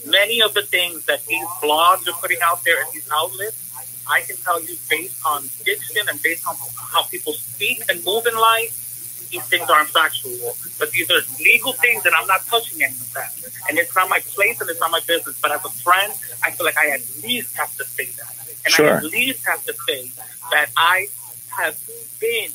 many 0.06 0.42
of 0.42 0.54
the 0.54 0.64
things 0.64 1.06
that 1.06 1.26
these 1.26 1.46
blogs 1.62 2.08
are 2.08 2.18
putting 2.20 2.40
out 2.44 2.64
there 2.64 2.82
and 2.84 2.92
these 2.92 3.10
outlets, 3.14 3.70
I 4.10 4.22
can 4.22 4.38
tell 4.38 4.62
you 4.62 4.76
based 4.90 5.22
on 5.26 5.44
diction 5.64 6.02
and 6.10 6.22
based 6.22 6.48
on 6.48 6.56
how 6.76 7.04
people 7.04 7.34
speak 7.34 7.84
and 7.90 8.04
move 8.04 8.26
in 8.26 8.36
life, 8.36 8.76
these 9.30 9.44
things 9.44 9.70
aren't 9.70 9.90
factual. 9.90 10.56
But 10.80 10.92
these 10.92 11.10
are 11.12 11.22
legal 11.40 11.74
things 11.74 12.06
and 12.06 12.16
I'm 12.16 12.26
not 12.28 12.46
touching 12.48 12.82
any 12.84 12.94
of 12.94 13.14
that. 13.14 13.34
And 13.70 13.78
it's 13.78 13.96
not 13.96 14.10
my 14.10 14.20
place 14.20 14.60
and 14.60 14.70
it's 14.70 14.80
not 14.80 14.92
my 14.92 15.02
business. 15.08 15.40
But 15.40 15.52
as 15.52 15.64
a 15.64 15.70
friend, 15.70 16.12
I 16.44 16.52
feel 16.52 16.66
like 16.66 16.78
I 16.78 16.90
at 16.90 17.02
least 17.24 17.56
have 17.56 17.76
to 17.78 17.86
say 17.86 18.06
that. 18.18 18.36
And 18.66 18.74
I 18.88 18.98
at 18.98 19.04
least 19.04 19.46
have 19.46 19.64
to 19.66 19.74
say 19.88 20.12
that 20.52 20.70
I 20.76 21.08
have 21.50 21.80
been 22.20 22.50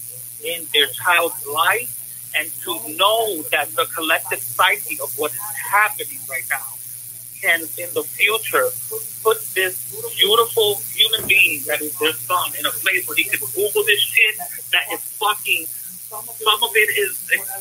in 0.44 0.66
their 0.72 0.86
child's 0.88 1.46
life 1.46 1.90
and 2.36 2.50
to 2.62 2.96
know 2.96 3.42
that 3.52 3.70
the 3.76 3.86
collective 3.94 4.40
psyche 4.40 4.98
of 5.00 5.16
what 5.16 5.30
is 5.30 5.38
happening 5.70 6.18
right 6.28 6.42
now 6.50 6.74
can 7.44 7.60
in 7.60 7.90
the 7.92 8.02
future 8.02 8.72
put 9.22 9.36
this 9.52 9.76
beautiful 10.16 10.80
human 10.96 11.28
being 11.28 11.60
that 11.68 11.80
is 11.82 11.92
their 11.98 12.12
son 12.12 12.48
in 12.58 12.64
a 12.64 12.70
place 12.80 13.06
where 13.06 13.16
he 13.16 13.24
can 13.24 13.40
Google 13.52 13.84
this 13.84 14.00
shit 14.00 14.36
that 14.72 14.84
is 14.92 15.00
fucking 15.20 15.66
some 16.08 16.62
of 16.62 16.70
it 16.74 16.90
is 16.96 17.12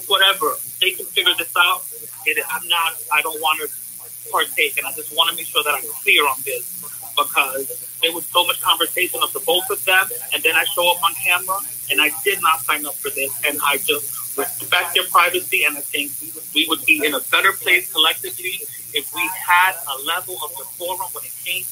whatever. 0.08 0.56
They 0.80 0.92
can 0.92 1.06
figure 1.06 1.34
this 1.38 1.52
out. 1.58 1.82
It, 2.26 2.38
I'm 2.54 2.68
not 2.68 2.96
I 3.12 3.22
don't 3.22 3.40
want 3.42 3.60
to 3.62 3.68
partake 4.32 4.78
and 4.78 4.88
I 4.88 4.94
just 4.94 5.16
want 5.16 5.30
to 5.32 5.36
make 5.36 5.48
sure 5.48 5.64
that 5.64 5.74
I'm 5.74 5.88
clear 6.02 6.24
on 6.24 6.40
this 6.46 6.64
because 7.18 7.68
there 8.02 8.14
was 8.14 8.26
so 8.26 8.46
much 8.46 8.62
conversation 8.62 9.20
of 9.22 9.34
the 9.34 9.42
both 9.42 9.70
of 9.70 9.84
them 9.84 10.06
and 10.34 10.42
then 10.44 10.56
I 10.56 10.64
show 10.66 10.90
up 10.92 11.04
on 11.04 11.14
camera 11.16 11.60
and 11.92 12.00
I 12.02 12.12
did 12.24 12.42
not 12.42 12.62
sign 12.62 12.86
up 12.86 12.96
for 12.96 13.10
this 13.12 13.32
and 13.46 13.60
I 13.64 13.78
just 13.78 14.38
respect 14.38 14.96
their 14.96 15.04
privacy 15.12 15.66
and 15.66 15.78
I 15.78 15.82
think 15.82 16.12
we 16.54 16.66
would 16.70 16.86
be 16.86 17.06
in 17.06 17.14
a 17.14 17.20
better 17.32 17.52
place 17.54 17.92
collectively 17.92 18.62
if 18.94 19.14
we 19.14 19.22
had 19.34 19.74
a 19.94 19.96
level 20.06 20.38
of 20.44 20.52
decorum 20.58 21.10
when 21.14 21.24
it 21.26 21.34
came 21.44 21.64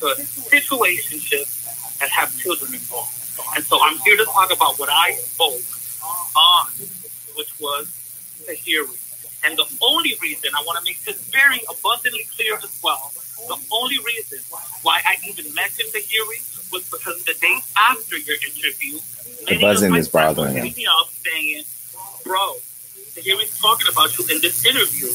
to 0.00 0.06
situationships 0.52 1.98
that 1.98 2.08
have 2.10 2.36
children 2.38 2.72
involved. 2.74 3.14
And 3.56 3.64
so 3.64 3.78
I'm 3.82 3.98
here 3.98 4.16
to 4.16 4.24
talk 4.24 4.52
about 4.52 4.78
what 4.78 4.88
I 4.90 5.12
spoke 5.14 5.62
on, 6.36 6.66
which 7.36 7.50
was 7.60 7.88
Tahiry. 8.46 8.96
And 9.44 9.56
the 9.56 9.66
only 9.82 10.14
reason 10.20 10.50
I 10.56 10.62
want 10.66 10.78
to 10.78 10.84
make 10.84 11.00
this 11.04 11.18
very 11.30 11.60
abundantly 11.70 12.26
clear 12.36 12.54
as 12.56 12.80
well, 12.82 13.12
The 13.48 13.56
only 13.72 13.98
reason 14.04 14.38
why 14.82 15.00
I 15.06 15.14
even 15.26 15.54
mentioned 15.54 15.90
Tahiry 15.94 16.42
was 16.72 16.82
because 16.90 17.22
the 17.24 17.34
day 17.34 17.58
after 17.76 18.18
your 18.18 18.36
interview, 18.36 18.98
The 19.46 19.58
buzzing 19.60 19.94
is 19.94 20.08
bothering 20.08 20.54
him. 20.56 20.66
hit 20.66 20.76
me 20.76 20.86
up 20.86 21.08
saying, 21.24 21.64
"Bro, 22.24 22.56
Tahiry's 23.22 23.58
talking 23.58 23.86
about 23.90 24.16
you 24.18 24.24
in 24.30 24.40
this 24.40 24.64
interview. 24.64 25.08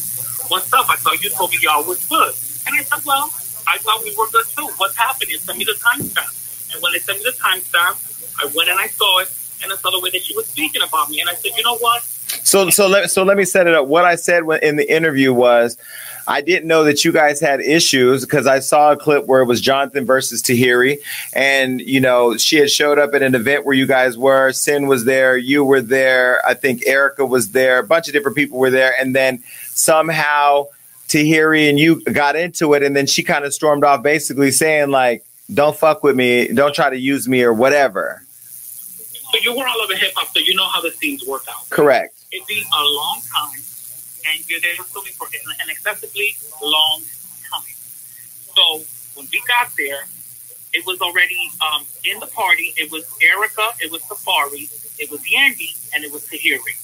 What's 0.49 0.71
up? 0.73 0.89
I 0.89 0.95
thought 0.97 1.23
you 1.23 1.29
told 1.29 1.51
me 1.51 1.57
y'all 1.61 1.83
was 1.83 2.03
good." 2.05 2.33
And 2.67 2.75
I 2.75 2.83
said, 2.83 3.03
"Well, 3.05 3.31
I 3.67 3.77
thought 3.79 4.03
we 4.03 4.15
were 4.15 4.27
good 4.29 4.45
too. 4.55 4.67
What's 4.77 4.95
happening? 4.97 5.37
Send 5.39 5.57
me 5.57 5.65
the 5.65 5.73
timestamp." 5.73 6.73
And 6.73 6.81
when 6.81 6.91
they 6.93 6.99
sent 6.99 7.19
me 7.19 7.23
the 7.23 7.37
timestamp, 7.37 7.95
I 8.39 8.45
went 8.55 8.69
and 8.69 8.79
I 8.79 8.87
saw 8.87 9.19
it, 9.19 9.31
and 9.63 9.71
I 9.71 9.75
saw 9.77 9.91
the 9.91 9.99
way 9.99 10.09
that 10.09 10.23
she 10.23 10.35
was 10.35 10.47
speaking 10.47 10.81
about 10.81 11.09
me, 11.09 11.21
and 11.21 11.29
I 11.29 11.35
said, 11.35 11.51
"You 11.55 11.63
know 11.63 11.77
what? 11.77 12.03
So 12.43 12.69
so 12.69 12.87
let 12.87 13.09
so 13.11 13.23
let 13.23 13.37
me 13.37 13.45
set 13.45 13.67
it 13.67 13.73
up. 13.73 13.87
What 13.87 14.05
I 14.05 14.15
said 14.15 14.43
in 14.61 14.75
the 14.75 14.91
interview 14.91 15.33
was, 15.33 15.77
I 16.27 16.41
didn't 16.41 16.67
know 16.67 16.83
that 16.83 17.03
you 17.03 17.11
guys 17.11 17.39
had 17.39 17.59
issues 17.59 18.23
because 18.25 18.47
I 18.47 18.59
saw 18.59 18.91
a 18.91 18.97
clip 18.97 19.25
where 19.25 19.41
it 19.41 19.45
was 19.45 19.59
Jonathan 19.61 20.05
versus 20.05 20.41
Tahiry, 20.41 20.97
and 21.33 21.81
you 21.81 21.99
know 21.99 22.37
she 22.37 22.57
had 22.57 22.71
showed 22.71 22.99
up 22.99 23.13
at 23.13 23.21
an 23.21 23.35
event 23.35 23.65
where 23.65 23.75
you 23.75 23.85
guys 23.85 24.17
were. 24.17 24.51
Cyn 24.51 24.87
was 24.87 25.05
there, 25.05 25.37
you 25.37 25.63
were 25.63 25.81
there. 25.81 26.45
I 26.45 26.53
think 26.53 26.85
Erica 26.85 27.25
was 27.25 27.49
there. 27.51 27.79
A 27.79 27.83
bunch 27.83 28.07
of 28.07 28.13
different 28.13 28.37
people 28.37 28.57
were 28.59 28.69
there, 28.69 28.93
and 28.99 29.15
then 29.15 29.43
somehow 29.73 30.67
Tahiry 31.09 31.69
and 31.69 31.77
you 31.77 32.01
got 32.05 32.35
into 32.35 32.73
it, 32.73 32.83
and 32.83 32.95
then 32.95 33.05
she 33.05 33.23
kind 33.23 33.45
of 33.45 33.53
stormed 33.53 33.83
off, 33.83 34.01
basically 34.01 34.51
saying 34.51 34.89
like, 34.89 35.25
"Don't 35.53 35.75
fuck 35.75 36.03
with 36.03 36.15
me, 36.15 36.47
don't 36.47 36.73
try 36.73 36.89
to 36.89 36.97
use 36.97 37.27
me 37.27 37.43
or 37.43 37.53
whatever." 37.53 38.21
You 39.41 39.55
were 39.57 39.67
all 39.67 39.81
over 39.81 39.95
hip 39.95 40.13
hop, 40.15 40.31
so 40.33 40.39
you 40.39 40.55
know 40.55 40.67
how 40.67 40.79
the 40.79 40.91
scenes 40.91 41.25
work 41.27 41.43
out. 41.49 41.69
Correct. 41.69 42.13
It's 42.31 42.45
been 42.45 42.57
a 42.57 42.83
long 42.83 43.21
time, 43.35 43.59
and 44.27 44.49
you're 44.49 44.61
there 44.61 44.75
filming 44.89 45.13
for 45.13 45.27
an 45.27 45.39
an 45.61 45.69
excessively 45.69 46.35
long 46.61 47.01
time. 47.49 47.75
So 48.55 48.83
when 49.15 49.27
we 49.31 49.41
got 49.47 49.71
there, 49.77 50.05
it 50.73 50.85
was 50.85 51.01
already 51.01 51.51
um, 51.61 51.85
in 52.03 52.19
the 52.19 52.27
party. 52.27 52.73
It 52.77 52.91
was 52.91 53.05
Erica, 53.21 53.69
it 53.79 53.91
was 53.91 54.01
Safaree, 54.03 54.69
it 54.99 55.09
was 55.11 55.21
Yandy, 55.21 55.77
and 55.93 56.03
it 56.03 56.11
was 56.11 56.25
Tahiry. 56.27 56.75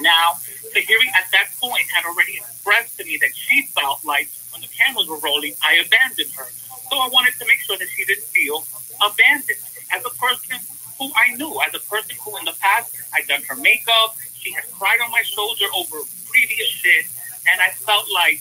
Now, 0.00 0.38
Tahiry 0.72 1.10
at 1.18 1.26
that 1.32 1.50
point 1.60 1.86
had 1.92 2.04
already 2.06 2.36
expressed 2.38 2.96
to 2.98 3.04
me 3.04 3.18
that 3.20 3.34
she 3.34 3.66
felt 3.74 4.04
like 4.04 4.28
when 4.52 4.62
the 4.62 4.68
cameras 4.68 5.08
were 5.08 5.18
rolling, 5.18 5.54
I 5.62 5.82
abandoned 5.84 6.30
her. 6.38 6.46
So 6.90 6.98
I 6.98 7.08
wanted 7.08 7.34
to 7.38 7.46
make 7.46 7.58
sure 7.60 7.76
that 7.76 7.88
she 7.88 8.04
didn't 8.04 8.24
feel 8.24 8.64
abandoned. 9.02 9.58
As 9.92 10.02
a 10.06 10.14
person 10.14 10.58
who 10.98 11.10
I 11.16 11.34
knew, 11.34 11.58
as 11.66 11.74
a 11.74 11.82
person 11.90 12.14
who 12.22 12.36
in 12.38 12.44
the 12.44 12.54
past 12.60 12.94
I'd 13.14 13.26
done 13.26 13.42
her 13.48 13.56
makeup, 13.56 14.14
she 14.34 14.52
had 14.52 14.64
cried 14.72 15.00
on 15.02 15.10
my 15.10 15.22
shoulder 15.22 15.66
over 15.74 15.98
previous 16.40 16.68
shit, 16.68 17.04
and 17.52 17.60
I 17.60 17.70
felt 17.70 18.06
like 18.12 18.40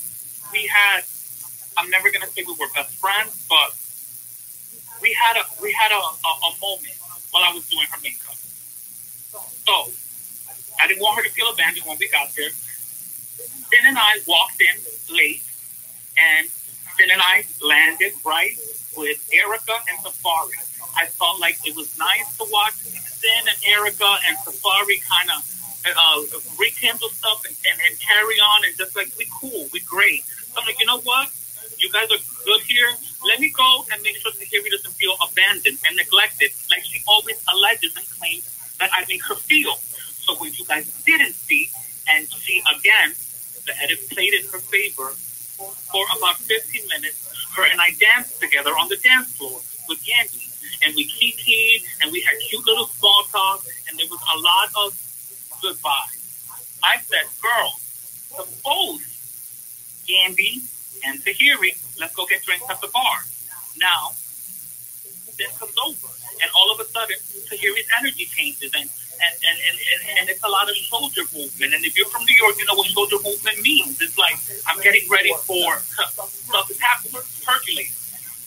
we 0.51 0.67
had. 0.67 1.03
I'm 1.77 1.89
never 1.89 2.11
gonna 2.11 2.27
say 2.27 2.43
we 2.45 2.55
were 2.59 2.71
best 2.75 2.95
friends, 2.95 3.47
but 3.47 3.75
we 5.01 5.15
had 5.15 5.37
a 5.37 5.43
we 5.61 5.71
had 5.71 5.91
a, 5.91 5.99
a, 5.99 6.31
a 6.47 6.51
moment 6.59 6.95
while 7.31 7.43
I 7.43 7.53
was 7.53 7.67
doing 7.67 7.87
her 7.91 7.99
makeup. 8.03 8.35
So 9.67 9.91
I 10.79 10.87
didn't 10.87 11.01
want 11.01 11.17
her 11.17 11.23
to 11.23 11.31
feel 11.31 11.51
abandoned 11.51 11.85
when 11.85 11.97
we 11.99 12.07
got 12.09 12.31
there. 12.35 12.49
Finn 12.49 13.85
and 13.85 13.97
I 13.97 14.19
walked 14.27 14.59
in 14.59 14.75
late, 15.15 15.43
and 16.17 16.47
Finn 16.95 17.11
and 17.11 17.21
I 17.21 17.45
landed 17.61 18.13
right 18.25 18.55
with 18.97 19.19
Erica 19.31 19.75
and 19.91 19.99
Safaree. 20.03 20.59
I 20.97 21.05
felt 21.05 21.39
like 21.39 21.57
it 21.65 21.75
was 21.75 21.97
nice 21.97 22.35
to 22.37 22.45
watch 22.51 22.73
Finn 22.73 23.45
and 23.47 23.59
Erica 23.67 24.17
and 24.27 24.37
Safaree 24.39 24.99
kind 25.07 25.29
of 25.35 25.58
uh, 25.85 26.21
rekindle 26.59 27.09
stuff 27.09 27.43
and, 27.47 27.55
and, 27.69 27.77
and 27.87 27.99
carry 27.99 28.35
on 28.39 28.65
and 28.65 28.75
just 28.77 28.95
like 28.95 29.11
we 29.17 29.27
cool, 29.39 29.67
we 29.71 29.79
great. 29.81 30.23
So 30.25 30.59
I'm 30.61 30.65
like, 30.67 30.79
you 30.79 30.85
know 30.85 30.99
what? 31.01 31.31
You 31.77 31.89
guys 31.91 32.11
are 32.11 32.23
good 32.43 32.61
here. 32.67 32.89
Let 33.25 33.39
me 33.39 33.51
go 33.55 33.85
and 33.91 34.01
make 34.03 34.17
sure 34.17 34.31
Tahiry 34.31 34.69
doesn't 34.71 34.95
feel 34.99 35.15
abandoned 35.23 35.79
and 35.87 35.95
neglected, 35.95 36.51
like 36.69 36.83
she 36.83 37.01
always 37.07 37.39
alleges 37.51 37.95
and 37.95 38.05
claims 38.19 38.43
that 38.79 38.89
I 38.91 39.05
make 39.07 39.23
her 39.25 39.35
feel. 39.35 39.75
So 39.75 40.35
when 40.35 40.51
you 40.53 40.65
guys 40.65 40.91
didn't 41.05 41.33
see, 41.33 41.69
and 42.09 42.27
she 42.27 42.61
again, 42.75 43.15
the 43.65 43.73
edit 43.81 44.09
played 44.09 44.33
in 44.33 44.45
her 44.51 44.59
favor 44.59 45.15
for 45.91 46.05
about 46.17 46.37
15 46.37 46.87
minutes. 46.87 47.27
Her 47.55 47.65
and 47.65 47.79
I 47.79 47.91
danced 47.99 48.39
together 48.39 48.71
on 48.71 48.87
the 48.89 48.97
dance 48.97 49.35
floor 49.35 49.59
with 49.87 49.99
Yandy, 50.03 50.47
and 50.85 50.95
we 50.95 51.07
kikied, 51.07 51.83
and 52.01 52.11
we 52.11 52.21
had 52.21 52.39
cute 52.39 52.65
little 52.65 52.87
small 52.87 53.23
talk, 53.31 53.63
and 53.87 53.97
there 53.99 54.07
was 54.09 54.19
a 54.19 54.37
lot 54.39 54.69
of 54.85 55.08
goodbye. 55.61 56.13
I 56.83 56.97
said, 57.03 57.25
girl, 57.41 57.71
to 58.37 58.43
both 58.63 59.03
Yandy 60.07 60.63
and 61.05 61.19
Tahiry, 61.23 61.75
let's 61.99 62.15
go 62.15 62.25
get 62.25 62.43
drinks 62.43 62.65
at 62.69 62.81
the 62.81 62.89
bar. 62.93 63.17
Now, 63.77 64.11
then 65.37 65.47
comes 65.57 65.75
over, 65.79 66.07
and 66.41 66.51
all 66.55 66.71
of 66.71 66.79
a 66.79 66.85
sudden, 66.85 67.15
Tahiry's 67.47 67.87
energy 67.99 68.25
changes, 68.25 68.71
and 68.75 68.89
and, 69.19 69.35
and, 69.43 69.75
and, 69.75 70.19
and, 70.19 70.29
it's 70.29 70.43
a 70.43 70.47
lot 70.47 70.69
of 70.69 70.75
shoulder 70.75 71.27
movement. 71.35 71.73
And 71.75 71.83
if 71.83 71.97
you're 71.97 72.07
from 72.07 72.23
New 72.23 72.35
York, 72.39 72.55
you 72.57 72.65
know 72.65 72.75
what 72.75 72.87
shoulder 72.87 73.17
movement 73.23 73.59
means. 73.61 73.99
It's 74.01 74.17
like 74.17 74.39
I'm 74.65 74.79
getting 74.79 75.03
ready 75.11 75.33
for 75.43 75.75
spectacular 75.83 77.23
Hercules. 77.45 77.99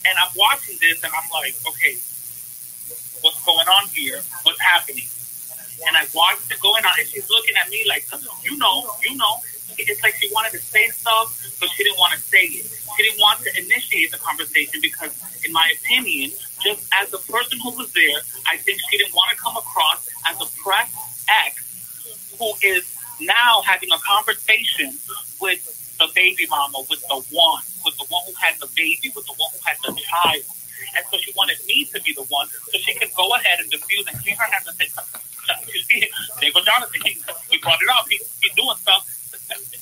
And 0.05 0.17
I'm 0.17 0.33
watching 0.35 0.77
this 0.81 1.03
and 1.03 1.13
I'm 1.13 1.29
like, 1.29 1.55
okay, 1.67 1.95
what's 3.21 3.39
going 3.45 3.67
on 3.67 3.87
here? 3.93 4.19
What's 4.43 4.59
happening? 4.59 5.07
And 5.87 5.97
I 5.97 6.05
watched 6.13 6.51
it 6.51 6.59
going 6.61 6.85
on 6.85 6.93
and 6.99 7.07
she's 7.07 7.29
looking 7.29 7.55
at 7.57 7.69
me 7.69 7.85
like, 7.87 8.05
you 8.43 8.57
know, 8.57 8.91
you 9.01 9.15
know. 9.17 9.41
It's 9.77 10.03
like 10.03 10.13
she 10.21 10.29
wanted 10.31 10.51
to 10.51 10.61
say 10.61 10.87
stuff, 10.89 11.33
but 11.59 11.69
she 11.69 11.83
didn't 11.83 11.97
want 11.97 12.13
to 12.13 12.19
say 12.21 12.45
it. 12.45 12.65
She 12.95 13.03
didn't 13.03 13.19
want 13.19 13.41
to 13.41 13.49
initiate 13.57 14.11
the 14.11 14.19
conversation 14.19 14.79
because, 14.81 15.17
in 15.43 15.51
my 15.51 15.73
opinion, 15.81 16.29
just 16.61 16.87
as 16.93 17.09
the 17.09 17.17
person 17.17 17.59
who 17.59 17.71
was 17.71 17.91
there, 17.93 18.21
I 18.45 18.57
think 18.57 18.79
she 18.89 18.97
didn't 18.97 19.15
want 19.15 19.31
to 19.31 19.37
come 19.41 19.57
across 19.57 20.07
as 20.29 20.37
a 20.37 20.45
press 20.61 20.93
ex 21.47 22.35
who 22.37 22.53
is 22.61 22.85
now 23.19 23.61
having 23.65 23.89
a 23.91 23.97
conversation 23.97 24.93
with 25.41 25.61
the 25.97 26.07
baby 26.13 26.45
mama, 26.49 26.85
with 26.89 27.01
the 27.07 27.19
one, 27.33 27.63
with 27.85 27.97
the 27.97 28.05
one 28.09 28.21
who 28.27 28.33
had 28.37 28.55
the 28.59 28.69
baby, 28.75 29.11
with 29.15 29.25
the 29.25 29.33
one 29.37 29.49
who 29.53 29.59
had 29.65 29.77
the 29.83 29.93
child. 30.01 30.43
And 30.95 31.05
so 31.09 31.17
she 31.17 31.33
wanted 31.35 31.57
me 31.65 31.85
to 31.93 32.01
be 32.01 32.13
the 32.13 32.25
one 32.29 32.47
so 32.47 32.77
she 32.77 32.93
could 32.93 33.13
go 33.15 33.33
ahead 33.35 33.59
and 33.59 33.69
diffuse 33.71 34.05
and 34.07 34.19
clean 34.21 34.35
her 34.35 34.51
hands 34.51 34.67
and 34.67 34.77
say, 34.77 34.89
you 35.91 36.07
there 36.41 36.51
goes 36.51 36.65
Jonathan. 36.65 37.01
He, 37.03 37.17
he 37.49 37.57
brought 37.59 37.81
it 37.81 37.89
up. 37.89 38.07
He, 38.09 38.17
he's 38.41 38.53
doing 38.55 38.75
stuff. 38.77 39.07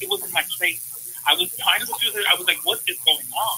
It 0.01 0.09
was 0.09 0.23
in 0.25 0.31
my 0.33 0.43
face. 0.57 1.15
I 1.27 1.35
was 1.35 1.53
trying 1.55 1.81
to 1.81 1.85
diffuse 1.85 2.15
it. 2.15 2.25
I 2.25 2.35
was 2.35 2.47
like, 2.47 2.59
what 2.65 2.81
is 2.87 2.97
going 3.05 3.25
on? 3.29 3.57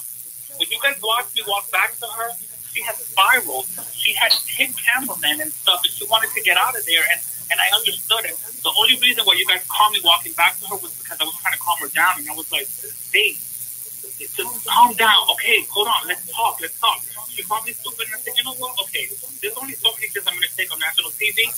When 0.59 0.67
you 0.69 0.77
guys 0.83 0.99
watched 1.01 1.35
me 1.35 1.41
walk 1.47 1.71
back 1.71 1.95
to 1.97 2.05
her, 2.05 2.29
she 2.73 2.81
had 2.83 2.95
spiraled. 2.95 3.67
She 3.93 4.13
had 4.13 4.33
hit 4.33 4.75
cameramen 4.77 5.41
and 5.41 5.51
stuff, 5.51 5.81
and 5.83 5.91
she 5.91 6.05
wanted 6.05 6.29
to 6.35 6.41
get 6.41 6.57
out 6.57 6.75
of 6.75 6.85
there. 6.85 7.05
And, 7.11 7.19
and 7.51 7.57
I 7.61 7.71
understood 7.75 8.25
it. 8.25 8.35
The 8.61 8.71
only 8.77 8.99
reason 8.99 9.23
why 9.25 9.35
you 9.39 9.47
guys 9.47 9.63
called 9.67 9.93
me 9.93 10.01
walking 10.03 10.33
back 10.33 10.59
to 10.59 10.67
her 10.67 10.77
was 10.77 10.91
because 10.99 11.17
I 11.21 11.23
was 11.23 11.35
trying 11.39 11.53
to 11.53 11.61
calm 11.61 11.79
her 11.81 11.89
down. 11.89 12.19
And 12.19 12.29
I 12.29 12.35
was 12.35 12.51
like, 12.51 12.67
babe, 13.11 13.39
just 14.19 14.67
calm 14.67 14.93
down. 14.95 15.29
Okay, 15.37 15.63
hold 15.69 15.87
on. 15.87 16.07
Let's 16.07 16.27
talk. 16.29 16.59
Let's 16.61 16.79
talk. 16.79 17.01
She 17.29 17.41
called 17.43 17.65
me 17.65 17.73
stupid, 17.73 18.05
and 18.05 18.15
I 18.15 18.19
said, 18.19 18.37
you 18.37 18.43
know 18.43 18.53
what? 18.61 18.77
Okay, 18.85 19.09
there's 19.41 19.57
only 19.57 19.73
so 19.73 19.89
many 19.97 20.07
things 20.07 20.25
I'm 20.27 20.37
going 20.37 20.45
to 20.45 20.55
take 20.55 20.69
on 20.69 20.77
national 20.77 21.09
TV. 21.17 21.49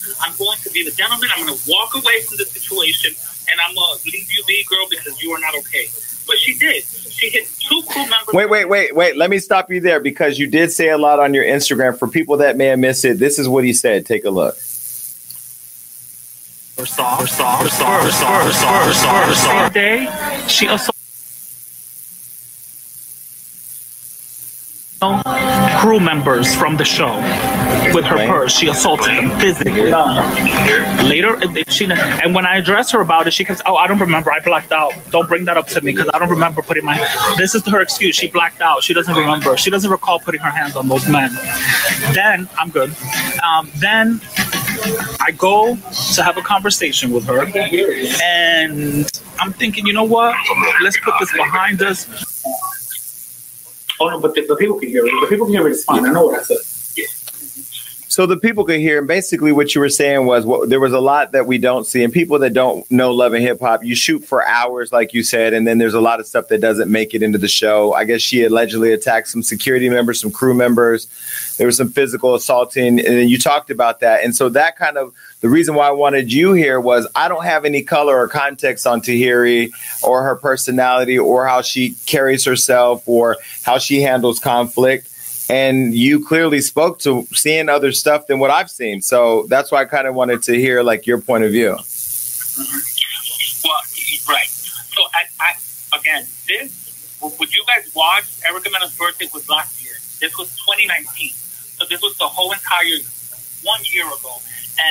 I'm 0.76 0.84
be 0.84 0.90
the 0.90 0.96
gentleman. 0.96 1.30
I'm 1.36 1.46
going 1.46 1.58
to 1.58 1.70
walk 1.70 1.96
away 1.96 2.22
from 2.22 2.38
the 2.38 2.46
situation, 2.46 3.16
and 3.52 3.62
I'm 3.62 3.76
going 3.76 3.98
to 3.98 4.06
leave 4.06 4.32
you 4.32 4.44
be, 4.46 4.64
girl, 4.70 4.86
because 4.90 5.22
you 5.22 5.32
are 5.32 5.40
not 5.40 5.56
okay. 5.56 5.88
But 6.28 6.38
she 6.38 6.58
did. 6.58 6.84
She 6.84 7.30
hit 7.30 7.48
two 7.60 7.82
crew 7.88 8.02
members. 8.02 8.34
Wait, 8.34 8.50
wait, 8.50 8.66
wait, 8.68 8.96
wait. 8.96 9.16
Let 9.16 9.30
me 9.30 9.40
stop 9.40 9.72
you 9.72 9.80
there 9.80 10.00
because 10.00 10.38
you 10.38 10.48
did 10.48 10.72
say 10.72 10.90
a 10.90 10.98
lot 10.98 11.20
on 11.20 11.34
your 11.34 11.46
Instagram. 11.46 11.98
For 11.98 12.08
people 12.08 12.38
that 12.38 12.58
may 12.58 12.66
have 12.66 12.80
missed 12.80 13.06
it, 13.06 13.20
this 13.20 13.40
is 13.40 13.48
what 13.48 13.64
he 13.64 13.74
said. 13.74 14.06
Take 14.06 14.26
a 14.26 14.30
look. 14.30 14.56
Day, 19.74 20.48
she 20.48 20.68
also 20.68 20.92
crew 25.86 26.00
members 26.00 26.56
from 26.56 26.76
the 26.78 26.84
show 26.84 27.14
with 27.94 28.06
her 28.06 28.18
purse. 28.26 28.58
She 28.58 28.68
assaulted 28.68 29.16
them 29.16 29.30
physically. 29.40 29.92
Later, 31.08 31.40
she 31.68 31.86
and 31.86 32.34
when 32.34 32.44
I 32.44 32.58
addressed 32.58 32.92
her 32.94 33.02
about 33.02 33.28
it, 33.28 33.34
she 33.34 33.44
goes, 33.44 33.62
"Oh, 33.68 33.76
I 33.76 33.86
don't 33.86 34.00
remember. 34.00 34.32
I 34.32 34.40
blacked 34.40 34.72
out. 34.72 34.94
Don't 35.12 35.30
bring 35.30 35.46
that 35.46 35.58
up 35.58 35.68
to 35.68 35.82
me 35.82 35.92
because 35.92 36.10
I 36.12 36.18
don't 36.18 36.32
remember 36.32 36.64
putting 36.64 36.86
my." 36.86 36.98
This 37.38 37.54
is 37.54 37.64
her 37.68 37.82
excuse. 37.82 38.16
She 38.16 38.28
blacked 38.28 38.62
out. 38.62 38.82
She 38.82 38.96
doesn't 38.96 39.16
remember. 39.16 39.58
She 39.58 39.70
doesn't 39.70 39.92
recall 39.92 40.18
putting 40.20 40.42
her 40.42 40.50
hands 40.50 40.76
on 40.76 40.88
those 40.88 41.08
men. 41.08 41.30
Then 42.14 42.50
I'm 42.58 42.72
good. 42.72 42.92
Um, 43.44 43.70
then 43.76 44.22
I 45.22 45.30
go 45.38 45.78
to 46.16 46.24
have 46.24 46.38
a 46.38 46.42
conversation 46.42 47.12
with 47.12 47.26
her, 47.26 47.46
and 48.24 49.06
I'm 49.40 49.54
thinking, 49.54 49.86
you 49.86 49.94
know 49.94 50.10
what? 50.18 50.36
Let's 50.82 51.00
put 51.00 51.14
this 51.20 51.32
behind 51.32 51.84
us. 51.84 52.08
Oh 54.00 54.10
no, 54.10 54.20
but 54.20 54.36
the, 54.36 54.46
the 54.46 54.56
people 54.58 54.80
can 54.80 54.90
hear 54.90 55.06
it. 55.06 55.12
The 55.22 55.28
people 55.28 55.46
can 55.46 55.56
hear 55.56 55.68
it. 55.68 55.72
It's 55.72 55.84
fine. 55.84 56.06
I 56.06 56.12
know 56.12 56.26
what 56.26 56.40
I 56.40 56.44
said. 56.44 56.58
So 58.16 58.26
the 58.26 58.38
people 58.38 58.64
could 58.64 58.80
hear, 58.80 59.00
and 59.00 59.10
basically 59.10 59.52
what 59.52 59.76
you 59.76 59.82
were 59.82 59.90
saying 59.90 60.26
was 60.26 60.46
what, 60.46 60.70
there 60.70 60.80
was 60.80 60.94
a 60.94 61.02
lot 61.02 61.34
that 61.34 61.48
we 61.48 61.58
don't 61.58 61.86
see, 61.86 62.02
and 62.02 62.14
people 62.14 62.40
that 62.40 62.54
don't 62.54 62.90
know 62.90 63.12
love 63.12 63.34
and 63.34 63.44
hip 63.44 63.60
hop, 63.60 63.84
you 63.84 63.94
shoot 63.94 64.24
for 64.24 64.42
hours, 64.48 64.94
like 64.94 65.14
you 65.14 65.22
said, 65.22 65.54
and 65.54 65.68
then 65.68 65.80
there's 65.80 65.96
a 65.96 66.00
lot 66.00 66.22
of 66.22 66.26
stuff 66.26 66.48
that 66.48 66.62
doesn't 66.62 66.90
make 66.90 67.14
it 67.14 67.22
into 67.22 67.38
the 67.38 67.50
show. 67.50 67.92
I 67.92 68.06
guess 68.06 68.22
she 68.22 68.46
allegedly 68.46 68.94
attacked 68.94 69.28
some 69.28 69.44
security 69.44 69.90
members, 69.90 70.22
some 70.22 70.32
crew 70.32 70.54
members. 70.54 71.08
There 71.58 71.68
was 71.68 71.76
some 71.76 71.90
physical 71.90 72.36
assaulting, 72.36 73.00
and 73.00 73.18
then 73.18 73.28
you 73.28 73.38
talked 73.38 73.70
about 73.70 74.00
that, 74.00 74.24
and 74.24 74.34
so 74.34 74.48
that 74.48 74.78
kind 74.78 74.98
of 74.98 75.14
the 75.42 75.50
reason 75.50 75.76
why 75.76 75.90
I 75.90 75.92
wanted 75.92 76.32
you 76.32 76.54
here 76.54 76.80
was 76.80 77.06
I 77.18 77.28
don't 77.28 77.44
have 77.44 77.66
any 77.66 77.84
color 77.84 78.18
or 78.18 78.30
context 78.30 78.88
on 78.88 79.02
Tahiry 79.02 79.72
or 80.04 80.24
her 80.24 80.38
personality 80.38 81.20
or 81.20 81.48
how 81.48 81.62
she 81.62 81.96
carries 82.06 82.46
herself 82.46 83.04
or 83.10 83.36
how 83.64 83.78
she 83.78 84.00
handles 84.00 84.40
conflict 84.40 85.10
and 85.50 85.94
you 85.94 86.26
clearly 86.26 86.62
spoke 86.62 87.00
to 87.00 87.28
seeing 87.34 87.70
other 87.70 87.92
stuff 87.92 88.28
than 88.28 88.40
what 88.40 88.52
I've 88.52 88.70
seen. 88.70 89.02
So 89.02 89.46
that's 89.48 89.72
why 89.72 89.82
I 89.82 89.86
kind 89.86 90.08
of 90.08 90.16
wanted 90.16 90.44
to 90.44 90.56
hear 90.56 90.84
like 90.84 91.06
your 91.06 91.20
point 91.22 91.44
of 91.44 91.52
view. 91.52 91.72
Well, 93.64 93.82
right. 94.30 94.48
So 94.48 95.04
I, 95.14 95.26
I 95.40 95.54
again, 96.00 96.26
this 96.48 96.86
would 97.22 97.54
you 97.54 97.64
guys 97.68 97.92
watch 97.96 98.26
Erica 98.48 98.70
Mena's 98.70 98.96
birthday 98.98 99.28
was 99.34 99.50
last 99.50 99.84
year. 99.84 99.94
This 100.20 100.38
was 100.38 100.50
2019. 100.58 101.32
So 101.32 101.86
this 101.90 102.02
was 102.02 102.18
the 102.18 102.28
whole 102.28 102.52
entire 102.52 103.02
one 103.64 103.82
year 103.92 104.06
ago. 104.06 104.38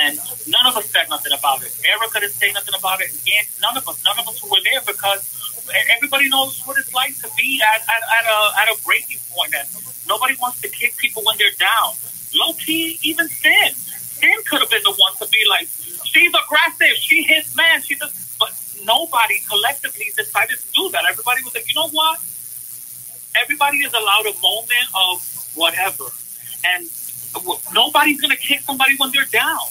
And 0.03 0.19
none 0.47 0.65
of 0.65 0.77
us 0.77 0.89
said 0.89 1.07
nothing 1.09 1.31
about 1.37 1.63
it. 1.63 1.71
Erica 1.85 2.19
didn't 2.19 2.33
say 2.33 2.51
nothing 2.51 2.73
about 2.77 3.01
it. 3.01 3.11
And 3.11 3.47
none 3.61 3.77
of 3.77 3.87
us, 3.87 4.03
none 4.03 4.17
of 4.19 4.27
us 4.27 4.39
who 4.39 4.49
were 4.49 4.61
there 4.63 4.81
because 4.85 5.44
everybody 5.95 6.29
knows 6.29 6.61
what 6.65 6.77
it's 6.77 6.93
like 6.93 7.15
to 7.19 7.29
be 7.37 7.61
at, 7.61 7.81
at, 7.81 8.03
at 8.03 8.25
a 8.25 8.39
at 8.61 8.67
a 8.69 8.83
breaking 8.85 9.19
point. 9.31 9.53
And 9.55 9.67
nobody 10.07 10.35
wants 10.41 10.61
to 10.61 10.69
kick 10.69 10.97
people 10.97 11.23
when 11.25 11.37
they're 11.37 11.57
down. 11.59 11.93
Low 12.35 12.53
key, 12.53 12.99
even 13.03 13.27
Cyn. 13.27 13.71
Cyn 13.71 14.45
could 14.45 14.61
have 14.61 14.69
been 14.69 14.83
the 14.83 14.93
one 14.93 15.13
to 15.19 15.27
be 15.29 15.43
like, 15.49 15.67
she's 16.05 16.31
aggressive, 16.33 16.95
she 16.97 17.23
hits 17.23 17.55
man, 17.55 17.81
she 17.81 17.95
does 17.95 18.13
but 18.39 18.51
nobody 18.83 19.39
collectively 19.47 20.11
decided 20.15 20.57
to 20.57 20.71
do 20.73 20.89
that. 20.91 21.05
Everybody 21.09 21.43
was 21.43 21.53
like, 21.53 21.67
you 21.67 21.75
know 21.75 21.89
what? 21.89 22.19
Everybody 23.41 23.79
is 23.79 23.93
allowed 23.93 24.25
a 24.27 24.35
moment 24.41 24.87
of 24.95 25.23
whatever. 25.55 26.05
And 26.65 26.89
nobody's 27.73 28.19
gonna 28.21 28.35
kick 28.35 28.61
somebody 28.61 28.95
when 28.97 29.11
they're 29.11 29.31
down. 29.31 29.67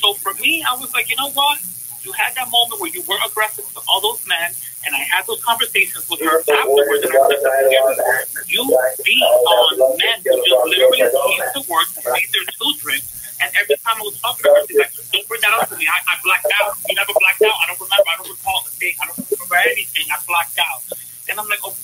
So 0.00 0.14
for 0.14 0.34
me, 0.34 0.64
I 0.68 0.76
was 0.76 0.92
like, 0.92 1.08
you 1.10 1.16
know 1.16 1.30
what? 1.30 1.60
You 2.02 2.12
had 2.12 2.34
that 2.36 2.50
moment 2.50 2.80
where 2.80 2.90
you 2.90 3.02
were 3.08 3.18
aggressive 3.26 3.64
to 3.74 3.80
all 3.88 4.00
those 4.00 4.26
men, 4.28 4.52
and 4.86 4.94
I 4.94 5.02
had 5.10 5.26
those 5.26 5.42
conversations 5.42 6.06
with 6.08 6.22
her 6.22 6.38
afterwards, 6.38 7.02
and 7.02 7.10
I 7.10 7.26
said, 7.36 8.46
you 8.46 8.62
beat 9.02 9.22
on 9.22 9.98
men 9.98 10.18
who 10.22 10.38
just 10.38 10.62
literally 10.70 11.02
came 11.02 11.42
to 11.58 11.62
work 11.66 11.90
to 11.98 12.00
feed 12.06 12.30
their 12.30 12.46
children, 12.54 13.02
and 13.42 13.50
every 13.58 13.76
time 13.82 13.98
I 13.98 14.04
was 14.06 14.16
talking 14.22 14.46
to 14.46 14.54
her, 14.54 14.62
she's 14.66 14.78
like, 14.78 14.94
don't 15.12 15.26
bring 15.28 15.42
that 15.42 15.52
up 15.58 15.68
to 15.68 15.76
me. 15.76 15.84
I, 15.90 15.98
I 16.06 16.14
blacked 16.24 16.48
out. 16.62 16.72
You 16.88 16.94
never 16.94 17.12
blacked 17.12 17.42
out. 17.42 17.52
I 17.52 17.66
don't 17.68 17.80
remember. 17.82 18.08
I 18.08 18.16
don't 18.16 18.30
recall 18.30 18.62
the 18.64 18.70
thing. 18.70 18.94
I 19.02 19.06
don't 19.10 19.18
remember 19.18 19.56
anything. 19.66 20.06
I 20.08 20.16
blacked 20.24 20.58
out. 20.62 20.80
And 21.28 21.40
I'm 21.40 21.48
like, 21.50 21.60
oh, 21.66 21.74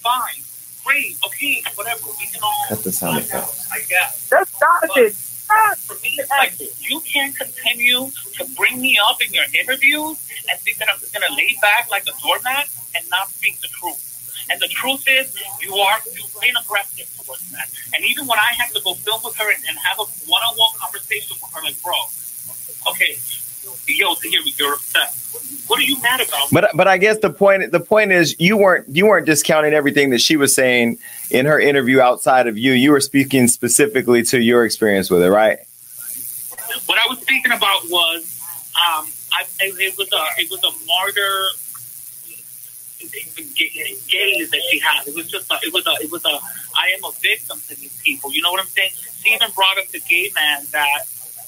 fine, 0.00 0.40
great, 0.84 1.20
okay, 1.26 1.62
whatever. 1.76 2.08
We 2.18 2.26
can 2.32 2.42
all 2.42 2.64
Cut 2.68 2.82
the 2.82 2.92
sound 2.92 3.18
effects. 3.18 3.68
I 3.70 3.84
guess. 3.88 4.28
That's 4.28 4.50
For 5.46 5.94
me, 6.02 6.16
it's 6.18 6.30
like 6.30 6.54
you 6.80 7.00
can't 7.00 7.34
continue 7.36 8.10
to 8.10 8.44
bring 8.56 8.80
me 8.80 8.98
up 8.98 9.22
in 9.22 9.32
your 9.32 9.44
interviews 9.58 10.18
and 10.50 10.58
think 10.60 10.78
that 10.78 10.88
I'm 10.92 10.98
just 10.98 11.12
gonna 11.12 11.32
lay 11.36 11.56
back 11.62 11.88
like 11.90 12.04
a 12.06 12.12
doormat 12.22 12.68
and 12.94 13.04
not 13.10 13.30
speak 13.30 13.60
the 13.60 13.68
truth. 13.68 14.02
And 14.50 14.60
the 14.60 14.68
truth 14.68 15.04
is, 15.08 15.34
you 15.62 15.74
are 15.76 15.98
you've 16.14 16.34
been 16.40 16.56
aggressive 16.56 17.10
towards 17.24 17.50
that. 17.52 17.68
And 17.94 18.04
even 18.04 18.26
when 18.26 18.38
I 18.38 18.54
have 18.58 18.72
to 18.72 18.80
go 18.82 18.94
film 18.94 19.20
with 19.24 19.36
her 19.36 19.50
and, 19.50 19.62
and 19.68 19.78
have 19.78 19.98
a 19.98 20.04
one-on-one 20.26 20.74
conversation 20.78 21.36
with 21.40 21.52
her, 21.54 21.62
like, 21.62 21.80
bro, 21.82 21.94
okay, 22.90 23.18
yo, 23.86 24.14
here 24.16 24.40
we 24.44 24.54
you're 24.58 24.74
upset. 24.74 25.14
What 25.66 25.78
are 25.78 25.82
you 25.82 26.00
mad 26.00 26.20
about? 26.20 26.48
But 26.52 26.70
but 26.74 26.88
I 26.88 26.98
guess 26.98 27.18
the 27.18 27.30
point 27.30 27.72
the 27.72 27.80
point 27.80 28.12
is 28.12 28.36
you 28.38 28.56
weren't 28.56 28.88
you 28.88 29.06
weren't 29.06 29.26
discounting 29.26 29.72
everything 29.72 30.10
that 30.10 30.20
she 30.20 30.36
was 30.36 30.54
saying 30.54 30.98
in 31.30 31.46
her 31.46 31.58
interview 31.58 32.00
outside 32.00 32.46
of 32.46 32.56
you. 32.56 32.72
You 32.72 32.92
were 32.92 33.00
speaking 33.00 33.48
specifically 33.48 34.22
to 34.24 34.40
your 34.40 34.64
experience 34.64 35.10
with 35.10 35.22
it, 35.22 35.30
right? 35.30 35.58
What 36.86 36.98
I 36.98 37.06
was 37.08 37.20
speaking 37.20 37.52
about 37.52 37.82
was, 37.88 38.40
um, 38.74 39.06
I, 39.32 39.44
it, 39.60 39.98
was 39.98 40.08
a 40.12 40.40
it 40.40 40.50
was 40.50 40.62
a 40.62 40.86
martyr 40.86 41.46
ga- 43.56 43.96
gaze 44.08 44.50
that 44.50 44.62
she 44.70 44.78
had. 44.78 45.06
It 45.06 45.14
was 45.14 45.26
just 45.26 45.50
a, 45.50 45.58
it 45.62 45.72
was 45.72 45.86
a 45.86 45.92
it 46.02 46.10
was 46.10 46.24
a 46.24 46.38
I 46.76 46.92
am 46.96 47.04
a 47.04 47.12
victim 47.20 47.58
to 47.68 47.74
these 47.74 47.98
people. 48.02 48.32
You 48.32 48.42
know 48.42 48.52
what 48.52 48.60
I'm 48.60 48.68
saying? 48.68 48.90
She 49.22 49.34
even 49.34 49.50
brought 49.54 49.78
up 49.78 49.88
the 49.88 50.00
gay 50.00 50.30
man 50.34 50.64
that 50.72 51.04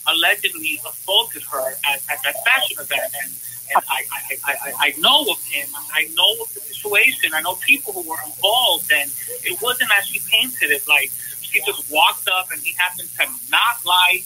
allegedly 0.08 0.80
assaulted 0.86 1.42
her 1.50 1.72
at, 1.88 2.00
at 2.10 2.18
that 2.24 2.36
fashion 2.44 2.78
event, 2.80 3.12
and 3.22 3.32
and 3.68 3.84
I, 3.88 4.00
I, 4.12 4.54
I, 4.64 4.72
I 4.80 4.94
know 4.98 5.28
of 5.30 5.44
him. 5.44 5.68
I 5.92 6.08
know 6.16 6.32
of 6.40 6.52
the 6.54 6.60
situation. 6.60 7.32
I 7.34 7.42
know 7.42 7.54
people 7.56 7.92
who 7.92 8.08
were 8.08 8.20
involved, 8.24 8.90
and 8.92 9.10
it 9.44 9.60
wasn't 9.60 9.90
as 9.98 10.06
she 10.06 10.20
painted 10.30 10.70
it. 10.70 10.88
Like 10.88 11.10
she 11.42 11.60
just 11.64 11.90
walked 11.92 12.28
up, 12.28 12.50
and 12.50 12.60
he 12.62 12.72
happened 12.78 13.08
to 13.20 13.24
not 13.50 13.84
like 13.84 14.24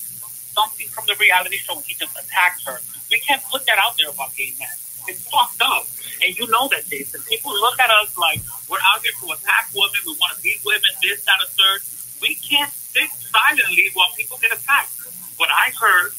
something 0.55 0.87
from 0.89 1.07
the 1.07 1.17
reality 1.19 1.57
show, 1.57 1.75
and 1.75 1.85
he 1.85 1.95
just 1.95 2.15
attacked 2.15 2.63
her. 2.67 2.79
We 3.11 3.19
can't 3.19 3.43
put 3.51 3.67
that 3.67 3.79
out 3.83 3.97
there 3.99 4.11
about 4.11 4.35
gay 4.37 4.55
men. 4.59 4.71
It's 5.09 5.27
fucked 5.27 5.61
up, 5.61 5.91
and 6.23 6.31
you 6.39 6.47
know 6.47 6.69
that, 6.71 6.87
Jason. 6.87 7.21
People 7.29 7.53
look 7.53 7.81
at 7.81 7.91
us 7.91 8.17
like 8.17 8.39
we're 8.71 8.83
out 8.95 9.03
here 9.03 9.13
to 9.21 9.27
attack 9.35 9.69
women. 9.75 9.99
We 10.07 10.15
want 10.23 10.37
to 10.37 10.43
beat 10.43 10.63
women. 10.65 10.91
This, 11.03 11.25
that, 11.27 11.43
a 11.43 11.49
third. 11.51 11.83
We 12.23 12.37
can't 12.39 12.71
sit 12.71 13.11
silently 13.11 13.91
while 13.95 14.07
people 14.17 14.39
get 14.39 14.53
attacked. 14.55 14.95
What 15.37 15.51
I 15.51 15.75
heard 15.75 16.13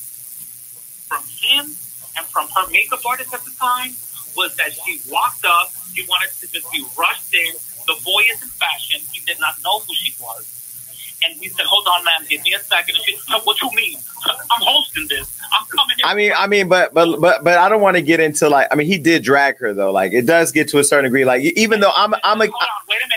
from 1.08 1.24
him 1.24 1.72
and 2.18 2.26
from 2.28 2.48
her 2.50 2.70
makeup 2.72 3.06
artist 3.06 3.34
at 3.34 3.44
the 3.44 3.52
time 3.64 3.92
was 4.36 4.56
that 4.56 4.74
she 4.74 5.00
walked 5.10 5.46
up, 5.46 5.72
she 5.94 6.04
wanted 6.08 6.32
to 6.40 6.52
just 6.52 6.72
be 6.72 6.84
rushed 6.98 7.34
in. 7.34 7.54
The 7.88 7.96
boy 8.04 8.24
is 8.34 8.42
in 8.42 8.50
fashion. 8.50 9.02
He 9.12 9.20
did 9.26 9.40
not 9.40 9.56
know 9.64 9.80
who 9.80 9.94
she 9.94 10.14
was. 10.20 10.50
And 11.26 11.40
he 11.40 11.48
said, 11.50 11.66
Hold 11.66 11.88
on, 11.88 12.04
ma'am, 12.04 12.28
give 12.30 12.44
me 12.44 12.54
a 12.54 12.60
second. 12.60 12.96
And 12.96 13.06
she 13.06 13.16
said, 13.18 13.40
What 13.44 13.62
you 13.62 13.70
mean? 13.76 13.98
I'm 14.26 14.62
hosting 14.62 15.08
this. 15.08 15.38
I'm 15.54 15.66
coming. 15.68 15.96
I 16.04 16.16
mean, 16.16 16.32
I 16.36 16.48
mean, 16.48 16.68
but 16.68 16.94
but 16.94 17.20
but 17.20 17.44
but 17.44 17.58
I 17.58 17.70
don't 17.70 17.82
want 17.82 17.96
to 17.96 18.02
get 18.02 18.20
into 18.20 18.50
like. 18.50 18.68
I 18.72 18.76
mean, 18.76 18.88
he 18.88 18.98
did 18.98 19.24
drag 19.24 19.58
her 19.60 19.74
though. 19.74 19.92
Like, 19.92 20.14
it 20.14 20.26
does 20.26 20.52
get 20.52 20.68
to 20.70 20.80
a 20.80 20.84
certain 20.84 21.06
degree. 21.06 21.26
Like, 21.26 21.44
even 21.44 21.80
though 21.80 21.92
I'm 21.96 22.14
I'm 22.24 22.42
a 22.42 22.48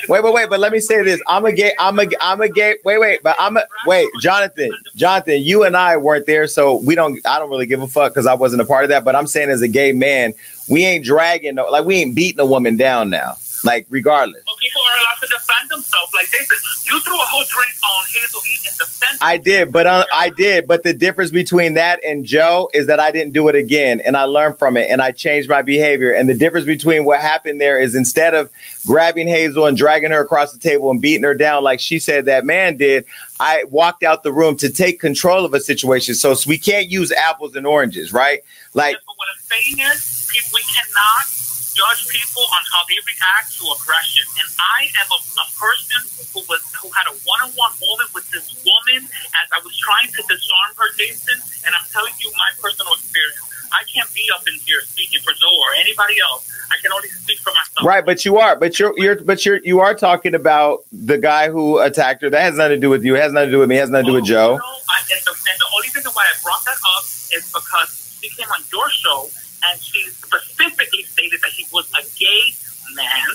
wait 0.09 0.23
wait 0.23 0.33
wait, 0.33 0.51
but 0.51 0.61
let 0.61 0.73
me 0.73 0.81
say 0.81 1.03
this. 1.03 1.21
I'm 1.27 1.45
a 1.45 1.53
gay. 1.53 1.73
I'm 1.79 1.99
a 1.99 2.07
I'm 2.21 2.41
a 2.41 2.49
gay. 2.49 2.77
Wait 2.85 2.99
wait, 2.99 3.23
but 3.23 3.37
I'm 3.39 3.57
a 3.57 3.65
wait, 3.87 4.09
Jonathan. 4.21 4.71
Jonathan, 4.95 5.43
you 5.43 5.65
and 5.65 5.77
I 5.77 5.97
weren't 5.97 6.27
there, 6.27 6.47
so 6.47 6.77
we 6.77 6.95
don't. 6.95 7.25
I 7.27 7.39
don't 7.39 7.51
really 7.51 7.67
give 7.67 7.83
a 7.83 7.89
fuck 7.89 8.13
because 8.13 8.27
I 8.27 8.35
wasn't 8.35 8.63
a 8.63 8.65
part 8.65 8.85
of 8.85 8.91
that. 8.91 9.05
But 9.05 9.15
I'm 9.17 9.27
saying 9.27 9.51
as 9.51 9.63
a 9.63 9.69
gay 9.69 9.93
man, 9.93 10.33
we 10.69 10.85
ain't 10.85 11.05
dragging. 11.05 11.57
Like, 11.57 11.85
we 11.85 11.97
ain't 11.97 12.15
beating 12.15 12.41
a 12.41 12.47
woman 12.47 12.77
down 12.77 13.11
now. 13.11 13.37
Like, 13.65 13.87
regardless. 13.91 14.45
People 14.77 14.89
are 14.93 14.99
allowed 15.01 15.21
to 15.21 15.27
defend 15.27 15.71
themselves. 15.71 16.13
Like 16.13 16.31
they 16.31 16.45
said, 16.45 16.59
you 16.85 17.01
threw 17.01 17.15
a 17.15 17.19
whole 17.19 17.45
drink 17.49 17.73
on 17.83 18.05
Hazel 18.13 18.41
defense. 18.77 19.19
I 19.23 19.39
did, 19.39 19.73
but 19.73 19.87
uh, 19.87 20.05
I 20.13 20.29
did. 20.29 20.67
But 20.67 20.83
the 20.83 20.93
difference 20.93 21.31
between 21.31 21.75
that 21.75 22.05
and 22.05 22.25
Joe 22.25 22.69
is 22.75 22.87
that 22.89 23.01
I 23.01 23.11
didn't 23.11 23.33
do 23.33 23.49
it 23.49 23.55
again, 23.55 24.01
and 24.01 24.17
I 24.17 24.25
learned 24.25 24.59
from 24.59 24.77
it, 24.77 24.91
and 24.91 25.01
I 25.01 25.13
changed 25.13 25.49
my 25.49 25.63
behavior. 25.63 26.13
And 26.13 26.29
the 26.29 26.35
difference 26.35 26.67
between 26.67 27.05
what 27.05 27.21
happened 27.21 27.61
there 27.61 27.81
is 27.81 27.95
instead 27.95 28.35
of 28.35 28.51
grabbing 28.87 29.29
Hazel 29.29 29.67
and 29.67 29.77
dragging 29.77 30.11
her 30.11 30.21
across 30.21 30.53
the 30.53 30.59
table 30.59 30.91
and 30.91 31.01
beating 31.01 31.25
her 31.25 31.35
down 31.35 31.65
like 31.65 31.81
she 31.81 31.99
said 31.99 32.27
that 32.27 32.45
man 32.45 32.77
did, 32.77 33.07
I 33.41 33.65
walked 33.71 34.03
out 34.03 34.23
the 34.23 34.33
room 34.33 34.57
to 34.59 34.71
take 34.71 35.01
control 35.01 35.45
of 35.45 35.55
a 35.55 35.61
situation. 35.61 36.15
So, 36.15 36.35
so 36.35 36.49
we 36.49 36.59
can't 36.59 36.91
use 36.91 37.13
apples 37.13 37.57
and 37.57 37.67
oranges, 37.67 38.13
right? 38.13 38.41
Like, 38.75 38.97
What 39.07 39.29
I'm 39.35 39.43
saying 39.43 39.79
is, 39.93 40.29
we 40.53 40.63
cannot 40.63 41.36
judge 41.77 42.09
people 42.09 42.41
on 42.41 42.63
how 42.73 42.81
they 42.89 42.97
react 43.05 43.53
to 43.61 43.69
aggression. 43.77 44.25
And 44.41 44.49
I 44.57 44.89
am 45.05 45.09
a, 45.13 45.21
a 45.21 45.47
person 45.61 46.01
who 46.33 46.41
was 46.49 46.65
who 46.81 46.89
had 46.97 47.05
a 47.05 47.15
one-on-one 47.29 47.75
moment 47.77 48.09
with 48.17 48.25
this 48.33 48.49
woman 48.65 49.05
as 49.05 49.47
I 49.53 49.61
was 49.61 49.77
trying 49.77 50.09
to 50.09 50.21
disarm 50.25 50.71
her, 50.81 50.89
Jason. 50.97 51.37
And 51.69 51.77
I'm 51.77 51.85
telling 51.93 52.17
you 52.25 52.33
my 52.41 52.49
personal 52.65 52.97
experience. 52.97 53.45
I 53.77 53.85
can't 53.93 54.09
be 54.15 54.25
up 54.33 54.47
in 54.49 54.55
here 54.65 54.81
speaking 54.89 55.21
for 55.21 55.37
Joe 55.37 55.53
or 55.53 55.77
anybody 55.77 56.17
else. 56.23 56.49
I 56.71 56.81
can 56.81 56.93
only 56.93 57.09
speak 57.09 57.39
for 57.41 57.51
myself. 57.51 57.85
right, 57.85 58.07
but 58.07 58.25
you 58.25 58.39
are, 58.39 58.57
but 58.57 58.79
you're, 58.79 58.95
you're, 58.97 59.21
but 59.23 59.45
you're, 59.45 59.61
you 59.63 59.81
are 59.81 59.95
talking 59.95 60.35
about 60.35 60.85
the 60.93 61.19
guy 61.19 61.51
who 61.51 61.79
attacked 61.79 62.23
her. 62.23 62.31
That 62.31 62.43
has 62.43 62.57
nothing 62.57 62.79
to 62.79 62.81
do 62.81 62.91
with 62.91 63.05
you. 63.05 63.17
It 63.17 63.23
has 63.23 63.33
nothing 63.33 63.51
to 63.51 63.53
do 63.53 63.59
with 63.59 63.69
me. 63.69 63.77
It 63.77 63.81
has 63.81 63.91
nothing 63.91 64.07
to 64.07 64.13
do 64.13 64.15
with 64.15 64.31
oh, 64.31 64.57
Joe. 64.57 64.59
I, 64.89 65.03
and, 65.13 65.21
the, 65.27 65.35
and 65.35 65.59
the 65.59 65.69
only 65.75 65.89
reason 65.95 66.11
why 66.15 66.25
I 66.25 66.35
brought 66.43 66.65
that 66.65 66.79
up 66.97 67.05
is 67.05 67.53
because 67.53 68.19
she 68.23 68.31
came 68.31 68.49
on 68.49 68.63
your 68.73 68.89
show 68.91 69.29
and 69.71 69.81
she 69.81 70.03
specifically 70.11 71.03
stated 71.05 71.41
that 71.43 71.53
he 71.53 71.67
was 71.73 71.87
a 71.95 72.03
gay 72.19 72.55
man, 72.95 73.31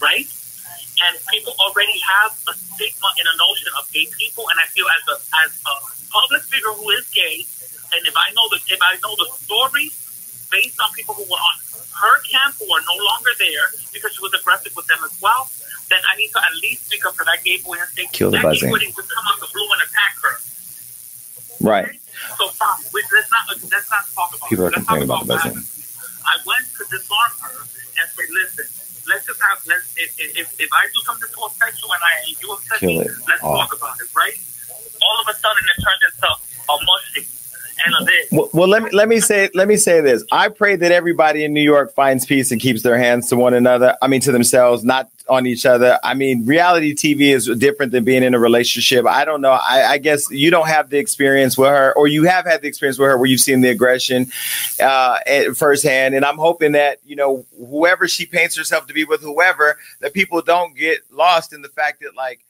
right? 0.00 0.26
And 1.06 1.12
people 1.30 1.52
already 1.60 1.98
have 2.00 2.32
a 2.48 2.54
stigma 2.56 3.08
and 3.20 3.26
a 3.28 3.36
notion 3.36 3.68
of 3.78 3.84
gay 3.92 4.08
people, 4.16 4.48
and 4.48 4.56
I 4.58 4.66
feel 4.72 4.86
as 4.88 5.04
a 5.12 5.16
as 5.44 5.50
a 5.68 5.74
public 6.10 6.42
figure 6.48 6.72
who 6.72 6.88
is 6.96 7.04
gay, 7.12 7.44
and 7.92 8.00
if 8.06 8.16
I 8.16 8.32
know 8.32 8.46
the 8.50 8.58
if 8.72 8.80
I 8.80 8.96
know 9.04 9.12
the 9.20 9.28
story 9.44 9.92
based 10.50 10.78
on 10.80 10.88
people 10.96 11.14
who 11.14 11.24
were 11.28 11.42
on 11.42 11.56
her 12.00 12.16
camp 12.28 12.54
who 12.60 12.68
are 12.72 12.84
no 12.84 12.96
longer 13.04 13.32
there 13.38 13.66
because 13.92 14.12
she 14.14 14.22
was 14.22 14.32
aggressive 14.34 14.72
with 14.76 14.86
them 14.86 14.98
as 15.04 15.12
well, 15.20 15.48
then 15.90 16.00
I 16.12 16.16
need 16.16 16.28
to 16.32 16.40
at 16.40 16.54
least 16.62 16.86
speak 16.86 17.04
up 17.06 17.14
for 17.14 17.24
that 17.24 17.42
gay 17.44 17.58
boy 17.60 17.76
and 17.80 17.88
say 17.92 18.08
Kill 18.12 18.30
the 18.30 18.38
that 18.38 18.44
buzzing. 18.44 18.68
gay 18.68 18.72
boy 18.72 18.92
just 18.92 19.08
come 19.12 19.24
out 19.28 19.40
the 19.40 19.48
blue 19.52 19.68
and 19.72 19.82
attack 19.84 20.14
her. 20.22 20.34
Right. 21.60 22.00
So 22.38 22.48
stop. 22.48 22.78
Let's 22.92 23.30
not 23.32 23.44
let's 23.72 23.90
not 23.90 24.04
talk 24.14 24.36
about. 24.36 24.48
People 24.48 24.64
are 24.64 24.68
it. 24.68 24.76
Let's 24.76 24.86
talk 24.86 24.98
complaining 24.98 25.08
about 25.08 25.26
the 25.26 25.34
what 25.34 25.44
buzzing. 25.44 25.75
I 26.26 26.36
went 26.44 26.66
to 26.78 26.82
disarm 26.90 27.32
her 27.46 27.56
and 27.62 28.06
say, 28.10 28.26
listen, 28.34 28.66
let's 29.08 29.26
just 29.26 29.40
have 29.40 29.62
let's 29.66 29.94
if 29.96 30.10
if, 30.18 30.46
if 30.60 30.70
I 30.72 30.86
do 30.90 31.00
something 31.06 31.30
to 31.30 31.40
affect 31.46 31.78
you 31.82 31.88
and 31.90 32.02
I 32.02 32.12
you 32.26 32.34
Kill 32.78 32.90
me, 32.90 33.06
let's 33.30 33.42
off. 33.42 33.70
talk 33.70 33.72
about 33.78 33.96
it, 34.02 34.10
right? 34.14 34.34
All 35.02 35.16
of 35.22 35.26
a 35.30 35.34
sudden, 35.38 35.64
it 35.64 35.78
turned 35.82 36.02
into 36.02 36.30
a 36.34 36.76
mushy 36.82 37.22
Well, 38.32 38.48
well, 38.52 38.68
let 38.68 38.82
me 38.82 38.90
let 38.90 39.08
me 39.08 39.20
say 39.20 39.50
let 39.54 39.68
me 39.68 39.76
say 39.76 40.00
this. 40.00 40.24
I 40.32 40.48
pray 40.48 40.76
that 40.76 40.92
everybody 40.92 41.44
in 41.44 41.52
New 41.52 41.62
York 41.62 41.94
finds 41.94 42.26
peace 42.26 42.50
and 42.50 42.60
keeps 42.60 42.82
their 42.82 42.98
hands 42.98 43.28
to 43.30 43.36
one 43.36 43.54
another. 43.54 43.96
I 44.02 44.08
mean, 44.08 44.20
to 44.22 44.32
themselves, 44.32 44.84
not 44.84 45.10
on 45.28 45.46
each 45.46 45.66
other. 45.66 45.98
I 46.04 46.14
mean, 46.14 46.46
reality 46.46 46.94
TV 46.94 47.34
is 47.34 47.46
different 47.58 47.92
than 47.92 48.04
being 48.04 48.22
in 48.22 48.34
a 48.34 48.38
relationship. 48.38 49.06
I 49.06 49.24
don't 49.24 49.40
know. 49.40 49.52
I, 49.52 49.92
I 49.92 49.98
guess 49.98 50.30
you 50.30 50.50
don't 50.50 50.68
have 50.68 50.90
the 50.90 50.98
experience 50.98 51.58
with 51.58 51.68
her, 51.68 51.92
or 51.94 52.06
you 52.06 52.24
have 52.24 52.44
had 52.44 52.62
the 52.62 52.68
experience 52.68 52.98
with 52.98 53.08
her 53.08 53.16
where 53.16 53.26
you've 53.26 53.40
seen 53.40 53.60
the 53.60 53.70
aggression 53.70 54.26
uh, 54.80 55.18
firsthand. 55.54 56.14
And 56.14 56.24
I'm 56.24 56.38
hoping 56.38 56.72
that 56.72 56.98
you 57.04 57.16
know 57.16 57.44
whoever 57.58 58.08
she 58.08 58.26
paints 58.26 58.56
herself 58.56 58.86
to 58.86 58.94
be 58.94 59.04
with, 59.04 59.20
whoever, 59.20 59.78
that 60.00 60.12
people 60.12 60.42
don't 60.42 60.76
get 60.76 61.00
lost 61.10 61.52
in 61.52 61.62
the 61.62 61.68
fact 61.68 62.00
that 62.02 62.14
like 62.14 62.44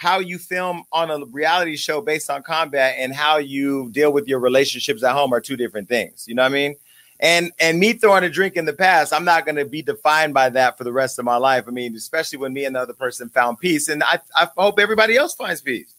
how 0.00 0.18
you 0.18 0.38
film 0.38 0.82
on 0.92 1.10
a 1.10 1.26
reality 1.26 1.76
show 1.76 2.00
based 2.00 2.30
on 2.30 2.42
combat 2.42 2.94
and 2.98 3.14
how 3.14 3.36
you 3.36 3.90
deal 3.90 4.10
with 4.10 4.26
your 4.26 4.38
relationships 4.38 5.02
at 5.02 5.12
home 5.12 5.30
are 5.30 5.42
two 5.42 5.58
different 5.58 5.90
things. 5.90 6.24
You 6.26 6.34
know 6.34 6.40
what 6.40 6.52
I 6.52 6.54
mean? 6.54 6.74
And 7.20 7.52
and 7.60 7.78
me 7.78 7.92
throwing 7.92 8.24
a 8.24 8.30
drink 8.30 8.56
in 8.56 8.64
the 8.64 8.72
past, 8.72 9.12
I'm 9.12 9.26
not 9.26 9.44
going 9.44 9.56
to 9.56 9.66
be 9.66 9.82
defined 9.82 10.32
by 10.32 10.48
that 10.56 10.78
for 10.78 10.84
the 10.84 10.92
rest 10.92 11.18
of 11.18 11.26
my 11.26 11.36
life. 11.36 11.64
I 11.68 11.70
mean, 11.70 11.94
especially 11.94 12.38
when 12.38 12.54
me 12.54 12.64
and 12.64 12.76
the 12.76 12.80
other 12.80 12.94
person 12.94 13.28
found 13.28 13.58
peace, 13.58 13.90
and 13.90 14.02
I 14.02 14.20
I 14.34 14.48
hope 14.56 14.80
everybody 14.80 15.18
else 15.18 15.34
finds 15.34 15.60
peace. 15.60 15.92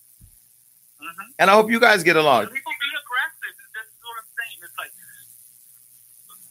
Mm-hmm. 0.97 1.31
And 1.37 1.51
I 1.51 1.53
hope 1.53 1.69
you 1.69 1.79
guys 1.79 2.01
get 2.01 2.15
along. 2.15 2.49
People 2.49 2.57
be 2.57 2.91
aggressive. 3.05 3.53
That's 3.77 3.93
what 4.01 4.17
I'm 4.17 4.29
saying. 4.33 4.57
It's 4.65 4.77
like 4.81 4.93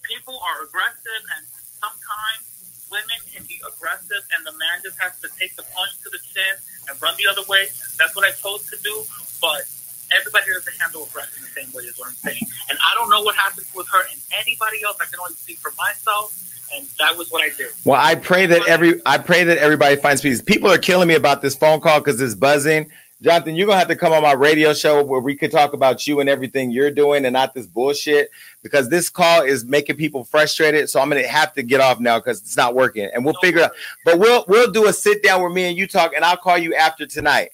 people 0.06 0.38
are 0.38 0.62
aggressive, 0.70 1.22
and 1.34 1.42
sometimes 1.82 2.50
women 2.90 3.18
can 3.26 3.42
be 3.46 3.58
aggressive, 3.66 4.22
and 4.38 4.46
the 4.46 4.52
man 4.58 4.82
just 4.82 4.98
has 5.02 5.18
to 5.18 5.28
take 5.34 5.54
the 5.56 5.66
punch 5.74 5.98
to 6.02 6.10
the 6.10 6.18
chin 6.30 6.54
and 6.89 6.89
run 7.02 7.14
the 7.18 7.30
other 7.30 7.42
way. 7.48 7.66
That's 7.98 8.14
what 8.14 8.24
I 8.26 8.32
chose 8.32 8.66
to 8.70 8.76
do, 8.82 9.04
but 9.40 9.68
everybody 10.12 10.52
doesn't 10.52 10.74
handle 10.80 11.04
aggression 11.04 11.42
the 11.42 11.60
same 11.60 11.72
way. 11.72 11.84
Is 11.84 11.98
what 11.98 12.08
I'm 12.08 12.14
saying. 12.14 12.42
And 12.68 12.78
I 12.78 12.94
don't 12.96 13.10
know 13.10 13.22
what 13.22 13.36
happens 13.36 13.68
with 13.74 13.88
her 13.88 14.02
and 14.10 14.20
anybody 14.40 14.82
else. 14.84 14.96
I 15.00 15.04
can 15.04 15.20
only 15.20 15.34
speak 15.34 15.58
for 15.58 15.72
myself, 15.78 16.34
and 16.74 16.86
that 16.98 17.16
was 17.16 17.30
what 17.30 17.42
I 17.42 17.54
did. 17.56 17.68
Well, 17.84 18.00
I 18.00 18.14
pray 18.14 18.46
that 18.46 18.66
every 18.68 19.00
I 19.06 19.18
pray 19.18 19.44
that 19.44 19.58
everybody 19.58 19.96
finds 19.96 20.22
peace. 20.22 20.40
People 20.40 20.70
are 20.70 20.78
killing 20.78 21.08
me 21.08 21.14
about 21.14 21.42
this 21.42 21.56
phone 21.56 21.80
call 21.80 22.00
because 22.00 22.20
it's 22.20 22.34
buzzing. 22.34 22.90
Jonathan, 23.22 23.54
you're 23.54 23.66
gonna 23.66 23.78
have 23.78 23.88
to 23.88 23.96
come 23.96 24.14
on 24.14 24.22
my 24.22 24.32
radio 24.32 24.72
show 24.72 25.04
where 25.04 25.20
we 25.20 25.36
could 25.36 25.50
talk 25.50 25.74
about 25.74 26.06
you 26.06 26.20
and 26.20 26.28
everything 26.28 26.70
you're 26.70 26.90
doing 26.90 27.26
and 27.26 27.34
not 27.34 27.52
this 27.52 27.66
bullshit 27.66 28.30
because 28.62 28.88
this 28.88 29.08
call 29.08 29.42
is 29.42 29.64
making 29.64 29.96
people 29.96 30.24
frustrated. 30.24 30.88
So 30.90 31.00
I'm 31.00 31.08
gonna 31.08 31.26
have 31.26 31.52
to 31.54 31.62
get 31.62 31.80
off 31.80 32.00
now 32.00 32.18
because 32.18 32.40
it's 32.40 32.56
not 32.56 32.74
working. 32.74 33.08
And 33.12 33.24
we'll 33.24 33.34
figure 33.34 33.62
out, 33.62 33.72
but 34.04 34.18
we'll 34.18 34.44
we'll 34.48 34.70
do 34.70 34.86
a 34.86 34.92
sit 34.92 35.22
down 35.22 35.40
where 35.40 35.50
me 35.50 35.64
and 35.64 35.76
you 35.76 35.86
talk, 35.86 36.12
and 36.14 36.24
I'll 36.24 36.36
call 36.36 36.58
you 36.58 36.74
after 36.74 37.06
tonight. 37.06 37.50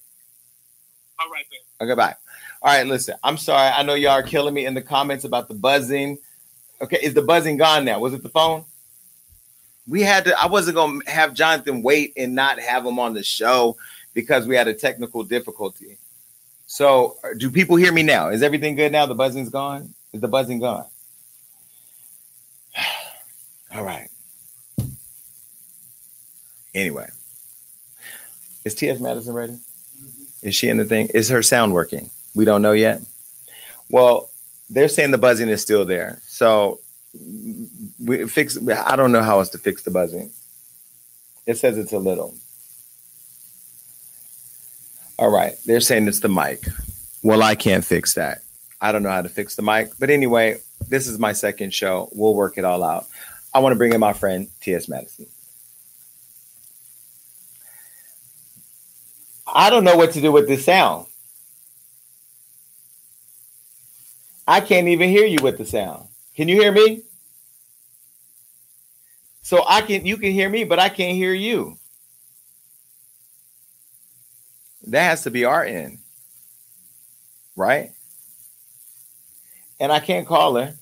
All 1.19 1.31
right, 1.31 1.45
babe. 1.51 1.61
Okay, 1.89 1.95
bye. 1.95 2.15
All 2.63 2.77
right, 2.77 2.87
listen. 2.87 3.15
I'm 3.23 3.37
sorry. 3.37 3.69
I 3.69 3.83
know 3.83 3.95
y'all 3.95 4.13
are 4.13 4.23
killing 4.23 4.55
me 4.55 4.67
in 4.67 4.75
the 4.75 4.83
comments 4.83 5.25
about 5.25 5.49
the 5.49 5.55
buzzing. 5.55 6.19
Okay, 6.81 6.99
is 7.03 7.15
the 7.15 7.23
buzzing 7.23 7.57
gone 7.57 7.85
now? 7.85 8.01
Was 8.01 8.13
it 8.13 8.23
the 8.23 8.29
phone? 8.29 8.65
We 9.87 10.03
had 10.03 10.25
to. 10.25 10.41
I 10.41 10.47
wasn't 10.47 10.77
gonna 10.77 11.01
have 11.07 11.33
Jonathan 11.33 11.83
wait 11.83 12.13
and 12.17 12.35
not 12.35 12.59
have 12.59 12.85
him 12.85 12.99
on 12.99 13.15
the 13.15 13.23
show 13.23 13.77
because 14.15 14.47
we 14.47 14.57
had 14.57 14.67
a 14.67 14.75
technical 14.75 15.23
difficulty. 15.23 15.99
So, 16.67 17.17
do 17.39 17.51
people 17.51 17.77
hear 17.77 17.93
me 17.93 18.03
now? 18.03 18.31
Is 18.31 18.43
everything 18.43 18.75
good 18.75 18.91
now? 18.91 19.07
The 19.07 19.15
buzzing's 19.15 19.51
gone. 19.51 19.95
Is 20.13 20.21
the 20.21 20.29
buzzing 20.29 20.59
gone? 20.59 20.87
All 23.75 23.85
right. 23.85 24.09
Anyway, 26.75 27.09
is 28.65 28.75
T.S. 28.75 29.01
Madison 29.01 29.33
ready? 29.35 29.55
Mm-hmm. 29.55 30.49
Is 30.49 30.55
she 30.55 30.69
in 30.69 30.77
the 30.77 30.85
thing? 30.85 31.09
Is 31.15 31.31
her 31.31 31.43
sound 31.43 31.73
working? 31.73 32.11
We 32.35 32.45
don't 32.45 32.61
know 32.61 32.73
yet. 32.73 33.01
Well, 33.89 34.29
they're 34.69 34.89
saying 34.89 35.11
the 35.11 35.19
buzzing 35.19 35.49
is 35.49 35.63
still 35.63 35.85
there. 35.85 36.21
So 36.27 36.81
we 38.05 38.27
fix. 38.29 38.59
I 38.69 38.97
don't 38.97 39.13
know 39.13 39.23
how 39.23 39.39
else 39.39 39.51
to 39.51 39.59
fix 39.59 39.83
the 39.85 39.91
buzzing. 39.91 40.31
It 41.47 41.57
says 41.57 41.79
it's 41.79 41.93
a 41.93 41.99
little. 41.99 42.35
All 45.19 45.31
right, 45.31 45.55
they're 45.65 45.81
saying 45.81 46.09
it's 46.09 46.21
the 46.21 46.29
mic. 46.29 46.67
Well, 47.23 47.43
I 47.43 47.55
can't 47.55 47.85
fix 47.85 48.15
that. 48.15 48.43
I 48.81 48.93
don't 48.93 49.03
know 49.03 49.11
how 49.11 49.23
to 49.23 49.31
fix 49.31 49.57
the 49.57 49.63
mic. 49.63 49.91
But 49.99 50.11
anyway, 50.11 50.59
this 50.89 51.07
is 51.07 51.19
my 51.19 51.33
second 51.33 51.73
show. 51.73 52.09
We'll 52.13 52.35
work 52.35 52.59
it 52.59 52.65
all 52.65 52.85
out. 52.85 53.07
I 53.53 53.61
want 53.61 53.73
to 53.73 53.79
bring 53.79 53.93
in 53.93 54.01
my 54.01 54.13
friend 54.13 54.49
T.S. 54.61 54.89
Madison. 54.89 55.27
I 59.47 59.71
don't 59.71 59.85
know 59.85 59.97
what 59.97 60.13
to 60.13 60.21
do 60.21 60.33
with 60.33 60.49
this 60.49 60.65
sound. 60.65 61.07
I 64.47 64.61
can't 64.61 64.89
even 64.89 65.09
hear 65.09 65.27
you 65.27 65.39
with 65.43 65.59
the 65.59 65.65
sound. 65.65 66.09
Can 66.35 66.49
you 66.49 66.61
hear 66.61 66.73
me? 66.73 67.03
So 69.43 69.65
I 69.67 69.81
can 69.81 70.05
you 70.05 70.17
can 70.17 70.33
hear 70.33 70.49
me, 70.49 70.65
but 70.65 70.79
I 70.79 70.89
can't 70.89 71.17
hear 71.17 71.33
you. 71.33 71.79
That 74.89 75.03
has 75.03 75.23
to 75.23 75.31
be 75.31 75.45
our 75.45 75.65
end. 75.65 75.99
Right? 77.57 77.93
And 79.79 79.93
I 79.93 80.01
can't 80.01 80.27
call 80.27 80.57
her. 80.57 80.75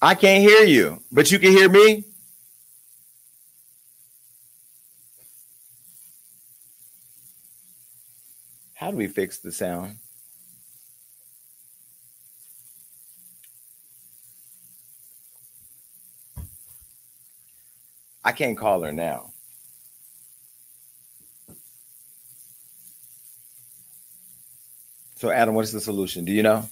I 0.00 0.14
can't 0.14 0.42
hear 0.42 0.64
you, 0.64 1.02
but 1.10 1.30
you 1.30 1.38
can 1.38 1.52
hear 1.52 1.68
me. 1.68 2.04
How 8.74 8.90
do 8.90 8.96
we 8.96 9.08
fix 9.08 9.38
the 9.38 9.50
sound? 9.50 9.98
I 18.22 18.32
can't 18.32 18.58
call 18.58 18.82
her 18.82 18.92
now. 18.92 19.32
So, 25.16 25.30
Adam, 25.30 25.54
what's 25.54 25.72
the 25.72 25.80
solution? 25.80 26.24
Do 26.24 26.32
you 26.32 26.42
know? 26.42 26.68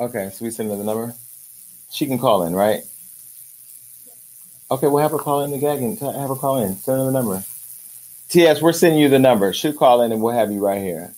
Okay, 0.00 0.30
so 0.32 0.46
we 0.46 0.50
send 0.50 0.70
her 0.70 0.76
the 0.76 0.84
number. 0.84 1.14
She 1.90 2.06
can 2.06 2.18
call 2.18 2.44
in, 2.44 2.54
right? 2.54 2.82
Okay, 4.70 4.86
we'll 4.86 5.02
have 5.02 5.10
her 5.10 5.18
call 5.18 5.44
in 5.44 5.50
the 5.50 5.58
gag 5.58 5.82
and 5.82 5.98
have 5.98 6.30
her 6.30 6.34
call 6.34 6.62
in. 6.62 6.76
Send 6.76 6.98
her 6.98 7.04
the 7.04 7.12
number. 7.12 7.44
TS, 8.30 8.62
we're 8.62 8.72
sending 8.72 8.98
you 8.98 9.10
the 9.10 9.18
number. 9.18 9.52
She'll 9.52 9.74
call 9.74 10.00
in 10.00 10.12
and 10.12 10.22
we'll 10.22 10.32
have 10.32 10.50
you 10.50 10.64
right 10.64 10.80
here. 10.80 11.12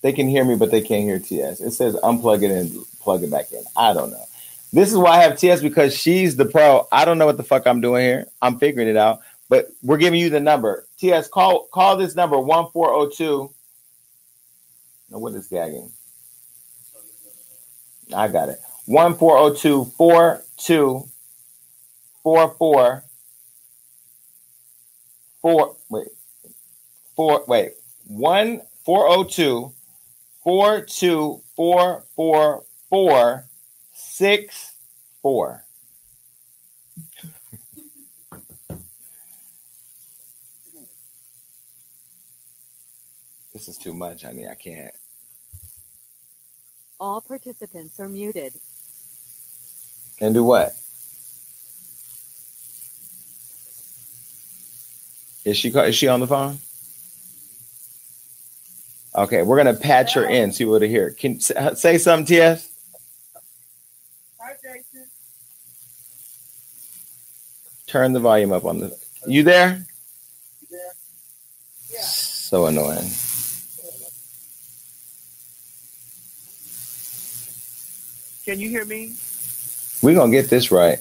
They 0.00 0.12
can 0.12 0.28
hear 0.28 0.44
me, 0.44 0.54
but 0.54 0.70
they 0.70 0.80
can't 0.80 1.02
hear 1.02 1.18
TS. 1.18 1.60
It 1.60 1.72
says 1.72 1.96
unplug 1.96 2.42
it 2.42 2.50
and 2.50 2.72
plug 3.00 3.22
it 3.24 3.30
back 3.30 3.52
in. 3.52 3.62
I 3.76 3.92
don't 3.92 4.10
know. 4.10 4.24
This 4.72 4.90
is 4.90 4.96
why 4.96 5.18
I 5.18 5.22
have 5.22 5.36
TS 5.36 5.60
because 5.60 5.94
she's 5.94 6.36
the 6.36 6.44
pro. 6.44 6.86
I 6.92 7.04
don't 7.04 7.18
know 7.18 7.26
what 7.26 7.36
the 7.36 7.42
fuck 7.42 7.66
I'm 7.66 7.80
doing 7.80 8.04
here. 8.04 8.26
I'm 8.40 8.58
figuring 8.58 8.88
it 8.88 8.96
out. 8.96 9.20
But 9.48 9.68
we're 9.82 9.98
giving 9.98 10.20
you 10.20 10.30
the 10.30 10.40
number. 10.40 10.86
TS, 10.98 11.28
call 11.28 11.68
call 11.72 11.96
this 11.96 12.14
number 12.14 12.38
1402. 12.38 13.52
No, 15.10 15.18
what 15.18 15.34
is 15.34 15.46
gagging? 15.46 15.90
I 18.14 18.28
got 18.28 18.48
it. 18.48 18.58
1402 18.86 19.84
42 19.96 21.08
44 22.22 23.04
4 25.42 25.76
wait 25.90 26.06
4 27.16 27.44
wait 27.46 27.72
1 28.06 28.62
402 28.84 29.72
42 30.42 31.42
444 31.54 33.44
6 33.92 34.72
4 35.22 35.64
This 43.58 43.66
is 43.66 43.76
too 43.76 43.92
much, 43.92 44.22
honey. 44.22 44.46
I 44.46 44.54
can't. 44.54 44.94
All 47.00 47.20
participants 47.20 47.98
are 47.98 48.08
muted. 48.08 48.52
And 50.20 50.32
do 50.32 50.44
what? 50.44 50.76
Is 55.44 55.56
she 55.56 55.70
is 55.70 55.96
she 55.96 56.06
on 56.06 56.20
the 56.20 56.28
phone? 56.28 56.58
Okay, 59.16 59.42
we're 59.42 59.56
gonna 59.56 59.74
patch 59.74 60.14
her 60.14 60.24
in. 60.24 60.52
See 60.52 60.64
what 60.64 60.78
to 60.78 60.88
hear. 60.88 61.10
Can 61.10 61.40
uh, 61.56 61.74
say 61.74 61.98
something, 61.98 62.26
TS? 62.26 62.70
Hi, 64.40 64.52
Jason. 64.62 65.08
Turn 67.88 68.12
the 68.12 68.20
volume 68.20 68.52
up 68.52 68.64
on 68.64 68.78
the. 68.78 68.96
You 69.26 69.42
there? 69.42 69.84
Yeah. 70.70 72.02
So 72.02 72.66
annoying. 72.66 73.10
Can 78.48 78.58
you 78.60 78.70
hear 78.70 78.86
me? 78.86 79.12
We're 80.02 80.14
gonna 80.14 80.32
get 80.32 80.48
this 80.48 80.70
right. 80.70 80.98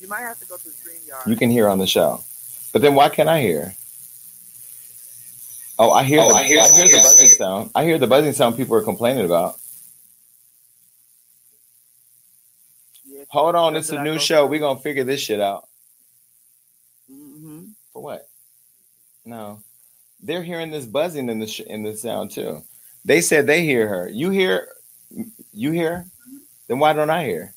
You 0.00 0.08
might 0.08 0.20
have 0.20 0.40
to 0.40 0.46
go 0.46 0.56
to 0.56 0.62
StreamYard. 0.70 1.26
You 1.26 1.36
can 1.36 1.50
hear 1.50 1.68
on 1.68 1.76
the 1.76 1.86
show. 1.86 2.24
But 2.72 2.80
then 2.80 2.94
why 2.94 3.10
can't 3.10 3.28
I 3.28 3.42
hear? 3.42 3.74
Oh, 5.78 5.90
I 5.90 6.04
hear, 6.04 6.20
Oh, 6.22 6.30
the, 6.30 6.34
I 6.34 6.38
I 6.38 6.44
hear- 6.44 6.62
hear, 6.72 6.88
the 6.88 6.96
buzzing 7.02 7.28
sound. 7.28 7.70
I 7.74 7.84
hear 7.84 7.98
the 7.98 8.06
buzzing 8.06 8.32
sound 8.32 8.56
people 8.56 8.74
are 8.76 8.82
complaining 8.82 9.26
about. 9.26 9.56
Hold 13.28 13.54
on, 13.54 13.76
it's 13.76 13.90
a 13.90 14.02
new 14.02 14.18
show. 14.18 14.46
We're 14.46 14.60
gonna 14.60 14.80
figure 14.80 15.04
this 15.04 15.20
shit 15.20 15.42
out. 15.42 15.68
Mm-hmm. 17.12 17.64
For 17.92 18.02
what? 18.02 18.26
No. 19.26 19.60
They're 20.20 20.42
hearing 20.42 20.70
this 20.70 20.86
buzzing 20.86 21.28
in 21.28 21.38
the 21.38 21.46
sh- 21.46 21.60
in 21.60 21.82
the 21.82 21.96
sound 21.96 22.30
too. 22.30 22.62
They 23.04 23.20
said 23.20 23.46
they 23.46 23.62
hear 23.62 23.86
her. 23.88 24.08
You 24.08 24.30
hear 24.30 24.68
you 25.52 25.70
hear? 25.72 26.06
Then 26.68 26.78
why 26.78 26.92
don't 26.92 27.10
I 27.10 27.24
hear? 27.24 27.54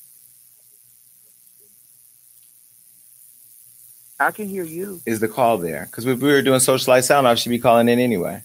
I 4.20 4.30
can 4.30 4.46
hear 4.48 4.64
you. 4.64 5.00
Is 5.06 5.18
the 5.20 5.28
call 5.28 5.56
there? 5.56 5.86
Because 5.86 6.04
if 6.04 6.20
we 6.20 6.28
were 6.30 6.42
doing 6.42 6.60
socialized 6.60 7.06
sound 7.08 7.26
off, 7.26 7.38
she'd 7.38 7.48
be 7.48 7.58
calling 7.58 7.88
in 7.88 7.98
anyway. 7.98 8.42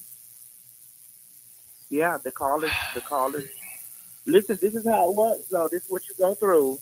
Yeah, 1.89 2.17
the 2.23 2.31
callers, 2.31 2.71
the 2.93 3.01
callers. 3.01 3.45
Listen, 4.25 4.57
this 4.61 4.73
is 4.73 4.87
how 4.87 5.09
it 5.09 5.15
works. 5.15 5.49
So 5.49 5.67
this 5.69 5.83
is 5.83 5.91
what 5.91 6.07
you 6.07 6.15
go 6.17 6.33
through. 6.33 6.79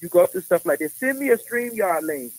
You 0.00 0.08
go 0.08 0.24
through 0.26 0.40
stuff 0.42 0.64
like 0.64 0.78
this. 0.78 0.94
Send 0.94 1.18
me 1.18 1.30
a 1.30 1.36
StreamYard 1.36 2.02
link. 2.02 2.32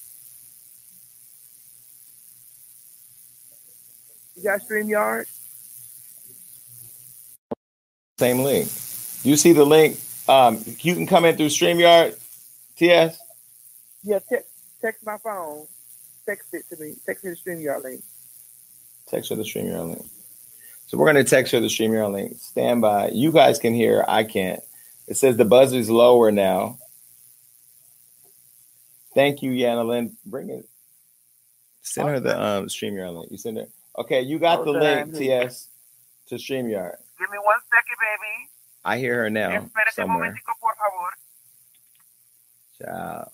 You 4.43 4.49
got 4.49 4.59
StreamYard? 4.67 5.25
Same 8.19 8.39
link. 8.39 8.67
You 9.23 9.37
see 9.37 9.53
the 9.53 9.63
link? 9.63 9.97
Um, 10.27 10.61
you 10.79 10.95
can 10.95 11.07
come 11.07 11.23
in 11.23 11.37
through 11.37 11.47
StreamYard, 11.47 12.19
TS. 12.75 13.17
Yeah, 14.03 14.19
te- 14.19 14.43
text 14.81 15.05
my 15.05 15.17
phone. 15.17 15.65
Text 16.25 16.53
it 16.53 16.65
to 16.69 16.75
me. 16.75 16.95
Text 17.05 17.23
me 17.23 17.31
the 17.31 17.37
StreamYard 17.37 17.83
link. 17.83 18.03
Text 19.07 19.29
her 19.29 19.37
the 19.37 19.43
StreamYard 19.43 19.91
link. 19.91 20.05
So 20.87 20.97
we're 20.97 21.11
going 21.11 21.23
to 21.23 21.29
text 21.29 21.53
her 21.53 21.61
the 21.61 21.67
StreamYard 21.67 22.11
link. 22.11 22.35
Stand 22.37 22.81
by. 22.81 23.11
You 23.11 23.31
guys 23.31 23.59
can 23.59 23.73
hear. 23.73 24.03
I 24.05 24.25
can't. 24.25 24.59
It 25.07 25.15
says 25.15 25.37
the 25.37 25.45
buzzer 25.45 25.77
is 25.77 25.89
lower 25.89 26.31
now. 26.31 26.79
Thank 29.15 29.41
you, 29.41 29.51
Yana 29.51 29.87
Lynn. 29.87 30.17
Bring 30.25 30.49
it. 30.49 30.67
Send 31.81 32.09
her 32.09 32.19
the 32.19 32.41
um, 32.41 32.65
StreamYard 32.65 33.17
link. 33.17 33.31
You 33.31 33.37
send 33.37 33.55
her. 33.55 33.67
Okay, 33.97 34.21
you 34.21 34.39
got 34.39 34.65
the 34.65 34.71
link, 34.71 35.15
TS, 35.15 35.67
to 36.27 36.35
StreamYard. 36.35 36.97
Give 37.19 37.29
me 37.29 37.37
one 37.43 37.59
second, 37.71 37.97
baby. 37.99 38.49
I 38.83 38.97
hear 38.97 39.23
her 39.23 39.29
now 39.29 39.69
somewhere. 39.93 40.31
momentico, 40.31 40.53
por 40.59 40.73
favor. 40.75 41.11
Child. 42.91 43.29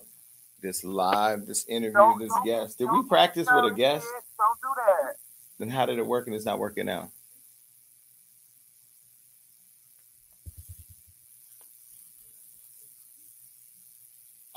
This 0.61 0.83
live, 0.83 1.45
this 1.45 1.65
interview, 1.67 2.19
this 2.19 2.33
guest. 2.43 2.77
Did 2.77 2.91
we 2.91 3.03
practice 3.07 3.47
with 3.49 3.71
a 3.71 3.73
guest? 3.73 4.05
Don't 4.37 4.59
do 4.61 4.67
that. 4.75 5.15
Then 5.57 5.69
how 5.69 5.85
did 5.85 5.97
it 5.97 6.05
work 6.05 6.27
and 6.27 6.35
it's 6.35 6.45
not 6.45 6.59
working 6.59 6.85
now? 6.85 7.09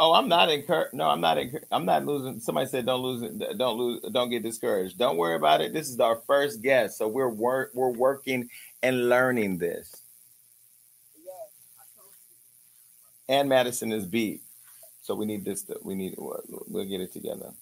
Oh, 0.04 0.14
I'm 0.14 0.28
not 0.28 0.50
encouraged. 0.50 0.94
No, 0.94 1.08
I'm 1.08 1.20
not. 1.20 1.36
Encour- 1.36 1.62
I'm 1.70 1.84
not 1.84 2.04
losing. 2.04 2.40
Somebody 2.40 2.66
said, 2.66 2.86
"Don't 2.86 3.02
lose 3.02 3.22
it. 3.22 3.56
Don't 3.56 3.78
lose. 3.78 4.00
Don't 4.10 4.30
get 4.30 4.42
discouraged. 4.42 4.98
Don't 4.98 5.16
worry 5.16 5.36
about 5.36 5.60
it. 5.60 5.72
This 5.72 5.90
is 5.90 6.00
our 6.00 6.16
first 6.26 6.60
guest, 6.60 6.98
so 6.98 7.06
we're 7.06 7.28
work. 7.28 7.70
We're 7.72 7.92
working 7.92 8.50
and 8.82 9.08
learning 9.08 9.58
this." 9.58 10.02
And 13.28 13.48
Madison 13.48 13.92
is 13.92 14.04
beat, 14.04 14.42
so 15.02 15.14
we 15.14 15.24
need 15.24 15.44
this. 15.44 15.62
To, 15.64 15.78
we 15.84 15.94
need. 15.94 16.16
We'll 16.18 16.84
get 16.84 17.00
it 17.00 17.12
together. 17.12 17.52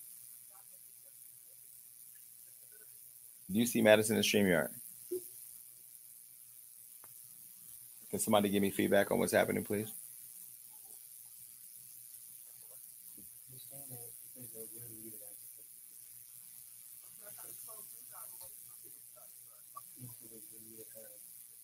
Do 3.52 3.58
you 3.58 3.66
see 3.66 3.82
Madison 3.82 4.16
in 4.16 4.22
StreamYard? 4.22 4.70
Can 8.08 8.18
somebody 8.18 8.48
give 8.48 8.62
me 8.62 8.70
feedback 8.70 9.10
on 9.10 9.18
what's 9.18 9.32
happening, 9.32 9.62
please? 9.62 9.92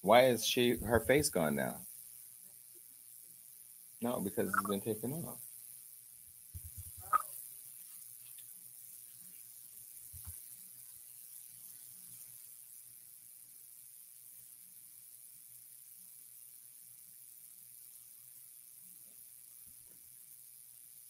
Why 0.07 0.27
is 0.27 0.47
she 0.47 0.77
her 0.85 1.01
face 1.01 1.29
gone 1.29 1.57
now? 1.57 1.79
No, 4.01 4.21
because 4.21 4.49
it's 4.49 4.69
been 4.69 4.81
taken 4.81 5.13
off. 5.13 5.41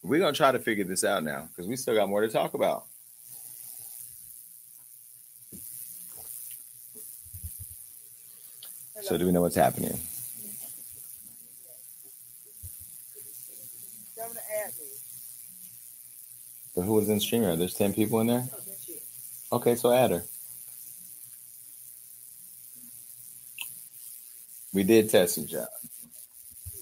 We're 0.03 0.21
gonna 0.21 0.33
try 0.33 0.53
to 0.53 0.59
figure 0.59 0.85
this 0.85 1.05
out 1.05 1.23
now 1.23 1.51
because 1.51 1.69
we 1.69 1.77
still 1.77 1.95
got 1.95 2.09
more 2.09 2.23
to 2.23 2.29
talk 2.29 2.55
about. 2.55 2.87
So 9.03 9.19
do 9.19 9.27
we 9.27 9.33
know 9.33 9.43
what's 9.43 9.57
happening? 9.57 9.99
Tell 14.17 14.31
to 14.31 14.39
add 14.65 14.73
me. 14.81 14.87
But 16.75 16.83
who 16.83 16.95
was 16.95 17.09
in 17.09 17.19
StreamYard? 17.19 17.59
There's 17.59 17.75
10 17.75 17.95
people 17.95 18.21
in 18.21 18.27
there? 18.29 18.45
Oh, 19.53 19.57
okay, 19.57 19.75
so 19.77 19.93
add 19.93 20.11
her. 20.11 20.23
We 24.73 24.83
did 24.83 25.09
test 25.11 25.39
it, 25.39 25.47
job. 25.47 25.69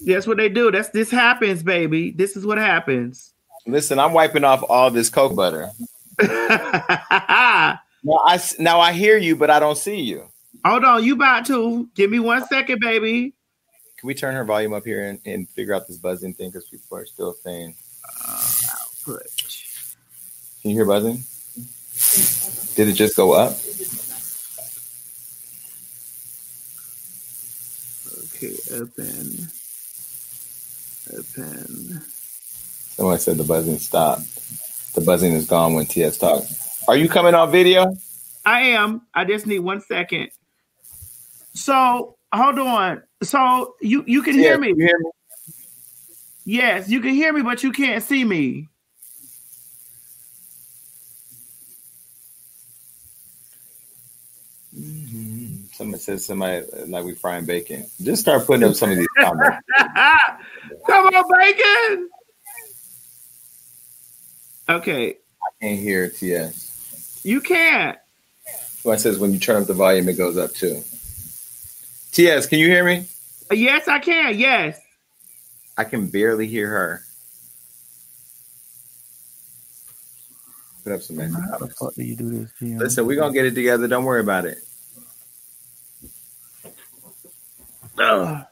That's 0.05 0.27
what 0.27 0.37
they 0.37 0.49
do. 0.49 0.71
That's 0.71 0.89
this 0.89 1.09
happens, 1.09 1.63
baby. 1.63 2.11
This 2.11 2.35
is 2.35 2.45
what 2.45 2.57
happens. 2.57 3.31
Listen, 3.65 3.99
I'm 3.99 4.13
wiping 4.13 4.43
off 4.43 4.63
all 4.67 4.91
this 4.91 5.09
Coke 5.09 5.35
butter. 5.35 5.69
now, 6.21 6.27
I, 8.25 8.35
s- 8.35 8.59
now 8.59 8.79
I 8.79 8.91
hear 8.93 9.17
you, 9.17 9.35
but 9.35 9.49
I 9.49 9.59
don't 9.59 9.77
see 9.77 10.01
you. 10.01 10.29
Hold 10.65 10.83
on, 10.83 11.03
you 11.03 11.13
about 11.13 11.45
to 11.45 11.87
give 11.93 12.09
me 12.09 12.17
one 12.17 12.43
second, 12.47 12.79
baby. 12.79 13.35
Can 13.99 14.07
we 14.07 14.15
turn 14.15 14.33
her 14.33 14.43
volume 14.43 14.73
up 14.73 14.83
here 14.83 15.09
and, 15.09 15.19
and 15.23 15.47
figure 15.47 15.75
out 15.75 15.87
this 15.87 15.97
buzzing 15.97 16.33
thing? 16.33 16.49
Because 16.49 16.67
people 16.67 16.97
are 16.97 17.05
still 17.05 17.33
saying. 17.33 17.75
output. 18.19 19.27
Can 20.63 20.71
you 20.71 20.77
hear 20.77 20.85
buzzing? 20.85 21.23
Did 22.75 22.89
it 22.89 22.93
just 22.93 23.15
go 23.15 23.33
up? 23.33 23.51
Okay, 28.33 28.55
open. 28.73 29.47
Open. 31.13 32.01
Someone 32.95 33.19
said 33.19 33.37
the 33.37 33.43
buzzing 33.43 33.77
stopped. 33.77 34.93
The 34.95 35.01
buzzing 35.01 35.33
is 35.33 35.45
gone 35.45 35.75
when 35.75 35.85
TS 35.85 36.17
talked. 36.17 36.51
Are 36.87 36.97
you 36.97 37.07
coming 37.07 37.35
on 37.35 37.51
video? 37.51 37.95
I 38.43 38.61
am. 38.61 39.03
I 39.13 39.25
just 39.25 39.45
need 39.45 39.59
one 39.59 39.81
second. 39.81 40.31
So 41.55 42.17
hold 42.33 42.59
on. 42.59 43.01
So 43.23 43.75
you 43.81 44.03
you 44.05 44.21
can 44.21 44.33
hear 44.35 44.57
me. 44.59 44.73
hear 44.75 44.99
me? 44.99 45.11
Yes, 46.43 46.89
you 46.89 46.99
can 46.99 47.15
hear 47.15 47.33
me, 47.33 47.41
but 47.41 47.63
you 47.63 47.71
can't 47.71 48.03
see 48.03 48.23
me. 48.23 48.67
Mm-hmm. 54.77 55.65
Someone 55.71 55.99
says 55.99 56.25
somebody 56.25 56.65
like 56.87 57.05
we 57.05 57.15
frying 57.15 57.45
bacon. 57.45 57.85
Just 58.03 58.21
start 58.21 58.45
putting 58.45 58.67
up 58.67 58.75
some 58.75 58.91
of 58.91 58.97
these 58.97 59.07
comments. 59.17 59.57
Come 60.87 61.07
on, 61.07 61.23
bacon. 61.39 62.09
Okay, 64.67 65.09
I 65.09 65.65
can't 65.65 65.79
hear 65.79 66.09
TS. 66.09 67.21
you 67.23 67.39
can't. 67.39 67.97
Someone 68.81 68.99
says 68.99 69.17
when 69.17 69.31
you 69.31 69.39
turn 69.39 69.61
up 69.61 69.67
the 69.67 69.73
volume, 69.73 70.09
it 70.09 70.17
goes 70.17 70.37
up 70.37 70.53
too. 70.53 70.83
TS, 72.15 72.47
can 72.47 72.59
you 72.59 72.67
hear 72.67 72.85
me? 72.85 73.05
Yes, 73.51 73.89
I 73.89 73.99
can. 73.99 74.39
Yes. 74.39 74.79
I 75.77 75.83
can 75.83 76.07
barely 76.07 76.47
hear 76.47 76.69
her. 76.69 77.01
Put 80.85 80.93
up 80.93 81.01
some. 81.01 81.17
How 81.17 81.57
the 81.57 81.67
fuck 81.67 81.93
do 81.93 82.03
you 82.05 82.15
do 82.15 82.29
this, 82.29 82.51
GM? 82.61 82.79
Listen, 82.79 83.05
we're 83.05 83.17
gonna 83.17 83.33
get 83.33 83.45
it 83.45 83.53
together. 83.53 83.89
Don't 83.89 84.05
worry 84.05 84.21
about 84.21 84.45
it. 84.45 84.59
Ugh. 87.99 88.45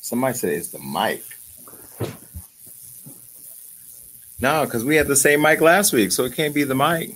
Somebody 0.00 0.38
said 0.38 0.52
it's 0.52 0.68
the 0.68 0.78
mic. 0.78 1.24
No, 4.40 4.64
because 4.64 4.84
we 4.84 4.96
had 4.96 5.06
the 5.06 5.16
same 5.16 5.42
mic 5.42 5.60
last 5.60 5.92
week, 5.92 6.12
so 6.12 6.24
it 6.24 6.34
can't 6.34 6.54
be 6.54 6.64
the 6.64 6.74
mic. 6.74 7.14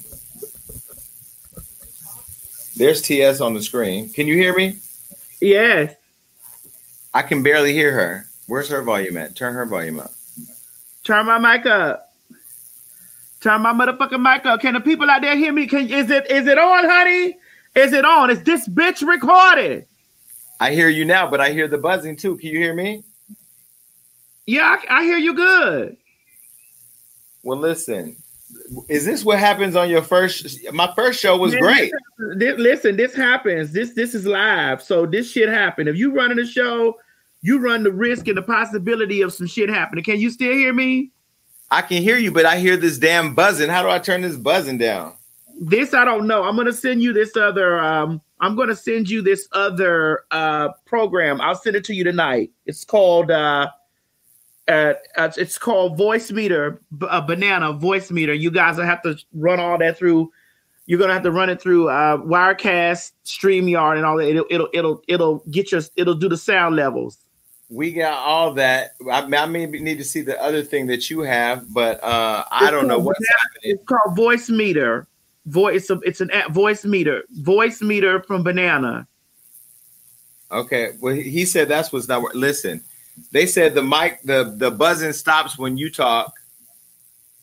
There's 2.77 3.01
TS 3.01 3.41
on 3.41 3.55
the 3.55 3.63
screen. 3.63 4.11
Can 4.11 4.27
you 4.27 4.35
hear 4.35 4.55
me? 4.55 4.77
Yes. 5.41 5.95
I 7.15 7.23
can 7.23 7.43
barely 7.43 7.73
hear 7.73 7.93
her. 7.93 8.27
Where's 8.47 8.69
her 8.69 8.83
volume 8.83 9.17
at? 9.17 9.37
Turn 9.37 9.55
her 9.55 9.65
volume 9.65 10.01
up. 10.01 10.13
Turn 11.05 11.27
my 11.27 11.39
mic 11.39 11.67
up. 11.67 12.13
Turn 13.41 13.63
my 13.63 13.73
motherfucking 13.73 14.21
mic 14.21 14.45
up. 14.47 14.61
Can 14.61 14.75
the 14.75 14.81
people 14.81 15.09
out 15.09 15.23
there 15.23 15.37
hear 15.37 15.53
me? 15.53 15.67
Can 15.67 15.89
is 15.91 16.11
it 16.11 16.31
is 16.31 16.47
it 16.47 16.59
on, 16.59 16.89
honey? 16.89 17.37
Is 17.75 17.93
it 17.93 18.05
on? 18.05 18.31
Is 18.31 18.43
this 18.43 18.67
bitch 18.69 19.07
recorded? 19.07 19.87
I 20.61 20.73
hear 20.73 20.89
you 20.89 21.05
now, 21.05 21.31
but 21.31 21.41
I 21.41 21.51
hear 21.51 21.69
the 21.69 21.79
buzzing 21.79 22.17
too. 22.17 22.37
Can 22.37 22.51
you 22.51 22.59
hear 22.59 22.75
me? 22.75 23.05
Yeah, 24.47 24.79
I, 24.89 25.01
I 25.01 25.05
hear 25.05 25.19
you 25.19 25.35
good. 25.35 25.97
Well, 27.45 27.59
listen. 27.59 28.17
Is 28.89 29.05
this 29.05 29.25
what 29.25 29.39
happens 29.39 29.77
on 29.77 29.91
your 29.91 30.03
first? 30.03 30.59
My 30.73 30.93
first 30.97 31.21
show 31.21 31.37
was 31.37 31.53
Man, 31.53 31.63
great. 31.63 31.93
this- 32.19 32.37
this- 32.39 32.59
listen, 32.59 32.97
this 32.97 33.15
happens. 33.15 33.73
This 33.73 33.95
this 33.95 34.15
is 34.15 34.27
live, 34.27 34.83
so 34.83 35.07
this 35.07 35.31
shit 35.31 35.49
happen. 35.49 35.87
If 35.89 35.97
you 35.97 36.13
running 36.13 36.39
a 36.39 36.47
show, 36.47 36.97
you 37.43 37.59
run 37.59 37.83
the 37.83 37.93
risk 37.93 38.27
and 38.29 38.37
the 38.37 38.43
possibility 38.43 39.21
of 39.23 39.33
some 39.33 39.47
shit 39.47 39.69
happening. 39.69 40.05
Can 40.05 40.19
you 40.21 40.31
still 40.31 40.53
hear 40.53 40.73
me? 40.73 41.11
I 41.71 41.83
can 41.83 42.03
hear 42.03 42.17
you, 42.17 42.31
but 42.31 42.47
I 42.47 42.59
hear 42.59 42.77
this 42.77 42.97
damn 42.99 43.35
buzzing. 43.35 43.69
How 43.69 43.83
do 43.83 43.89
I 43.91 43.99
turn 43.99 44.23
this 44.23 44.37
buzzing 44.37 44.79
down? 44.79 45.15
This 45.61 45.93
I 45.95 46.05
don't 46.05 46.27
know. 46.27 46.45
I'm 46.45 46.57
gonna 46.57 46.73
send 46.73 47.03
you 47.03 47.13
this 47.13 47.37
other. 47.37 47.79
Um, 47.79 48.21
I'm 48.41 48.57
gonna 48.57 48.77
send 48.77 49.09
you 49.11 49.21
this 49.23 49.49
other 49.53 50.25
uh 50.31 50.69
program. 50.87 51.41
I'll 51.41 51.55
send 51.57 51.77
it 51.77 51.85
to 51.85 51.95
you 51.95 52.05
tonight. 52.05 52.51
It's 52.67 52.85
called 52.85 53.31
uh, 53.31 53.69
uh, 54.69 54.95
uh 55.17 55.31
it's 55.37 55.59
called 55.59 55.99
Voicemeeter, 55.99 56.79
a 57.09 57.23
banana 57.23 57.73
voice 57.73 58.11
meter. 58.11 58.33
You 58.33 58.51
guys 58.51 58.77
will 58.77 58.85
have 58.85 59.03
to 59.03 59.17
run 59.33 59.61
all 59.61 59.79
that 59.79 59.99
through. 59.99 60.31
You're 60.87 60.99
gonna 60.99 61.15
have 61.15 61.23
to 61.23 61.33
run 61.33 61.51
it 61.51 61.61
through 61.61 61.89
uh 61.89 62.19
Wirecast, 62.19 63.13
Streamyard, 63.25 63.97
and 63.97 64.07
all 64.07 64.17
that. 64.19 64.29
It'll 64.29 64.47
it'll 64.51 64.69
it'll 64.73 65.03
it'll 65.09 65.39
get 65.51 65.73
your 65.73 65.83
it'll 65.97 66.15
do 66.15 66.29
the 66.29 66.37
sound 66.37 66.77
levels. 66.77 67.19
We 67.71 67.93
got 67.93 68.19
all 68.19 68.53
that. 68.55 68.93
I, 69.11 69.23
I 69.23 69.47
may 69.47 69.67
need 69.67 69.99
to 69.99 70.05
see 70.05 70.21
the 70.21 70.41
other 70.41 70.63
thing 70.63 70.87
that 70.89 71.09
you 71.11 71.21
have, 71.21 71.73
but 71.73 72.03
uh, 72.05 72.45
I 72.51 72.71
don't 72.71 72.87
know 72.87 72.99
what's 72.99 73.27
happening. 73.27 73.75
It's 73.75 73.85
called 73.85 74.17
Voicemeeter. 74.17 75.07
Voice. 75.47 75.77
It's, 75.77 75.91
a, 75.91 76.01
it's 76.01 76.21
an 76.21 76.31
app, 76.31 76.51
Voicemeeter. 76.51 77.23
Voice 77.31 77.83
Meter 77.83 78.23
from 78.23 78.43
Banana. 78.43 79.07
Okay. 80.51 80.93
Well, 81.01 81.15
he 81.15 81.45
said 81.45 81.69
that's 81.69 81.93
what's 81.93 82.07
not. 82.07 82.35
Listen, 82.35 82.83
they 83.33 83.47
said 83.47 83.75
the 83.75 83.83
mic, 83.83 84.21
the 84.23 84.55
the 84.57 84.71
buzzing 84.71 85.13
stops 85.13 85.59
when 85.59 85.77
you 85.77 85.91
talk, 85.91 86.33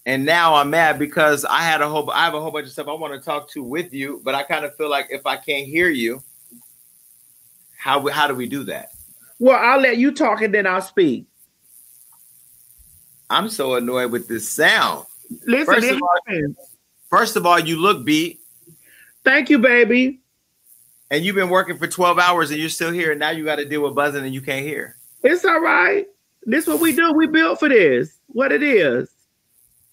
and 0.05 0.25
now 0.25 0.55
I'm 0.55 0.69
mad 0.69 0.99
because 0.99 1.45
I 1.45 1.61
had 1.61 1.81
a 1.81 1.87
whole, 1.89 2.09
I 2.11 2.25
have 2.25 2.33
a 2.33 2.41
whole 2.41 2.51
bunch 2.51 2.65
of 2.67 2.71
stuff 2.73 2.87
I 2.87 2.93
want 2.93 3.13
to 3.13 3.19
talk 3.19 3.49
to 3.51 3.63
with 3.63 3.93
you, 3.93 4.21
but 4.23 4.35
I 4.35 4.43
kind 4.43 4.65
of 4.65 4.75
feel 4.75 4.89
like 4.89 5.07
if 5.09 5.25
I 5.25 5.37
can't 5.37 5.65
hear 5.67 5.89
you, 5.89 6.21
how 7.77 8.07
how 8.09 8.27
do 8.27 8.35
we 8.35 8.47
do 8.47 8.63
that? 8.65 8.89
Well, 9.39 9.57
I'll 9.59 9.79
let 9.79 9.97
you 9.97 10.11
talk 10.11 10.41
and 10.41 10.53
then 10.53 10.67
I'll 10.67 10.81
speak. 10.81 11.25
I'm 13.29 13.49
so 13.49 13.75
annoyed 13.75 14.11
with 14.11 14.27
this 14.27 14.47
sound. 14.49 15.05
Listen, 15.47 15.65
First 15.73 15.89
of 15.91 16.01
all- 16.01 16.53
First 17.09 17.35
of 17.35 17.45
all, 17.45 17.59
you 17.59 17.75
look 17.77 18.05
beat. 18.05 18.39
Thank 19.23 19.49
you, 19.49 19.59
baby. 19.59 20.21
And 21.09 21.25
you've 21.25 21.35
been 21.35 21.49
working 21.49 21.77
for 21.77 21.87
12 21.87 22.17
hours 22.19 22.51
and 22.51 22.59
you're 22.59 22.69
still 22.69 22.91
here, 22.91 23.11
and 23.11 23.19
now 23.19 23.31
you 23.31 23.43
got 23.43 23.57
to 23.57 23.65
deal 23.65 23.81
with 23.83 23.95
buzzing 23.95 24.23
and 24.23 24.33
you 24.33 24.41
can't 24.41 24.65
hear. 24.65 24.95
It's 25.23 25.45
all 25.45 25.61
right. 25.61 26.07
This 26.43 26.67
what 26.67 26.79
we 26.79 26.95
do. 26.95 27.13
We 27.13 27.27
built 27.27 27.59
for 27.59 27.69
this. 27.69 28.17
What 28.27 28.51
it 28.51 28.63
is. 28.63 29.09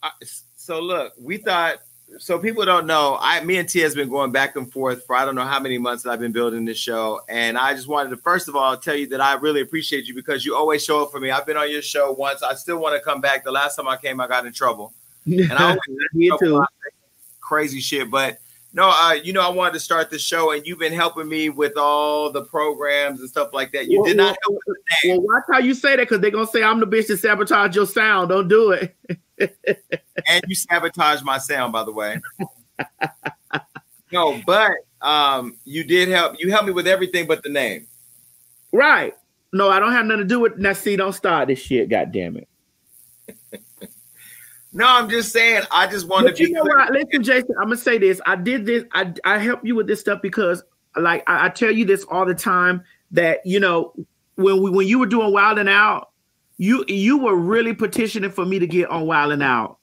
Uh, 0.02 0.10
so 0.56 0.80
look, 0.80 1.12
we 1.20 1.38
thought 1.38 1.78
so 2.18 2.38
people 2.38 2.64
don't 2.64 2.86
know. 2.86 3.18
I 3.20 3.42
me 3.44 3.58
and 3.58 3.68
T 3.68 3.80
has 3.80 3.94
been 3.94 4.08
going 4.08 4.32
back 4.32 4.56
and 4.56 4.70
forth 4.72 5.04
for 5.04 5.14
I 5.14 5.24
don't 5.24 5.34
know 5.34 5.44
how 5.44 5.60
many 5.60 5.76
months 5.76 6.02
that 6.04 6.10
I've 6.10 6.20
been 6.20 6.32
building 6.32 6.64
this 6.64 6.78
show. 6.78 7.20
And 7.28 7.58
I 7.58 7.74
just 7.74 7.86
wanted 7.86 8.10
to 8.10 8.16
first 8.16 8.48
of 8.48 8.56
all 8.56 8.76
tell 8.76 8.96
you 8.96 9.06
that 9.08 9.20
I 9.20 9.34
really 9.34 9.60
appreciate 9.60 10.06
you 10.06 10.14
because 10.14 10.46
you 10.46 10.56
always 10.56 10.82
show 10.82 11.02
up 11.02 11.10
for 11.10 11.20
me. 11.20 11.30
I've 11.30 11.46
been 11.46 11.56
on 11.56 11.70
your 11.70 11.82
show 11.82 12.12
once. 12.12 12.42
I 12.42 12.54
still 12.54 12.78
want 12.78 12.96
to 12.96 13.02
come 13.02 13.20
back. 13.20 13.44
The 13.44 13.52
last 13.52 13.76
time 13.76 13.88
I 13.88 13.96
came, 13.96 14.20
I 14.20 14.26
got 14.26 14.46
in 14.46 14.52
trouble. 14.52 14.92
And 15.26 15.52
I 15.52 15.64
always 15.64 15.80
Me 16.14 16.30
too. 16.40 16.64
crazy 17.40 17.80
shit. 17.80 18.10
But 18.10 18.38
no, 18.78 18.90
uh, 18.94 19.14
you 19.24 19.32
know, 19.32 19.40
I 19.40 19.48
wanted 19.48 19.72
to 19.72 19.80
start 19.80 20.08
the 20.08 20.20
show, 20.20 20.52
and 20.52 20.64
you've 20.64 20.78
been 20.78 20.92
helping 20.92 21.28
me 21.28 21.50
with 21.50 21.76
all 21.76 22.30
the 22.30 22.44
programs 22.44 23.18
and 23.18 23.28
stuff 23.28 23.52
like 23.52 23.72
that. 23.72 23.88
You 23.88 24.04
did 24.04 24.16
not 24.16 24.36
help 24.40 24.56
with 24.68 24.78
the 25.02 25.08
Well, 25.10 25.20
watch 25.20 25.42
how 25.50 25.58
you 25.58 25.74
say 25.74 25.96
that 25.96 26.02
because 26.02 26.20
they're 26.20 26.30
gonna 26.30 26.46
say 26.46 26.62
I'm 26.62 26.78
the 26.78 26.86
bitch 26.86 27.08
that 27.08 27.18
sabotaged 27.18 27.74
your 27.74 27.86
sound. 27.86 28.28
Don't 28.28 28.46
do 28.46 28.70
it. 28.70 28.96
and 30.28 30.44
you 30.46 30.54
sabotage 30.54 31.22
my 31.22 31.38
sound, 31.38 31.72
by 31.72 31.82
the 31.82 31.90
way. 31.90 32.20
no, 34.12 34.40
but 34.46 34.70
um, 35.02 35.56
you 35.64 35.82
did 35.82 36.08
help. 36.08 36.36
You 36.38 36.52
helped 36.52 36.66
me 36.66 36.72
with 36.72 36.86
everything 36.86 37.26
but 37.26 37.42
the 37.42 37.48
name. 37.48 37.88
Right. 38.70 39.12
No, 39.52 39.70
I 39.70 39.80
don't 39.80 39.90
have 39.90 40.06
nothing 40.06 40.22
to 40.22 40.28
do 40.28 40.38
with 40.38 40.56
now. 40.56 40.72
See, 40.72 40.94
don't 40.94 41.12
start 41.12 41.48
this 41.48 41.58
shit. 41.58 41.88
God 41.88 42.12
damn 42.12 42.36
it. 42.36 42.48
No, 44.72 44.86
I'm 44.86 45.08
just 45.08 45.32
saying. 45.32 45.62
I 45.70 45.86
just 45.86 46.06
wanted 46.06 46.26
But 46.26 46.36
to 46.36 46.42
you 46.42 46.52
know 46.52 46.62
what? 46.62 46.92
Listen, 46.92 47.22
Jason, 47.22 47.54
I'm 47.58 47.64
gonna 47.64 47.76
say 47.76 47.98
this. 47.98 48.20
I 48.26 48.36
did 48.36 48.66
this. 48.66 48.84
I 48.92 49.12
I 49.24 49.38
help 49.38 49.64
you 49.64 49.74
with 49.74 49.86
this 49.86 50.00
stuff 50.00 50.20
because, 50.20 50.62
like, 50.96 51.24
I, 51.26 51.46
I 51.46 51.48
tell 51.48 51.70
you 51.70 51.84
this 51.84 52.04
all 52.10 52.26
the 52.26 52.34
time 52.34 52.82
that 53.12 53.40
you 53.46 53.60
know 53.60 53.94
when 54.34 54.62
we 54.62 54.70
when 54.70 54.86
you 54.86 54.98
were 54.98 55.06
doing 55.06 55.32
Wild 55.32 55.58
and 55.58 55.68
Out, 55.68 56.10
you 56.58 56.84
you 56.86 57.18
were 57.18 57.36
really 57.36 57.74
petitioning 57.74 58.30
for 58.30 58.44
me 58.44 58.58
to 58.58 58.66
get 58.66 58.90
on 58.90 59.06
Wild 59.06 59.32
and 59.32 59.42
Out, 59.42 59.78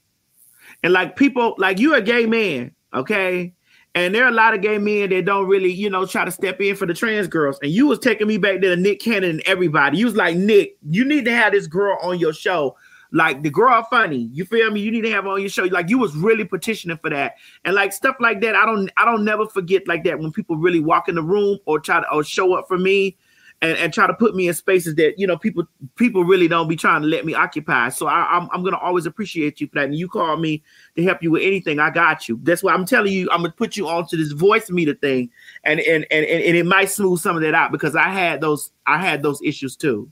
and 0.84 0.94
like 0.94 1.16
people 1.16 1.56
like 1.58 1.80
you're 1.80 1.96
a 1.96 2.02
gay 2.02 2.26
man, 2.26 2.72
okay. 2.94 3.54
And 3.96 4.14
there 4.14 4.26
are 4.26 4.30
a 4.30 4.34
lot 4.34 4.54
of 4.54 4.62
gay 4.62 4.78
men 4.78 5.10
that 5.12 5.24
don't 5.24 5.48
really, 5.48 5.72
you 5.72 5.90
know, 5.90 6.06
try 6.06 6.26
to 6.26 6.32
step 6.32 6.60
in 6.60 6.76
for 6.76 6.86
the 6.86 6.94
trans 6.94 7.30
girls. 7.30 7.58
And 7.64 7.72
you 7.72 7.88
was 7.88 7.98
taking 7.98 8.28
me 8.28 8.38
back 8.38 8.60
there 8.60 8.76
to 8.76 8.82
Nick 8.82 9.00
Cannon 9.00 9.30
and 9.30 9.44
everybody. 9.46 9.98
You 9.98 10.04
was 10.04 10.18
like, 10.18 10.36
Nick, 10.36 10.76
you 10.90 11.06
need 11.06 11.24
to 11.24 11.32
have 11.32 11.54
this 11.54 11.66
girl 11.66 11.98
on 12.02 12.20
your 12.20 12.34
show. 12.34 12.76
Like 13.16 13.44
the 13.44 13.50
girl 13.50 13.82
funny. 13.90 14.30
You 14.34 14.44
feel 14.44 14.70
me? 14.72 14.82
You 14.82 14.92
need 14.92 15.04
to 15.04 15.12
have 15.12 15.26
on 15.26 15.40
your 15.40 15.48
show. 15.48 15.64
Like 15.64 15.90
you 15.90 15.98
was 15.98 16.14
really 16.18 16.44
petitioning 16.44 16.98
for 16.98 17.10
that. 17.12 17.36
And 17.64 17.74
like 17.74 17.94
stuff 17.94 18.18
like 18.20 18.42
that. 18.42 18.56
I 18.56 18.66
don't 18.66 18.92
I 18.98 19.06
don't 19.06 19.24
never 19.24 19.48
forget 19.48 19.88
like 19.88 20.04
that 20.04 20.20
when 20.20 20.34
people 20.34 20.58
really 20.58 20.82
walk 20.82 21.08
in 21.08 21.16
the 21.16 21.24
room 21.24 21.58
or 21.66 21.80
try 21.80 22.02
to 22.02 22.12
or 22.12 22.26
show 22.26 22.56
up 22.56 22.68
for 22.68 22.78
me 22.78 23.16
and, 23.62 23.78
and 23.78 23.94
try 23.94 24.06
to 24.06 24.14
put 24.14 24.36
me 24.36 24.50
in 24.50 24.54
spaces 24.54 24.96
that 24.96 25.18
you 25.18 25.26
know 25.26 25.38
people 25.38 25.64
people 25.96 26.26
really 26.26 26.50
don't 26.50 26.68
be 26.68 26.76
trying 26.76 27.04
to 27.04 27.08
let 27.08 27.26
me 27.26 27.34
occupy. 27.34 27.88
So 27.88 28.06
I, 28.08 28.28
I'm 28.30 28.50
I'm 28.52 28.66
gonna 28.66 28.80
always 28.80 29.06
appreciate 29.06 29.62
you 29.62 29.68
for 29.68 29.76
that. 29.76 29.86
And 29.86 29.96
you 29.96 30.10
call 30.10 30.36
me 30.36 30.62
to 30.98 31.04
help 31.04 31.24
you 31.24 31.32
with 31.32 31.44
anything, 31.44 31.80
I 31.80 31.92
got 31.92 32.28
you. 32.28 32.38
That's 32.44 32.64
why 32.64 32.74
I'm 32.74 32.86
telling 32.86 33.14
you, 33.14 33.30
I'm 33.32 33.44
gonna 33.44 33.54
put 33.54 33.78
you 33.78 33.88
onto 33.88 34.18
this 34.18 34.34
voice 34.34 34.70
meter 34.70 34.94
thing, 34.94 35.30
and 35.64 35.80
and 35.80 36.06
and 36.12 36.26
and, 36.26 36.44
and 36.44 36.58
it 36.58 36.66
might 36.66 36.90
smooth 36.90 37.22
some 37.22 37.38
of 37.38 37.44
that 37.44 37.54
out 37.54 37.72
because 37.72 37.96
I 37.96 38.10
had 38.10 38.42
those 38.42 38.72
I 38.86 38.98
had 38.98 39.24
those 39.24 39.42
issues 39.42 39.78
too. 39.78 40.12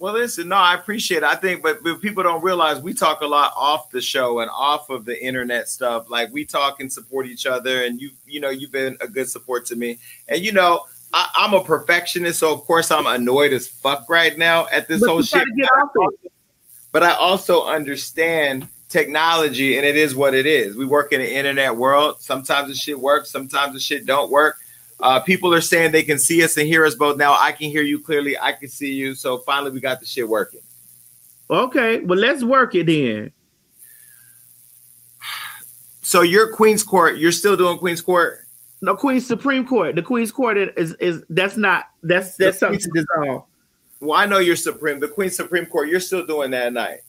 Well, 0.00 0.14
listen, 0.14 0.48
no, 0.48 0.56
I 0.56 0.74
appreciate 0.74 1.18
it. 1.18 1.24
I 1.24 1.36
think, 1.36 1.62
but, 1.62 1.82
but 1.84 2.00
people 2.00 2.22
don't 2.24 2.42
realize 2.42 2.80
we 2.80 2.94
talk 2.94 3.20
a 3.20 3.26
lot 3.26 3.52
off 3.56 3.90
the 3.90 4.00
show 4.00 4.40
and 4.40 4.50
off 4.50 4.90
of 4.90 5.04
the 5.04 5.24
internet 5.24 5.68
stuff. 5.68 6.10
Like 6.10 6.32
we 6.32 6.44
talk 6.44 6.80
and 6.80 6.92
support 6.92 7.26
each 7.26 7.46
other, 7.46 7.84
and 7.84 8.00
you, 8.00 8.10
you 8.26 8.40
know, 8.40 8.50
you've 8.50 8.72
been 8.72 8.96
a 9.00 9.06
good 9.06 9.28
support 9.28 9.64
to 9.66 9.76
me. 9.76 9.98
And 10.28 10.42
you 10.42 10.52
know, 10.52 10.82
I, 11.12 11.30
I'm 11.36 11.54
a 11.54 11.62
perfectionist, 11.62 12.40
so 12.40 12.52
of 12.52 12.62
course 12.62 12.90
I'm 12.90 13.06
annoyed 13.06 13.52
as 13.52 13.68
fuck 13.68 14.06
right 14.10 14.36
now 14.36 14.66
at 14.72 14.88
this 14.88 15.00
But 15.00 15.08
whole 15.10 15.22
shit. 15.22 15.34
gotta 15.34 15.52
get 15.56 15.68
off 15.78 15.90
it. 16.24 16.32
But 16.90 17.04
I 17.04 17.12
also 17.14 17.64
understand 17.64 18.68
technology, 18.88 19.76
and 19.76 19.86
it 19.86 19.96
is 19.96 20.14
what 20.14 20.34
it 20.34 20.46
is. 20.46 20.76
We 20.76 20.86
work 20.86 21.12
in 21.12 21.20
the 21.20 21.32
internet 21.32 21.76
world. 21.76 22.20
Sometimes 22.20 22.68
the 22.68 22.74
shit 22.74 22.98
works, 22.98 23.30
sometimes 23.30 23.74
the 23.74 23.80
shit 23.80 24.06
don't 24.06 24.30
work. 24.30 24.56
Uh, 25.00 25.20
people 25.20 25.52
are 25.52 25.60
saying 25.60 25.92
they 25.92 26.02
can 26.02 26.18
see 26.18 26.42
us 26.42 26.56
and 26.56 26.66
hear 26.66 26.86
us 26.86 26.94
both 26.94 27.16
now. 27.16 27.36
I 27.38 27.52
can 27.52 27.70
hear 27.70 27.82
you 27.82 27.98
clearly. 27.98 28.38
I 28.38 28.52
can 28.52 28.68
see 28.68 28.92
you. 28.92 29.14
So 29.14 29.38
finally, 29.38 29.70
we 29.70 29.80
got 29.80 30.00
the 30.00 30.06
shit 30.06 30.28
working. 30.28 30.60
Okay, 31.50 32.00
well 32.00 32.18
let's 32.18 32.42
work 32.42 32.74
it 32.74 32.86
then. 32.86 33.32
So 36.02 36.22
you're 36.22 36.52
Queen's 36.52 36.82
Court. 36.82 37.18
You're 37.18 37.32
still 37.32 37.56
doing 37.56 37.78
Queen's 37.78 38.00
Court. 38.00 38.40
No, 38.82 38.94
Queen's 38.94 39.26
Supreme 39.26 39.66
Court. 39.66 39.94
The 39.96 40.02
Queen's 40.02 40.30
Court 40.30 40.58
is 40.58 40.94
is 40.94 41.22
that's 41.30 41.56
not 41.56 41.86
that's 42.02 42.36
that's 42.36 42.58
something 42.58 42.80
to 42.80 42.90
dissolve. 42.94 43.44
Well, 44.00 44.18
I 44.18 44.26
know 44.26 44.38
you're 44.38 44.56
Supreme. 44.56 45.00
The 45.00 45.08
Queen's 45.08 45.36
Supreme 45.36 45.66
Court. 45.66 45.88
You're 45.88 46.00
still 46.00 46.26
doing 46.26 46.50
that 46.50 46.66
at 46.66 46.72
night. 46.74 47.00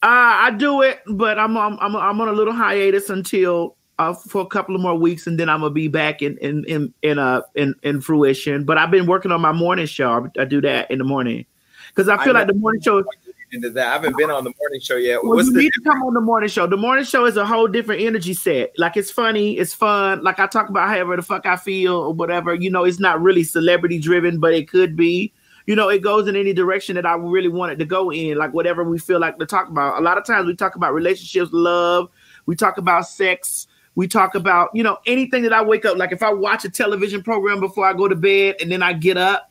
Uh, 0.00 0.46
I 0.46 0.52
do 0.52 0.82
it, 0.82 1.00
but 1.08 1.38
I'm 1.38 1.56
I'm 1.56 1.78
I'm, 1.80 1.96
I'm 1.96 2.20
on 2.20 2.28
a 2.28 2.32
little 2.32 2.54
hiatus 2.54 3.10
until 3.10 3.76
uh, 3.98 4.14
for 4.14 4.42
a 4.42 4.46
couple 4.46 4.74
of 4.74 4.80
more 4.80 4.94
weeks, 4.94 5.26
and 5.26 5.38
then 5.38 5.48
I'm 5.48 5.60
gonna 5.60 5.74
be 5.74 5.88
back 5.88 6.22
in 6.22 6.38
in 6.38 6.64
in 6.64 6.94
in 7.02 7.18
uh 7.18 7.42
in, 7.54 7.74
in 7.82 8.00
fruition. 8.00 8.64
But 8.64 8.78
I've 8.78 8.90
been 8.90 9.06
working 9.06 9.32
on 9.32 9.40
my 9.40 9.52
morning 9.52 9.86
show. 9.86 10.30
I 10.38 10.44
do 10.44 10.60
that 10.60 10.90
in 10.90 10.98
the 10.98 11.04
morning 11.04 11.46
because 11.88 12.08
I 12.08 12.22
feel 12.22 12.36
I 12.36 12.40
like 12.40 12.48
the 12.48 12.54
morning 12.54 12.80
show. 12.80 13.04
Into 13.50 13.70
that, 13.70 13.86
I 13.86 13.92
haven't 13.94 14.14
been 14.18 14.30
on 14.30 14.44
the 14.44 14.52
morning 14.60 14.78
show 14.78 14.96
yet. 14.96 15.24
Well, 15.24 15.36
What's 15.36 15.48
you 15.48 15.54
the 15.54 15.60
need 15.60 15.72
to 15.72 15.80
come 15.80 16.02
on 16.02 16.12
the 16.12 16.20
morning 16.20 16.50
show. 16.50 16.66
The 16.66 16.76
morning 16.76 17.06
show 17.06 17.24
is 17.24 17.38
a 17.38 17.46
whole 17.46 17.66
different 17.66 18.02
energy 18.02 18.34
set. 18.34 18.78
Like 18.78 18.98
it's 18.98 19.10
funny, 19.10 19.56
it's 19.56 19.72
fun. 19.72 20.22
Like 20.22 20.38
I 20.38 20.46
talk 20.46 20.68
about 20.68 20.88
however 20.90 21.16
the 21.16 21.22
fuck 21.22 21.46
I 21.46 21.56
feel 21.56 21.94
or 21.94 22.12
whatever. 22.12 22.54
You 22.54 22.70
know, 22.70 22.84
it's 22.84 23.00
not 23.00 23.22
really 23.22 23.44
celebrity 23.44 23.98
driven, 23.98 24.38
but 24.38 24.52
it 24.52 24.68
could 24.68 24.96
be. 24.96 25.32
you 25.68 25.76
know, 25.76 25.90
it 25.90 26.00
goes 26.00 26.26
in 26.26 26.34
any 26.34 26.54
direction 26.54 26.96
that 26.96 27.04
I 27.04 27.14
really 27.14 27.50
want 27.50 27.72
it 27.72 27.76
to 27.76 27.84
go 27.84 28.10
in, 28.10 28.38
like 28.38 28.54
whatever 28.54 28.84
we 28.84 28.98
feel 28.98 29.20
like 29.20 29.38
to 29.38 29.44
talk 29.44 29.68
about. 29.68 29.98
A 29.98 30.00
lot 30.00 30.16
of 30.16 30.24
times 30.24 30.46
we 30.46 30.56
talk 30.56 30.76
about 30.76 30.94
relationships, 30.94 31.50
love, 31.52 32.08
we 32.46 32.56
talk 32.56 32.78
about 32.78 33.06
sex, 33.06 33.66
we 33.98 34.06
talk 34.06 34.36
about, 34.36 34.70
you 34.74 34.84
know, 34.84 34.96
anything 35.06 35.42
that 35.42 35.52
I 35.52 35.60
wake 35.60 35.84
up, 35.84 35.96
like 35.98 36.12
if 36.12 36.22
I 36.22 36.32
watch 36.32 36.64
a 36.64 36.70
television 36.70 37.20
program 37.20 37.58
before 37.58 37.84
I 37.84 37.92
go 37.94 38.06
to 38.06 38.14
bed 38.14 38.54
and 38.60 38.70
then 38.70 38.80
I 38.80 38.92
get 38.92 39.16
up 39.16 39.50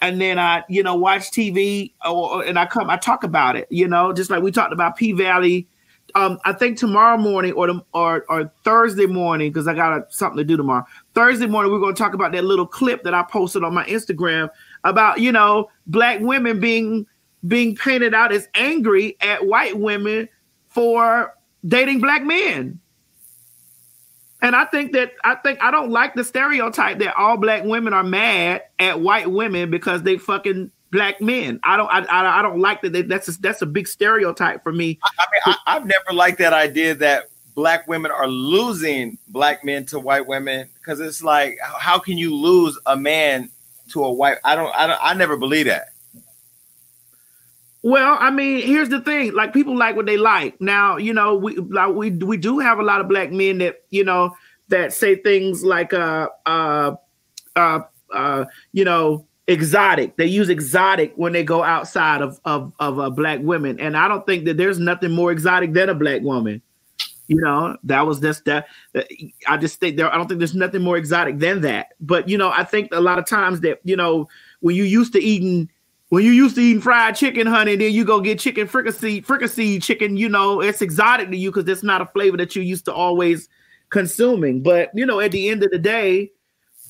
and 0.00 0.18
then 0.18 0.38
I, 0.38 0.64
you 0.70 0.82
know, 0.82 0.94
watch 0.94 1.30
TV 1.30 1.92
or, 2.02 2.36
or- 2.36 2.44
and 2.46 2.58
I 2.58 2.64
come, 2.64 2.88
I 2.88 2.96
talk 2.96 3.24
about 3.24 3.56
it, 3.56 3.66
you 3.68 3.86
know, 3.86 4.10
just 4.14 4.30
like 4.30 4.42
we 4.42 4.50
talked 4.52 4.72
about 4.72 4.96
P 4.96 5.12
Valley. 5.12 5.68
Um, 6.14 6.38
I 6.46 6.54
think 6.54 6.78
tomorrow 6.78 7.18
morning 7.18 7.52
or 7.52 7.68
or 7.92 8.24
or 8.30 8.50
Thursday 8.64 9.04
morning 9.04 9.52
because 9.52 9.68
I 9.68 9.74
got 9.74 9.98
a, 9.98 10.06
something 10.08 10.38
to 10.38 10.44
do 10.44 10.56
tomorrow. 10.56 10.86
Thursday 11.14 11.46
morning 11.46 11.70
we're 11.70 11.78
going 11.78 11.94
to 11.94 12.02
talk 12.02 12.14
about 12.14 12.32
that 12.32 12.44
little 12.44 12.66
clip 12.66 13.02
that 13.02 13.12
I 13.12 13.22
posted 13.24 13.64
on 13.64 13.74
my 13.74 13.84
Instagram 13.84 14.48
about 14.84 15.20
you 15.20 15.30
know 15.30 15.68
black 15.88 16.20
women 16.20 16.58
being 16.58 17.06
being 17.48 17.76
painted 17.76 18.14
out 18.14 18.32
as 18.32 18.48
angry 18.54 19.18
at 19.20 19.46
white 19.46 19.78
women 19.78 20.26
for 20.70 21.34
dating 21.66 22.00
black 22.00 22.24
men. 22.24 22.80
And 24.44 24.54
I 24.54 24.66
think 24.66 24.92
that 24.92 25.12
I 25.24 25.36
think 25.36 25.58
I 25.62 25.70
don't 25.70 25.90
like 25.90 26.14
the 26.14 26.22
stereotype 26.22 26.98
that 26.98 27.16
all 27.16 27.38
black 27.38 27.64
women 27.64 27.94
are 27.94 28.04
mad 28.04 28.62
at 28.78 29.00
white 29.00 29.30
women 29.30 29.70
because 29.70 30.02
they 30.02 30.18
fucking 30.18 30.70
black 30.92 31.18
men. 31.22 31.58
I 31.64 31.78
don't 31.78 31.88
I, 31.90 32.00
I, 32.04 32.40
I 32.40 32.42
don't 32.42 32.60
like 32.60 32.82
that. 32.82 32.92
They, 32.92 33.02
that's 33.02 33.26
a, 33.28 33.40
that's 33.40 33.62
a 33.62 33.66
big 33.66 33.88
stereotype 33.88 34.62
for 34.62 34.70
me. 34.70 34.98
I 35.02 35.24
mean, 35.32 35.40
I, 35.46 35.76
I've 35.76 35.86
never 35.86 36.12
liked 36.12 36.38
that 36.40 36.52
idea 36.52 36.94
that 36.96 37.30
black 37.54 37.88
women 37.88 38.10
are 38.10 38.28
losing 38.28 39.16
black 39.28 39.64
men 39.64 39.86
to 39.86 39.98
white 39.98 40.26
women 40.26 40.68
because 40.74 41.00
it's 41.00 41.22
like, 41.22 41.56
how- 41.62 41.78
how 41.78 41.98
can 41.98 42.18
you 42.18 42.34
lose 42.36 42.78
a 42.84 42.96
man 42.98 43.48
to 43.92 44.04
a 44.04 44.12
white? 44.12 44.36
I 44.44 44.56
don't, 44.56 44.74
I 44.76 44.86
don't, 44.86 44.98
I 45.02 45.14
never 45.14 45.38
believe 45.38 45.66
that. 45.66 45.93
Well, 47.84 48.16
I 48.18 48.30
mean, 48.30 48.66
here's 48.66 48.88
the 48.88 49.02
thing: 49.02 49.34
like 49.34 49.52
people 49.52 49.76
like 49.76 49.94
what 49.94 50.06
they 50.06 50.16
like. 50.16 50.58
Now, 50.58 50.96
you 50.96 51.12
know, 51.12 51.34
we 51.34 51.54
like 51.56 51.94
we 51.94 52.10
we 52.12 52.38
do 52.38 52.58
have 52.58 52.78
a 52.78 52.82
lot 52.82 53.02
of 53.02 53.08
black 53.08 53.30
men 53.30 53.58
that 53.58 53.82
you 53.90 54.02
know 54.02 54.34
that 54.68 54.94
say 54.94 55.16
things 55.16 55.62
like 55.62 55.92
uh 55.92 56.30
uh 56.46 56.92
uh 57.56 57.80
uh 58.10 58.46
you 58.72 58.86
know 58.86 59.26
exotic. 59.48 60.16
They 60.16 60.24
use 60.24 60.48
exotic 60.48 61.12
when 61.16 61.34
they 61.34 61.44
go 61.44 61.62
outside 61.62 62.22
of 62.22 62.40
of 62.46 62.72
of 62.80 62.98
uh, 62.98 63.10
black 63.10 63.40
women, 63.42 63.78
and 63.78 63.98
I 63.98 64.08
don't 64.08 64.24
think 64.24 64.46
that 64.46 64.56
there's 64.56 64.78
nothing 64.78 65.10
more 65.10 65.30
exotic 65.30 65.74
than 65.74 65.90
a 65.90 65.94
black 65.94 66.22
woman. 66.22 66.62
You 67.28 67.40
know, 67.42 67.76
that 67.84 68.06
was 68.06 68.18
just 68.18 68.46
that. 68.46 68.66
I 69.46 69.58
just 69.58 69.78
think 69.78 69.98
there. 69.98 70.10
I 70.10 70.16
don't 70.16 70.26
think 70.26 70.38
there's 70.38 70.54
nothing 70.54 70.80
more 70.80 70.96
exotic 70.96 71.38
than 71.38 71.60
that. 71.60 71.88
But 72.00 72.30
you 72.30 72.38
know, 72.38 72.50
I 72.50 72.64
think 72.64 72.88
a 72.92 73.00
lot 73.02 73.18
of 73.18 73.26
times 73.26 73.60
that 73.60 73.80
you 73.84 73.96
know 73.96 74.26
when 74.60 74.74
you 74.74 74.84
used 74.84 75.12
to 75.12 75.20
eating 75.22 75.68
when 76.14 76.24
you 76.24 76.30
used 76.30 76.54
to 76.54 76.60
eating 76.62 76.80
fried 76.80 77.16
chicken, 77.16 77.44
honey, 77.44 77.74
then 77.74 77.92
you 77.92 78.04
go 78.04 78.20
get 78.20 78.38
chicken 78.38 78.68
fricassee, 78.68 79.20
fricassee 79.20 79.80
chicken. 79.80 80.16
You 80.16 80.28
know, 80.28 80.60
it's 80.60 80.80
exotic 80.80 81.28
to 81.30 81.36
you 81.36 81.50
because 81.50 81.68
it's 81.68 81.82
not 81.82 82.00
a 82.00 82.06
flavor 82.06 82.36
that 82.36 82.54
you 82.54 82.62
used 82.62 82.84
to 82.84 82.94
always 82.94 83.48
consuming. 83.90 84.62
But 84.62 84.90
you 84.94 85.04
know, 85.04 85.18
at 85.18 85.32
the 85.32 85.48
end 85.48 85.64
of 85.64 85.72
the 85.72 85.78
day, 85.78 86.30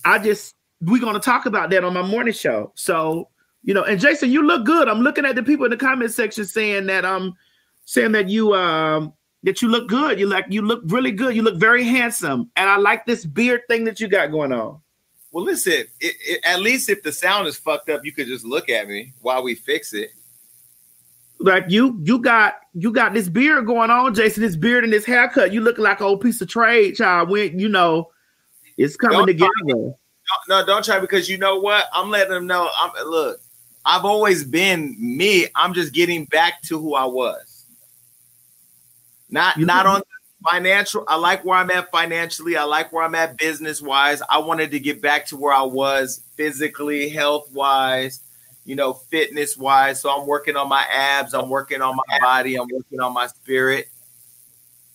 I 0.05 0.19
just 0.19 0.55
we're 0.83 1.01
gonna 1.01 1.21
talk 1.21 1.47
about 1.47 1.71
that 1.71 1.85
on 1.85 1.95
my 1.95 2.03
morning 2.03 2.35
show. 2.35 2.73
So 2.75 3.31
you 3.63 3.73
know, 3.73 3.83
and 3.83 3.99
Jason, 3.99 4.31
you 4.31 4.47
look 4.47 4.67
good. 4.67 4.89
I'm 4.89 5.01
looking 5.01 5.25
at 5.25 5.37
the 5.37 5.43
people 5.43 5.65
in 5.65 5.71
the 5.71 5.79
comment 5.79 6.13
section 6.13 6.45
saying 6.45 6.85
that 6.89 7.07
um 7.07 7.33
saying 7.87 8.13
that 8.13 8.29
you 8.29 8.53
um 8.53 9.15
that 9.43 9.63
you 9.63 9.69
look 9.69 9.89
good. 9.89 10.21
You 10.21 10.27
like 10.27 10.45
you 10.51 10.61
look 10.61 10.83
really 10.85 11.13
good. 11.13 11.35
You 11.35 11.41
look 11.41 11.57
very 11.57 11.85
handsome, 11.85 12.51
and 12.57 12.69
I 12.69 12.77
like 12.77 13.07
this 13.07 13.25
beard 13.25 13.63
thing 13.69 13.85
that 13.85 14.01
you 14.01 14.09
got 14.09 14.31
going 14.31 14.53
on. 14.53 14.83
Well, 15.35 15.45
listen, 15.45 15.73
it, 15.73 15.89
it, 16.01 16.41
at 16.45 16.61
least 16.61 16.89
if 16.89 17.03
the 17.03 17.11
sound 17.11 17.49
is 17.49 17.57
fucked 17.57 17.91
up, 17.91 18.05
you 18.05 18.13
could 18.13 18.29
just 18.29 18.45
look 18.45 18.71
at 18.71 18.87
me 18.87 19.15
while 19.21 19.43
we 19.43 19.57
fix 19.57 19.93
it. 19.93 20.13
Like 21.41 21.65
you, 21.67 21.99
you 22.05 22.21
got 22.21 22.61
you 22.73 22.93
got 22.93 23.15
this 23.15 23.29
beard 23.29 23.67
going 23.67 23.91
on, 23.91 24.15
Jason. 24.15 24.45
This 24.45 24.55
beard 24.55 24.85
and 24.85 24.93
this 24.93 25.05
haircut. 25.05 25.53
You 25.53 25.61
look 25.61 25.77
like 25.77 25.99
an 25.99 26.07
old 26.07 26.21
piece 26.21 26.41
of 26.41 26.49
trade, 26.49 26.95
child. 26.95 27.31
When 27.31 27.59
you 27.59 27.69
know 27.69 28.13
it's 28.77 28.95
coming 28.95 29.19
Don't 29.19 29.27
together. 29.27 29.51
No, 29.67 29.97
no, 30.49 30.65
don't 30.65 30.85
try 30.85 31.01
because 31.01 31.29
you 31.29 31.37
know 31.37 31.59
what? 31.59 31.87
I'm 31.93 32.11
letting 32.11 32.33
them 32.33 32.47
know. 32.47 32.71
I'm 32.79 32.93
look. 33.05 33.41
I've 33.85 34.05
always 34.05 34.45
been 34.45 34.95
me. 35.01 35.49
I'm 35.57 35.75
just 35.75 35.93
getting 35.93 36.27
back 36.27 36.63
to 36.63 36.81
who 36.81 36.95
I 36.95 37.07
was. 37.07 37.67
Not 39.31 39.59
not 39.59 39.85
on 39.85 40.01
financial. 40.51 41.05
I 41.09 41.17
like 41.17 41.45
where 41.45 41.59
I'm 41.59 41.71
at 41.71 41.91
financially. 41.91 42.57
I 42.57 42.65
like 42.65 42.93
where 42.93 43.05
I'm 43.05 43.15
at 43.15 43.37
business 43.37 43.81
wise. 43.83 44.23
I 44.29 44.39
wanted 44.39 44.71
to 44.73 44.81
get 44.81 45.01
back 45.03 45.27
to 45.27 45.37
where 45.37 45.53
I 45.53 45.63
was 45.63 46.23
physically, 46.37 47.09
health 47.09 47.51
wise, 47.53 48.21
you 48.65 48.77
know, 48.77 48.93
fitness 48.93 49.57
wise. 49.57 50.01
So 50.01 50.11
I'm 50.11 50.27
working 50.27 50.57
on 50.57 50.69
my 50.69 50.85
abs. 50.93 51.35
I'm 51.35 51.49
working 51.49 51.83
on 51.83 51.97
my 51.97 52.19
body. 52.21 52.57
I'm 52.57 52.69
working 52.73 53.01
on 53.01 53.13
my 53.13 53.27
spirit. 53.27 53.89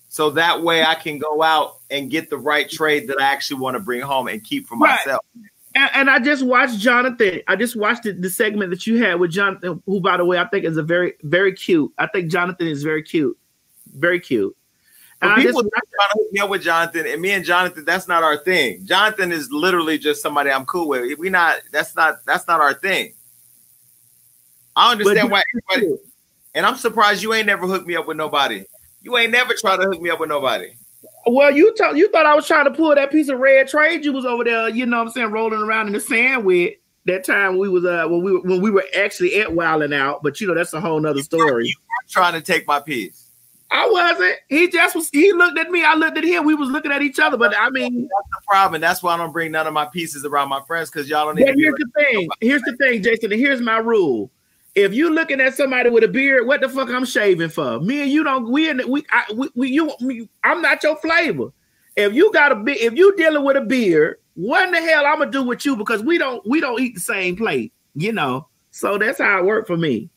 So 0.10 0.32
that 0.32 0.64
way 0.64 0.84
I 0.84 0.96
can 0.96 1.20
go 1.20 1.44
out 1.44 1.78
and 1.92 2.10
get 2.10 2.30
the 2.30 2.38
right 2.38 2.70
trade 2.70 3.08
that 3.10 3.22
I 3.22 3.26
actually 3.26 3.60
want 3.60 3.76
to 3.76 3.80
bring 3.80 4.02
home 4.02 4.28
and 4.28 4.44
keep 4.44 4.68
for 4.68 4.76
Right. 4.78 4.98
myself. 5.06 5.24
And, 5.76 5.90
and 5.94 6.10
I 6.10 6.18
just 6.18 6.44
watched 6.44 6.80
Jonathan. 6.80 7.42
I 7.48 7.56
just 7.56 7.76
watched 7.76 8.04
the, 8.04 8.14
the 8.14 8.30
segment 8.30 8.72
that 8.72 8.88
you 8.88 9.04
had 9.04 9.20
with 9.20 9.30
Jonathan, 9.30 9.84
who, 9.86 10.02
by 10.02 10.18
the 10.18 10.26
way, 10.26 10.40
I 10.40 10.48
think 10.48 10.66
is 10.66 10.78
a 10.78 10.84
very, 10.84 11.14
very 11.22 11.54
cute. 11.54 11.94
I 12.00 12.08
think 12.08 12.32
Jonathan 12.32 12.68
is 12.68 12.82
very 12.82 13.04
cute, 13.04 13.38
very 13.94 14.20
cute. 14.20 14.56
But 15.22 15.36
people 15.36 15.62
trying 15.62 15.72
to 15.72 16.14
hook 16.14 16.32
me 16.32 16.40
up 16.40 16.50
with 16.50 16.62
Jonathan, 16.62 17.06
and 17.06 17.22
me 17.22 17.32
and 17.32 17.44
Jonathan, 17.44 17.84
that's 17.84 18.08
not 18.08 18.24
our 18.24 18.38
thing. 18.38 18.86
Jonathan 18.86 19.34
is 19.34 19.52
literally 19.52 19.98
just 19.98 20.22
somebody 20.22 20.50
I'm 20.50 20.66
cool 20.66 20.88
with. 20.88 21.18
We 21.20 21.30
not 21.30 21.62
that's 21.72 21.96
not 21.96 22.26
that's 22.26 22.48
not 22.48 22.62
our 22.62 22.74
thing. 22.74 23.14
I 24.76 24.92
understand 24.92 25.30
why 25.30 25.44
everybody, 25.74 26.02
and 26.56 26.66
I'm 26.66 26.78
surprised 26.78 27.22
you 27.22 27.34
ain't 27.34 27.48
never 27.48 27.68
hooked 27.68 27.86
me 27.86 27.98
up 27.98 28.08
with 28.08 28.16
nobody. 28.16 28.64
You 29.02 29.18
ain't 29.18 29.32
never 29.32 29.54
tried 29.54 29.78
to 29.78 29.84
hook 29.84 30.02
me 30.02 30.10
up 30.10 30.22
with 30.22 30.30
nobody. 30.30 30.72
well, 31.26 31.52
you 31.52 31.76
thought 31.76 31.98
you 31.98 32.10
thought 32.12 32.26
I 32.26 32.34
was 32.34 32.48
trying 32.48 32.66
to 32.66 32.72
pull 32.72 32.96
that 32.96 33.12
piece 33.12 33.28
of 33.28 33.40
red 33.40 33.68
trade 33.68 34.06
you 34.06 34.14
was 34.14 34.26
over 34.26 34.46
there, 34.46 34.70
you 34.70 34.86
know 34.86 35.00
what 35.00 35.08
I'm 35.08 35.12
saying, 35.12 35.32
rolling 35.32 35.62
around 35.62 35.88
in 35.88 35.94
the 35.94 36.00
sand 36.00 36.46
with 36.46 36.76
that 37.06 37.26
time 37.26 37.58
we 37.58 37.68
was 37.68 37.84
uh 37.84 38.06
when 38.08 38.24
we 38.24 38.32
were 38.32 38.42
when 38.42 38.62
we 38.62 38.72
were 38.72 38.86
actually 38.98 39.42
at 39.42 39.54
Wilding 39.54 39.94
Out, 39.94 40.24
but 40.24 40.40
you 40.40 40.48
know 40.48 40.56
that's 40.56 40.72
a 40.72 40.80
whole 40.80 41.00
nother 41.00 41.24
story. 41.24 41.76
trying 42.08 42.34
to 42.34 42.42
take 42.42 42.66
my 42.66 42.80
piece. 42.80 43.29
I 43.72 43.88
wasn't. 43.90 44.36
He 44.48 44.68
just 44.68 44.96
was. 44.96 45.10
He 45.10 45.32
looked 45.32 45.60
at 45.60 45.70
me. 45.70 45.84
I 45.84 45.94
looked 45.94 46.18
at 46.18 46.24
him. 46.24 46.44
We 46.46 46.56
was 46.56 46.70
looking 46.70 46.92
at 46.92 47.02
each 47.04 47.20
other. 47.20 47.38
But 47.38 47.54
I 47.58 47.70
mean, 47.70 48.02
that's 48.02 48.30
the 48.32 48.42
problem. 48.48 48.82
That's 48.82 49.04
why 49.04 49.14
I 49.14 49.18
don't 49.18 49.32
bring 49.32 49.52
none 49.52 49.68
of 49.68 49.74
my 49.74 49.86
pieces 49.86 50.26
around 50.26 50.50
my 50.50 50.62
friends 50.66 50.90
because 50.90 51.08
y'all 51.08 51.26
don't 51.28 51.36
But 51.36 51.44
even. 51.44 51.56
be 51.56 51.62
here's 51.64 51.74
like- 51.74 51.80
the 51.80 52.04
thing. 52.04 52.30
Here's 52.42 52.62
the 52.64 52.76
thing, 52.78 53.04
Jason. 53.04 53.32
And 53.32 53.40
here's 53.40 53.62
my 53.62 53.78
rule. 53.78 54.32
If 54.76 54.94
you 54.94 55.14
looking 55.14 55.42
at 55.42 55.56
somebody 55.56 55.90
with 55.90 56.04
a 56.04 56.08
beard, 56.08 56.48
what 56.48 56.62
the 56.62 56.70
fuck 56.70 56.90
I'm 56.90 57.06
shaving 57.06 57.50
for? 57.50 57.80
Me 57.80 58.02
and 58.04 58.12
you 58.12 58.24
don't. 58.24 58.50
We 58.50 58.70
in 58.70 58.78
the, 58.78 58.88
we, 58.88 59.04
I, 59.12 59.24
we 59.36 59.50
we 59.56 59.70
you. 59.70 59.92
Me, 60.00 60.28
I'm 60.44 60.62
not 60.62 60.82
your 60.84 60.96
flavor. 60.98 61.52
If 61.96 62.14
you 62.14 62.32
got 62.34 62.52
a 62.52 62.56
be, 62.56 62.74
if 62.74 62.94
you 62.94 63.16
dealing 63.18 63.44
with 63.44 63.58
a 63.58 63.62
beard, 63.62 64.18
what 64.36 64.66
in 64.66 64.72
the 64.72 64.80
hell 64.82 65.06
I'm 65.06 65.20
gonna 65.20 65.32
do 65.32 65.44
with 65.44 65.66
you? 65.66 65.76
Because 65.76 66.02
we 66.04 66.18
don't 66.18 66.42
we 66.48 66.60
don't 66.62 66.80
eat 66.80 66.94
the 66.96 67.02
same 67.02 67.36
plate. 67.36 67.72
You 67.96 68.14
know. 68.14 68.48
So 68.72 68.98
that's 68.98 69.18
how 69.20 69.40
it 69.40 69.46
worked 69.46 69.68
for 69.68 69.78
me. 69.78 70.10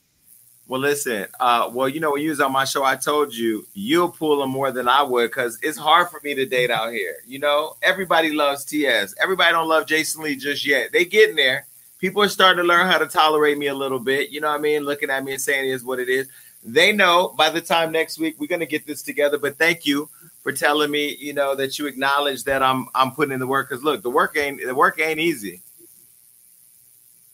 Well, 0.73 0.81
listen. 0.81 1.27
Uh, 1.39 1.69
well, 1.70 1.86
you 1.86 2.01
know, 2.01 2.12
when 2.12 2.23
you 2.23 2.31
was 2.31 2.40
on 2.40 2.51
my 2.51 2.65
show, 2.65 2.82
I 2.82 2.97
told 2.97 3.35
you 3.35 3.66
you'll 3.74 4.09
pull 4.09 4.40
them 4.40 4.49
more 4.49 4.70
than 4.70 4.89
I 4.89 5.03
would 5.03 5.31
because 5.31 5.59
it's 5.61 5.77
hard 5.77 6.09
for 6.09 6.19
me 6.24 6.35
to 6.35 6.47
date 6.47 6.70
out 6.70 6.94
here. 6.94 7.16
You 7.27 7.40
know, 7.40 7.77
everybody 7.82 8.32
loves 8.32 8.65
TS. 8.65 9.15
Everybody 9.23 9.53
don't 9.53 9.69
love 9.69 9.86
Jason 9.86 10.23
Lee 10.23 10.35
just 10.35 10.65
yet. 10.65 10.90
They 10.90 11.05
getting 11.05 11.36
there. 11.36 11.66
People 11.99 12.23
are 12.23 12.28
starting 12.31 12.62
to 12.62 12.66
learn 12.66 12.86
how 12.86 12.97
to 12.97 13.05
tolerate 13.05 13.59
me 13.59 13.66
a 13.66 13.74
little 13.74 13.99
bit. 13.99 14.31
You 14.31 14.40
know 14.40 14.49
what 14.49 14.61
I 14.61 14.62
mean? 14.62 14.85
Looking 14.85 15.11
at 15.11 15.23
me 15.23 15.32
and 15.32 15.43
saying 15.43 15.69
it 15.69 15.73
is 15.73 15.85
what 15.85 15.99
it 15.99 16.09
is. 16.09 16.27
They 16.65 16.90
know 16.90 17.35
by 17.36 17.51
the 17.51 17.61
time 17.61 17.93
next 17.93 18.19
week 18.19 18.36
we're 18.40 18.47
gonna 18.47 18.65
get 18.65 18.86
this 18.86 19.03
together. 19.03 19.36
But 19.36 19.59
thank 19.59 19.85
you 19.85 20.09
for 20.43 20.53
telling 20.53 20.90
me, 20.90 21.19
you 21.20 21.35
know, 21.35 21.55
that 21.55 21.78
you 21.78 21.86
acknowledge 21.86 22.44
that 22.44 22.62
I'm 22.62 22.86
I'm 22.94 23.11
putting 23.11 23.35
in 23.35 23.40
the 23.40 23.47
work. 23.47 23.69
Because 23.69 23.85
look, 23.85 24.03
the 24.03 24.09
work 24.09 24.39
ain't 24.39 24.65
the 24.65 24.74
work 24.74 24.99
ain't 24.99 25.20
easy. 25.20 25.61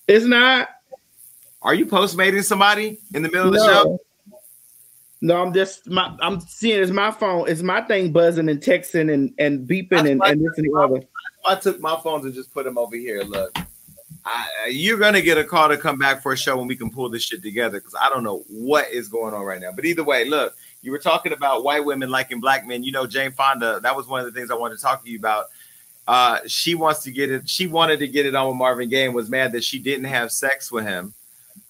It's 0.09 0.25
not. 0.25 0.71
Are 1.63 1.75
you 1.75 1.87
postmating 1.87 2.43
somebody 2.43 2.99
in 3.15 3.23
the 3.23 3.31
middle 3.31 3.49
of 3.49 3.55
the 3.55 3.65
show? 3.65 3.99
No, 5.21 5.43
I'm 5.43 5.53
just 5.53 5.89
my. 5.89 6.17
I'm 6.21 6.41
seeing 6.41 6.81
it's 6.81 6.93
my 6.93 7.11
phone. 7.11 7.49
It's 7.49 7.63
my 7.63 7.81
thing 7.83 8.13
buzzing 8.13 8.49
and 8.49 8.61
texting 8.61 9.13
and 9.13 9.35
and 9.39 9.69
beeping 9.69 10.11
and, 10.11 10.23
and 10.25 10.41
this 10.41 10.57
and 10.57 10.67
the 10.67 10.79
other. 10.79 11.03
I 11.45 11.57
took 11.57 11.81
my 11.81 11.99
phones 12.01 12.25
and 12.25 12.35
just 12.35 12.53
put 12.53 12.65
them 12.65 12.79
over 12.79 12.95
here. 12.95 13.23
Look, 13.23 13.59
I, 14.25 14.69
you're 14.71 14.99
gonna 14.99 15.21
get 15.21 15.37
a 15.37 15.43
call 15.43 15.69
to 15.71 15.77
come 15.77 15.99
back 15.99 16.23
for 16.23 16.33
a 16.33 16.37
show 16.37 16.57
when 16.57 16.69
we 16.69 16.77
can 16.77 16.91
pull 16.91 17.09
this 17.09 17.25
shit 17.25 17.43
together 17.43 17.81
because 17.81 17.97
I 18.01 18.09
don't 18.11 18.23
know 18.23 18.45
what 18.49 18.89
is 18.93 19.09
going 19.09 19.35
on 19.35 19.43
right 19.43 19.61
now. 19.61 19.73
But 19.73 19.87
either 19.87 20.05
way, 20.05 20.25
look, 20.25 20.55
you 20.83 20.93
were 20.93 20.99
talking 20.99 21.33
about 21.33 21.65
white 21.65 21.85
women 21.85 22.11
liking 22.11 22.39
black 22.39 22.65
men. 22.65 22.85
You 22.85 22.93
know, 22.93 23.07
Jane 23.07 23.33
Fonda. 23.33 23.81
That 23.81 23.97
was 23.97 24.07
one 24.07 24.21
of 24.21 24.27
the 24.27 24.39
things 24.39 24.53
I 24.53 24.55
wanted 24.55 24.77
to 24.77 24.83
talk 24.83 25.03
to 25.03 25.11
you 25.11 25.19
about. 25.19 25.47
Uh, 26.07 26.39
she 26.47 26.77
wants 26.77 27.03
to 27.03 27.11
get 27.11 27.31
it. 27.33 27.49
She 27.49 27.67
wanted 27.67 27.99
to 27.99 28.07
get 28.07 28.25
it 28.25 28.37
on 28.37 28.47
with 28.47 28.57
Marvin 28.57 28.89
Gaye 28.89 29.07
and 29.07 29.15
was 29.15 29.29
mad 29.29 29.51
that 29.53 29.65
she 29.65 29.81
didn't 29.81 30.07
have 30.07 30.31
sex 30.31 30.71
with 30.71 30.85
him. 30.85 31.13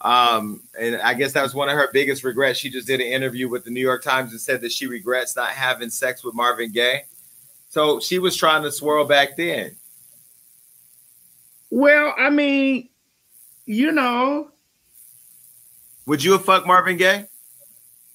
Um, 0.00 0.62
and 0.78 0.96
I 0.96 1.14
guess 1.14 1.32
that 1.32 1.42
was 1.42 1.54
one 1.54 1.68
of 1.68 1.74
her 1.74 1.88
biggest 1.92 2.24
regrets. 2.24 2.58
She 2.58 2.70
just 2.70 2.86
did 2.86 3.00
an 3.00 3.06
interview 3.06 3.48
with 3.48 3.64
the 3.64 3.70
New 3.70 3.80
York 3.80 4.02
Times 4.02 4.32
and 4.32 4.40
said 4.40 4.60
that 4.62 4.72
she 4.72 4.86
regrets 4.86 5.36
not 5.36 5.48
having 5.50 5.90
sex 5.90 6.22
with 6.24 6.34
Marvin 6.34 6.70
Gaye. 6.72 7.04
So 7.68 8.00
she 8.00 8.18
was 8.18 8.34
trying 8.36 8.62
to 8.62 8.72
swirl 8.72 9.04
back 9.04 9.36
then. 9.36 9.76
Well, 11.70 12.14
I 12.18 12.30
mean, 12.30 12.88
you 13.66 13.92
know, 13.92 14.50
Would 16.06 16.24
you 16.24 16.32
have 16.32 16.44
fucked 16.44 16.66
Marvin 16.66 16.96
Gaye? 16.96 17.26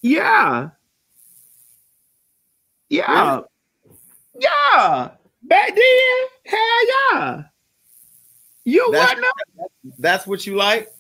yeah, 0.02 0.70
yeah, 2.90 3.42
yeah. 4.40 5.10
Back 5.44 5.76
then, 5.76 6.28
hell 6.46 6.88
yeah. 7.14 7.44
You 8.66 8.90
That's, 8.92 9.14
wasn't. 9.16 10.00
that's 10.00 10.26
what 10.28 10.48
you 10.48 10.56
like? 10.56 10.93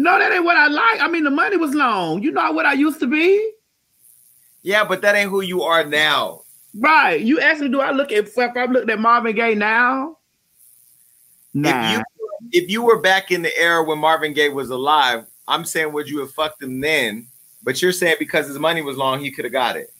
No, 0.00 0.18
that 0.18 0.32
ain't 0.32 0.44
what 0.44 0.56
I 0.56 0.68
like. 0.68 1.02
I 1.02 1.08
mean, 1.08 1.24
the 1.24 1.30
money 1.30 1.58
was 1.58 1.74
long. 1.74 2.22
You 2.22 2.30
know 2.30 2.52
what 2.52 2.64
I 2.64 2.72
used 2.72 3.00
to 3.00 3.06
be. 3.06 3.52
Yeah, 4.62 4.82
but 4.82 5.02
that 5.02 5.14
ain't 5.14 5.28
who 5.28 5.42
you 5.42 5.62
are 5.62 5.84
now. 5.84 6.44
Right. 6.74 7.20
You 7.20 7.38
asked 7.38 7.60
me, 7.60 7.68
do 7.68 7.82
I 7.82 7.90
look 7.90 8.10
at 8.10 8.26
if 8.26 8.38
I'm 8.38 8.72
looking 8.72 8.88
at 8.88 8.98
Marvin 8.98 9.36
Gaye 9.36 9.54
now? 9.54 10.16
Nah. 11.52 11.68
If 11.68 11.98
you 11.98 12.04
if 12.52 12.70
you 12.70 12.82
were 12.82 13.02
back 13.02 13.30
in 13.30 13.42
the 13.42 13.54
era 13.58 13.84
when 13.84 13.98
Marvin 13.98 14.32
Gaye 14.32 14.48
was 14.48 14.70
alive, 14.70 15.26
I'm 15.46 15.66
saying 15.66 15.92
would 15.92 16.08
you 16.08 16.20
have 16.20 16.32
fucked 16.32 16.62
him 16.62 16.80
then? 16.80 17.26
But 17.62 17.82
you're 17.82 17.92
saying 17.92 18.16
because 18.18 18.48
his 18.48 18.58
money 18.58 18.80
was 18.80 18.96
long, 18.96 19.20
he 19.20 19.30
could 19.30 19.44
have 19.44 19.52
got 19.52 19.76
it. 19.76 19.92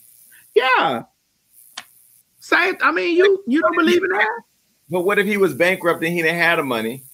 Yeah. 0.55 1.03
Same. 2.39 2.77
I 2.81 2.91
mean, 2.91 3.15
you 3.19 3.45
you 3.47 3.61
don't 3.61 3.77
believe 3.77 4.03
in 4.03 4.09
that? 4.13 4.41
But 4.89 5.03
what 5.03 5.19
if 5.19 5.27
he 5.27 5.37
was 5.37 5.53
bankrupt 5.53 6.03
and 6.03 6.15
he 6.15 6.23
didn't 6.23 6.39
have 6.39 6.57
the 6.57 6.65
money? 6.65 7.05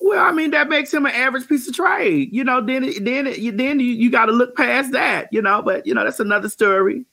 Well, 0.00 0.24
I 0.24 0.32
mean, 0.32 0.50
that 0.52 0.68
makes 0.68 0.92
him 0.92 1.04
an 1.06 1.12
average 1.12 1.46
piece 1.48 1.68
of 1.68 1.74
trade. 1.74 2.30
You 2.32 2.42
know, 2.42 2.64
then 2.64 2.92
then 3.04 3.26
you 3.36 3.52
then 3.52 3.80
you, 3.80 3.86
you 3.86 4.10
got 4.10 4.26
to 4.26 4.32
look 4.32 4.56
past 4.56 4.92
that. 4.92 5.28
You 5.30 5.42
know, 5.42 5.62
but 5.62 5.86
you 5.86 5.94
know 5.94 6.04
that's 6.04 6.20
another 6.20 6.48
story. 6.48 7.04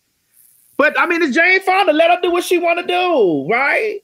But 0.78 0.98
I 1.00 1.06
mean, 1.06 1.22
it's 1.22 1.36
Jane 1.36 1.62
Fonda. 1.62 1.92
Let 1.92 2.12
her 2.12 2.20
do 2.22 2.32
what 2.32 2.44
she 2.44 2.58
want 2.58 2.80
to 2.80 2.86
do, 2.86 3.48
right? 3.50 4.00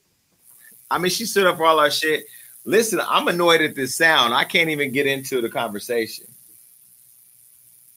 I 0.90 0.98
mean, 0.98 1.10
she 1.10 1.24
stood 1.24 1.46
up 1.46 1.56
for 1.56 1.64
all 1.64 1.80
our 1.80 1.90
shit. 1.90 2.24
Listen, 2.64 3.00
I'm 3.08 3.28
annoyed 3.28 3.60
at 3.62 3.74
this 3.74 3.94
sound. 3.94 4.34
I 4.34 4.44
can't 4.44 4.70
even 4.70 4.92
get 4.92 5.06
into 5.06 5.40
the 5.40 5.48
conversation. 5.48 6.26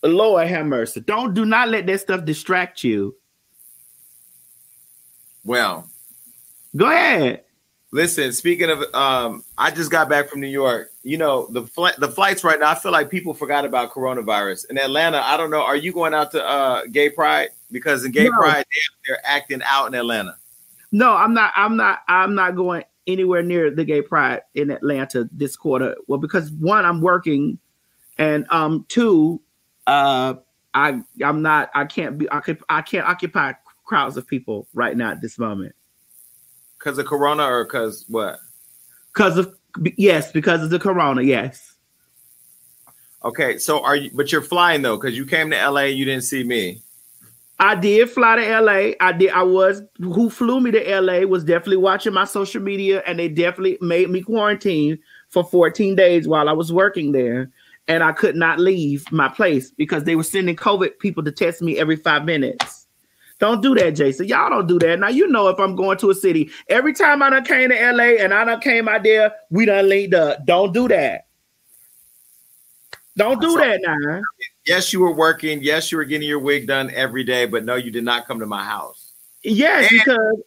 Lord 0.04 0.48
have 0.48 0.66
mercy. 0.66 1.02
Don't 1.02 1.34
do 1.34 1.46
not 1.46 1.70
let 1.70 1.86
that 1.88 2.02
stuff 2.02 2.26
distract 2.26 2.84
you. 2.84 3.16
Well, 5.44 5.90
go 6.76 6.88
ahead. 6.88 7.44
Listen, 7.92 8.34
speaking 8.34 8.70
of, 8.70 8.84
um, 8.94 9.44
I 9.58 9.72
just 9.72 9.90
got 9.90 10.10
back 10.10 10.30
from 10.30 10.42
New 10.42 10.48
York. 10.48 10.92
You 11.04 11.18
know, 11.18 11.48
the 11.52 11.64
flight, 11.64 11.96
the 11.98 12.10
flights 12.10 12.44
right 12.44 12.60
now. 12.60 12.72
I 12.72 12.76
feel 12.76 12.92
like 12.92 13.10
people 13.10 13.34
forgot 13.34 13.64
about 13.64 13.92
coronavirus 13.92 14.70
in 14.70 14.78
Atlanta. 14.78 15.20
I 15.20 15.38
don't 15.38 15.50
know. 15.50 15.62
Are 15.62 15.76
you 15.76 15.94
going 15.94 16.14
out 16.14 16.32
to 16.32 16.46
uh, 16.46 16.82
Gay 16.92 17.10
Pride? 17.10 17.50
Because 17.72 18.04
in 18.04 18.12
Gay 18.12 18.26
No. 18.26 18.32
Pride, 18.32 18.66
they, 18.70 18.82
they're 19.08 19.26
acting 19.26 19.62
out 19.66 19.88
in 19.88 19.96
Atlanta. 19.96 20.36
No, 20.92 21.16
I'm 21.16 21.34
not. 21.34 21.54
I'm 21.56 21.78
not. 21.78 22.00
I'm 22.10 22.36
not 22.36 22.56
going 22.56 22.84
anywhere 23.08 23.42
near 23.42 23.72
the 23.72 23.86
gay 23.86 24.02
pride 24.02 24.42
in 24.54 24.70
Atlanta 24.70 25.30
this 25.32 25.56
quarter. 25.56 25.96
Well, 26.08 26.20
because 26.20 26.52
one, 26.52 26.84
I'm 26.84 27.00
working, 27.00 27.58
and 28.18 28.46
um, 28.50 28.86
two, 28.90 29.42
uh, 29.86 30.36
I 30.74 31.00
I'm 31.24 31.42
not. 31.42 31.70
I 31.74 31.86
can't 31.86 32.18
be. 32.18 32.30
I 32.32 32.42
can. 32.42 32.58
I 32.68 32.82
can't 32.82 33.08
occupy 33.08 33.54
crowds 33.86 34.18
of 34.18 34.28
people 34.28 34.68
right 34.74 34.98
now 34.98 35.12
at 35.12 35.22
this 35.22 35.40
moment 35.40 35.74
Because 36.80 36.98
of 36.98 37.06
Corona 37.06 37.44
or 37.44 37.64
because 37.64 38.06
what? 38.08 38.40
because 39.18 39.38
of 39.38 39.56
yes, 39.96 40.32
because 40.32 40.62
of 40.62 40.70
the 40.70 40.80
corona. 40.80 41.24
Yes. 41.24 41.74
Okay, 43.24 43.58
so 43.58 43.84
are 43.84 43.96
you? 43.96 44.12
But 44.14 44.32
you're 44.32 44.44
flying 44.44 44.84
though, 44.84 44.96
because 44.96 45.18
you 45.18 45.26
came 45.26 45.50
to 45.50 45.70
LA. 45.70 45.84
You 45.84 46.06
didn't 46.06 46.24
see 46.24 46.44
me. 46.44 46.82
I 47.60 47.74
did 47.74 48.12
fly 48.12 48.36
to 48.36 48.62
LA. 48.62 48.92
I 49.00 49.12
did. 49.12 49.32
I 49.32 49.42
was 49.42 49.82
who 49.98 50.30
flew 50.30 50.60
me 50.60 50.70
to 50.72 51.02
LA 51.02 51.22
was 51.22 51.44
definitely 51.44 51.78
watching 51.78 52.14
my 52.14 52.26
social 52.26 52.62
media, 52.62 53.02
and 53.08 53.18
they 53.18 53.28
definitely 53.28 53.80
made 53.82 54.10
me 54.10 54.22
quarantine 54.22 55.00
for 55.30 55.44
14 55.44 55.96
days 55.96 56.28
while 56.28 56.48
I 56.48 56.54
was 56.54 56.72
working 56.72 57.12
there, 57.12 57.50
and 57.88 58.04
I 58.04 58.12
could 58.12 58.36
not 58.36 58.60
leave 58.60 59.12
my 59.12 59.30
place 59.30 59.72
because 59.72 60.04
they 60.04 60.16
were 60.16 60.24
sending 60.24 60.56
COVID 60.56 61.00
people 61.00 61.24
to 61.24 61.32
test 61.32 61.64
me 61.64 61.80
every 61.80 61.96
five 61.96 62.24
minutes. 62.24 62.87
Don't 63.40 63.62
do 63.62 63.76
that, 63.76 63.92
Jason. 63.92 64.28
Y'all 64.28 64.50
don't 64.50 64.68
do 64.68 64.80
that. 64.80 65.00
Now 65.00 65.10
you 65.10 65.28
know 65.28 65.48
if 65.48 65.60
I'm 65.60 65.76
going 65.76 65.98
to 66.00 66.10
a 66.10 66.16
city, 66.16 66.50
every 66.70 66.94
time 66.94 67.22
I 67.22 67.30
done 67.30 67.46
came 67.46 67.70
to 67.70 67.76
LA 67.76 68.24
and 68.24 68.34
I 68.34 68.44
done 68.46 68.60
came 68.62 68.88
out 68.88 69.04
there, 69.04 69.32
we 69.50 69.66
done 69.66 69.90
linked 69.90 70.16
up. 70.16 70.46
Don't 70.46 70.74
do 70.74 70.88
that. 70.88 71.28
Don't 73.16 73.42
do 73.42 73.58
that 73.58 73.80
now. 73.82 74.22
Yes, 74.66 74.92
you 74.92 75.00
were 75.00 75.14
working. 75.14 75.62
Yes, 75.62 75.92
you 75.92 75.98
were 75.98 76.06
getting 76.06 76.28
your 76.28 76.40
wig 76.40 76.68
done 76.68 76.92
every 76.94 77.24
day. 77.24 77.46
But 77.46 77.64
no, 77.64 77.76
you 77.76 77.92
did 77.92 78.04
not 78.04 78.28
come 78.28 78.40
to 78.40 78.46
my 78.46 78.64
house. 78.64 79.14
Yes, 79.44 79.92
And 79.92 80.00
because 80.00 80.38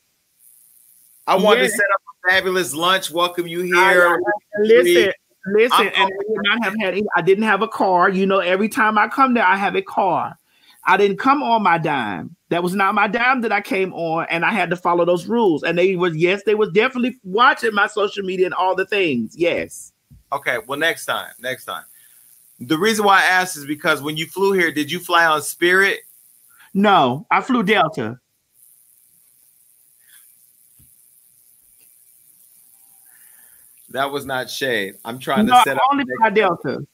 I 1.26 1.36
wanted 1.36 1.62
to 1.62 1.68
set 1.70 1.86
up 1.94 2.00
a 2.26 2.30
fabulous 2.30 2.74
lunch. 2.74 3.10
Welcome 3.10 3.46
you 3.46 3.62
here. 3.62 4.20
Listen, 4.58 5.12
listen, 5.46 5.72
I'm- 5.72 5.92
and 5.94 6.12
I 6.12 6.24
would 6.26 6.42
not 6.44 6.64
have 6.64 6.74
had. 6.80 7.00
I 7.16 7.22
didn't 7.22 7.44
have 7.44 7.62
a 7.62 7.68
car. 7.68 8.08
You 8.08 8.26
know, 8.26 8.40
every 8.40 8.68
time 8.68 8.98
I 8.98 9.08
come 9.08 9.34
there, 9.34 9.46
I 9.46 9.56
have 9.56 9.74
a 9.74 9.82
car. 9.82 10.36
I 10.84 10.96
didn't 10.96 11.18
come 11.18 11.42
on 11.42 11.62
my 11.62 11.78
dime. 11.78 12.36
That 12.50 12.62
was 12.64 12.74
not 12.74 12.94
my 12.96 13.06
dime 13.06 13.40
that 13.42 13.52
I 13.52 13.60
came 13.60 13.94
on, 13.94 14.26
and 14.28 14.44
I 14.44 14.50
had 14.50 14.70
to 14.70 14.76
follow 14.76 15.04
those 15.04 15.26
rules. 15.26 15.62
And 15.62 15.78
they 15.78 15.94
was 15.96 16.16
yes, 16.16 16.42
they 16.44 16.56
was 16.56 16.68
definitely 16.72 17.16
watching 17.22 17.72
my 17.72 17.86
social 17.86 18.24
media 18.24 18.46
and 18.46 18.54
all 18.54 18.74
the 18.74 18.84
things. 18.86 19.36
Yes. 19.36 19.92
Okay, 20.32 20.58
well, 20.66 20.78
next 20.78 21.06
time, 21.06 21.32
next 21.40 21.64
time. 21.64 21.84
The 22.58 22.76
reason 22.76 23.04
why 23.04 23.20
I 23.20 23.24
asked 23.24 23.56
is 23.56 23.64
because 23.66 24.02
when 24.02 24.16
you 24.16 24.26
flew 24.26 24.52
here, 24.52 24.70
did 24.70 24.90
you 24.90 24.98
fly 24.98 25.24
on 25.26 25.40
Spirit? 25.42 26.00
No, 26.74 27.26
I 27.30 27.40
flew 27.40 27.62
Delta. 27.62 28.18
That 33.90 34.10
was 34.10 34.24
not 34.24 34.48
shade. 34.48 34.94
I'm 35.04 35.18
trying 35.18 35.46
No, 35.46 35.54
to 35.54 35.62
set 35.64 35.76
up. 35.76 35.82
only 35.90 36.04
next- 36.06 36.34
Delta. 36.34 36.86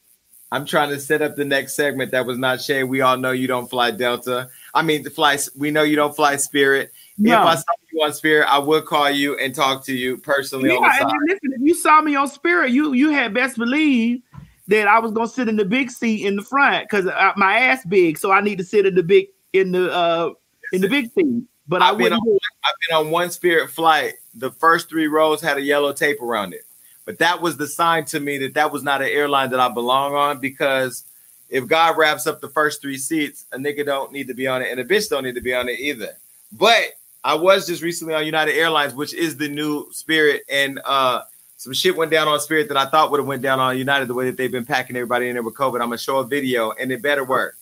I'm 0.52 0.64
trying 0.64 0.90
to 0.90 1.00
set 1.00 1.22
up 1.22 1.34
the 1.34 1.44
next 1.44 1.74
segment. 1.74 2.12
That 2.12 2.24
was 2.24 2.38
not 2.38 2.60
Shay. 2.60 2.84
We 2.84 3.00
all 3.00 3.16
know 3.16 3.32
you 3.32 3.48
don't 3.48 3.68
fly 3.68 3.90
Delta. 3.90 4.48
I 4.74 4.82
mean, 4.82 5.02
the 5.02 5.10
fly. 5.10 5.38
We 5.56 5.70
know 5.70 5.82
you 5.82 5.96
don't 5.96 6.14
fly 6.14 6.36
Spirit. 6.36 6.92
No. 7.18 7.40
If 7.40 7.46
I 7.46 7.54
saw 7.56 7.72
you 7.92 8.02
on 8.02 8.12
Spirit, 8.12 8.46
I 8.48 8.58
would 8.58 8.84
call 8.84 9.10
you 9.10 9.36
and 9.38 9.54
talk 9.54 9.84
to 9.86 9.94
you 9.94 10.18
personally 10.18 10.68
Yeah, 10.68 11.00
and 11.00 11.10
listen, 11.26 11.52
if 11.52 11.60
you 11.62 11.74
saw 11.74 12.00
me 12.00 12.14
on 12.14 12.28
Spirit, 12.28 12.70
you 12.70 12.92
you 12.92 13.10
had 13.10 13.34
best 13.34 13.56
believe 13.56 14.22
that 14.68 14.86
I 14.86 14.98
was 14.98 15.12
gonna 15.12 15.28
sit 15.28 15.48
in 15.48 15.56
the 15.56 15.64
big 15.64 15.90
seat 15.90 16.24
in 16.26 16.36
the 16.36 16.42
front 16.42 16.88
because 16.88 17.06
my 17.36 17.58
ass 17.58 17.84
big, 17.84 18.18
so 18.18 18.30
I 18.30 18.40
need 18.40 18.58
to 18.58 18.64
sit 18.64 18.86
in 18.86 18.94
the 18.94 19.02
big 19.02 19.28
in 19.52 19.72
the 19.72 19.92
uh 19.92 20.30
in 20.72 20.80
the 20.80 20.88
big 20.88 21.10
seat. 21.12 21.42
But 21.68 21.82
I 21.82 21.90
I've 21.90 21.98
been, 21.98 22.12
on. 22.12 22.38
I've 22.64 22.74
been 22.88 22.96
on 22.96 23.10
one 23.10 23.30
Spirit 23.30 23.70
flight. 23.70 24.14
The 24.34 24.52
first 24.52 24.88
three 24.88 25.08
rows 25.08 25.40
had 25.40 25.56
a 25.56 25.62
yellow 25.62 25.92
tape 25.92 26.22
around 26.22 26.54
it, 26.54 26.64
but 27.06 27.18
that 27.20 27.40
was 27.40 27.56
the 27.56 27.66
sign 27.66 28.04
to 28.06 28.20
me 28.20 28.36
that 28.38 28.54
that 28.54 28.70
was 28.70 28.82
not 28.82 29.00
an 29.00 29.08
airline 29.08 29.48
that 29.50 29.60
I 29.60 29.68
belong 29.68 30.14
on 30.14 30.40
because 30.40 31.04
if 31.48 31.66
God 31.66 31.96
wraps 31.96 32.26
up 32.26 32.40
the 32.40 32.48
first 32.48 32.82
three 32.82 32.98
seats, 32.98 33.46
a 33.52 33.56
nigga 33.56 33.86
don't 33.86 34.12
need 34.12 34.26
to 34.26 34.34
be 34.34 34.46
on 34.46 34.60
it, 34.60 34.70
and 34.70 34.80
a 34.80 34.84
bitch 34.84 35.08
don't 35.08 35.22
need 35.22 35.36
to 35.36 35.40
be 35.40 35.54
on 35.54 35.68
it 35.68 35.78
either. 35.78 36.10
But 36.52 36.84
I 37.22 37.34
was 37.34 37.66
just 37.66 37.82
recently 37.82 38.14
on 38.14 38.26
United 38.26 38.56
Airlines, 38.56 38.94
which 38.94 39.14
is 39.14 39.36
the 39.36 39.48
new 39.48 39.86
Spirit, 39.92 40.42
and 40.50 40.80
uh, 40.84 41.22
some 41.56 41.72
shit 41.72 41.96
went 41.96 42.10
down 42.10 42.26
on 42.26 42.40
Spirit 42.40 42.68
that 42.68 42.76
I 42.76 42.86
thought 42.86 43.12
would 43.12 43.20
have 43.20 43.26
went 43.26 43.42
down 43.42 43.60
on 43.60 43.78
United 43.78 44.08
the 44.08 44.14
way 44.14 44.26
that 44.26 44.36
they've 44.36 44.50
been 44.50 44.66
packing 44.66 44.96
everybody 44.96 45.28
in 45.28 45.34
there 45.34 45.42
with 45.42 45.54
COVID. 45.54 45.74
I'm 45.74 45.88
gonna 45.88 45.98
show 45.98 46.18
a 46.18 46.26
video, 46.26 46.72
and 46.72 46.90
it 46.90 47.00
better 47.02 47.24
work. 47.24 47.56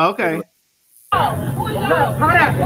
Okay. 0.00 0.42
Hold 1.12 1.92
on. 1.92 2.18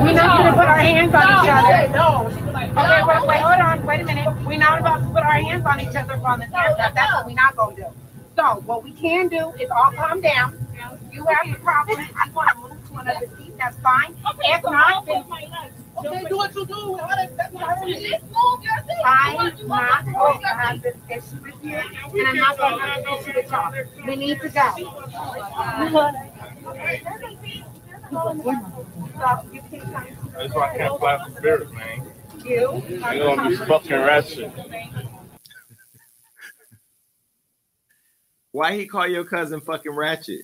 We're 0.06 0.12
not 0.12 0.38
gonna 0.38 0.52
put 0.52 0.68
our 0.68 0.78
hands 0.78 1.12
on 1.12 1.22
each 1.22 1.50
other. 1.50 1.88
No. 1.92 2.26
Okay, 2.28 3.02
wait, 3.02 3.26
wait, 3.26 3.40
hold 3.40 3.60
on. 3.60 3.84
Wait 3.84 4.00
a 4.00 4.04
minute. 4.04 4.28
We're 4.46 4.56
not 4.58 4.78
about 4.80 5.00
to 5.00 5.06
put 5.06 5.24
our 5.24 5.32
hands 5.32 5.66
on 5.66 5.80
each 5.80 5.96
other 5.96 6.14
on 6.24 6.38
the. 6.38 6.46
That's 6.52 7.12
what 7.14 7.26
we're 7.26 7.34
not 7.34 7.56
gonna 7.56 7.74
do. 7.74 7.86
So 8.36 8.62
what 8.66 8.84
we 8.84 8.92
can 8.92 9.26
do 9.28 9.50
is 9.60 9.68
all 9.70 9.90
calm 9.92 10.20
down. 10.20 10.64
You 11.12 11.26
have 11.26 11.48
the 11.52 11.58
problem. 11.60 11.98
You 12.00 12.06
want 12.34 12.50
to 12.50 12.56
move 12.68 12.88
to 12.88 12.94
another 12.98 13.26
seat. 13.36 13.56
That's 13.58 13.76
fine. 13.80 14.14
If 14.44 14.62
not, 14.62 15.06
then 15.06 15.24
Okay, 15.98 16.24
do 16.28 16.36
what 16.36 16.54
you 16.54 16.66
do. 16.66 16.98
I 17.00 17.26
Just 17.26 17.52
move 17.54 18.62
your 18.62 18.78
seat. 18.86 19.02
I'm 19.06 19.66
not 19.66 20.04
going 20.04 20.40
to 20.40 20.46
have 20.46 20.82
this 20.82 20.94
issue 21.08 21.40
with 21.42 21.54
you, 21.64 21.74
and 21.74 22.26
I'm 22.28 22.36
not 22.36 22.58
going 22.58 22.78
to 22.78 22.84
have 22.84 23.02
this 23.02 23.26
issue 23.26 23.32
with 23.34 23.50
y'all. 23.50 23.72
We 24.06 24.14
need 24.16 24.38
to 24.42 24.48
go. 24.50 24.74
That's 28.10 28.44
why 30.54 30.72
I 30.72 30.76
can't 30.76 30.98
fly 30.98 31.18
for 31.24 31.30
Spirit, 31.38 31.72
man. 31.72 32.12
You? 32.44 32.82
You're 32.88 33.00
gonna 33.00 33.50
be 33.50 33.56
fucking 33.56 33.92
ratchet. 33.92 34.52
Why 38.52 38.76
he 38.76 38.86
call 38.86 39.06
your 39.06 39.24
cousin 39.24 39.60
fucking 39.60 39.92
ratchet? 39.92 40.42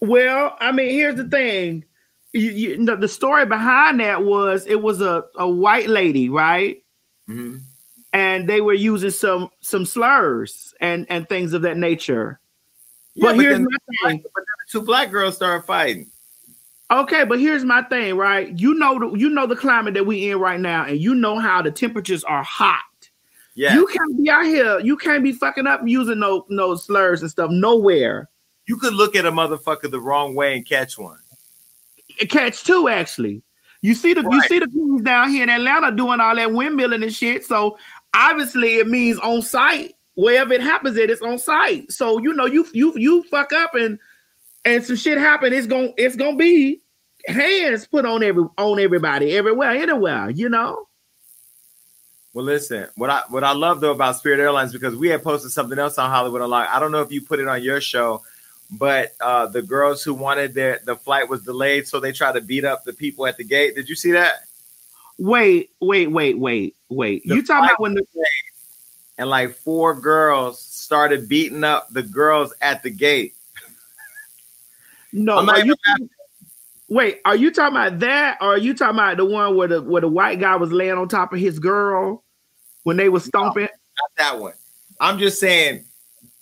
Well, 0.00 0.56
I 0.60 0.72
mean, 0.72 0.90
here's 0.90 1.16
the 1.16 1.28
thing. 1.28 1.84
You, 2.32 2.50
you 2.50 2.78
know, 2.78 2.96
the 2.96 3.08
story 3.08 3.46
behind 3.46 4.00
that 4.00 4.24
was 4.24 4.66
it 4.66 4.80
was 4.80 5.00
a, 5.00 5.24
a 5.36 5.48
white 5.48 5.88
lady, 5.88 6.28
right? 6.28 6.82
Mm-hmm. 7.28 7.58
And 8.12 8.48
they 8.48 8.60
were 8.60 8.74
using 8.74 9.10
some 9.10 9.50
some 9.60 9.84
slurs 9.84 10.74
and 10.80 11.06
and 11.08 11.28
things 11.28 11.52
of 11.52 11.62
that 11.62 11.76
nature. 11.76 12.40
Yeah, 13.14 13.28
but 13.28 13.36
but 13.36 13.42
here's 13.42 13.58
then- 13.58 13.64
my 13.64 14.08
thing. 14.08 14.18
But 14.22 14.32
then 14.36 14.44
the 14.66 14.70
two 14.70 14.82
black 14.82 15.10
girls 15.10 15.36
started 15.36 15.66
fighting. 15.66 16.10
Okay, 16.90 17.24
but 17.24 17.40
here's 17.40 17.64
my 17.64 17.82
thing, 17.82 18.16
right? 18.16 18.58
You 18.58 18.74
know, 18.74 18.98
the, 18.98 19.18
you 19.18 19.30
know 19.30 19.46
the 19.46 19.56
climate 19.56 19.94
that 19.94 20.04
we 20.04 20.30
in 20.30 20.38
right 20.38 20.60
now, 20.60 20.84
and 20.84 20.98
you 20.98 21.14
know 21.14 21.38
how 21.38 21.62
the 21.62 21.70
temperatures 21.70 22.24
are 22.24 22.42
hot. 22.42 22.82
Yeah. 23.54 23.74
You 23.74 23.86
can't 23.86 24.22
be 24.22 24.30
out 24.30 24.44
here. 24.44 24.80
You 24.80 24.96
can't 24.96 25.22
be 25.22 25.32
fucking 25.32 25.66
up 25.66 25.80
using 25.84 26.18
no 26.18 26.44
no 26.48 26.74
slurs 26.74 27.22
and 27.22 27.30
stuff 27.30 27.50
nowhere. 27.50 28.28
You 28.66 28.76
could 28.76 28.94
look 28.94 29.14
at 29.14 29.26
a 29.26 29.32
motherfucker 29.32 29.90
the 29.90 30.00
wrong 30.00 30.34
way 30.34 30.56
and 30.56 30.66
catch 30.66 30.98
one. 30.98 31.18
Catch 32.28 32.64
two 32.64 32.88
actually. 32.88 33.42
You 33.80 33.94
see 33.94 34.14
the 34.14 34.22
you 34.22 34.42
see 34.44 34.58
the 34.58 34.66
queens 34.66 35.02
down 35.02 35.30
here 35.30 35.42
in 35.42 35.50
Atlanta 35.50 35.92
doing 35.92 36.20
all 36.20 36.34
that 36.34 36.48
windmilling 36.48 37.02
and 37.02 37.14
shit. 37.14 37.44
So 37.44 37.78
obviously 38.14 38.76
it 38.76 38.88
means 38.88 39.18
on 39.18 39.42
site. 39.42 39.94
Wherever 40.16 40.52
it 40.54 40.60
happens, 40.60 40.96
it's 40.96 41.22
on 41.22 41.38
site. 41.38 41.90
So 41.92 42.18
you 42.18 42.32
know 42.32 42.46
you 42.46 42.66
you 42.72 42.96
you 42.96 43.22
fuck 43.24 43.52
up 43.52 43.74
and 43.74 43.98
and 44.64 44.84
some 44.84 44.96
shit 44.96 45.18
happen. 45.18 45.52
It's 45.52 45.66
gonna 45.66 45.92
it's 45.96 46.16
gonna 46.16 46.36
be 46.36 46.80
hands 47.26 47.86
put 47.86 48.04
on 48.04 48.22
every 48.22 48.44
on 48.58 48.80
everybody 48.80 49.36
everywhere 49.36 49.70
anywhere. 49.70 50.30
You 50.30 50.48
know. 50.48 50.88
Well, 52.32 52.44
listen, 52.44 52.88
what 52.96 53.10
I 53.10 53.22
what 53.28 53.44
I 53.44 53.52
love 53.52 53.80
though 53.80 53.92
about 53.92 54.16
Spirit 54.16 54.40
Airlines 54.40 54.72
because 54.72 54.96
we 54.96 55.08
had 55.08 55.22
posted 55.22 55.52
something 55.52 55.78
else 55.78 55.98
on 55.98 56.10
Hollywood 56.10 56.42
Unlocked. 56.42 56.72
I 56.72 56.80
don't 56.80 56.92
know 56.92 57.00
if 57.00 57.12
you 57.12 57.22
put 57.22 57.38
it 57.38 57.46
on 57.46 57.62
your 57.62 57.80
show, 57.80 58.22
but 58.72 59.14
uh, 59.20 59.46
the 59.46 59.62
girls 59.62 60.02
who 60.02 60.14
wanted 60.14 60.54
their 60.54 60.80
the 60.84 60.96
flight 60.96 61.28
was 61.28 61.42
delayed, 61.42 61.86
so 61.86 62.00
they 62.00 62.12
tried 62.12 62.32
to 62.32 62.40
beat 62.40 62.64
up 62.64 62.84
the 62.84 62.92
people 62.92 63.26
at 63.26 63.36
the 63.36 63.44
gate. 63.44 63.76
Did 63.76 63.88
you 63.88 63.94
see 63.94 64.12
that? 64.12 64.46
Wait, 65.16 65.70
wait, 65.80 66.10
wait, 66.10 66.36
wait, 66.36 66.74
wait. 66.88 67.22
The 67.24 67.36
you 67.36 67.46
talking 67.46 67.66
about 67.66 67.80
when 67.80 67.94
the 67.94 68.04
and 69.16 69.30
like 69.30 69.54
four 69.54 69.94
girls 69.94 70.60
started 70.60 71.28
beating 71.28 71.62
up 71.62 71.88
the 71.90 72.02
girls 72.02 72.52
at 72.60 72.82
the 72.82 72.90
gate. 72.90 73.34
No? 75.14 75.38
Are 75.38 75.64
you, 75.64 75.76
wait, 76.88 77.20
are 77.24 77.36
you 77.36 77.50
talking 77.50 77.76
about 77.76 78.00
that, 78.00 78.38
or 78.40 78.54
are 78.54 78.58
you 78.58 78.74
talking 78.74 78.96
about 78.96 79.16
the 79.16 79.24
one 79.24 79.56
where 79.56 79.68
the 79.68 79.80
where 79.82 80.00
the 80.00 80.08
white 80.08 80.40
guy 80.40 80.56
was 80.56 80.72
laying 80.72 80.98
on 80.98 81.08
top 81.08 81.32
of 81.32 81.38
his 81.38 81.58
girl 81.58 82.22
when 82.82 82.96
they 82.96 83.08
was 83.08 83.24
stomping? 83.24 83.62
Not 83.62 84.10
that 84.18 84.40
one. 84.40 84.54
I'm 85.00 85.18
just 85.18 85.40
saying. 85.40 85.84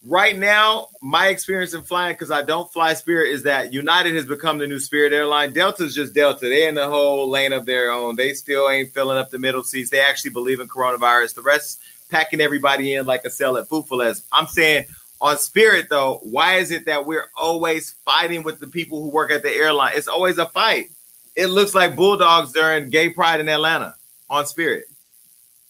Right 0.05 0.37
now, 0.37 0.89
my 1.01 1.29
experience 1.29 1.75
in 1.75 1.83
flying, 1.83 2.15
because 2.15 2.33
I 2.33 2.43
don't 2.43 2.69
fly 2.73 2.93
Spirit, 2.95 3.31
is 3.31 3.45
that 3.45 3.73
United 3.73 4.17
has 4.17 4.27
become 4.27 4.59
the 4.59 4.67
new 4.67 4.81
Spirit 4.81 5.13
airline. 5.13 5.53
Delta's 5.53 5.95
just 5.95 6.13
Delta. 6.13 6.49
They're 6.49 6.69
in 6.69 6.75
the 6.75 6.89
whole 6.89 7.31
lane 7.31 7.53
of 7.53 7.67
their 7.67 7.93
own. 7.93 8.17
They 8.17 8.35
still 8.35 8.69
ain't 8.69 8.93
filling 8.93 9.17
up 9.17 9.31
the 9.31 9.39
middle 9.39 9.63
seats. 9.63 9.91
They 9.91 10.01
actually 10.01 10.33
believe 10.33 10.59
in 10.59 10.67
coronavirus. 10.67 11.37
The 11.37 11.43
rest 11.43 11.81
packing 12.11 12.41
everybody 12.41 12.95
in 12.95 13.07
like 13.07 13.25
a 13.25 13.31
cell 13.31 13.57
at 13.57 13.69
Fufales. 13.69 14.25
I'm 14.33 14.49
saying 14.49 14.87
on 15.23 15.39
Spirit, 15.39 15.87
though, 15.89 16.19
why 16.25 16.57
is 16.57 16.73
it 16.73 16.85
that 16.87 17.07
we're 17.07 17.31
always 17.37 17.95
fighting 18.05 18.43
with 18.43 18.59
the 18.59 18.67
people 18.67 19.01
who 19.01 19.09
work 19.09 19.31
at 19.31 19.45
the 19.45 19.53
airline? 19.53 19.93
It's 19.95 20.09
always 20.09 20.37
a 20.37 20.47
fight. 20.47 20.91
It 21.37 21.47
looks 21.47 21.77
like 21.77 21.95
bulldogs 21.95 22.53
during 22.53 22.91
Gay 22.91 23.09
Pride 23.09 23.39
in 23.39 23.49
Atlanta 23.49 23.95
on 24.29 24.47
Spirit. 24.47 24.87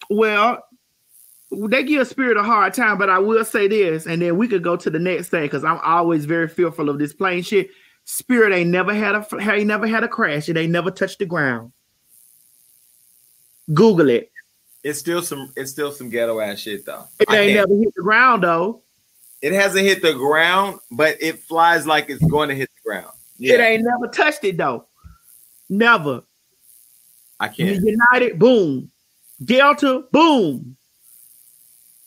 Well, 0.09 0.65
they 1.51 1.85
give 1.85 2.09
Spirit 2.09 2.39
a 2.39 2.43
hard 2.43 2.73
time, 2.73 2.97
but 2.97 3.11
I 3.11 3.19
will 3.19 3.45
say 3.45 3.69
this, 3.69 4.07
and 4.07 4.23
then 4.23 4.39
we 4.39 4.49
could 4.49 4.65
go 4.65 4.75
to 4.75 4.89
the 4.89 4.99
next 4.99 5.29
thing 5.29 5.43
because 5.43 5.65
I'm 5.65 5.79
always 5.85 6.25
very 6.25 6.49
fearful 6.49 6.89
of 6.89 6.99
this 6.99 7.13
plane 7.13 7.43
shit. 7.43 7.69
Spirit 8.05 8.55
ain't 8.55 8.71
never 8.71 8.95
had 8.95 9.15
a 9.15 9.27
ain't 9.39 9.67
never 9.67 9.87
had 9.87 10.03
a 10.03 10.09
crash. 10.09 10.49
It 10.49 10.57
ain't 10.57 10.73
never 10.73 10.91
touched 10.91 11.19
the 11.19 11.27
ground. 11.27 11.73
Google 13.73 14.09
it. 14.09 14.33
It's 14.83 14.99
still 14.99 15.23
some. 15.23 15.53
It's 15.57 15.71
still 15.71 15.93
some 15.93 16.09
ghetto 16.09 16.41
ass 16.41 16.61
shit 16.61 16.87
though. 16.87 17.05
It 17.21 17.31
ain't 17.31 17.55
never 17.55 17.77
hit 17.77 17.95
the 17.95 18.03
ground 18.03 18.43
though. 18.43 18.83
It 19.43 19.53
hasn't 19.53 19.85
hit 19.85 20.03
the 20.03 20.13
ground, 20.13 20.79
but 20.91 21.17
it 21.21 21.41
flies 21.41 21.87
like 21.87 22.09
it's 22.09 22.25
going 22.25 22.49
to 22.49 22.55
hit 22.55 22.71
the 22.71 22.89
ground. 22.89 23.13
It 23.41 23.61
ain't 23.61 23.83
never 23.85 24.07
touched 24.07 24.45
it 24.45 24.57
though. 24.57 24.87
Never. 25.69 26.23
I 27.41 27.49
can't. 27.49 27.85
United, 27.85 28.39
boom. 28.39 28.91
Delta, 29.45 30.05
boom. 30.13 30.77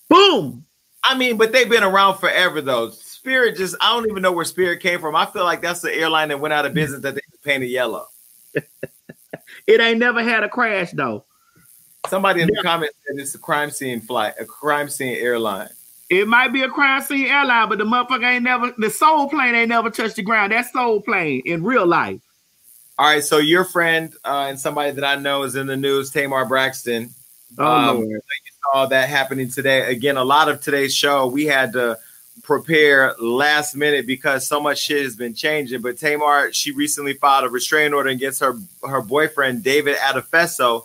Boom. 0.08 0.66
I 1.04 1.18
mean, 1.18 1.38
but 1.38 1.52
they've 1.52 1.70
been 1.70 1.84
around 1.84 2.18
forever 2.18 2.62
though. 2.62 2.90
Spirit 2.92 3.58
just 3.58 3.76
I 3.82 3.94
don't 3.94 4.10
even 4.10 4.22
know 4.22 4.32
where 4.32 4.46
Spirit 4.46 4.80
came 4.80 5.02
from. 5.02 5.16
I 5.16 5.26
feel 5.26 5.44
like 5.44 5.62
that's 5.62 5.82
the 5.82 5.94
airline 5.94 6.30
that 6.30 6.40
went 6.40 6.54
out 6.54 6.66
of 6.66 6.70
mm-hmm. 6.70 6.76
business 6.76 7.02
that 7.02 7.16
they 7.16 7.22
painted 7.44 7.68
yellow. 7.68 8.08
It 9.68 9.82
ain't 9.82 10.00
never 10.00 10.24
had 10.24 10.44
a 10.44 10.50
crash 10.50 10.92
though. 10.92 11.26
Somebody 12.08 12.42
in 12.42 12.48
the 12.48 12.62
comments 12.62 12.96
said 13.06 13.20
it's 13.20 13.34
a 13.34 13.40
crime 13.40 13.72
scene 13.72 14.00
flight, 14.00 14.36
a 14.40 14.46
crime 14.46 14.90
scene 14.90 15.18
airline. 15.18 15.70
It 16.10 16.28
might 16.28 16.54
be 16.54 16.62
a 16.62 16.70
crime 16.70 17.02
scene 17.02 17.28
airline, 17.28 17.68
but 17.70 17.78
the 17.80 17.84
motherfucker 17.84 18.26
ain't 18.26 18.44
never 18.44 18.72
the 18.78 18.90
soul 18.90 19.28
plane 19.30 19.56
ain't 19.56 19.70
never 19.70 19.90
touched 19.90 20.18
the 20.18 20.22
ground. 20.22 20.52
That's 20.52 20.72
soul 20.72 21.02
plane 21.02 21.42
in 21.46 21.64
real 21.64 21.86
life. 21.86 22.22
All 22.98 23.08
right, 23.08 23.24
so 23.24 23.40
your 23.40 23.66
friend 23.66 24.14
uh, 24.24 24.46
and 24.50 24.60
somebody 24.60 24.92
that 24.92 25.04
I 25.04 25.16
know 25.16 25.44
is 25.44 25.56
in 25.56 25.68
the 25.68 25.76
news, 25.76 26.12
Tamar 26.12 26.46
Braxton. 26.46 27.10
Oh, 27.58 27.66
Um, 27.66 27.98
Lord. 27.98 28.10
you 28.10 28.22
saw 28.72 28.86
that 28.86 29.10
happening 29.10 29.50
today. 29.50 29.92
Again, 29.92 30.16
a 30.18 30.24
lot 30.24 30.48
of 30.48 30.62
today's 30.62 30.96
show 30.96 31.28
we 31.28 31.46
had 31.46 31.74
to 31.74 31.98
prepare 32.44 33.16
last 33.20 33.76
minute 33.76 34.06
because 34.06 34.48
so 34.48 34.60
much 34.62 34.78
shit 34.78 35.04
has 35.04 35.16
been 35.16 35.34
changing. 35.34 35.82
But 35.82 35.98
Tamar, 35.98 36.54
she 36.54 36.72
recently 36.72 37.14
filed 37.14 37.46
a 37.46 37.50
restraining 37.50 37.94
order 37.94 38.10
against 38.10 38.40
her 38.42 38.56
her 38.88 39.02
boyfriend 39.02 39.64
David 39.64 39.98
Adefeso 39.98 40.84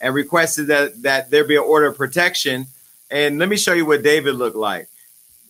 and 0.00 0.14
requested 0.14 0.66
that 0.68 1.02
that 1.02 1.30
there 1.30 1.44
be 1.44 1.56
an 1.56 1.62
order 1.62 1.86
of 1.86 1.96
protection. 1.96 2.66
And 3.10 3.38
let 3.38 3.48
me 3.48 3.56
show 3.56 3.72
you 3.72 3.86
what 3.86 4.02
David 4.02 4.34
looked 4.36 4.56
like. 4.56 4.88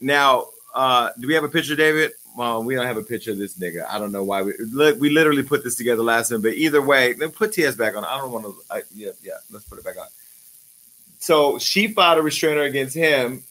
Now, 0.01 0.47
uh, 0.75 1.11
do 1.19 1.27
we 1.27 1.35
have 1.35 1.45
a 1.45 1.49
picture, 1.49 1.77
David? 1.77 2.13
Well, 2.37 2.63
we 2.63 2.75
don't 2.75 2.87
have 2.87 2.97
a 2.97 3.03
picture 3.03 3.33
of 3.33 3.39
this 3.39 3.59
nigga. 3.59 3.85
I 3.89 3.99
don't 3.99 4.13
know 4.13 4.25
why 4.25 4.43
we 4.43 4.55
look. 4.73 5.01
We 5.01 5.11
literally 5.11 5.43
put 5.43 5.65
this 5.65 5.75
together 5.75 6.03
last 6.03 6.31
minute, 6.31 6.43
but 6.43 6.55
either 6.55 6.81
way, 6.81 7.13
then 7.13 7.31
put 7.31 7.53
TS 7.53 7.75
back 7.75 7.97
on. 7.97 8.05
I 8.05 8.19
don't 8.19 8.31
want 8.31 8.47
to. 8.47 8.83
Yeah, 8.95 9.11
yeah. 9.23 9.35
Let's 9.51 9.65
put 9.65 9.79
it 9.79 9.85
back 9.85 9.99
on. 9.99 10.07
So 11.19 11.59
she 11.59 11.89
filed 11.89 12.19
a 12.19 12.23
restrainer 12.23 12.63
against 12.63 12.95
him, 12.95 13.43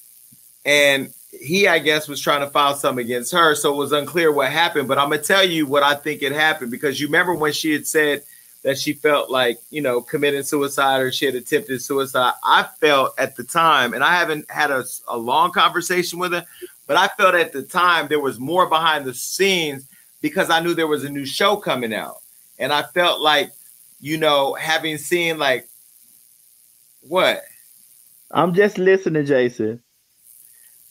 and 0.66 1.14
he, 1.32 1.68
I 1.68 1.80
guess, 1.80 2.08
was 2.08 2.22
trying 2.22 2.40
to 2.40 2.48
file 2.48 2.76
something 2.76 3.06
against 3.06 3.34
her. 3.34 3.54
So 3.54 3.74
it 3.74 3.78
was 3.78 3.92
unclear 3.92 4.32
what 4.32 4.52
happened. 4.52 4.88
But 4.88 4.98
I'm 4.98 5.10
gonna 5.10 5.22
tell 5.22 5.44
you 5.44 5.68
what 5.68 5.84
I 5.84 5.94
think 5.94 6.24
it 6.24 6.32
happened 6.32 6.72
because 6.72 7.00
you 7.00 7.08
remember 7.08 7.36
when 7.36 7.54
she 7.54 7.74
had 7.74 7.86
said 7.86 8.24
that 8.64 8.78
she 8.78 8.94
felt 8.94 9.30
like 9.30 9.60
you 9.70 9.82
know 9.82 10.02
committing 10.02 10.44
suicide 10.44 11.02
or 11.02 11.12
she 11.12 11.26
had 11.26 11.36
attempted 11.36 11.82
suicide. 11.82 12.34
I 12.44 12.64
felt 12.80 13.20
at 13.20 13.36
the 13.36 13.44
time, 13.44 13.94
and 13.94 14.04
I 14.04 14.16
haven't 14.18 14.50
had 14.50 14.72
a, 14.72 14.84
a 15.08 15.18
long 15.18 15.52
conversation 15.52 16.20
with 16.20 16.34
her, 16.34 16.46
but 16.88 16.98
I 16.98 17.08
felt 17.08 17.36
at 17.36 17.54
the 17.54 17.64
time 17.64 18.08
there 18.08 18.20
was 18.20 18.40
more 18.40 18.68
behind 18.68 19.06
the 19.06 19.14
scenes 19.14 19.88
because 20.22 20.50
I 20.50 20.60
knew 20.60 20.74
there 20.74 20.88
was 20.88 21.04
a 21.04 21.10
new 21.10 21.26
show 21.26 21.56
coming 21.56 21.94
out, 21.94 22.18
and 22.58 22.74
I 22.74 22.84
felt 22.84 23.22
like 23.22 23.52
you 24.00 24.18
know 24.18 24.54
having 24.54 24.98
seen 24.98 25.38
like 25.38 25.68
what 27.02 27.42
I'm 28.32 28.54
just 28.54 28.78
listening, 28.78 29.26
Jason. 29.26 29.82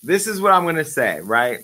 this 0.02 0.26
is 0.26 0.40
what 0.40 0.52
I'm 0.52 0.64
gonna 0.64 0.84
say, 0.84 1.20
right? 1.20 1.60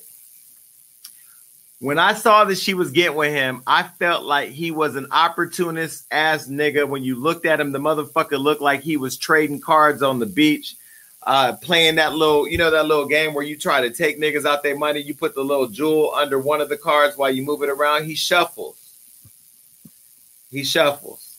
When 1.85 1.98
I 1.98 2.15
saw 2.15 2.47
that 2.47 2.56
she 2.56 2.73
was 2.73 2.90
getting 2.93 3.15
with 3.15 3.35
him, 3.35 3.62
I 3.66 3.82
felt 3.82 4.24
like 4.24 4.48
he 4.48 4.70
was 4.70 4.97
an 4.97 5.06
opportunist 5.11 6.06
ass 6.11 6.47
nigga. 6.48 6.89
When 6.89 7.05
you 7.05 7.15
looked 7.15 7.44
at 7.44 7.61
him, 7.61 7.73
the 7.73 7.78
motherfucker 7.78 8.40
looked 8.40 8.62
like 8.62 8.81
he 8.81 8.97
was 8.97 9.19
trading 9.19 9.61
cards 9.61 10.02
on 10.02 10.19
the 10.19 10.24
beach, 10.24 10.77
uh, 11.24 11.56
playing 11.61 11.97
that 11.97 12.15
little, 12.15 12.48
you 12.48 12.56
know, 12.56 12.70
that 12.70 12.86
little 12.86 13.05
game 13.05 13.35
where 13.35 13.44
you 13.44 13.59
try 13.59 13.82
to 13.82 13.90
take 13.90 14.19
niggas 14.19 14.47
out 14.47 14.62
their 14.62 14.78
money. 14.78 15.01
You 15.01 15.15
put 15.15 15.35
the 15.35 15.44
little 15.44 15.66
jewel 15.66 16.15
under 16.15 16.39
one 16.39 16.62
of 16.62 16.70
the 16.70 16.78
cards 16.78 17.19
while 17.19 17.31
you 17.31 17.43
move 17.43 17.62
it 17.62 17.69
around. 17.69 18.06
He 18.06 18.15
shuffles. 18.15 18.94
He 20.51 20.65
shuffles. 20.65 21.36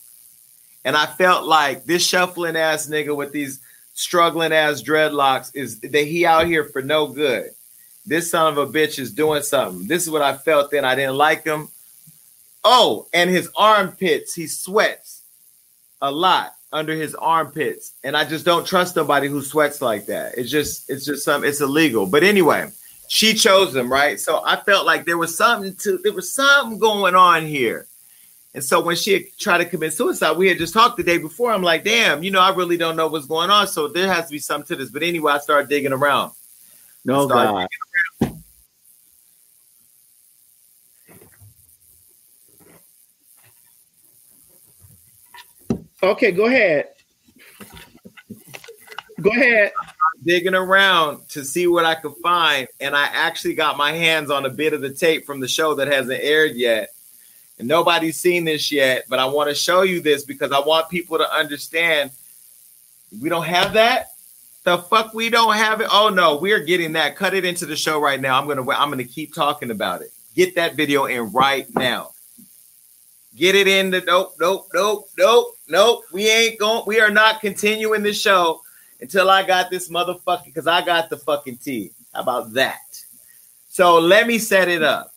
And 0.83 0.95
I 0.95 1.07
felt 1.07 1.45
like 1.45 1.85
this 1.85 2.05
shuffling 2.05 2.55
ass 2.55 2.85
nigga 2.85 3.15
with 3.15 3.31
these 3.31 3.61
struggling 3.95 4.53
ass 4.53 4.83
dreadlocks 4.83 5.55
is 5.55 5.79
that 5.79 6.05
he 6.05 6.23
out 6.23 6.45
here 6.45 6.65
for 6.65 6.83
no 6.83 7.07
good. 7.07 7.49
This 8.05 8.29
son 8.29 8.53
of 8.53 8.57
a 8.57 8.67
bitch 8.67 8.99
is 8.99 9.11
doing 9.11 9.41
something. 9.41 9.87
This 9.87 10.03
is 10.03 10.09
what 10.09 10.21
I 10.21 10.37
felt 10.37 10.71
then. 10.71 10.85
I 10.85 10.95
didn't 10.95 11.17
like 11.17 11.43
him. 11.43 11.69
Oh, 12.63 13.07
and 13.13 13.29
his 13.29 13.49
armpits, 13.55 14.33
he 14.33 14.47
sweats 14.47 15.21
a 16.01 16.11
lot 16.11 16.55
under 16.71 16.93
his 16.93 17.15
armpits. 17.15 17.93
And 18.03 18.15
I 18.15 18.25
just 18.25 18.45
don't 18.45 18.65
trust 18.65 18.95
somebody 18.95 19.27
who 19.27 19.41
sweats 19.41 19.81
like 19.81 20.05
that. 20.07 20.37
It's 20.37 20.51
just, 20.51 20.89
it's 20.89 21.05
just 21.05 21.23
some, 21.23 21.43
it's 21.43 21.61
illegal. 21.61 22.05
But 22.05 22.23
anyway, 22.23 22.69
she 23.07 23.33
chose 23.33 23.75
him, 23.75 23.91
right? 23.91 24.19
So 24.19 24.41
I 24.45 24.57
felt 24.57 24.85
like 24.85 25.05
there 25.05 25.17
was 25.17 25.35
something 25.37 25.75
to, 25.77 25.99
there 26.03 26.13
was 26.13 26.31
something 26.31 26.77
going 26.77 27.15
on 27.15 27.45
here. 27.45 27.87
And 28.53 28.63
so 28.63 28.81
when 28.81 28.95
she 28.95 29.13
had 29.13 29.23
tried 29.37 29.57
to 29.59 29.65
commit 29.65 29.93
suicide, 29.93 30.37
we 30.37 30.47
had 30.47 30.57
just 30.57 30.73
talked 30.73 30.97
the 30.97 31.03
day 31.03 31.17
before. 31.17 31.51
I'm 31.51 31.61
like, 31.61 31.83
damn, 31.83 32.23
you 32.23 32.31
know, 32.31 32.39
I 32.39 32.53
really 32.53 32.77
don't 32.77 32.95
know 32.95 33.07
what's 33.07 33.25
going 33.25 33.49
on. 33.49 33.67
So 33.67 33.87
there 33.87 34.11
has 34.11 34.27
to 34.27 34.31
be 34.31 34.39
something 34.39 34.67
to 34.67 34.81
this. 34.81 34.91
But 34.91 35.03
anyway, 35.03 35.33
I 35.33 35.39
started 35.39 35.69
digging 35.69 35.91
around. 35.91 36.31
No 37.03 37.27
God. 37.27 37.67
Okay, 46.05 46.31
go 46.31 46.45
ahead. 46.45 46.89
Go 49.21 49.31
ahead. 49.31 49.71
digging 50.23 50.55
around 50.55 51.27
to 51.29 51.43
see 51.43 51.67
what 51.67 51.85
I 51.85 51.95
could 51.95 52.13
find, 52.21 52.67
and 52.79 52.95
I 52.95 53.05
actually 53.05 53.55
got 53.55 53.77
my 53.77 53.91
hands 53.91 54.29
on 54.29 54.45
a 54.45 54.49
bit 54.49 54.73
of 54.73 54.81
the 54.81 54.93
tape 54.93 55.25
from 55.25 55.39
the 55.39 55.47
show 55.47 55.75
that 55.75 55.87
hasn't 55.87 56.21
aired 56.21 56.55
yet. 56.55 56.89
And 57.57 57.67
nobody's 57.67 58.19
seen 58.19 58.43
this 58.43 58.71
yet, 58.71 59.05
but 59.09 59.19
I 59.19 59.25
want 59.25 59.49
to 59.49 59.55
show 59.55 59.81
you 59.81 60.01
this 60.01 60.25
because 60.25 60.51
I 60.51 60.59
want 60.59 60.89
people 60.89 61.17
to 61.17 61.33
understand 61.33 62.11
we 63.21 63.29
don't 63.29 63.45
have 63.45 63.73
that. 63.73 64.07
The 64.63 64.77
fuck 64.79 65.13
we 65.13 65.29
don't 65.29 65.55
have 65.55 65.79
it. 65.81 65.87
Oh 65.91 66.09
no, 66.09 66.37
we're 66.37 66.63
getting 66.63 66.93
that. 66.93 67.15
Cut 67.15 67.33
it 67.33 67.45
into 67.45 67.65
the 67.65 67.75
show 67.75 67.99
right 67.99 68.19
now. 68.19 68.39
I'm 68.39 68.47
gonna 68.47 68.69
I'm 68.71 68.89
gonna 68.89 69.03
keep 69.03 69.33
talking 69.33 69.71
about 69.71 70.01
it. 70.01 70.11
Get 70.35 70.55
that 70.55 70.75
video 70.75 71.05
in 71.05 71.31
right 71.31 71.67
now. 71.75 72.11
Get 73.35 73.55
it 73.55 73.67
in 73.67 73.91
the 73.91 74.01
nope, 74.01 74.35
nope, 74.39 74.69
nope, 74.73 75.09
nope, 75.17 75.57
nope. 75.67 76.03
We 76.11 76.29
ain't 76.29 76.57
going, 76.57 76.83
we 76.87 77.01
are 77.01 77.11
not 77.11 77.41
continuing 77.41 78.01
the 78.01 78.13
show 78.13 78.61
until 79.01 79.29
I 79.29 79.43
got 79.43 79.69
this 79.69 79.89
motherfucking 79.89 80.45
because 80.45 80.67
I 80.67 80.85
got 80.85 81.09
the 81.09 81.17
fucking 81.17 81.57
tea. 81.57 81.91
How 82.13 82.21
about 82.21 82.53
that? 82.53 82.79
So 83.67 83.99
let 83.99 84.25
me 84.25 84.39
set 84.39 84.69
it 84.69 84.81
up. 84.81 85.11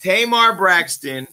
Tamar 0.00 0.54
Braxton 0.54 1.26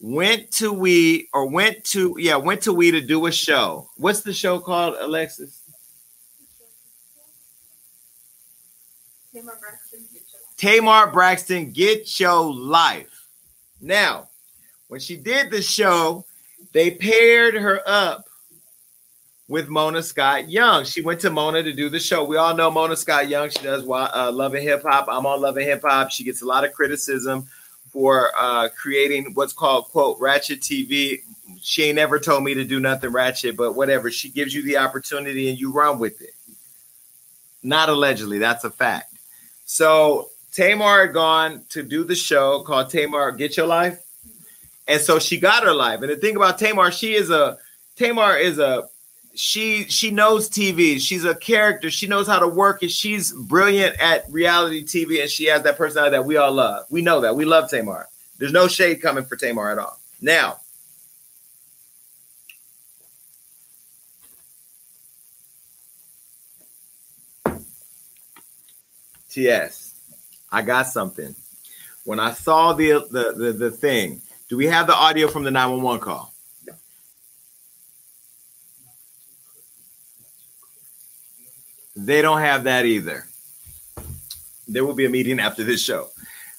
went 0.00 0.50
to 0.50 0.72
we 0.72 1.28
or 1.32 1.46
went 1.46 1.84
to 1.84 2.16
yeah 2.18 2.36
went 2.36 2.62
to 2.62 2.72
we 2.72 2.90
to 2.90 3.00
do 3.00 3.26
a 3.26 3.32
show. 3.32 3.88
What's 3.96 4.22
the 4.22 4.32
show 4.32 4.58
called, 4.58 4.96
Alexis? 5.00 5.62
Tamar 10.56 11.06
Braxton, 11.12 11.72
get 11.72 12.18
your 12.18 12.52
life. 12.52 13.28
Now, 13.80 14.28
when 14.88 15.00
she 15.00 15.16
did 15.16 15.50
the 15.50 15.62
show, 15.62 16.24
they 16.72 16.90
paired 16.90 17.54
her 17.54 17.80
up 17.86 18.26
with 19.48 19.68
Mona 19.68 20.02
Scott 20.02 20.48
Young. 20.48 20.84
She 20.84 21.02
went 21.02 21.20
to 21.20 21.30
Mona 21.30 21.62
to 21.62 21.72
do 21.72 21.88
the 21.88 22.00
show. 22.00 22.24
We 22.24 22.36
all 22.36 22.54
know 22.54 22.70
Mona 22.70 22.96
Scott 22.96 23.28
Young. 23.28 23.50
She 23.50 23.62
does 23.62 23.82
uh, 23.88 24.30
Love 24.32 24.54
and 24.54 24.62
Hip 24.62 24.82
Hop. 24.82 25.06
I'm 25.08 25.26
on 25.26 25.40
Love 25.40 25.56
and 25.56 25.66
Hip 25.66 25.82
Hop. 25.82 26.10
She 26.10 26.24
gets 26.24 26.42
a 26.42 26.46
lot 26.46 26.64
of 26.64 26.72
criticism 26.72 27.46
for 27.92 28.30
uh, 28.36 28.68
creating 28.76 29.34
what's 29.34 29.52
called 29.52 29.86
quote 29.86 30.18
ratchet 30.18 30.60
TV. 30.60 31.20
She 31.60 31.84
ain't 31.84 31.96
never 31.96 32.18
told 32.18 32.42
me 32.42 32.54
to 32.54 32.64
do 32.64 32.80
nothing 32.80 33.10
ratchet, 33.10 33.56
but 33.56 33.74
whatever. 33.74 34.10
She 34.10 34.30
gives 34.30 34.54
you 34.54 34.62
the 34.62 34.78
opportunity 34.78 35.48
and 35.48 35.58
you 35.58 35.72
run 35.72 35.98
with 35.98 36.20
it. 36.20 36.34
Not 37.62 37.88
allegedly, 37.88 38.38
that's 38.38 38.64
a 38.64 38.70
fact. 38.70 39.14
So 39.64 40.28
Tamar 40.52 41.06
had 41.06 41.14
gone 41.14 41.64
to 41.70 41.82
do 41.82 42.04
the 42.04 42.14
show 42.14 42.62
called 42.62 42.90
Tamar 42.90 43.32
Get 43.32 43.56
Your 43.56 43.66
Life. 43.66 44.03
And 44.86 45.00
so 45.00 45.18
she 45.18 45.38
got 45.38 45.64
her 45.64 45.74
life. 45.74 46.02
And 46.02 46.10
the 46.10 46.16
thing 46.16 46.36
about 46.36 46.58
Tamar, 46.58 46.90
she 46.90 47.14
is 47.14 47.30
a 47.30 47.58
Tamar 47.96 48.36
is 48.36 48.58
a 48.58 48.88
she 49.34 49.84
she 49.84 50.10
knows 50.10 50.48
TV. 50.48 51.00
She's 51.00 51.24
a 51.24 51.34
character. 51.34 51.90
She 51.90 52.06
knows 52.06 52.26
how 52.26 52.38
to 52.38 52.48
work 52.48 52.82
it. 52.82 52.90
She's 52.90 53.32
brilliant 53.32 54.00
at 54.00 54.30
reality 54.30 54.84
TV, 54.84 55.20
and 55.20 55.30
she 55.30 55.46
has 55.46 55.62
that 55.62 55.76
personality 55.76 56.16
that 56.16 56.24
we 56.24 56.36
all 56.36 56.52
love. 56.52 56.86
We 56.90 57.02
know 57.02 57.20
that. 57.22 57.34
We 57.34 57.44
love 57.44 57.70
Tamar. 57.70 58.08
There's 58.38 58.52
no 58.52 58.68
shade 58.68 59.02
coming 59.02 59.24
for 59.24 59.36
Tamar 59.36 59.70
at 59.70 59.78
all. 59.78 59.98
Now, 60.20 60.58
TS, 69.30 69.94
I 70.52 70.62
got 70.62 70.86
something. 70.86 71.34
When 72.04 72.20
I 72.20 72.32
saw 72.32 72.72
the 72.72 73.04
the 73.10 73.32
the, 73.36 73.52
the 73.52 73.70
thing, 73.70 74.22
do 74.54 74.58
we 74.58 74.66
have 74.66 74.86
the 74.86 74.94
audio 74.94 75.26
from 75.26 75.42
the 75.42 75.50
911 75.50 76.00
call? 76.00 76.32
They 81.96 82.22
don't 82.22 82.38
have 82.38 82.62
that 82.62 82.86
either. 82.86 83.26
There 84.68 84.84
will 84.84 84.94
be 84.94 85.06
a 85.06 85.08
meeting 85.08 85.40
after 85.40 85.64
this 85.64 85.82
show. 85.82 86.06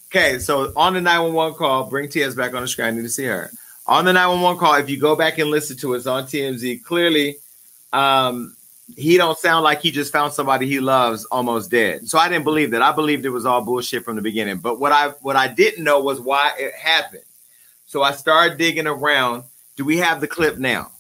Okay, 0.07 0.39
so 0.39 0.73
on 0.75 0.93
the 0.93 0.99
911 0.99 1.57
call, 1.57 1.85
bring 1.85 2.09
TS 2.09 2.35
back 2.35 2.53
on 2.53 2.63
the 2.63 2.67
screen. 2.67 2.89
I 2.89 2.91
need 2.91 3.03
to 3.03 3.09
see 3.09 3.23
her. 3.23 3.49
On 3.87 4.03
the 4.03 4.11
911 4.11 4.59
call, 4.59 4.75
if 4.75 4.89
you 4.89 4.99
go 4.99 5.15
back 5.15 5.37
and 5.37 5.49
listen 5.49 5.77
to 5.77 5.93
it's 5.93 6.05
on 6.05 6.25
TMZ. 6.25 6.83
Clearly, 6.83 7.37
um, 7.93 8.57
he 8.97 9.15
don't 9.15 9.37
sound 9.37 9.63
like 9.63 9.79
he 9.79 9.91
just 9.91 10.11
found 10.11 10.33
somebody 10.33 10.67
he 10.67 10.81
loves 10.81 11.23
almost 11.31 11.71
dead. 11.71 12.09
So 12.09 12.17
I 12.17 12.27
didn't 12.27 12.43
believe 12.43 12.71
that. 12.71 12.81
I 12.81 12.91
believed 12.91 13.23
it 13.23 13.29
was 13.29 13.45
all 13.45 13.63
bullshit 13.63 14.03
from 14.03 14.17
the 14.17 14.21
beginning. 14.21 14.57
But 14.57 14.81
what 14.81 14.91
I 14.91 15.11
what 15.21 15.37
I 15.37 15.47
didn't 15.47 15.85
know 15.85 16.01
was 16.01 16.19
why 16.19 16.51
it 16.59 16.73
happened. 16.73 17.23
So 17.85 18.01
I 18.01 18.11
started 18.11 18.57
digging 18.57 18.87
around. 18.87 19.43
Do 19.75 19.85
we 19.85 19.97
have 19.97 20.21
the 20.21 20.27
clip 20.27 20.57
now? 20.57 20.91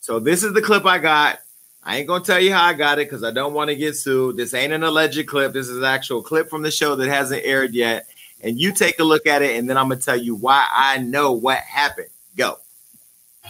So 0.00 0.18
this 0.18 0.42
is 0.42 0.52
the 0.52 0.62
clip 0.62 0.86
I 0.86 0.98
got. 0.98 1.40
I 1.82 1.96
ain't 1.96 2.08
gonna 2.08 2.24
tell 2.24 2.40
you 2.40 2.52
how 2.52 2.64
I 2.64 2.74
got 2.74 2.98
it 2.98 3.06
because 3.06 3.24
I 3.24 3.30
don't 3.30 3.54
want 3.54 3.70
to 3.70 3.76
get 3.76 3.96
sued. 3.96 4.36
This 4.36 4.52
ain't 4.52 4.72
an 4.72 4.82
alleged 4.82 5.26
clip. 5.26 5.52
This 5.52 5.68
is 5.68 5.78
an 5.78 5.84
actual 5.84 6.22
clip 6.22 6.50
from 6.50 6.62
the 6.62 6.70
show 6.70 6.94
that 6.96 7.08
hasn't 7.08 7.42
aired 7.44 7.72
yet. 7.72 8.06
And 8.42 8.58
you 8.58 8.72
take 8.72 8.98
a 9.00 9.04
look 9.04 9.26
at 9.26 9.42
it, 9.42 9.58
and 9.58 9.68
then 9.68 9.76
I'm 9.76 9.88
gonna 9.88 10.00
tell 10.00 10.16
you 10.16 10.34
why 10.34 10.66
I 10.70 10.98
know 10.98 11.32
what 11.32 11.58
happened. 11.58 12.08
Go. 12.36 12.58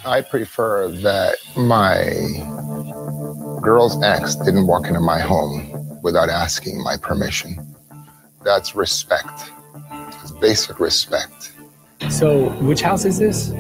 I 0.05 0.23
prefer 0.23 0.89
that 0.89 1.37
my 1.57 3.61
girl's 3.61 4.03
ex 4.03 4.37
didn't 4.37 4.67
walk 4.67 4.87
into 4.87 5.01
my 5.01 5.21
home 5.21 6.01
without 6.03 6.29
asking 6.29 6.83
my 6.83 6.97
permission. 6.97 7.77
That's 8.43 8.75
respect. 8.75 9.53
It's 10.23 10.33
basic 10.33 10.81
respect. 10.81 11.50
So, 12.09 12.51
which 12.61 12.81
house 12.81 13.05
is 13.05 13.19
this? 13.19 13.53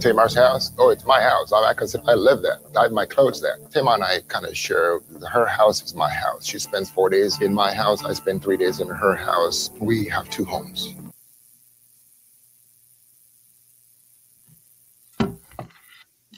Tamar's 0.00 0.36
house? 0.36 0.72
Oh, 0.78 0.90
it's 0.90 1.04
my 1.04 1.20
house. 1.20 1.52
I 1.52 1.72
because 1.72 1.96
I 1.96 2.14
live 2.14 2.42
there. 2.42 2.58
I 2.76 2.84
have 2.84 2.92
my 2.92 3.04
clothes 3.04 3.40
there. 3.42 3.58
Tamar 3.70 3.94
and 3.94 4.04
I 4.04 4.20
kind 4.28 4.46
of 4.46 4.56
share. 4.56 5.00
Her 5.30 5.46
house 5.46 5.82
is 5.82 5.94
my 5.94 6.08
house. 6.08 6.46
She 6.46 6.58
spends 6.60 6.88
four 6.88 7.10
days 7.10 7.40
in 7.40 7.52
my 7.52 7.74
house. 7.74 8.04
I 8.04 8.12
spend 8.12 8.42
three 8.42 8.56
days 8.56 8.80
in 8.80 8.88
her 8.88 9.14
house. 9.16 9.70
We 9.80 10.06
have 10.06 10.30
two 10.30 10.44
homes. 10.44 10.94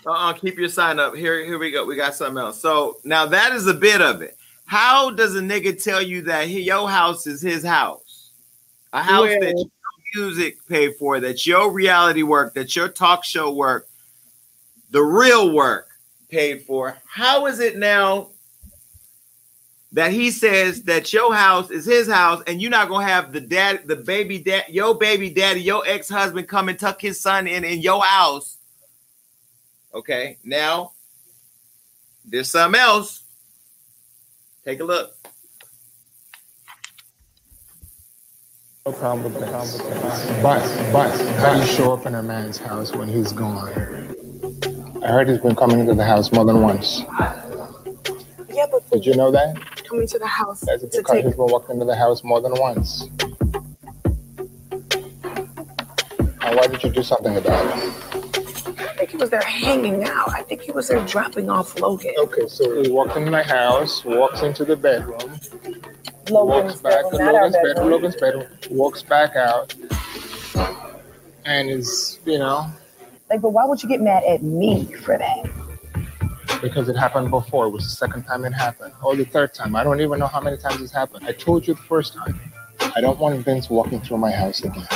Uh-uh, 0.06 0.32
keep 0.32 0.56
your 0.58 0.70
sign 0.70 0.98
up. 0.98 1.14
Here, 1.14 1.44
here 1.44 1.58
we 1.58 1.70
go. 1.70 1.84
We 1.84 1.94
got 1.94 2.14
something 2.14 2.38
else. 2.38 2.60
So 2.60 2.96
now 3.04 3.26
that 3.26 3.52
is 3.52 3.66
a 3.66 3.74
bit 3.74 4.00
of 4.00 4.22
it. 4.22 4.38
How 4.64 5.10
does 5.10 5.34
a 5.36 5.40
nigga 5.40 5.82
tell 5.82 6.00
you 6.00 6.22
that 6.22 6.48
he, 6.48 6.62
your 6.62 6.88
house 6.88 7.26
is 7.26 7.42
his 7.42 7.62
house? 7.62 8.30
A 8.94 9.02
house 9.02 9.28
Well- 9.28 9.40
that 9.40 9.54
your 9.56 9.66
music 10.14 10.58
paid 10.68 10.96
for, 10.96 11.20
that 11.20 11.46
your 11.46 11.70
reality 11.70 12.22
work, 12.22 12.54
that 12.54 12.74
your 12.74 12.88
talk 12.88 13.24
show 13.24 13.52
work, 13.52 13.88
the 14.90 15.02
real 15.02 15.52
work 15.52 15.88
paid 16.30 16.62
for. 16.62 16.96
How 17.06 17.46
is 17.46 17.60
it 17.60 17.76
now 17.76 18.28
that 19.92 20.12
he 20.12 20.30
says 20.30 20.82
that 20.84 21.12
your 21.12 21.34
house 21.34 21.70
is 21.70 21.84
his 21.84 22.08
house 22.08 22.42
and 22.46 22.62
you're 22.62 22.70
not 22.70 22.88
gonna 22.88 23.06
have 23.06 23.32
the 23.32 23.40
dad, 23.40 23.86
the 23.86 23.96
baby 23.96 24.38
dad, 24.38 24.64
your 24.68 24.94
baby 24.94 25.30
daddy, 25.30 25.60
your 25.60 25.82
ex-husband 25.86 26.48
come 26.48 26.68
and 26.68 26.78
tuck 26.78 27.00
his 27.00 27.20
son 27.20 27.46
in 27.46 27.64
in 27.64 27.80
your 27.80 28.02
house? 28.02 28.56
Okay, 29.92 30.38
now 30.44 30.92
there's 32.24 32.50
something 32.50 32.80
else. 32.80 33.22
Take 34.64 34.80
a 34.80 34.84
look. 34.84 35.16
No 38.86 38.92
problem 38.92 39.24
with 39.34 39.42
that. 39.42 40.40
But, 40.42 40.92
but, 40.92 41.10
how 41.36 41.52
do 41.52 41.60
you 41.60 41.66
show 41.66 41.92
up 41.92 42.06
in 42.06 42.14
a 42.14 42.22
man's 42.22 42.56
house 42.56 42.92
when 42.96 43.08
he's 43.08 43.30
gone? 43.30 43.68
I 45.04 45.08
heard 45.08 45.28
he's 45.28 45.36
been 45.38 45.54
coming 45.54 45.80
into 45.80 45.92
the 45.94 46.04
house 46.04 46.32
more 46.32 46.46
than 46.46 46.62
once. 46.62 47.00
Yeah, 48.48 48.66
but 48.70 48.90
Did 48.90 49.04
you 49.04 49.14
know 49.16 49.30
that? 49.32 49.84
coming 49.84 50.06
to 50.08 50.18
the 50.18 50.26
house 50.26 50.60
That's 50.60 50.82
because 50.82 51.04
take. 51.14 51.24
he's 51.26 51.34
been 51.34 51.46
walking 51.46 51.74
into 51.74 51.84
the 51.84 51.94
house 51.94 52.24
more 52.24 52.40
than 52.40 52.52
once. 52.54 53.02
And 56.42 56.56
why 56.56 56.66
did 56.66 56.82
you 56.82 56.88
do 56.90 57.02
something 57.02 57.36
about 57.36 57.66
it? 57.66 57.84
I 58.80 58.94
think 58.96 59.10
he 59.10 59.16
was 59.18 59.28
there 59.28 59.42
hanging 59.42 60.04
out. 60.04 60.30
I 60.32 60.42
think 60.42 60.62
he 60.62 60.72
was 60.72 60.88
there 60.88 61.04
dropping 61.06 61.50
off 61.50 61.78
Logan. 61.78 62.14
Okay, 62.18 62.46
so 62.48 62.82
he 62.82 62.90
walked 62.90 63.14
into 63.16 63.30
my 63.30 63.42
house, 63.42 64.04
walks 64.06 64.40
into 64.40 64.64
the 64.64 64.76
bedroom, 64.76 65.38
walks 66.30 66.80
back 66.80 67.04
to 67.10 67.18
bedroom, 67.18 67.24
not 67.26 67.34
our 67.34 67.42
Logan's 67.42 67.54
bedroom, 67.54 67.74
bedroom. 67.74 67.90
Logan's 67.90 68.16
bedroom, 68.16 68.46
walks 68.70 69.02
back 69.02 69.36
out, 69.36 69.74
and 71.44 71.70
is, 71.70 72.18
you 72.24 72.38
know, 72.38 72.66
Like, 73.28 73.40
but 73.42 73.50
why 73.50 73.64
would 73.64 73.82
you 73.82 73.88
get 73.88 74.00
mad 74.00 74.22
at 74.24 74.42
me 74.42 74.86
for 75.04 75.18
that? 75.18 75.50
because 76.60 76.90
it 76.90 76.96
happened 76.96 77.30
before. 77.30 77.66
It 77.66 77.70
was 77.70 77.84
the 77.84 77.90
second 77.90 78.24
time 78.24 78.44
it 78.44 78.52
happened, 78.52 78.92
or 79.02 79.16
the 79.16 79.24
third 79.24 79.54
time. 79.54 79.74
I 79.74 79.82
don't 79.82 80.00
even 80.00 80.18
know 80.18 80.26
how 80.26 80.40
many 80.40 80.58
times 80.58 80.82
it's 80.82 80.92
happened. 80.92 81.24
I 81.26 81.32
told 81.32 81.66
you 81.66 81.72
the 81.74 81.80
first 81.80 82.12
time. 82.12 82.38
I 82.94 83.00
don't 83.00 83.18
want 83.18 83.42
Vince 83.44 83.70
walking 83.70 84.00
through 84.00 84.18
my 84.18 84.30
house 84.30 84.62
again. 84.62 84.86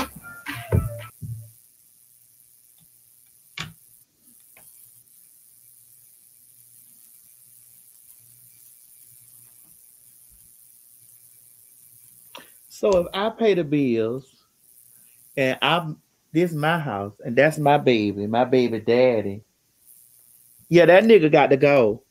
So 12.75 12.91
if 12.99 13.07
I 13.15 13.31
pay 13.31 13.55
the 13.55 13.63
bills 13.63 14.27
and 15.37 15.57
I'm 15.63 16.03
this 16.33 16.51
my 16.53 16.77
house 16.77 17.13
and 17.25 17.37
that's 17.37 17.57
my 17.57 17.79
baby, 17.79 18.27
my 18.27 18.45
baby 18.45 18.81
daddy. 18.81 19.43
Yeah, 20.69 20.87
that 20.87 21.05
nigga 21.05 21.31
got 21.31 21.51
to 21.51 21.57
go. 21.57 22.03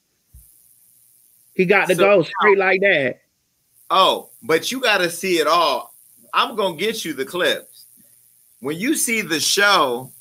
He 1.54 1.66
got 1.66 1.90
to 1.90 1.96
So- 1.96 2.02
go 2.02 2.24
straight 2.24 2.58
like 2.58 2.80
that. 2.80 3.20
Oh, 3.90 4.30
but 4.42 4.72
you 4.72 4.80
got 4.80 5.00
to 5.00 5.10
see 5.10 5.38
it 5.40 5.48
all. 5.48 5.94
I'm 6.34 6.56
going 6.56 6.78
to 6.78 6.84
get 6.84 7.04
you 7.04 7.12
the 7.12 7.26
clips. 7.26 7.88
When 8.62 8.78
you 8.78 8.96
see 8.96 9.20
the 9.20 9.42
show, 9.42 10.14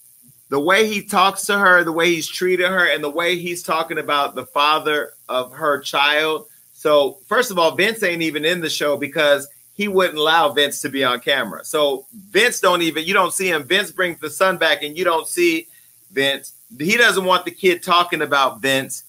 the 0.49 0.59
way 0.59 0.89
he 0.89 1.03
talks 1.05 1.47
to 1.47 1.57
her, 1.57 1.85
the 1.85 1.93
way 1.93 2.13
he's 2.13 2.27
treated 2.27 2.67
her, 2.67 2.87
and 2.87 3.03
the 3.03 3.09
way 3.09 3.39
he's 3.39 3.63
talking 3.63 3.99
about 3.99 4.35
the 4.35 4.47
father 4.47 5.13
of 5.29 5.53
her 5.53 5.79
child, 5.79 6.49
So 6.73 7.21
first 7.29 7.53
of 7.53 7.61
all, 7.61 7.77
Vince 7.77 8.03
ain't 8.03 8.23
even 8.23 8.45
in 8.45 8.61
the 8.61 8.69
show 8.69 8.97
because 8.97 9.47
he 9.75 9.89
wouldn't 9.89 10.19
allow 10.19 10.53
Vince 10.53 10.81
to 10.83 10.89
be 10.89 11.03
on 11.05 11.21
camera. 11.21 11.65
So 11.65 12.07
Vince 12.31 12.61
don't 12.61 12.83
even 12.83 13.05
you 13.05 13.15
don't 13.15 13.33
see 13.33 13.49
him. 13.49 13.65
Vince 13.65 13.91
brings 13.91 14.21
the 14.21 14.31
son 14.31 14.59
back, 14.59 14.83
and 14.83 14.97
you 14.97 15.05
don't 15.05 15.27
see 15.27 15.69
Vince. 16.11 16.55
He 16.79 16.97
doesn't 16.97 17.25
want 17.25 17.45
the 17.45 17.51
kid 17.51 17.83
talking 17.83 18.23
about 18.23 18.61
Vince. 18.61 19.05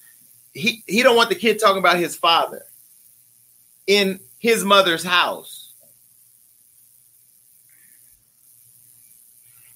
He 0.54 0.84
he 0.88 1.04
don't 1.04 1.16
want 1.16 1.30
the 1.30 1.36
kid 1.36 1.60
talking 1.60 1.80
about 1.80 1.98
his 1.98 2.16
father 2.16 2.64
in 3.88 4.20
his 4.40 4.64
mother's 4.64 5.04
house. 5.04 5.74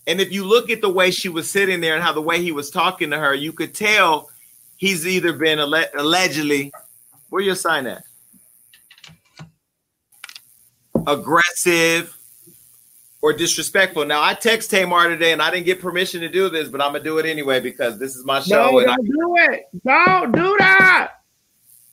And 0.05 0.21
if 0.21 0.31
you 0.31 0.45
look 0.45 0.69
at 0.69 0.79
the 0.81 0.89
way 0.89 1.11
she 1.11 1.27
was 1.27 1.51
sitting 1.51 1.81
there 1.81 1.95
and 1.95 2.03
how 2.03 2.13
the 2.13 2.21
way 2.21 2.41
he 2.41 2.53
was 2.53 2.71
talking 2.71 3.09
to 3.09 3.17
her, 3.17 3.33
you 3.33 3.51
could 3.51 3.75
tell 3.75 4.29
he's 4.77 5.05
either 5.05 5.33
been 5.33 5.59
alle- 5.59 5.91
allegedly, 5.97 6.71
where 7.29 7.41
your 7.41 7.55
sign 7.55 7.87
at? 7.87 8.06
Aggressive 11.07 12.15
or 13.21 13.33
disrespectful. 13.33 14.05
Now 14.05 14.21
I 14.21 14.33
text 14.33 14.69
Tamar 14.69 15.09
today 15.09 15.31
and 15.31 15.41
I 15.41 15.49
didn't 15.49 15.65
get 15.65 15.81
permission 15.81 16.21
to 16.21 16.29
do 16.29 16.49
this, 16.49 16.69
but 16.69 16.81
I'm 16.81 16.91
gonna 16.91 17.03
do 17.03 17.17
it 17.17 17.25
anyway 17.25 17.59
because 17.59 17.97
this 17.97 18.15
is 18.15 18.25
my 18.25 18.41
show. 18.41 18.71
No, 18.71 18.79
and 18.79 18.91
I 18.91 18.95
don't 18.95 19.05
do 19.05 19.35
it. 19.37 19.69
Don't 19.85 20.35
do 20.35 20.55
that. 20.59 21.13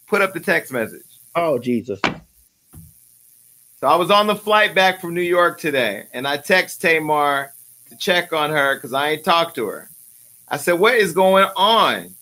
put 0.07 0.20
up 0.20 0.35
the 0.35 0.41
text 0.41 0.73
message. 0.73 1.07
Oh 1.35 1.59
Jesus. 1.59 2.01
So 3.81 3.86
I 3.89 3.97
was 3.97 4.11
on 4.11 4.27
the 4.27 4.36
flight 4.36 4.74
back 4.74 5.01
from 5.01 5.15
New 5.15 5.23
York 5.23 5.61
today, 5.61 6.07
and 6.12 6.27
I 6.27 6.36
text 6.36 6.81
Tamar 6.81 7.53
to 7.91 7.97
check 7.97 8.32
on 8.32 8.51
her 8.51 8.77
because 8.77 8.93
I 8.93 9.11
ain't 9.11 9.24
talked 9.24 9.55
to 9.57 9.66
her. 9.66 9.91
I 10.49 10.57
said, 10.57 10.74
"What 10.74 10.95
is 10.95 11.12
going 11.12 11.47
on?" 11.57 12.15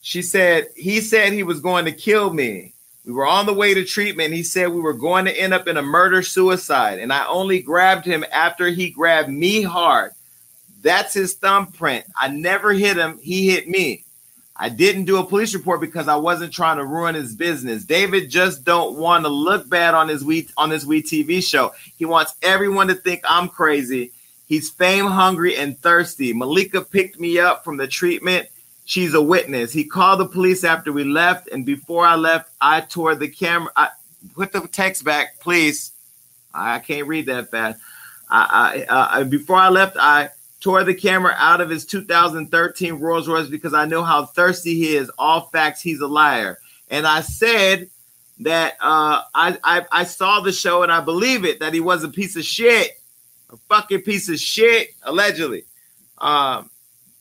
She 0.00 0.22
said, 0.22 0.68
"He 0.76 1.00
said 1.00 1.32
he 1.32 1.42
was 1.42 1.60
going 1.60 1.84
to 1.84 1.92
kill 1.92 2.32
me. 2.32 2.74
We 3.08 3.14
were 3.14 3.26
on 3.26 3.46
the 3.46 3.54
way 3.54 3.72
to 3.72 3.86
treatment. 3.86 4.34
He 4.34 4.42
said 4.42 4.68
we 4.68 4.82
were 4.82 4.92
going 4.92 5.24
to 5.24 5.40
end 5.40 5.54
up 5.54 5.66
in 5.66 5.78
a 5.78 5.82
murder 5.82 6.22
suicide, 6.22 6.98
and 6.98 7.10
I 7.10 7.26
only 7.26 7.62
grabbed 7.62 8.04
him 8.04 8.22
after 8.30 8.68
he 8.68 8.90
grabbed 8.90 9.30
me 9.30 9.62
hard. 9.62 10.12
That's 10.82 11.14
his 11.14 11.32
thumbprint. 11.32 12.04
I 12.20 12.28
never 12.28 12.74
hit 12.74 12.98
him. 12.98 13.18
He 13.22 13.48
hit 13.48 13.66
me." 13.66 14.04
I 14.60 14.68
didn't 14.68 15.04
do 15.04 15.16
a 15.16 15.24
police 15.24 15.54
report 15.54 15.80
because 15.80 16.06
I 16.06 16.16
wasn't 16.16 16.52
trying 16.52 16.76
to 16.76 16.84
ruin 16.84 17.14
his 17.14 17.34
business. 17.34 17.84
David 17.84 18.28
just 18.28 18.64
don't 18.64 18.98
want 18.98 19.24
to 19.24 19.30
look 19.30 19.70
bad 19.70 19.94
on 19.94 20.08
his 20.08 20.22
we 20.22 20.48
on 20.58 20.68
this 20.68 20.84
we 20.84 21.02
TV 21.02 21.42
show. 21.42 21.72
He 21.96 22.04
wants 22.04 22.34
everyone 22.42 22.88
to 22.88 22.94
think 22.94 23.22
I'm 23.26 23.48
crazy. 23.48 24.12
He's 24.48 24.68
fame 24.68 25.06
hungry 25.06 25.56
and 25.56 25.78
thirsty. 25.78 26.34
Malika 26.34 26.82
picked 26.82 27.18
me 27.18 27.38
up 27.38 27.64
from 27.64 27.78
the 27.78 27.86
treatment. 27.86 28.48
She's 28.88 29.12
a 29.12 29.20
witness. 29.20 29.70
He 29.70 29.84
called 29.84 30.18
the 30.18 30.24
police 30.24 30.64
after 30.64 30.94
we 30.94 31.04
left, 31.04 31.48
and 31.48 31.66
before 31.66 32.06
I 32.06 32.14
left, 32.14 32.50
I 32.58 32.80
tore 32.80 33.14
the 33.14 33.28
camera. 33.28 33.70
I 33.76 33.90
put 34.34 34.50
the 34.50 34.66
text 34.66 35.04
back, 35.04 35.40
please. 35.40 35.92
I 36.54 36.78
can't 36.78 37.06
read 37.06 37.26
that 37.26 37.50
fast. 37.50 37.78
I, 38.30 38.86
I 38.88 39.20
uh, 39.20 39.24
before 39.24 39.56
I 39.56 39.68
left, 39.68 39.98
I 40.00 40.30
tore 40.62 40.84
the 40.84 40.94
camera 40.94 41.34
out 41.36 41.60
of 41.60 41.68
his 41.68 41.84
2013 41.84 42.94
Rolls 42.94 43.28
Royce 43.28 43.48
because 43.48 43.74
I 43.74 43.84
know 43.84 44.02
how 44.02 44.24
thirsty 44.24 44.74
he 44.76 44.96
is. 44.96 45.10
All 45.18 45.50
facts, 45.52 45.82
he's 45.82 46.00
a 46.00 46.08
liar. 46.08 46.58
And 46.88 47.06
I 47.06 47.20
said 47.20 47.90
that 48.38 48.78
uh, 48.80 49.20
I, 49.34 49.58
I 49.64 49.84
I 49.92 50.04
saw 50.04 50.40
the 50.40 50.50
show 50.50 50.82
and 50.82 50.90
I 50.90 51.02
believe 51.02 51.44
it 51.44 51.60
that 51.60 51.74
he 51.74 51.80
was 51.80 52.04
a 52.04 52.08
piece 52.08 52.36
of 52.36 52.44
shit, 52.44 52.92
a 53.52 53.58
fucking 53.68 54.00
piece 54.00 54.30
of 54.30 54.40
shit, 54.40 54.94
allegedly. 55.02 55.64
Um, 56.16 56.70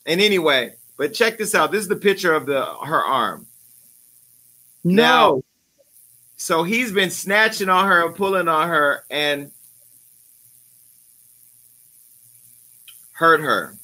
and 0.06 0.22
anyway, 0.22 0.77
but 0.98 1.14
check 1.14 1.38
this 1.38 1.56
out. 1.56 1.72
This 1.72 1.82
is 1.82 1.88
the 1.88 1.96
picture 1.96 2.34
of 2.34 2.46
the 2.46 2.66
her 2.66 3.04
arm. 3.04 3.46
No. 4.84 5.44
So 6.38 6.64
he's 6.64 6.92
been 6.92 7.10
snatching 7.10 7.70
on 7.70 7.88
her 7.88 8.06
and 8.06 8.16
pulling 8.16 8.48
on 8.48 8.68
her 8.68 9.04
and 9.10 9.52
hurt 13.12 13.42
her. 13.42 13.76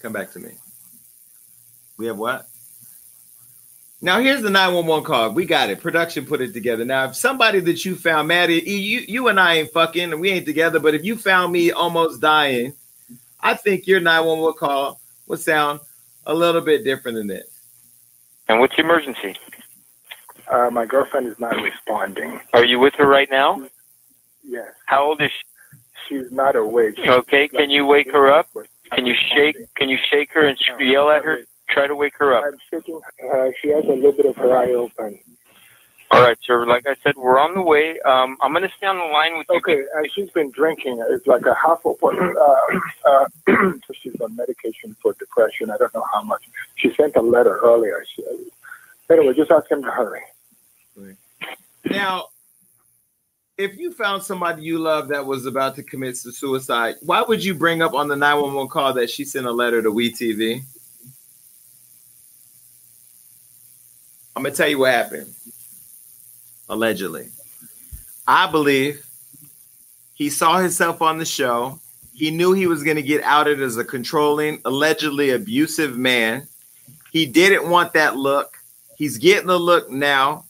Come 0.00 0.12
back 0.12 0.32
to 0.32 0.38
me. 0.38 0.52
We 1.96 2.06
have 2.06 2.18
what? 2.18 2.46
Now 4.02 4.20
here's 4.20 4.42
the 4.42 4.50
911 4.50 5.04
call. 5.04 5.32
We 5.32 5.46
got 5.46 5.70
it. 5.70 5.80
Production 5.80 6.26
put 6.26 6.40
it 6.40 6.52
together. 6.52 6.84
Now, 6.84 7.06
if 7.06 7.16
somebody 7.16 7.60
that 7.60 7.84
you 7.84 7.96
found, 7.96 8.28
Maddie, 8.28 8.60
you 8.60 9.00
you 9.00 9.28
and 9.28 9.40
I 9.40 9.54
ain't 9.54 9.72
fucking, 9.72 10.12
and 10.12 10.20
we 10.20 10.30
ain't 10.30 10.46
together. 10.46 10.78
But 10.78 10.94
if 10.94 11.04
you 11.04 11.16
found 11.16 11.52
me 11.52 11.70
almost 11.70 12.20
dying, 12.20 12.74
I 13.40 13.54
think 13.54 13.86
your 13.86 14.00
911 14.00 14.58
call 14.58 15.00
would 15.26 15.40
sound 15.40 15.80
a 16.26 16.34
little 16.34 16.60
bit 16.60 16.84
different 16.84 17.16
than 17.16 17.26
this. 17.26 17.46
And 18.48 18.60
what's 18.60 18.76
the 18.76 18.82
emergency? 18.82 19.36
Uh, 20.50 20.70
my 20.70 20.86
girlfriend 20.86 21.26
is 21.26 21.38
not 21.38 21.60
responding. 21.60 22.40
Are 22.52 22.64
you 22.64 22.78
with 22.78 22.94
her 22.94 23.06
right 23.06 23.28
now? 23.30 23.66
Yes, 24.44 24.68
How 24.86 25.04
old 25.04 25.20
is 25.20 25.30
she? 25.30 25.46
she's 26.08 26.30
not 26.30 26.54
awake. 26.54 26.98
Okay, 27.00 27.48
can 27.48 27.68
you 27.70 27.84
wake 27.84 28.10
her 28.12 28.30
up? 28.30 28.48
Can 28.92 29.06
you 29.06 29.14
shake? 29.34 29.56
Can 29.74 29.88
you 29.88 29.98
shake 30.08 30.30
her 30.32 30.46
and 30.46 30.56
yell 30.78 31.10
at 31.10 31.24
her? 31.24 31.40
Try 31.68 31.88
to 31.88 31.96
wake 31.96 32.14
her 32.18 32.36
up. 32.36 32.44
I'm 32.46 32.58
shaking. 32.70 33.00
Uh, 33.28 33.48
she 33.60 33.70
has 33.70 33.84
a 33.84 33.88
little 33.88 34.12
bit 34.12 34.26
of 34.26 34.36
her 34.36 34.56
eye 34.56 34.70
open. 34.70 35.18
All 36.10 36.22
right, 36.22 36.38
sir. 36.42 36.64
Like 36.66 36.86
I 36.86 36.94
said, 37.02 37.16
we're 37.16 37.38
on 37.38 37.54
the 37.54 37.62
way. 37.62 37.98
Um, 38.00 38.36
I'm 38.40 38.52
gonna 38.52 38.70
stay 38.76 38.86
on 38.86 38.96
the 38.96 39.04
line 39.04 39.36
with 39.36 39.46
you. 39.50 39.56
Okay, 39.56 39.84
and 39.94 40.08
she's 40.12 40.30
been 40.30 40.50
drinking. 40.50 41.04
It's 41.10 41.26
like 41.26 41.44
a 41.46 41.54
half 41.54 41.84
a 41.84 41.90
what. 41.90 42.16
Uh, 42.18 42.78
uh, 43.04 43.26
so 43.46 43.92
she's 44.00 44.18
on 44.20 44.36
medication 44.36 44.96
for 45.02 45.14
depression. 45.18 45.70
I 45.70 45.76
don't 45.76 45.92
know 45.94 46.04
how 46.12 46.22
much. 46.22 46.44
She 46.76 46.94
sent 46.94 47.16
a 47.16 47.20
letter 47.20 47.58
earlier. 47.58 48.04
She, 48.14 48.24
anyway, 49.10 49.34
just 49.34 49.50
ask 49.50 49.70
him 49.70 49.82
to 49.82 49.90
hurry. 49.90 50.22
Now, 51.84 52.26
if 53.58 53.76
you 53.76 53.92
found 53.92 54.22
somebody 54.22 54.62
you 54.62 54.78
love 54.78 55.08
that 55.08 55.24
was 55.24 55.46
about 55.46 55.74
to 55.76 55.82
commit 55.82 56.16
su- 56.16 56.32
suicide, 56.32 56.96
why 57.02 57.22
would 57.22 57.44
you 57.44 57.54
bring 57.54 57.80
up 57.82 57.94
on 57.94 58.08
the 58.08 58.16
911 58.16 58.68
call 58.68 58.92
that 58.94 59.08
she 59.10 59.24
sent 59.24 59.46
a 59.46 59.52
letter 59.52 59.82
to 59.82 59.90
WeTV? 59.90 60.62
I'm 64.34 64.42
gonna 64.42 64.54
tell 64.54 64.68
you 64.68 64.78
what 64.78 64.92
happened. 64.92 65.32
Allegedly, 66.68 67.28
I 68.26 68.50
believe 68.50 69.06
he 70.14 70.30
saw 70.30 70.58
himself 70.58 71.00
on 71.02 71.18
the 71.18 71.24
show. 71.24 71.78
He 72.12 72.30
knew 72.30 72.52
he 72.52 72.66
was 72.66 72.82
going 72.82 72.96
to 72.96 73.02
get 73.02 73.22
outed 73.22 73.60
as 73.60 73.76
a 73.76 73.84
controlling, 73.84 74.60
allegedly 74.64 75.30
abusive 75.30 75.98
man. 75.98 76.48
He 77.12 77.26
didn't 77.26 77.68
want 77.68 77.92
that 77.92 78.16
look. 78.16 78.56
He's 78.96 79.18
getting 79.18 79.46
the 79.46 79.58
look 79.58 79.90
now. 79.90 80.46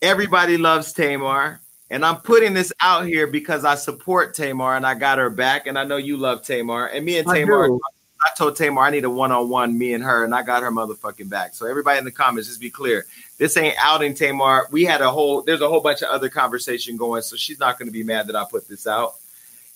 Everybody 0.00 0.56
loves 0.56 0.92
Tamar. 0.92 1.60
And 1.90 2.06
I'm 2.06 2.16
putting 2.16 2.54
this 2.54 2.72
out 2.80 3.04
here 3.04 3.26
because 3.26 3.66
I 3.66 3.74
support 3.74 4.34
Tamar 4.34 4.76
and 4.76 4.86
I 4.86 4.94
got 4.94 5.18
her 5.18 5.28
back. 5.28 5.66
And 5.66 5.78
I 5.78 5.84
know 5.84 5.98
you 5.98 6.16
love 6.16 6.42
Tamar. 6.42 6.86
And 6.86 7.04
me 7.04 7.18
and 7.18 7.28
Tamar, 7.28 7.68
do. 7.68 7.78
I 8.24 8.30
told 8.36 8.56
Tamar 8.56 8.84
I 8.84 8.90
need 8.90 9.04
a 9.04 9.10
one-on-one, 9.10 9.76
me 9.76 9.92
and 9.92 10.02
her, 10.02 10.24
and 10.24 10.34
I 10.34 10.42
got 10.42 10.62
her 10.62 10.70
motherfucking 10.70 11.28
back. 11.28 11.54
So 11.54 11.66
everybody 11.66 11.98
in 11.98 12.06
the 12.06 12.10
comments, 12.10 12.48
just 12.48 12.60
be 12.60 12.70
clear. 12.70 13.04
This 13.42 13.56
ain't 13.56 13.74
outing 13.76 14.14
Tamar. 14.14 14.68
We 14.70 14.84
had 14.84 15.00
a 15.00 15.10
whole 15.10 15.42
there's 15.42 15.62
a 15.62 15.68
whole 15.68 15.80
bunch 15.80 16.00
of 16.00 16.10
other 16.10 16.28
conversation 16.28 16.96
going, 16.96 17.22
so 17.22 17.34
she's 17.34 17.58
not 17.58 17.76
going 17.76 17.88
to 17.88 17.92
be 17.92 18.04
mad 18.04 18.28
that 18.28 18.36
I 18.36 18.44
put 18.48 18.68
this 18.68 18.86
out. 18.86 19.14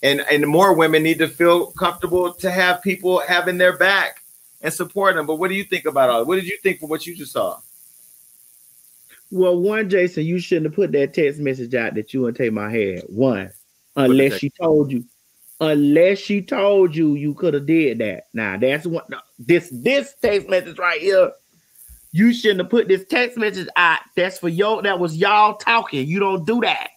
And 0.05 0.20
and 0.20 0.47
more 0.47 0.72
women 0.72 1.02
need 1.02 1.18
to 1.18 1.26
feel 1.26 1.72
comfortable 1.72 2.32
to 2.34 2.48
have 2.48 2.80
people 2.80 3.18
having 3.26 3.59
their 3.59 3.76
back 3.76 4.22
and 4.62 4.72
support 4.72 5.16
them. 5.16 5.26
But 5.26 5.40
what 5.40 5.48
do 5.48 5.56
you 5.56 5.64
think 5.64 5.84
about 5.84 6.10
all? 6.10 6.24
What 6.24 6.36
did 6.36 6.47
you 6.47 6.56
think 6.62 6.78
from 6.78 6.90
what 6.90 7.09
you 7.09 7.16
just 7.16 7.32
saw? 7.32 7.59
Well, 9.32 9.59
one, 9.59 9.90
Jason, 9.90 10.24
you 10.24 10.38
shouldn't 10.38 10.66
have 10.66 10.76
put 10.76 10.93
that 10.93 11.12
text 11.12 11.40
message 11.40 11.74
out 11.74 11.94
that 11.94 12.14
you 12.14 12.28
and 12.28 12.36
Tamar 12.36 12.70
had. 12.70 13.01
One, 13.09 13.51
unless 13.97 14.38
she 14.38 14.51
told 14.51 14.93
you. 14.93 15.05
Unless 15.59 16.20
she 16.20 16.40
told 16.40 16.94
you, 16.94 17.14
you 17.14 17.34
could 17.34 17.55
have 17.55 17.66
did 17.66 17.98
that. 17.98 18.28
Now 18.32 18.59
that's 18.59 18.86
what 18.86 19.09
this 19.40 19.70
this 19.72 20.14
text 20.22 20.48
message 20.48 20.78
right 20.78 21.01
here. 21.01 21.32
You 22.16 22.32
shouldn't 22.32 22.60
have 22.60 22.70
put 22.70 22.88
this 22.88 23.05
text 23.05 23.36
message 23.36 23.68
out. 23.76 24.01
That's 24.16 24.38
for 24.38 24.48
yo. 24.48 24.80
That 24.80 24.98
was 24.98 25.18
y'all 25.18 25.56
talking. 25.56 26.09
You 26.09 26.18
don't 26.18 26.47
do 26.47 26.62
that. 26.62 26.88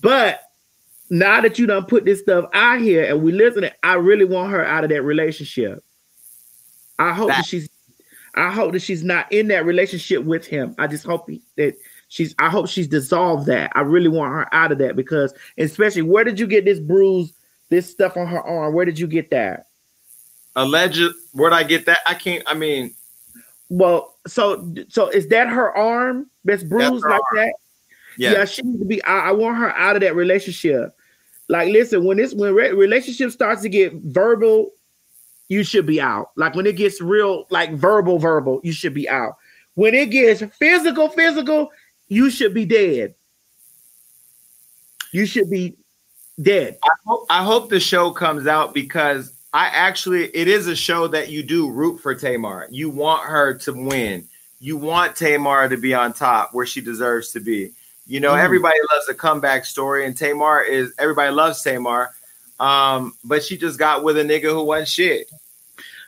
But 0.00 0.42
now 1.10 1.40
that 1.40 1.58
you 1.58 1.66
done 1.66 1.86
put 1.86 2.04
this 2.04 2.20
stuff 2.20 2.48
out 2.52 2.80
here 2.80 3.04
and 3.04 3.20
we 3.20 3.32
listening, 3.32 3.72
I 3.82 3.94
really 3.94 4.24
want 4.24 4.52
her 4.52 4.64
out 4.64 4.84
of 4.84 4.90
that 4.90 5.02
relationship. 5.02 5.82
I 7.00 7.12
hope 7.14 7.30
that, 7.30 7.46
she's 7.46 7.68
I 8.36 8.52
hope 8.52 8.74
that 8.74 8.82
she's 8.82 9.02
not 9.02 9.32
in 9.32 9.48
that 9.48 9.66
relationship 9.66 10.22
with 10.22 10.46
him. 10.46 10.76
I 10.78 10.86
just 10.86 11.04
hope 11.04 11.28
he, 11.28 11.42
that 11.56 11.74
she's 12.06 12.32
I 12.38 12.48
hope 12.48 12.68
she's 12.68 12.86
dissolved 12.86 13.46
that. 13.46 13.72
I 13.74 13.80
really 13.80 14.08
want 14.08 14.32
her 14.32 14.54
out 14.54 14.70
of 14.70 14.78
that 14.78 14.94
because 14.94 15.34
especially 15.58 16.02
where 16.02 16.22
did 16.22 16.38
you 16.38 16.46
get 16.46 16.64
this 16.64 16.78
bruise, 16.78 17.32
this 17.70 17.90
stuff 17.90 18.16
on 18.16 18.28
her 18.28 18.40
arm? 18.40 18.72
Where 18.72 18.84
did 18.84 19.00
you 19.00 19.08
get 19.08 19.32
that? 19.32 19.66
Alleged 20.54 21.12
where'd 21.32 21.52
I 21.52 21.64
get 21.64 21.86
that? 21.86 21.98
I 22.06 22.14
can't 22.14 22.44
I 22.46 22.54
mean 22.54 22.94
Well, 23.68 24.16
so 24.26 24.72
so 24.88 25.08
is 25.08 25.28
that 25.28 25.48
her 25.48 25.76
arm 25.76 26.30
that's 26.44 26.62
bruised 26.62 27.04
her 27.04 27.10
like 27.10 27.20
arm. 27.32 27.36
that? 27.36 27.54
Yeah. 28.18 28.32
Yeah, 28.32 28.44
she 28.44 28.62
needs 28.62 28.78
to 28.78 28.84
be. 28.84 29.02
I, 29.04 29.28
I 29.28 29.32
want 29.32 29.58
her 29.58 29.74
out 29.76 29.96
of 29.96 30.02
that 30.02 30.14
relationship. 30.14 30.96
Like, 31.48 31.68
listen, 31.68 32.04
when 32.04 32.16
this 32.16 32.34
when 32.34 32.54
re- 32.54 32.72
relationship 32.72 33.30
starts 33.30 33.62
to 33.62 33.68
get 33.68 33.92
verbal, 33.94 34.70
you 35.48 35.62
should 35.64 35.86
be 35.86 36.00
out. 36.00 36.30
Like 36.36 36.54
when 36.54 36.66
it 36.66 36.76
gets 36.76 37.00
real, 37.00 37.46
like 37.50 37.72
verbal, 37.72 38.18
verbal, 38.18 38.60
you 38.64 38.72
should 38.72 38.94
be 38.94 39.08
out. 39.08 39.36
When 39.74 39.94
it 39.94 40.10
gets 40.10 40.42
physical, 40.56 41.08
physical, 41.08 41.70
you 42.08 42.30
should 42.30 42.54
be 42.54 42.64
dead. 42.64 43.14
You 45.12 45.26
should 45.26 45.50
be 45.50 45.76
dead. 46.40 46.78
I 46.82 46.90
hope, 47.04 47.26
I 47.30 47.44
hope 47.44 47.70
the 47.70 47.80
show 47.80 48.10
comes 48.10 48.46
out 48.46 48.74
because 48.74 49.32
I 49.56 49.68
actually 49.68 50.24
it 50.36 50.48
is 50.48 50.66
a 50.66 50.76
show 50.76 51.08
that 51.08 51.30
you 51.30 51.42
do 51.42 51.70
root 51.70 51.98
for 51.98 52.14
Tamar. 52.14 52.68
You 52.70 52.90
want 52.90 53.22
her 53.24 53.54
to 53.54 53.72
win. 53.72 54.28
You 54.60 54.76
want 54.76 55.16
Tamar 55.16 55.66
to 55.70 55.78
be 55.78 55.94
on 55.94 56.12
top 56.12 56.52
where 56.52 56.66
she 56.66 56.82
deserves 56.82 57.32
to 57.32 57.40
be. 57.40 57.72
You 58.06 58.20
know, 58.20 58.32
Mm. 58.32 58.44
everybody 58.44 58.78
loves 58.92 59.08
a 59.08 59.14
comeback 59.14 59.64
story, 59.64 60.04
and 60.04 60.14
Tamar 60.14 60.60
is 60.60 60.92
everybody 60.98 61.32
loves 61.32 61.62
Tamar. 61.62 62.10
Um, 62.60 63.14
but 63.24 63.42
she 63.42 63.56
just 63.56 63.78
got 63.78 64.04
with 64.04 64.18
a 64.18 64.24
nigga 64.24 64.50
who 64.50 64.62
wasn't 64.62 64.88
shit. 64.88 65.30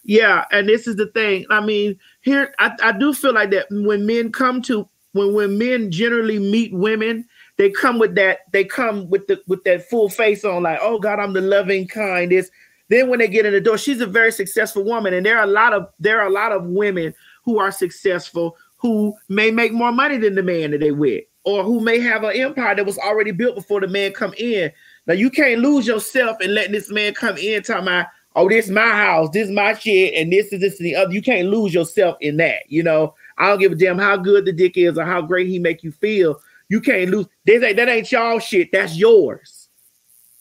Yeah, 0.04 0.44
and 0.52 0.68
this 0.68 0.86
is 0.86 0.96
the 0.96 1.06
thing. 1.06 1.46
I 1.48 1.60
mean, 1.64 1.98
here 2.20 2.54
I, 2.58 2.76
I 2.82 2.92
do 2.92 3.14
feel 3.14 3.32
like 3.32 3.50
that 3.52 3.68
when 3.70 4.04
men 4.04 4.30
come 4.30 4.60
to 4.62 4.86
when 5.12 5.32
when 5.32 5.56
men 5.56 5.90
generally 5.90 6.38
meet 6.38 6.74
women, 6.74 7.24
they 7.56 7.70
come 7.70 7.98
with 7.98 8.14
that 8.16 8.40
they 8.52 8.64
come 8.64 9.08
with 9.08 9.26
the 9.26 9.40
with 9.46 9.64
that 9.64 9.88
full 9.88 10.10
face 10.10 10.44
on, 10.44 10.64
like, 10.64 10.80
oh 10.82 10.98
God, 10.98 11.18
I'm 11.18 11.32
the 11.32 11.40
loving 11.40 11.88
kind. 11.88 12.30
This 12.30 12.50
then 12.88 13.08
when 13.08 13.18
they 13.18 13.28
get 13.28 13.46
in 13.46 13.52
the 13.52 13.60
door, 13.60 13.78
she's 13.78 14.00
a 14.00 14.06
very 14.06 14.32
successful 14.32 14.84
woman, 14.84 15.14
and 15.14 15.24
there 15.24 15.38
are 15.38 15.44
a 15.44 15.48
lot 15.48 15.72
of 15.72 15.88
there 15.98 16.20
are 16.20 16.26
a 16.26 16.32
lot 16.32 16.52
of 16.52 16.64
women 16.64 17.14
who 17.44 17.58
are 17.58 17.70
successful 17.70 18.56
who 18.78 19.14
may 19.28 19.50
make 19.50 19.72
more 19.72 19.92
money 19.92 20.16
than 20.16 20.34
the 20.34 20.42
man 20.42 20.70
that 20.70 20.80
they 20.80 20.92
with, 20.92 21.24
or 21.44 21.64
who 21.64 21.80
may 21.80 21.98
have 21.98 22.24
an 22.24 22.36
empire 22.36 22.74
that 22.74 22.86
was 22.86 22.98
already 22.98 23.32
built 23.32 23.54
before 23.54 23.80
the 23.80 23.88
man 23.88 24.12
come 24.12 24.32
in. 24.38 24.70
Now 25.06 25.14
you 25.14 25.30
can't 25.30 25.60
lose 25.60 25.86
yourself 25.86 26.36
and 26.40 26.54
letting 26.54 26.72
this 26.72 26.90
man 26.90 27.14
come 27.14 27.36
in 27.36 27.62
talking 27.62 27.82
about, 27.84 28.06
oh, 28.36 28.48
this 28.48 28.68
my 28.68 28.88
house, 28.88 29.30
this 29.32 29.50
my 29.50 29.74
shit, 29.74 30.14
and 30.14 30.32
this 30.32 30.52
is 30.52 30.60
this 30.60 30.78
and 30.78 30.86
the 30.86 30.94
other. 30.94 31.12
You 31.12 31.22
can't 31.22 31.48
lose 31.48 31.74
yourself 31.74 32.16
in 32.20 32.36
that. 32.36 32.62
You 32.68 32.82
know, 32.82 33.14
I 33.36 33.48
don't 33.48 33.58
give 33.58 33.72
a 33.72 33.74
damn 33.74 33.98
how 33.98 34.16
good 34.16 34.44
the 34.44 34.52
dick 34.52 34.76
is 34.76 34.96
or 34.96 35.04
how 35.04 35.20
great 35.20 35.48
he 35.48 35.58
make 35.58 35.82
you 35.82 35.90
feel. 35.90 36.40
You 36.68 36.80
can't 36.80 37.10
lose. 37.10 37.26
This 37.46 37.62
ain't 37.62 37.76
that 37.76 37.88
ain't 37.88 38.12
y'all 38.12 38.38
shit. 38.38 38.70
That's 38.70 38.96
yours. 38.96 39.57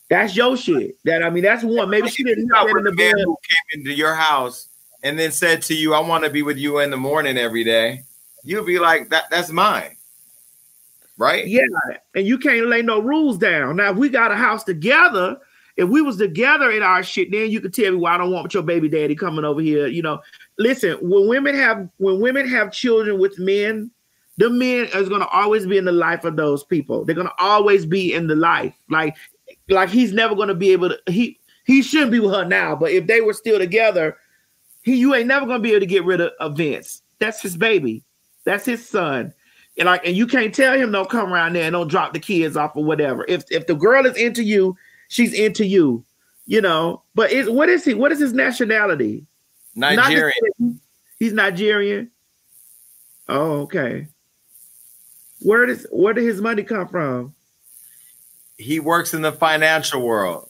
That's 0.10 0.36
your 0.36 0.56
shit. 0.56 0.98
That 1.04 1.24
I 1.24 1.30
mean, 1.30 1.44
that's 1.44 1.64
one. 1.64 1.90
Maybe 1.90 2.10
she 2.10 2.24
didn't 2.24 2.48
know 2.48 2.66
that 2.66 2.78
in 2.78 2.84
the 2.84 2.94
man 2.94 3.16
bed. 3.16 3.24
who 3.26 3.38
came 3.48 3.80
into 3.80 3.94
your 3.94 4.16
house 4.16 4.70
and 5.04 5.20
then 5.20 5.32
said 5.32 5.62
to 5.64 5.76
you, 5.76 5.94
"I 5.94 6.00
want 6.00 6.24
to 6.24 6.30
be 6.30 6.44
with 6.44 6.58
you 6.58 6.80
in 6.80 6.92
the 6.92 6.98
morning 6.98 7.38
every 7.38 7.64
day." 7.64 8.04
You'd 8.44 8.66
be 8.66 8.80
like, 8.80 9.10
"That 9.10 9.26
that's 9.30 9.50
mine." 9.50 9.98
Right? 11.18 11.48
Yeah, 11.48 11.64
and 12.16 12.28
you 12.28 12.38
can't 12.38 12.68
lay 12.68 12.82
no 12.82 13.00
rules 13.00 13.38
down. 13.38 13.78
Now, 13.78 13.92
if 13.92 13.98
we 13.98 14.08
got 14.08 14.32
a 14.32 14.36
house 14.36 14.64
together, 14.64 15.38
if 15.76 15.90
we 15.90 16.02
was 16.02 16.18
together 16.18 16.72
in 16.72 16.84
our 16.84 17.04
shit, 17.04 17.32
then 17.32 17.50
you 17.52 17.60
could 17.60 17.74
tell 17.74 17.92
me 17.92 17.98
why 17.98 18.16
I 18.16 18.18
don't 18.18 18.32
want 18.32 18.54
your 18.54 18.64
baby 18.64 18.88
daddy 18.90 19.16
coming 19.16 19.44
over 19.46 19.62
here. 19.62 19.88
You 19.88 20.02
know, 20.02 20.22
listen, 20.58 20.98
when 21.02 21.28
women 21.28 21.56
have 21.56 21.90
when 21.98 22.20
women 22.20 22.48
have 22.48 22.72
children 22.72 23.20
with 23.20 23.38
men, 23.40 23.92
the 24.38 24.50
men 24.50 24.88
is 24.94 25.10
gonna 25.10 25.28
always 25.28 25.66
be 25.66 25.78
in 25.78 25.86
the 25.86 25.92
life 25.92 26.24
of 26.24 26.36
those 26.36 26.64
people. 26.64 27.04
They're 27.06 27.16
gonna 27.16 27.34
always 27.38 27.86
be 27.86 28.14
in 28.14 28.28
the 28.28 28.36
life. 28.36 28.74
Like, 28.90 29.16
like 29.70 29.90
he's 29.90 30.14
never 30.14 30.36
gonna 30.36 30.54
be 30.56 30.72
able 30.72 30.90
to. 30.90 31.00
He 31.12 31.40
he 31.66 31.82
shouldn't 31.82 32.12
be 32.12 32.20
with 32.20 32.34
her 32.34 32.46
now, 32.46 32.76
but 32.76 32.92
if 32.92 33.08
they 33.08 33.22
were 33.22 33.34
still 33.34 33.58
together, 33.60 34.18
he 34.84 34.96
you 34.96 35.14
ain't 35.16 35.28
never 35.28 35.46
gonna 35.46 35.60
be 35.60 35.72
able 35.72 35.82
to 35.82 35.86
get 35.86 36.06
rid 36.06 36.22
of, 36.22 36.32
of 36.40 36.58
Vince. 36.58 37.02
That's 37.20 37.42
his 37.42 37.58
baby. 37.58 38.04
That's 38.46 38.66
his 38.66 38.88
son. 38.88 39.34
And 39.78 39.86
like, 39.86 40.06
and 40.08 40.16
you 40.16 40.26
can't 40.26 40.54
tell 40.56 40.76
him 40.78 40.92
don't 40.92 41.10
come 41.10 41.32
around 41.32 41.54
there 41.54 41.64
and 41.66 41.74
don't 41.74 41.88
drop 41.90 42.14
the 42.14 42.20
kids 42.20 42.58
off 42.58 42.76
or 42.76 42.84
whatever. 42.84 43.26
If 43.28 43.44
if 43.52 43.68
the 43.68 43.76
girl 43.76 44.06
is 44.06 44.16
into 44.18 44.44
you, 44.44 44.76
she's 45.10 45.34
into 45.34 45.66
you, 45.66 46.04
you 46.46 46.62
know. 46.62 47.04
But 47.14 47.32
is 47.32 47.50
what 47.50 47.70
is 47.70 47.84
he? 47.86 47.94
What 47.94 48.12
is 48.12 48.20
his 48.20 48.34
nationality? 48.34 49.26
Nigerian. 49.76 50.34
he- 50.58 50.80
He's 51.20 51.34
Nigerian. 51.34 52.12
Oh, 53.28 53.62
okay. 53.62 54.08
Where 55.42 55.66
does 55.66 55.86
where 55.92 56.14
did 56.14 56.24
his 56.26 56.42
money 56.42 56.64
come 56.64 56.88
from? 56.88 57.34
He 58.58 58.80
works 58.80 59.14
in 59.14 59.22
the 59.22 59.32
financial 59.32 60.02
world. 60.02 60.50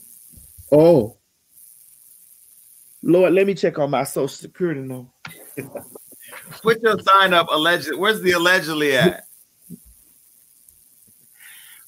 Oh. 0.72 1.18
Lord, 3.04 3.34
let 3.34 3.48
me 3.48 3.54
check 3.54 3.80
on 3.80 3.92
my 3.92 4.04
social 4.04 4.28
security 4.28 4.82
number. 4.82 5.10
Put 6.62 6.82
your 6.82 7.00
sign 7.00 7.34
up. 7.34 7.48
Alleged. 7.50 7.96
Where's 7.96 8.22
the 8.22 8.32
allegedly 8.32 8.98
at? 8.98 9.26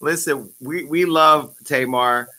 Listen, 0.01 0.51
we 0.59 0.85
we 0.85 1.05
love 1.05 1.55
Tamar, 1.65 2.29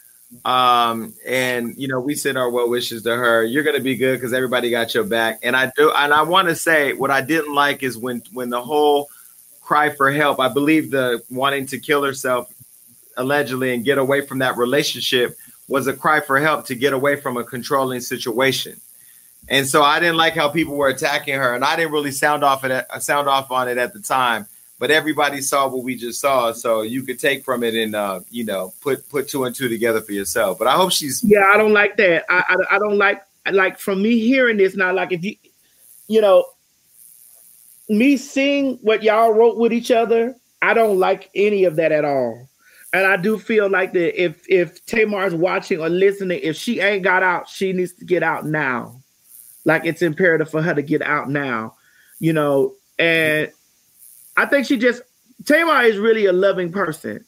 um, 0.44 1.14
and 1.26 1.74
you 1.76 1.88
know 1.88 2.00
we 2.00 2.14
send 2.14 2.38
our 2.38 2.48
well 2.48 2.70
wishes 2.70 3.02
to 3.02 3.14
her. 3.14 3.44
You're 3.44 3.62
gonna 3.62 3.80
be 3.80 3.96
good 3.96 4.16
because 4.16 4.32
everybody 4.32 4.70
got 4.70 4.94
your 4.94 5.04
back. 5.04 5.40
And 5.42 5.54
I 5.54 5.70
do, 5.76 5.92
and 5.92 6.14
I 6.14 6.22
want 6.22 6.48
to 6.48 6.56
say 6.56 6.94
what 6.94 7.10
I 7.10 7.20
didn't 7.20 7.54
like 7.54 7.82
is 7.82 7.98
when 7.98 8.22
when 8.32 8.48
the 8.48 8.62
whole 8.62 9.10
cry 9.60 9.90
for 9.90 10.10
help. 10.10 10.40
I 10.40 10.48
believe 10.48 10.90
the 10.90 11.22
wanting 11.30 11.66
to 11.66 11.78
kill 11.78 12.02
herself 12.02 12.52
allegedly 13.20 13.74
and 13.74 13.84
get 13.84 13.98
away 13.98 14.20
from 14.22 14.38
that 14.38 14.56
relationship 14.56 15.36
was 15.68 15.86
a 15.86 15.92
cry 15.92 16.20
for 16.20 16.40
help 16.40 16.66
to 16.66 16.74
get 16.74 16.92
away 16.92 17.20
from 17.20 17.36
a 17.36 17.44
controlling 17.44 18.00
situation. 18.00 18.80
And 19.48 19.66
so 19.66 19.82
I 19.82 20.00
didn't 20.00 20.16
like 20.16 20.34
how 20.34 20.48
people 20.48 20.76
were 20.76 20.88
attacking 20.88 21.34
her, 21.34 21.54
and 21.54 21.64
I 21.64 21.76
didn't 21.76 21.92
really 21.92 22.10
sound 22.10 22.44
off 22.44 22.64
it, 22.64 22.86
sound 23.00 23.28
off 23.28 23.50
on 23.50 23.68
it 23.68 23.78
at 23.78 23.92
the 23.92 24.00
time. 24.00 24.46
But 24.78 24.90
everybody 24.90 25.40
saw 25.40 25.68
what 25.68 25.84
we 25.84 25.94
just 25.94 26.20
saw, 26.20 26.52
so 26.52 26.82
you 26.82 27.02
could 27.02 27.18
take 27.18 27.44
from 27.44 27.62
it 27.62 27.74
and 27.74 27.94
uh, 27.94 28.20
you 28.30 28.44
know 28.44 28.72
put 28.80 29.08
put 29.08 29.28
two 29.28 29.44
and 29.44 29.54
two 29.54 29.68
together 29.68 30.00
for 30.00 30.12
yourself. 30.12 30.58
But 30.58 30.68
I 30.68 30.72
hope 30.72 30.92
she's 30.92 31.22
Yeah, 31.22 31.44
I 31.52 31.56
don't 31.56 31.72
like 31.72 31.96
that. 31.96 32.24
I, 32.28 32.44
I 32.48 32.76
I 32.76 32.78
don't 32.78 32.96
like 32.98 33.22
like 33.50 33.78
from 33.78 34.02
me 34.02 34.18
hearing 34.18 34.56
this 34.56 34.76
now. 34.76 34.92
Like 34.92 35.12
if 35.12 35.24
you 35.24 35.36
you 36.08 36.20
know 36.20 36.44
me 37.88 38.16
seeing 38.16 38.76
what 38.82 39.02
y'all 39.02 39.32
wrote 39.32 39.56
with 39.56 39.72
each 39.72 39.90
other, 39.90 40.36
I 40.62 40.74
don't 40.74 40.98
like 40.98 41.28
any 41.34 41.64
of 41.64 41.76
that 41.76 41.92
at 41.92 42.04
all. 42.04 42.48
And 42.92 43.06
I 43.06 43.16
do 43.16 43.38
feel 43.38 43.68
like 43.70 43.92
that 43.92 44.20
if 44.20 44.44
if 44.48 44.84
Tamar's 44.86 45.34
watching 45.34 45.80
or 45.80 45.88
listening, 45.88 46.40
if 46.42 46.56
she 46.56 46.80
ain't 46.80 47.04
got 47.04 47.22
out, 47.22 47.48
she 47.48 47.72
needs 47.72 47.92
to 47.94 48.04
get 48.04 48.22
out 48.22 48.46
now. 48.46 49.00
Like 49.64 49.84
it's 49.84 50.02
imperative 50.02 50.50
for 50.50 50.60
her 50.62 50.74
to 50.74 50.82
get 50.82 51.02
out 51.02 51.30
now, 51.30 51.76
you 52.18 52.32
know. 52.32 52.74
And 52.98 53.52
I 54.36 54.46
think 54.46 54.66
she 54.66 54.76
just 54.76 55.02
Tamar 55.44 55.82
is 55.84 55.98
really 55.98 56.26
a 56.26 56.32
loving 56.32 56.72
person, 56.72 57.24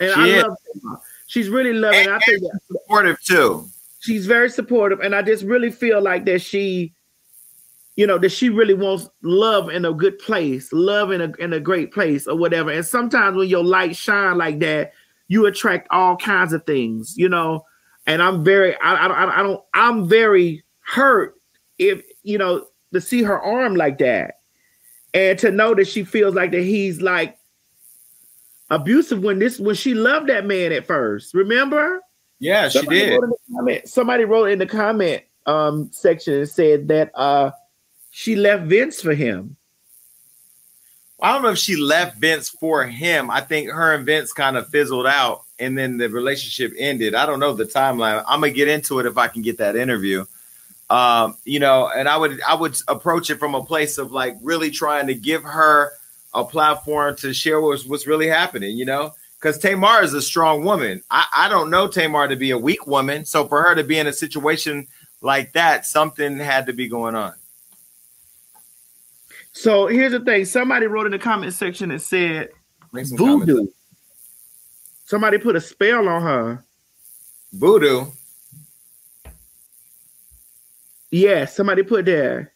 and 0.00 0.12
She 0.12 0.20
I 0.20 0.26
is. 0.26 0.42
love 0.42 0.56
Tamar. 0.72 1.00
She's 1.26 1.48
really 1.48 1.72
loving. 1.72 2.08
I 2.08 2.18
think 2.20 2.40
that 2.40 2.60
supportive 2.70 3.20
too. 3.22 3.68
she's 4.00 4.26
very 4.26 4.50
supportive, 4.50 5.00
and 5.00 5.14
I 5.14 5.22
just 5.22 5.44
really 5.44 5.70
feel 5.70 6.02
like 6.02 6.24
that 6.26 6.40
she, 6.42 6.92
you 7.96 8.06
know, 8.06 8.18
that 8.18 8.30
she 8.30 8.48
really 8.50 8.74
wants 8.74 9.08
love 9.22 9.70
in 9.70 9.84
a 9.84 9.92
good 9.92 10.18
place, 10.18 10.72
love 10.72 11.12
in 11.12 11.20
a 11.20 11.32
in 11.38 11.52
a 11.52 11.60
great 11.60 11.92
place, 11.92 12.26
or 12.26 12.36
whatever. 12.36 12.70
And 12.70 12.84
sometimes 12.84 13.36
when 13.36 13.48
your 13.48 13.64
light 13.64 13.94
shine 13.96 14.36
like 14.38 14.58
that, 14.60 14.92
you 15.28 15.46
attract 15.46 15.88
all 15.90 16.16
kinds 16.16 16.52
of 16.52 16.64
things, 16.66 17.14
you 17.16 17.28
know. 17.28 17.64
And 18.06 18.22
I'm 18.22 18.44
very, 18.44 18.76
I, 18.80 18.94
I, 19.06 19.40
I- 19.40 19.42
don't, 19.42 19.62
I'm 19.72 20.06
very 20.08 20.62
hurt 20.80 21.34
if 21.78 22.02
you 22.22 22.36
know 22.38 22.66
to 22.92 23.00
see 23.00 23.22
her 23.22 23.40
arm 23.40 23.74
like 23.76 23.98
that, 23.98 24.40
and 25.14 25.38
to 25.38 25.50
know 25.50 25.74
that 25.74 25.88
she 25.88 26.04
feels 26.04 26.34
like 26.34 26.50
that 26.52 26.62
he's 26.62 27.00
like 27.00 27.36
abusive 28.70 29.22
when 29.22 29.38
this 29.38 29.58
when 29.58 29.74
she 29.74 29.94
loved 29.94 30.28
that 30.28 30.46
man 30.46 30.72
at 30.72 30.86
first. 30.86 31.34
Remember? 31.34 32.00
Yeah, 32.40 32.68
she 32.68 32.78
Somebody 32.78 32.98
did. 33.00 33.12
wrote 33.12 33.24
in 33.24 33.30
the 33.30 33.36
comment- 33.56 33.88
somebody 33.88 34.24
wrote 34.24 34.44
in 34.46 34.58
the 34.58 34.66
comment 34.66 35.22
um, 35.46 35.90
section 35.92 36.34
and 36.34 36.48
said 36.48 36.88
that 36.88 37.10
uh, 37.14 37.50
she 38.10 38.36
left 38.36 38.64
Vince 38.64 39.00
for 39.00 39.14
him. 39.14 39.56
I 41.24 41.32
don't 41.32 41.40
know 41.40 41.52
if 41.52 41.58
she 41.58 41.76
left 41.76 42.18
Vince 42.18 42.50
for 42.50 42.84
him. 42.84 43.30
I 43.30 43.40
think 43.40 43.70
her 43.70 43.94
and 43.94 44.04
Vince 44.04 44.34
kind 44.34 44.58
of 44.58 44.68
fizzled 44.68 45.06
out 45.06 45.44
and 45.58 45.76
then 45.76 45.96
the 45.96 46.10
relationship 46.10 46.74
ended. 46.78 47.14
I 47.14 47.24
don't 47.24 47.40
know 47.40 47.54
the 47.54 47.64
timeline. 47.64 48.22
I'm 48.28 48.40
gonna 48.40 48.52
get 48.52 48.68
into 48.68 48.98
it 48.98 49.06
if 49.06 49.16
I 49.16 49.28
can 49.28 49.40
get 49.40 49.56
that 49.56 49.74
interview. 49.74 50.26
Um, 50.90 51.38
you 51.46 51.60
know, 51.60 51.88
and 51.88 52.10
I 52.10 52.18
would 52.18 52.42
I 52.42 52.54
would 52.54 52.76
approach 52.88 53.30
it 53.30 53.38
from 53.38 53.54
a 53.54 53.64
place 53.64 53.96
of 53.96 54.12
like 54.12 54.36
really 54.42 54.70
trying 54.70 55.06
to 55.06 55.14
give 55.14 55.42
her 55.44 55.92
a 56.34 56.44
platform 56.44 57.16
to 57.16 57.32
share 57.32 57.58
what's 57.58 57.86
what's 57.86 58.06
really 58.06 58.28
happening, 58.28 58.76
you 58.76 58.84
know? 58.84 59.14
Because 59.40 59.56
Tamar 59.56 60.02
is 60.02 60.12
a 60.12 60.20
strong 60.20 60.62
woman. 60.62 61.02
I, 61.10 61.24
I 61.34 61.48
don't 61.48 61.70
know 61.70 61.88
Tamar 61.88 62.28
to 62.28 62.36
be 62.36 62.50
a 62.50 62.58
weak 62.58 62.86
woman. 62.86 63.24
So 63.24 63.48
for 63.48 63.62
her 63.62 63.74
to 63.74 63.82
be 63.82 63.98
in 63.98 64.06
a 64.06 64.12
situation 64.12 64.88
like 65.22 65.54
that, 65.54 65.86
something 65.86 66.36
had 66.36 66.66
to 66.66 66.74
be 66.74 66.86
going 66.86 67.14
on. 67.14 67.32
So 69.54 69.86
here's 69.86 70.12
the 70.12 70.20
thing: 70.20 70.44
somebody 70.44 70.86
wrote 70.86 71.06
in 71.06 71.12
the 71.12 71.18
comment 71.18 71.54
section 71.54 71.90
and 71.90 72.02
said 72.02 72.50
Make 72.92 73.06
some 73.06 73.16
voodoo. 73.16 73.66
Somebody 75.04 75.38
put 75.38 75.56
a 75.56 75.60
spell 75.60 76.08
on 76.08 76.22
her. 76.22 76.64
Voodoo. 77.52 78.06
Yeah, 81.10 81.44
somebody 81.44 81.82
put 81.82 82.04
there. 82.04 82.52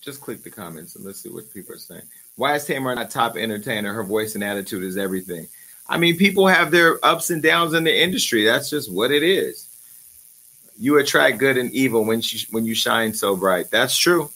Just 0.00 0.20
click 0.20 0.42
the 0.42 0.50
comments 0.50 0.96
and 0.96 1.04
let's 1.04 1.20
see 1.20 1.28
what 1.28 1.52
people 1.52 1.74
are 1.74 1.78
saying. 1.78 2.02
Why 2.36 2.54
is 2.54 2.64
Tamar 2.64 2.94
not 2.94 3.10
top 3.10 3.36
entertainer? 3.36 3.92
Her 3.92 4.04
voice 4.04 4.34
and 4.34 4.42
attitude 4.44 4.82
is 4.82 4.96
everything. 4.96 5.46
I 5.88 5.98
mean, 5.98 6.16
people 6.16 6.46
have 6.46 6.70
their 6.70 7.04
ups 7.04 7.30
and 7.30 7.42
downs 7.42 7.74
in 7.74 7.84
the 7.84 8.02
industry. 8.02 8.44
That's 8.44 8.70
just 8.70 8.92
what 8.92 9.10
it 9.10 9.22
is. 9.22 9.65
You 10.78 10.98
attract 10.98 11.38
good 11.38 11.56
and 11.56 11.70
evil 11.72 12.04
when 12.04 12.20
she, 12.20 12.46
when 12.50 12.64
you 12.64 12.74
shine 12.74 13.14
so 13.14 13.36
bright. 13.36 13.70
That's 13.70 13.96
true. 13.96 14.30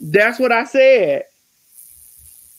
That's 0.00 0.38
what 0.38 0.52
I 0.52 0.64
said. 0.64 1.24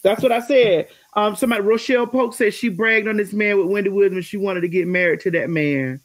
That's 0.03 0.23
what 0.23 0.31
I 0.31 0.39
said. 0.39 0.87
Um, 1.13 1.35
somebody 1.35 1.61
Rochelle 1.61 2.07
Polk 2.07 2.33
said 2.33 2.53
she 2.53 2.69
bragged 2.69 3.07
on 3.07 3.17
this 3.17 3.33
man 3.33 3.57
with 3.57 3.67
Wendy 3.67 3.89
Williams. 3.89 4.25
She 4.25 4.37
wanted 4.37 4.61
to 4.61 4.67
get 4.67 4.87
married 4.87 5.19
to 5.21 5.31
that 5.31 5.49
man. 5.49 5.99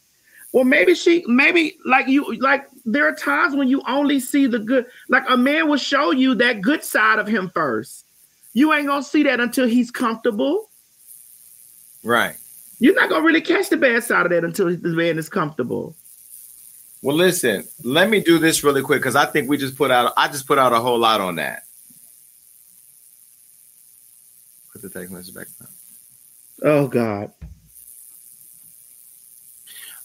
Well, 0.52 0.64
maybe 0.64 0.94
she, 0.94 1.24
maybe 1.26 1.76
like 1.84 2.08
you, 2.08 2.34
like 2.38 2.66
there 2.84 3.06
are 3.06 3.14
times 3.14 3.54
when 3.54 3.68
you 3.68 3.82
only 3.86 4.20
see 4.20 4.46
the 4.46 4.58
good. 4.58 4.86
Like 5.08 5.24
a 5.28 5.36
man 5.36 5.68
will 5.68 5.76
show 5.76 6.10
you 6.10 6.34
that 6.36 6.60
good 6.60 6.82
side 6.82 7.18
of 7.18 7.26
him 7.26 7.50
first. 7.54 8.04
You 8.52 8.72
ain't 8.72 8.86
gonna 8.86 9.02
see 9.02 9.22
that 9.24 9.40
until 9.40 9.66
he's 9.66 9.90
comfortable. 9.90 10.70
Right. 12.02 12.36
You're 12.78 12.94
not 12.94 13.10
gonna 13.10 13.24
really 13.24 13.40
catch 13.40 13.68
the 13.68 13.76
bad 13.76 14.04
side 14.04 14.26
of 14.26 14.32
that 14.32 14.44
until 14.44 14.74
the 14.74 14.88
man 14.88 15.18
is 15.18 15.28
comfortable. 15.28 15.94
Well, 17.02 17.16
listen, 17.16 17.64
let 17.84 18.10
me 18.10 18.20
do 18.20 18.38
this 18.38 18.64
really 18.64 18.82
quick 18.82 19.00
because 19.00 19.16
I 19.16 19.26
think 19.26 19.48
we 19.48 19.56
just 19.56 19.76
put 19.76 19.90
out 19.90 20.12
I 20.16 20.28
just 20.28 20.46
put 20.46 20.58
out 20.58 20.72
a 20.72 20.80
whole 20.80 20.98
lot 20.98 21.20
on 21.20 21.36
that. 21.36 21.64
Put 24.72 24.82
the 24.82 24.88
text 24.90 25.12
message 25.12 25.34
back 25.34 25.46
down. 25.58 25.68
Oh 26.62 26.88
God. 26.88 27.32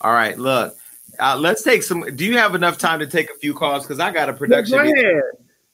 All 0.01 0.13
right, 0.13 0.37
look. 0.37 0.75
Uh, 1.19 1.37
let's 1.37 1.61
take 1.61 1.83
some. 1.83 2.01
Do 2.15 2.25
you 2.25 2.37
have 2.37 2.55
enough 2.55 2.77
time 2.77 2.99
to 2.99 3.07
take 3.07 3.29
a 3.29 3.35
few 3.35 3.53
calls? 3.53 3.83
Because 3.83 3.99
I 3.99 4.11
got 4.11 4.29
a 4.29 4.33
production 4.33 4.77
Go 4.77 5.21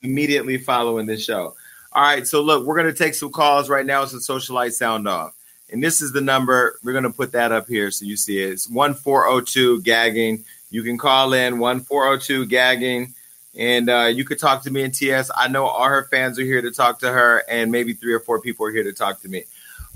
immediately 0.02 0.58
following 0.58 1.06
this 1.06 1.24
show. 1.24 1.56
All 1.94 2.04
right, 2.04 2.28
so 2.28 2.42
look, 2.42 2.66
we're 2.66 2.76
gonna 2.76 2.94
take 2.94 3.16
some 3.16 3.32
calls 3.32 3.70
right 3.70 3.86
now. 3.86 4.04
It's 4.04 4.14
a 4.14 4.18
socialite 4.18 4.74
sound 4.74 5.08
off, 5.08 5.34
and 5.70 5.82
this 5.84 6.02
is 6.02 6.12
the 6.12 6.22
number. 6.22 6.80
We're 6.84 6.94
gonna 6.94 7.12
put 7.12 7.32
that 7.32 7.52
up 7.52 7.68
here 7.68 7.92
so 7.92 8.06
you 8.06 8.18
see 8.18 8.42
it. 8.42 8.52
It's 8.52 8.70
one 8.70 8.94
four 8.94 9.24
zero 9.24 9.42
two 9.42 9.82
gagging. 9.84 10.44
You 10.70 10.84
can 10.84 10.98
call 10.98 11.34
in 11.34 11.60
one 11.60 11.80
four 11.80 12.04
zero 12.04 12.18
two 12.18 12.46
gagging, 12.46 13.14
and 13.58 13.90
uh, 13.90 14.12
you 14.14 14.26
could 14.26 14.40
talk 14.40 14.64
to 14.64 14.72
me 14.72 14.84
in 14.84 14.92
TS. 14.92 15.32
I 15.36 15.48
know 15.48 15.66
all 15.66 15.88
her 15.88 16.08
fans 16.12 16.38
are 16.40 16.44
here 16.44 16.62
to 16.62 16.72
talk 16.72 17.00
to 17.00 17.12
her, 17.12 17.44
and 17.50 17.72
maybe 17.72 17.94
three 17.94 18.14
or 18.14 18.20
four 18.20 18.42
people 18.42 18.66
are 18.66 18.72
here 18.72 18.84
to 18.84 18.94
talk 18.94 19.22
to 19.22 19.30
me. 19.30 19.44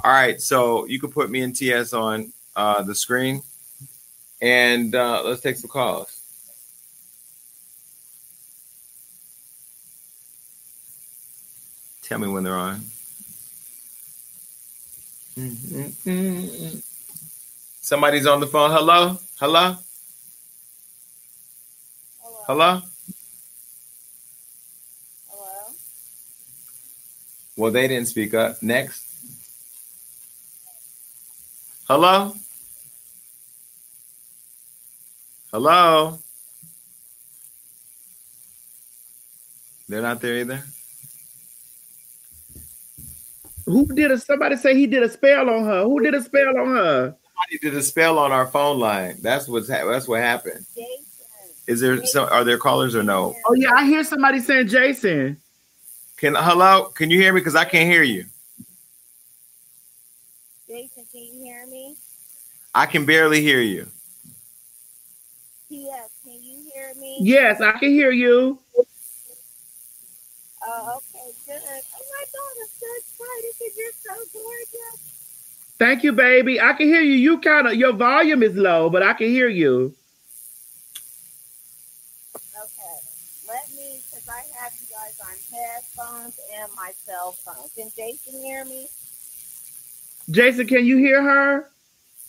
All 0.03 0.11
right, 0.11 0.41
so 0.41 0.85
you 0.85 0.99
can 0.99 1.11
put 1.11 1.29
me 1.29 1.41
and 1.41 1.55
TS 1.55 1.93
on 1.93 2.31
uh, 2.55 2.81
the 2.83 2.95
screen, 2.95 3.41
and 4.41 4.95
uh, 4.95 5.21
let's 5.23 5.41
take 5.41 5.57
some 5.57 5.69
calls. 5.69 6.17
Tell 12.03 12.19
me 12.19 12.27
when 12.27 12.43
they're 12.43 12.55
on. 12.55 12.81
Somebody's 17.81 18.25
on 18.25 18.39
the 18.39 18.47
phone. 18.47 18.71
Hello? 18.71 19.17
Hello? 19.39 19.77
Hello? 22.51 22.81
Hello? 25.29 25.73
Well, 27.55 27.71
they 27.71 27.87
didn't 27.87 28.09
speak 28.09 28.33
up. 28.33 28.61
Next. 28.61 29.05
Hello? 31.87 32.35
Hello? 35.53 36.19
They're 39.87 40.01
not 40.01 40.19
there 40.19 40.39
either. 40.39 40.61
Who 43.65 43.85
did 43.85 44.11
a 44.11 44.17
somebody 44.17 44.57
say 44.57 44.75
he 44.75 44.87
did 44.87 45.03
a 45.03 45.09
spell 45.09 45.49
on 45.49 45.63
her? 45.63 45.83
Who 45.83 46.01
did 46.01 46.15
a 46.15 46.21
spell 46.21 46.49
on 46.59 46.67
her? 46.67 47.15
Somebody 47.23 47.57
did 47.61 47.75
a 47.75 47.81
spell 47.81 48.19
on 48.19 48.33
our 48.33 48.47
phone 48.47 48.77
line. 48.77 49.19
That's 49.21 49.47
what's 49.47 49.69
ha- 49.69 49.89
that's 49.89 50.05
what 50.05 50.19
happened. 50.19 50.65
Is 51.67 51.79
there 51.79 52.05
some? 52.05 52.27
Are 52.29 52.43
there 52.43 52.57
callers 52.57 52.95
or 52.95 53.03
no? 53.03 53.35
Oh 53.45 53.53
yeah, 53.53 53.71
I 53.73 53.85
hear 53.85 54.03
somebody 54.03 54.39
saying 54.39 54.67
Jason. 54.67 55.37
Can 56.17 56.35
hello? 56.35 56.85
Can 56.95 57.09
you 57.09 57.19
hear 57.19 57.33
me? 57.33 57.41
Because 57.41 57.55
I 57.55 57.65
can't 57.65 57.89
hear 57.89 58.03
you. 58.03 58.25
Jason, 60.67 61.05
can 61.11 61.21
you 61.21 61.43
hear 61.43 61.65
me? 61.67 61.95
I 62.73 62.85
can 62.85 63.05
barely 63.05 63.41
hear 63.41 63.61
you. 63.61 63.87
Yes, 65.69 66.09
can 66.23 66.33
you 66.33 66.69
hear 66.73 66.93
me? 66.99 67.17
Yes, 67.21 67.61
I 67.61 67.71
can 67.73 67.89
hear 67.89 68.11
you. 68.11 68.59
Oh, 70.63 70.97
okay, 70.97 71.31
good. 71.45 71.61
Oh 71.65 72.05
my 72.11 72.25
God, 72.33 72.53
I'm 72.61 72.67
so 72.67 72.85
excited 72.97 73.51
because 73.57 73.77
you're 73.77 73.91
so 73.99 74.13
gorgeous. 74.33 75.11
Thank 75.79 76.03
you, 76.03 76.11
baby. 76.11 76.61
I 76.61 76.73
can 76.73 76.87
hear 76.87 77.01
you. 77.01 77.15
You 77.15 77.39
kind 77.39 77.67
of 77.67 77.73
your 77.75 77.93
volume 77.93 78.43
is 78.43 78.55
low, 78.55 78.89
but 78.89 79.01
I 79.01 79.13
can 79.13 79.27
hear 79.29 79.47
you. 79.47 79.95
Okay, 82.35 82.97
let 83.47 83.67
me, 83.69 83.99
because 84.05 84.29
I 84.29 84.43
have 84.61 84.71
you 84.79 84.85
guys 84.93 85.19
on 85.25 85.33
headphones 85.51 86.39
and 86.59 86.71
my 86.75 86.91
cell 87.05 87.33
phone. 87.33 87.67
Can 87.75 87.91
Jason 87.95 88.41
hear 88.41 88.65
me? 88.65 88.87
Jason, 90.29 90.67
can 90.67 90.85
you 90.85 90.97
hear 90.97 91.21
her? 91.21 91.69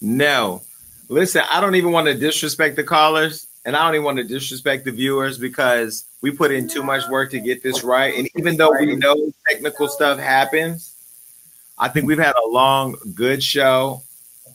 No. 0.01 0.63
Listen, 1.09 1.43
I 1.51 1.61
don't 1.61 1.75
even 1.75 1.93
want 1.93 2.07
to 2.09 2.15
disrespect 2.15 2.77
the 2.77 2.85
callers 2.85 3.47
and 3.65 3.77
I 3.77 3.85
don't 3.85 3.95
even 3.95 4.05
want 4.05 4.19
to 4.19 4.25
disrespect 4.25 4.85
the 4.85 4.91
viewers 4.91 5.39
because 5.39 6.05
we 6.21 6.31
put 6.31 6.51
in 6.51 6.69
too 6.69 6.83
much 6.83 7.09
work 7.09 7.31
to 7.31 7.41
get 7.41 7.63
this 7.63 7.85
right. 7.85 8.15
And 8.17 8.29
even 8.37 8.57
though 8.57 8.73
we 8.73 8.97
know 8.97 9.33
technical 9.49 9.89
stuff 9.89 10.19
happens, 10.19 10.97
I 11.79 11.89
think 11.89 12.07
we've 12.07 12.19
had 12.19 12.35
a 12.45 12.49
long, 12.49 12.97
good 13.15 13.43
show. 13.43 14.03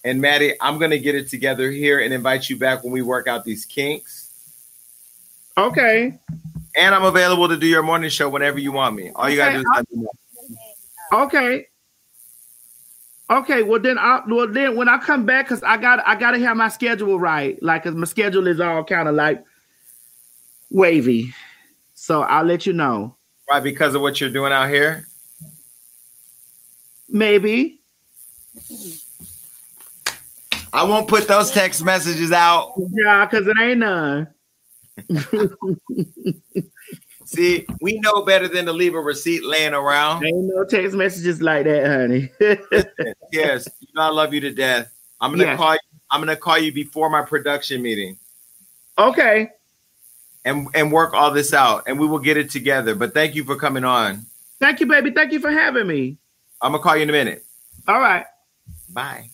And 0.04 0.22
Maddie, 0.22 0.54
I'm 0.62 0.78
going 0.78 0.92
to 0.92 1.00
get 1.00 1.16
it 1.16 1.30
together 1.30 1.72
here 1.72 2.00
and 2.00 2.14
invite 2.14 2.50
you 2.50 2.58
back 2.58 2.84
when 2.84 2.92
we 2.92 3.02
work 3.02 3.28
out 3.28 3.46
these 3.46 3.66
kinks. 3.66 4.27
Okay. 5.58 6.18
And 6.76 6.94
I'm 6.94 7.04
available 7.04 7.50
to 7.50 7.58
do 7.58 7.66
your 7.66 7.84
morning 7.84 8.10
show 8.10 8.30
whenever 8.30 8.60
you 8.60 8.72
want 8.72 8.96
me. 8.96 9.12
All 9.16 9.30
you 9.30 9.38
got 9.38 9.50
to 9.50 9.54
do 9.54 9.60
is 9.60 9.66
let 9.76 9.92
me 9.92 10.04
know. 10.04 11.24
Okay. 11.24 11.68
Okay, 13.30 13.62
well 13.64 13.82
then 13.82 13.98
I 13.98 14.22
well 14.26 14.48
then 14.48 14.78
when 14.78 14.88
I 14.88 14.98
come 15.00 15.26
back, 15.26 15.50
cause 15.50 15.62
I 15.62 15.76
got 15.76 16.02
I 16.08 16.16
gotta 16.16 16.40
have 16.40 16.56
my 16.56 16.70
schedule 16.70 17.20
right. 17.20 17.62
Like 17.62 17.84
cause 17.84 17.94
my 17.94 18.06
schedule 18.06 18.48
is 18.48 18.62
all 18.62 18.86
kind 18.86 19.10
of 19.10 19.16
like 19.16 19.44
wavy. 20.70 21.34
So 21.94 22.22
I'll 22.22 22.46
let 22.46 22.66
you 22.66 22.72
know. 22.72 23.18
Right, 23.50 23.62
because 23.62 23.96
of 23.96 24.02
what 24.02 24.22
you're 24.22 24.30
doing 24.30 24.54
out 24.54 24.70
here. 24.70 25.08
Maybe. 27.10 27.82
I 30.72 30.84
won't 30.84 31.08
put 31.08 31.28
those 31.28 31.52
text 31.52 31.84
messages 31.84 32.32
out. 32.32 32.74
Yeah, 32.92 33.26
because 33.26 33.48
it 33.48 33.58
ain't 33.60 33.80
none. 33.80 34.28
See, 37.26 37.68
we 37.82 38.00
know 38.00 38.22
better 38.24 38.48
than 38.48 38.66
to 38.66 38.74
leave 38.74 38.96
a 38.96 39.02
receipt 39.02 39.44
laying 39.44 39.74
around. 39.74 40.26
Ain't 40.26 40.46
no 40.46 40.64
text 40.64 40.96
messages 40.96 41.42
like 41.42 41.66
that, 41.66 41.86
honey. 41.86 42.30
yes, 43.32 43.68
you 43.80 43.88
know 43.94 44.02
I 44.02 44.10
love 44.10 44.34
you 44.34 44.40
to 44.42 44.52
death. 44.52 44.92
I'm 45.20 45.32
gonna 45.32 45.44
Yes. 45.44 45.58
call 45.58 45.74
you. 45.74 45.80
I'm 46.10 46.22
gonna 46.22 46.38
call 46.38 46.58
you 46.58 46.72
before 46.72 47.10
my 47.10 47.22
production 47.22 47.82
meeting. 47.82 48.18
Okay. 48.98 49.50
And 50.46 50.70
and 50.74 50.92
work 50.92 51.14
all 51.14 51.32
this 51.32 51.54
out, 51.54 51.84
and 51.88 52.00
we 52.00 52.08
will 52.08 52.20
get 52.20 52.38
it 52.38 52.50
together. 52.50 52.96
But 52.96 53.14
thank 53.14 53.36
you 53.36 53.44
for 53.44 53.58
coming 53.58 53.84
on. 53.84 54.26
Thank 54.62 54.80
you, 54.80 54.86
baby. 54.86 55.12
Thank 55.12 55.34
you 55.34 55.40
for 55.40 55.52
having 55.52 55.88
me. 55.88 56.18
I'm 56.62 56.72
gonna 56.72 56.82
call 56.82 56.96
you 56.96 57.04
in 57.04 57.10
a 57.10 57.14
minute. 57.14 57.44
All 57.88 58.00
right. 58.00 58.26
Bye. 58.90 59.32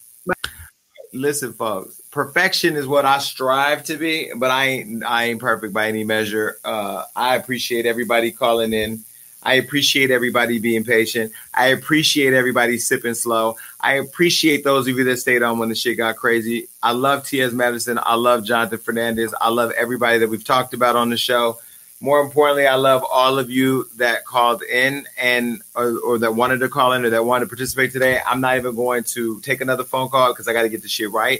Listen, 1.13 1.53
folks, 1.53 2.01
perfection 2.09 2.75
is 2.75 2.87
what 2.87 3.05
I 3.05 3.19
strive 3.19 3.83
to 3.83 3.97
be, 3.97 4.31
but 4.35 4.49
I 4.49 4.65
ain't 4.65 5.03
I 5.03 5.25
ain't 5.25 5.39
perfect 5.39 5.71
by 5.71 5.87
any 5.87 6.03
measure. 6.03 6.57
Uh, 6.65 7.03
I 7.15 7.35
appreciate 7.35 7.85
everybody 7.85 8.31
calling 8.31 8.73
in. 8.73 9.03
I 9.43 9.55
appreciate 9.55 10.09
everybody 10.09 10.57
being 10.57 10.83
patient. 10.83 11.31
I 11.53 11.67
appreciate 11.67 12.33
everybody 12.33 12.77
sipping 12.77 13.13
slow. 13.13 13.57
I 13.79 13.95
appreciate 13.95 14.63
those 14.63 14.87
of 14.87 14.97
you 14.97 15.03
that 15.03 15.17
stayed 15.17 15.43
on 15.43 15.59
when 15.59 15.69
the 15.69 15.75
shit 15.75 15.97
got 15.97 16.15
crazy. 16.15 16.67
I 16.81 16.93
love 16.93 17.27
T.S. 17.27 17.51
Madison. 17.51 17.99
I 18.01 18.15
love 18.15 18.43
Jonathan 18.45 18.79
Fernandez. 18.79 19.35
I 19.39 19.49
love 19.49 19.71
everybody 19.71 20.17
that 20.19 20.29
we've 20.29 20.43
talked 20.43 20.73
about 20.73 20.95
on 20.95 21.09
the 21.09 21.17
show. 21.17 21.59
More 22.03 22.19
importantly, 22.19 22.67
I 22.67 22.75
love 22.75 23.01
all 23.09 23.39
of 23.39 23.49
you 23.49 23.87
that 23.95 24.25
called 24.25 24.61
in 24.61 25.07
and 25.17 25.61
or, 25.73 25.97
or 25.99 26.17
that 26.17 26.35
wanted 26.35 26.59
to 26.59 26.67
call 26.67 26.91
in 26.91 27.05
or 27.05 27.09
that 27.11 27.23
wanted 27.23 27.45
to 27.45 27.49
participate 27.49 27.93
today. 27.93 28.19
I'm 28.27 28.41
not 28.41 28.57
even 28.57 28.75
going 28.75 29.05
to 29.15 29.39
take 29.39 29.61
another 29.61 29.85
phone 29.85 30.09
call 30.09 30.33
because 30.33 30.49
I 30.49 30.51
got 30.51 30.63
to 30.63 30.69
get 30.69 30.81
the 30.81 30.89
shit 30.89 31.09
right. 31.11 31.39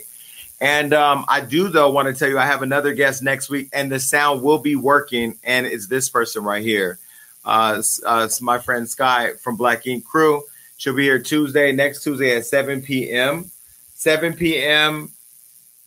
And 0.62 0.94
um, 0.94 1.26
I 1.28 1.42
do 1.42 1.68
though 1.68 1.92
want 1.92 2.08
to 2.08 2.14
tell 2.14 2.30
you 2.30 2.40
I 2.40 2.46
have 2.46 2.62
another 2.62 2.94
guest 2.94 3.22
next 3.22 3.50
week, 3.50 3.72
and 3.74 3.92
the 3.92 4.00
sound 4.00 4.42
will 4.42 4.58
be 4.58 4.78
working. 4.78 5.38
And 5.44 5.66
it's 5.66 5.88
this 5.88 6.08
person 6.08 6.46
right 6.46 6.64
here. 6.64 6.98
Uh, 7.44 7.84
uh, 8.06 8.22
it's 8.24 8.42
my 8.42 8.58
friend 8.58 8.90
Sky 8.90 9.34
from 9.34 9.58
Black 9.58 9.86
Ink 9.86 10.06
Crew. 10.06 10.44
She'll 10.78 10.96
be 10.96 11.04
here 11.04 11.20
Tuesday, 11.20 11.74
next 11.74 12.06
Tuesday 12.06 12.38
at 12.38 12.46
7 12.46 12.84
p.m. 12.84 13.52
7 13.96 14.32
p.m. 14.32 15.12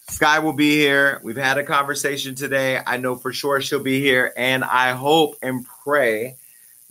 Sky 0.09 0.39
will 0.39 0.53
be 0.53 0.77
here. 0.77 1.20
We've 1.23 1.37
had 1.37 1.59
a 1.59 1.65
conversation 1.65 2.35
today. 2.35 2.81
I 2.87 2.97
know 2.97 3.16
for 3.16 3.33
sure 3.33 3.61
she'll 3.61 3.83
be 3.83 4.01
here, 4.01 4.33
and 4.37 4.62
I 4.62 4.93
hope 4.93 5.37
and 5.43 5.66
pray 5.85 6.37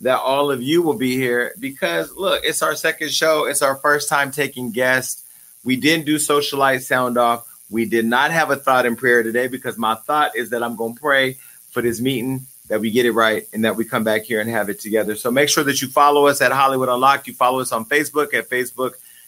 that 0.02 0.20
all 0.20 0.52
of 0.52 0.62
you 0.62 0.82
will 0.82 0.98
be 0.98 1.16
here 1.16 1.54
because 1.60 2.12
look, 2.14 2.42
it's 2.44 2.62
our 2.62 2.76
second 2.76 3.12
show. 3.12 3.46
It's 3.46 3.62
our 3.62 3.78
first 3.78 4.10
time 4.10 4.32
taking 4.32 4.72
guests. 4.72 5.24
We 5.64 5.78
didn't 5.78 6.06
do 6.06 6.16
socialite 6.18 6.82
sound 6.82 7.18
off. 7.18 7.48
We 7.70 7.86
did 7.86 8.06
not 8.06 8.32
have 8.32 8.52
a 8.52 8.58
thought 8.58 8.86
in 8.86 8.98
prayer 8.98 9.24
today 9.24 9.48
because 9.48 9.78
my 9.78 9.96
thought 9.96 10.36
is 10.36 10.50
that 10.50 10.62
I'm 10.62 10.76
going 10.76 10.96
to 10.96 11.02
pray 11.02 11.38
for 11.72 11.82
this 11.82 12.02
meeting 12.02 12.46
that 12.68 12.82
we 12.82 12.92
get 12.92 13.06
it 13.06 13.12
right 13.12 13.48
and 13.54 13.64
that 13.64 13.76
we 13.76 13.86
come 13.86 14.04
back 14.04 14.24
here 14.24 14.42
and 14.42 14.50
have 14.50 14.70
it 14.70 14.80
together. 14.80 15.16
So 15.16 15.32
make 15.32 15.50
sure 15.50 15.64
that 15.64 15.82
you 15.82 15.88
follow 15.88 16.28
us 16.28 16.42
at 16.42 16.52
Hollywood 16.52 16.90
Unlocked. 16.90 17.28
You 17.28 17.34
follow 17.34 17.62
us 17.62 17.72
on 17.72 17.86
Facebook 17.86 18.34
at 18.34 18.50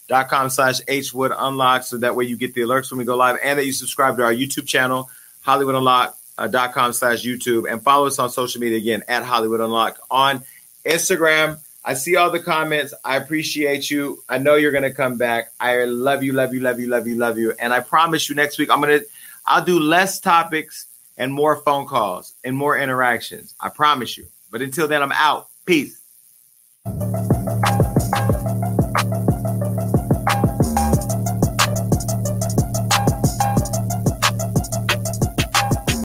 facebook.com 0.07 0.49
slash 0.49 0.81
hwood 0.81 1.35
unlock 1.37 1.83
so 1.83 1.97
that 1.97 2.15
way 2.15 2.25
you 2.25 2.37
get 2.37 2.53
the 2.53 2.61
alerts 2.61 2.91
when 2.91 2.97
we 2.99 3.05
go 3.05 3.15
live 3.15 3.37
and 3.43 3.59
that 3.59 3.65
you 3.65 3.71
subscribe 3.71 4.17
to 4.17 4.23
our 4.23 4.33
YouTube 4.33 4.67
channel, 4.67 5.09
Hollywood 5.41 5.75
Unlocked 5.75 6.17
uh, 6.37 6.47
dot 6.47 6.73
com 6.73 6.93
slash 6.93 7.23
YouTube 7.23 7.71
and 7.71 7.81
follow 7.81 8.07
us 8.07 8.19
on 8.19 8.29
social 8.29 8.61
media 8.61 8.77
again 8.77 9.03
at 9.07 9.23
Hollywood 9.23 9.59
Unlocked 9.59 9.99
on 10.09 10.43
Instagram. 10.85 11.59
I 11.83 11.93
see 11.93 12.17
all 12.17 12.29
the 12.29 12.39
comments. 12.39 12.93
I 13.05 13.15
appreciate 13.15 13.89
you. 13.89 14.21
I 14.27 14.37
know 14.39 14.55
you're 14.55 14.71
gonna 14.73 14.93
come 14.93 15.17
back. 15.17 15.51
I 15.59 15.85
love 15.85 16.23
you, 16.23 16.33
love 16.33 16.53
you, 16.53 16.59
love 16.59 16.79
you, 16.79 16.87
love 16.87 17.07
you, 17.07 17.15
love 17.15 17.37
you. 17.37 17.53
And 17.59 17.73
I 17.73 17.79
promise 17.79 18.29
you 18.29 18.35
next 18.35 18.57
week 18.57 18.69
I'm 18.69 18.81
gonna 18.81 18.99
I'll 19.45 19.63
do 19.63 19.79
less 19.79 20.19
topics 20.19 20.85
and 21.17 21.33
more 21.33 21.55
phone 21.57 21.87
calls 21.87 22.33
and 22.43 22.55
more 22.55 22.77
interactions. 22.77 23.55
I 23.59 23.69
promise 23.69 24.17
you. 24.17 24.27
But 24.51 24.61
until 24.61 24.87
then, 24.87 25.01
I'm 25.01 25.11
out. 25.13 25.47
Peace. 25.65 25.99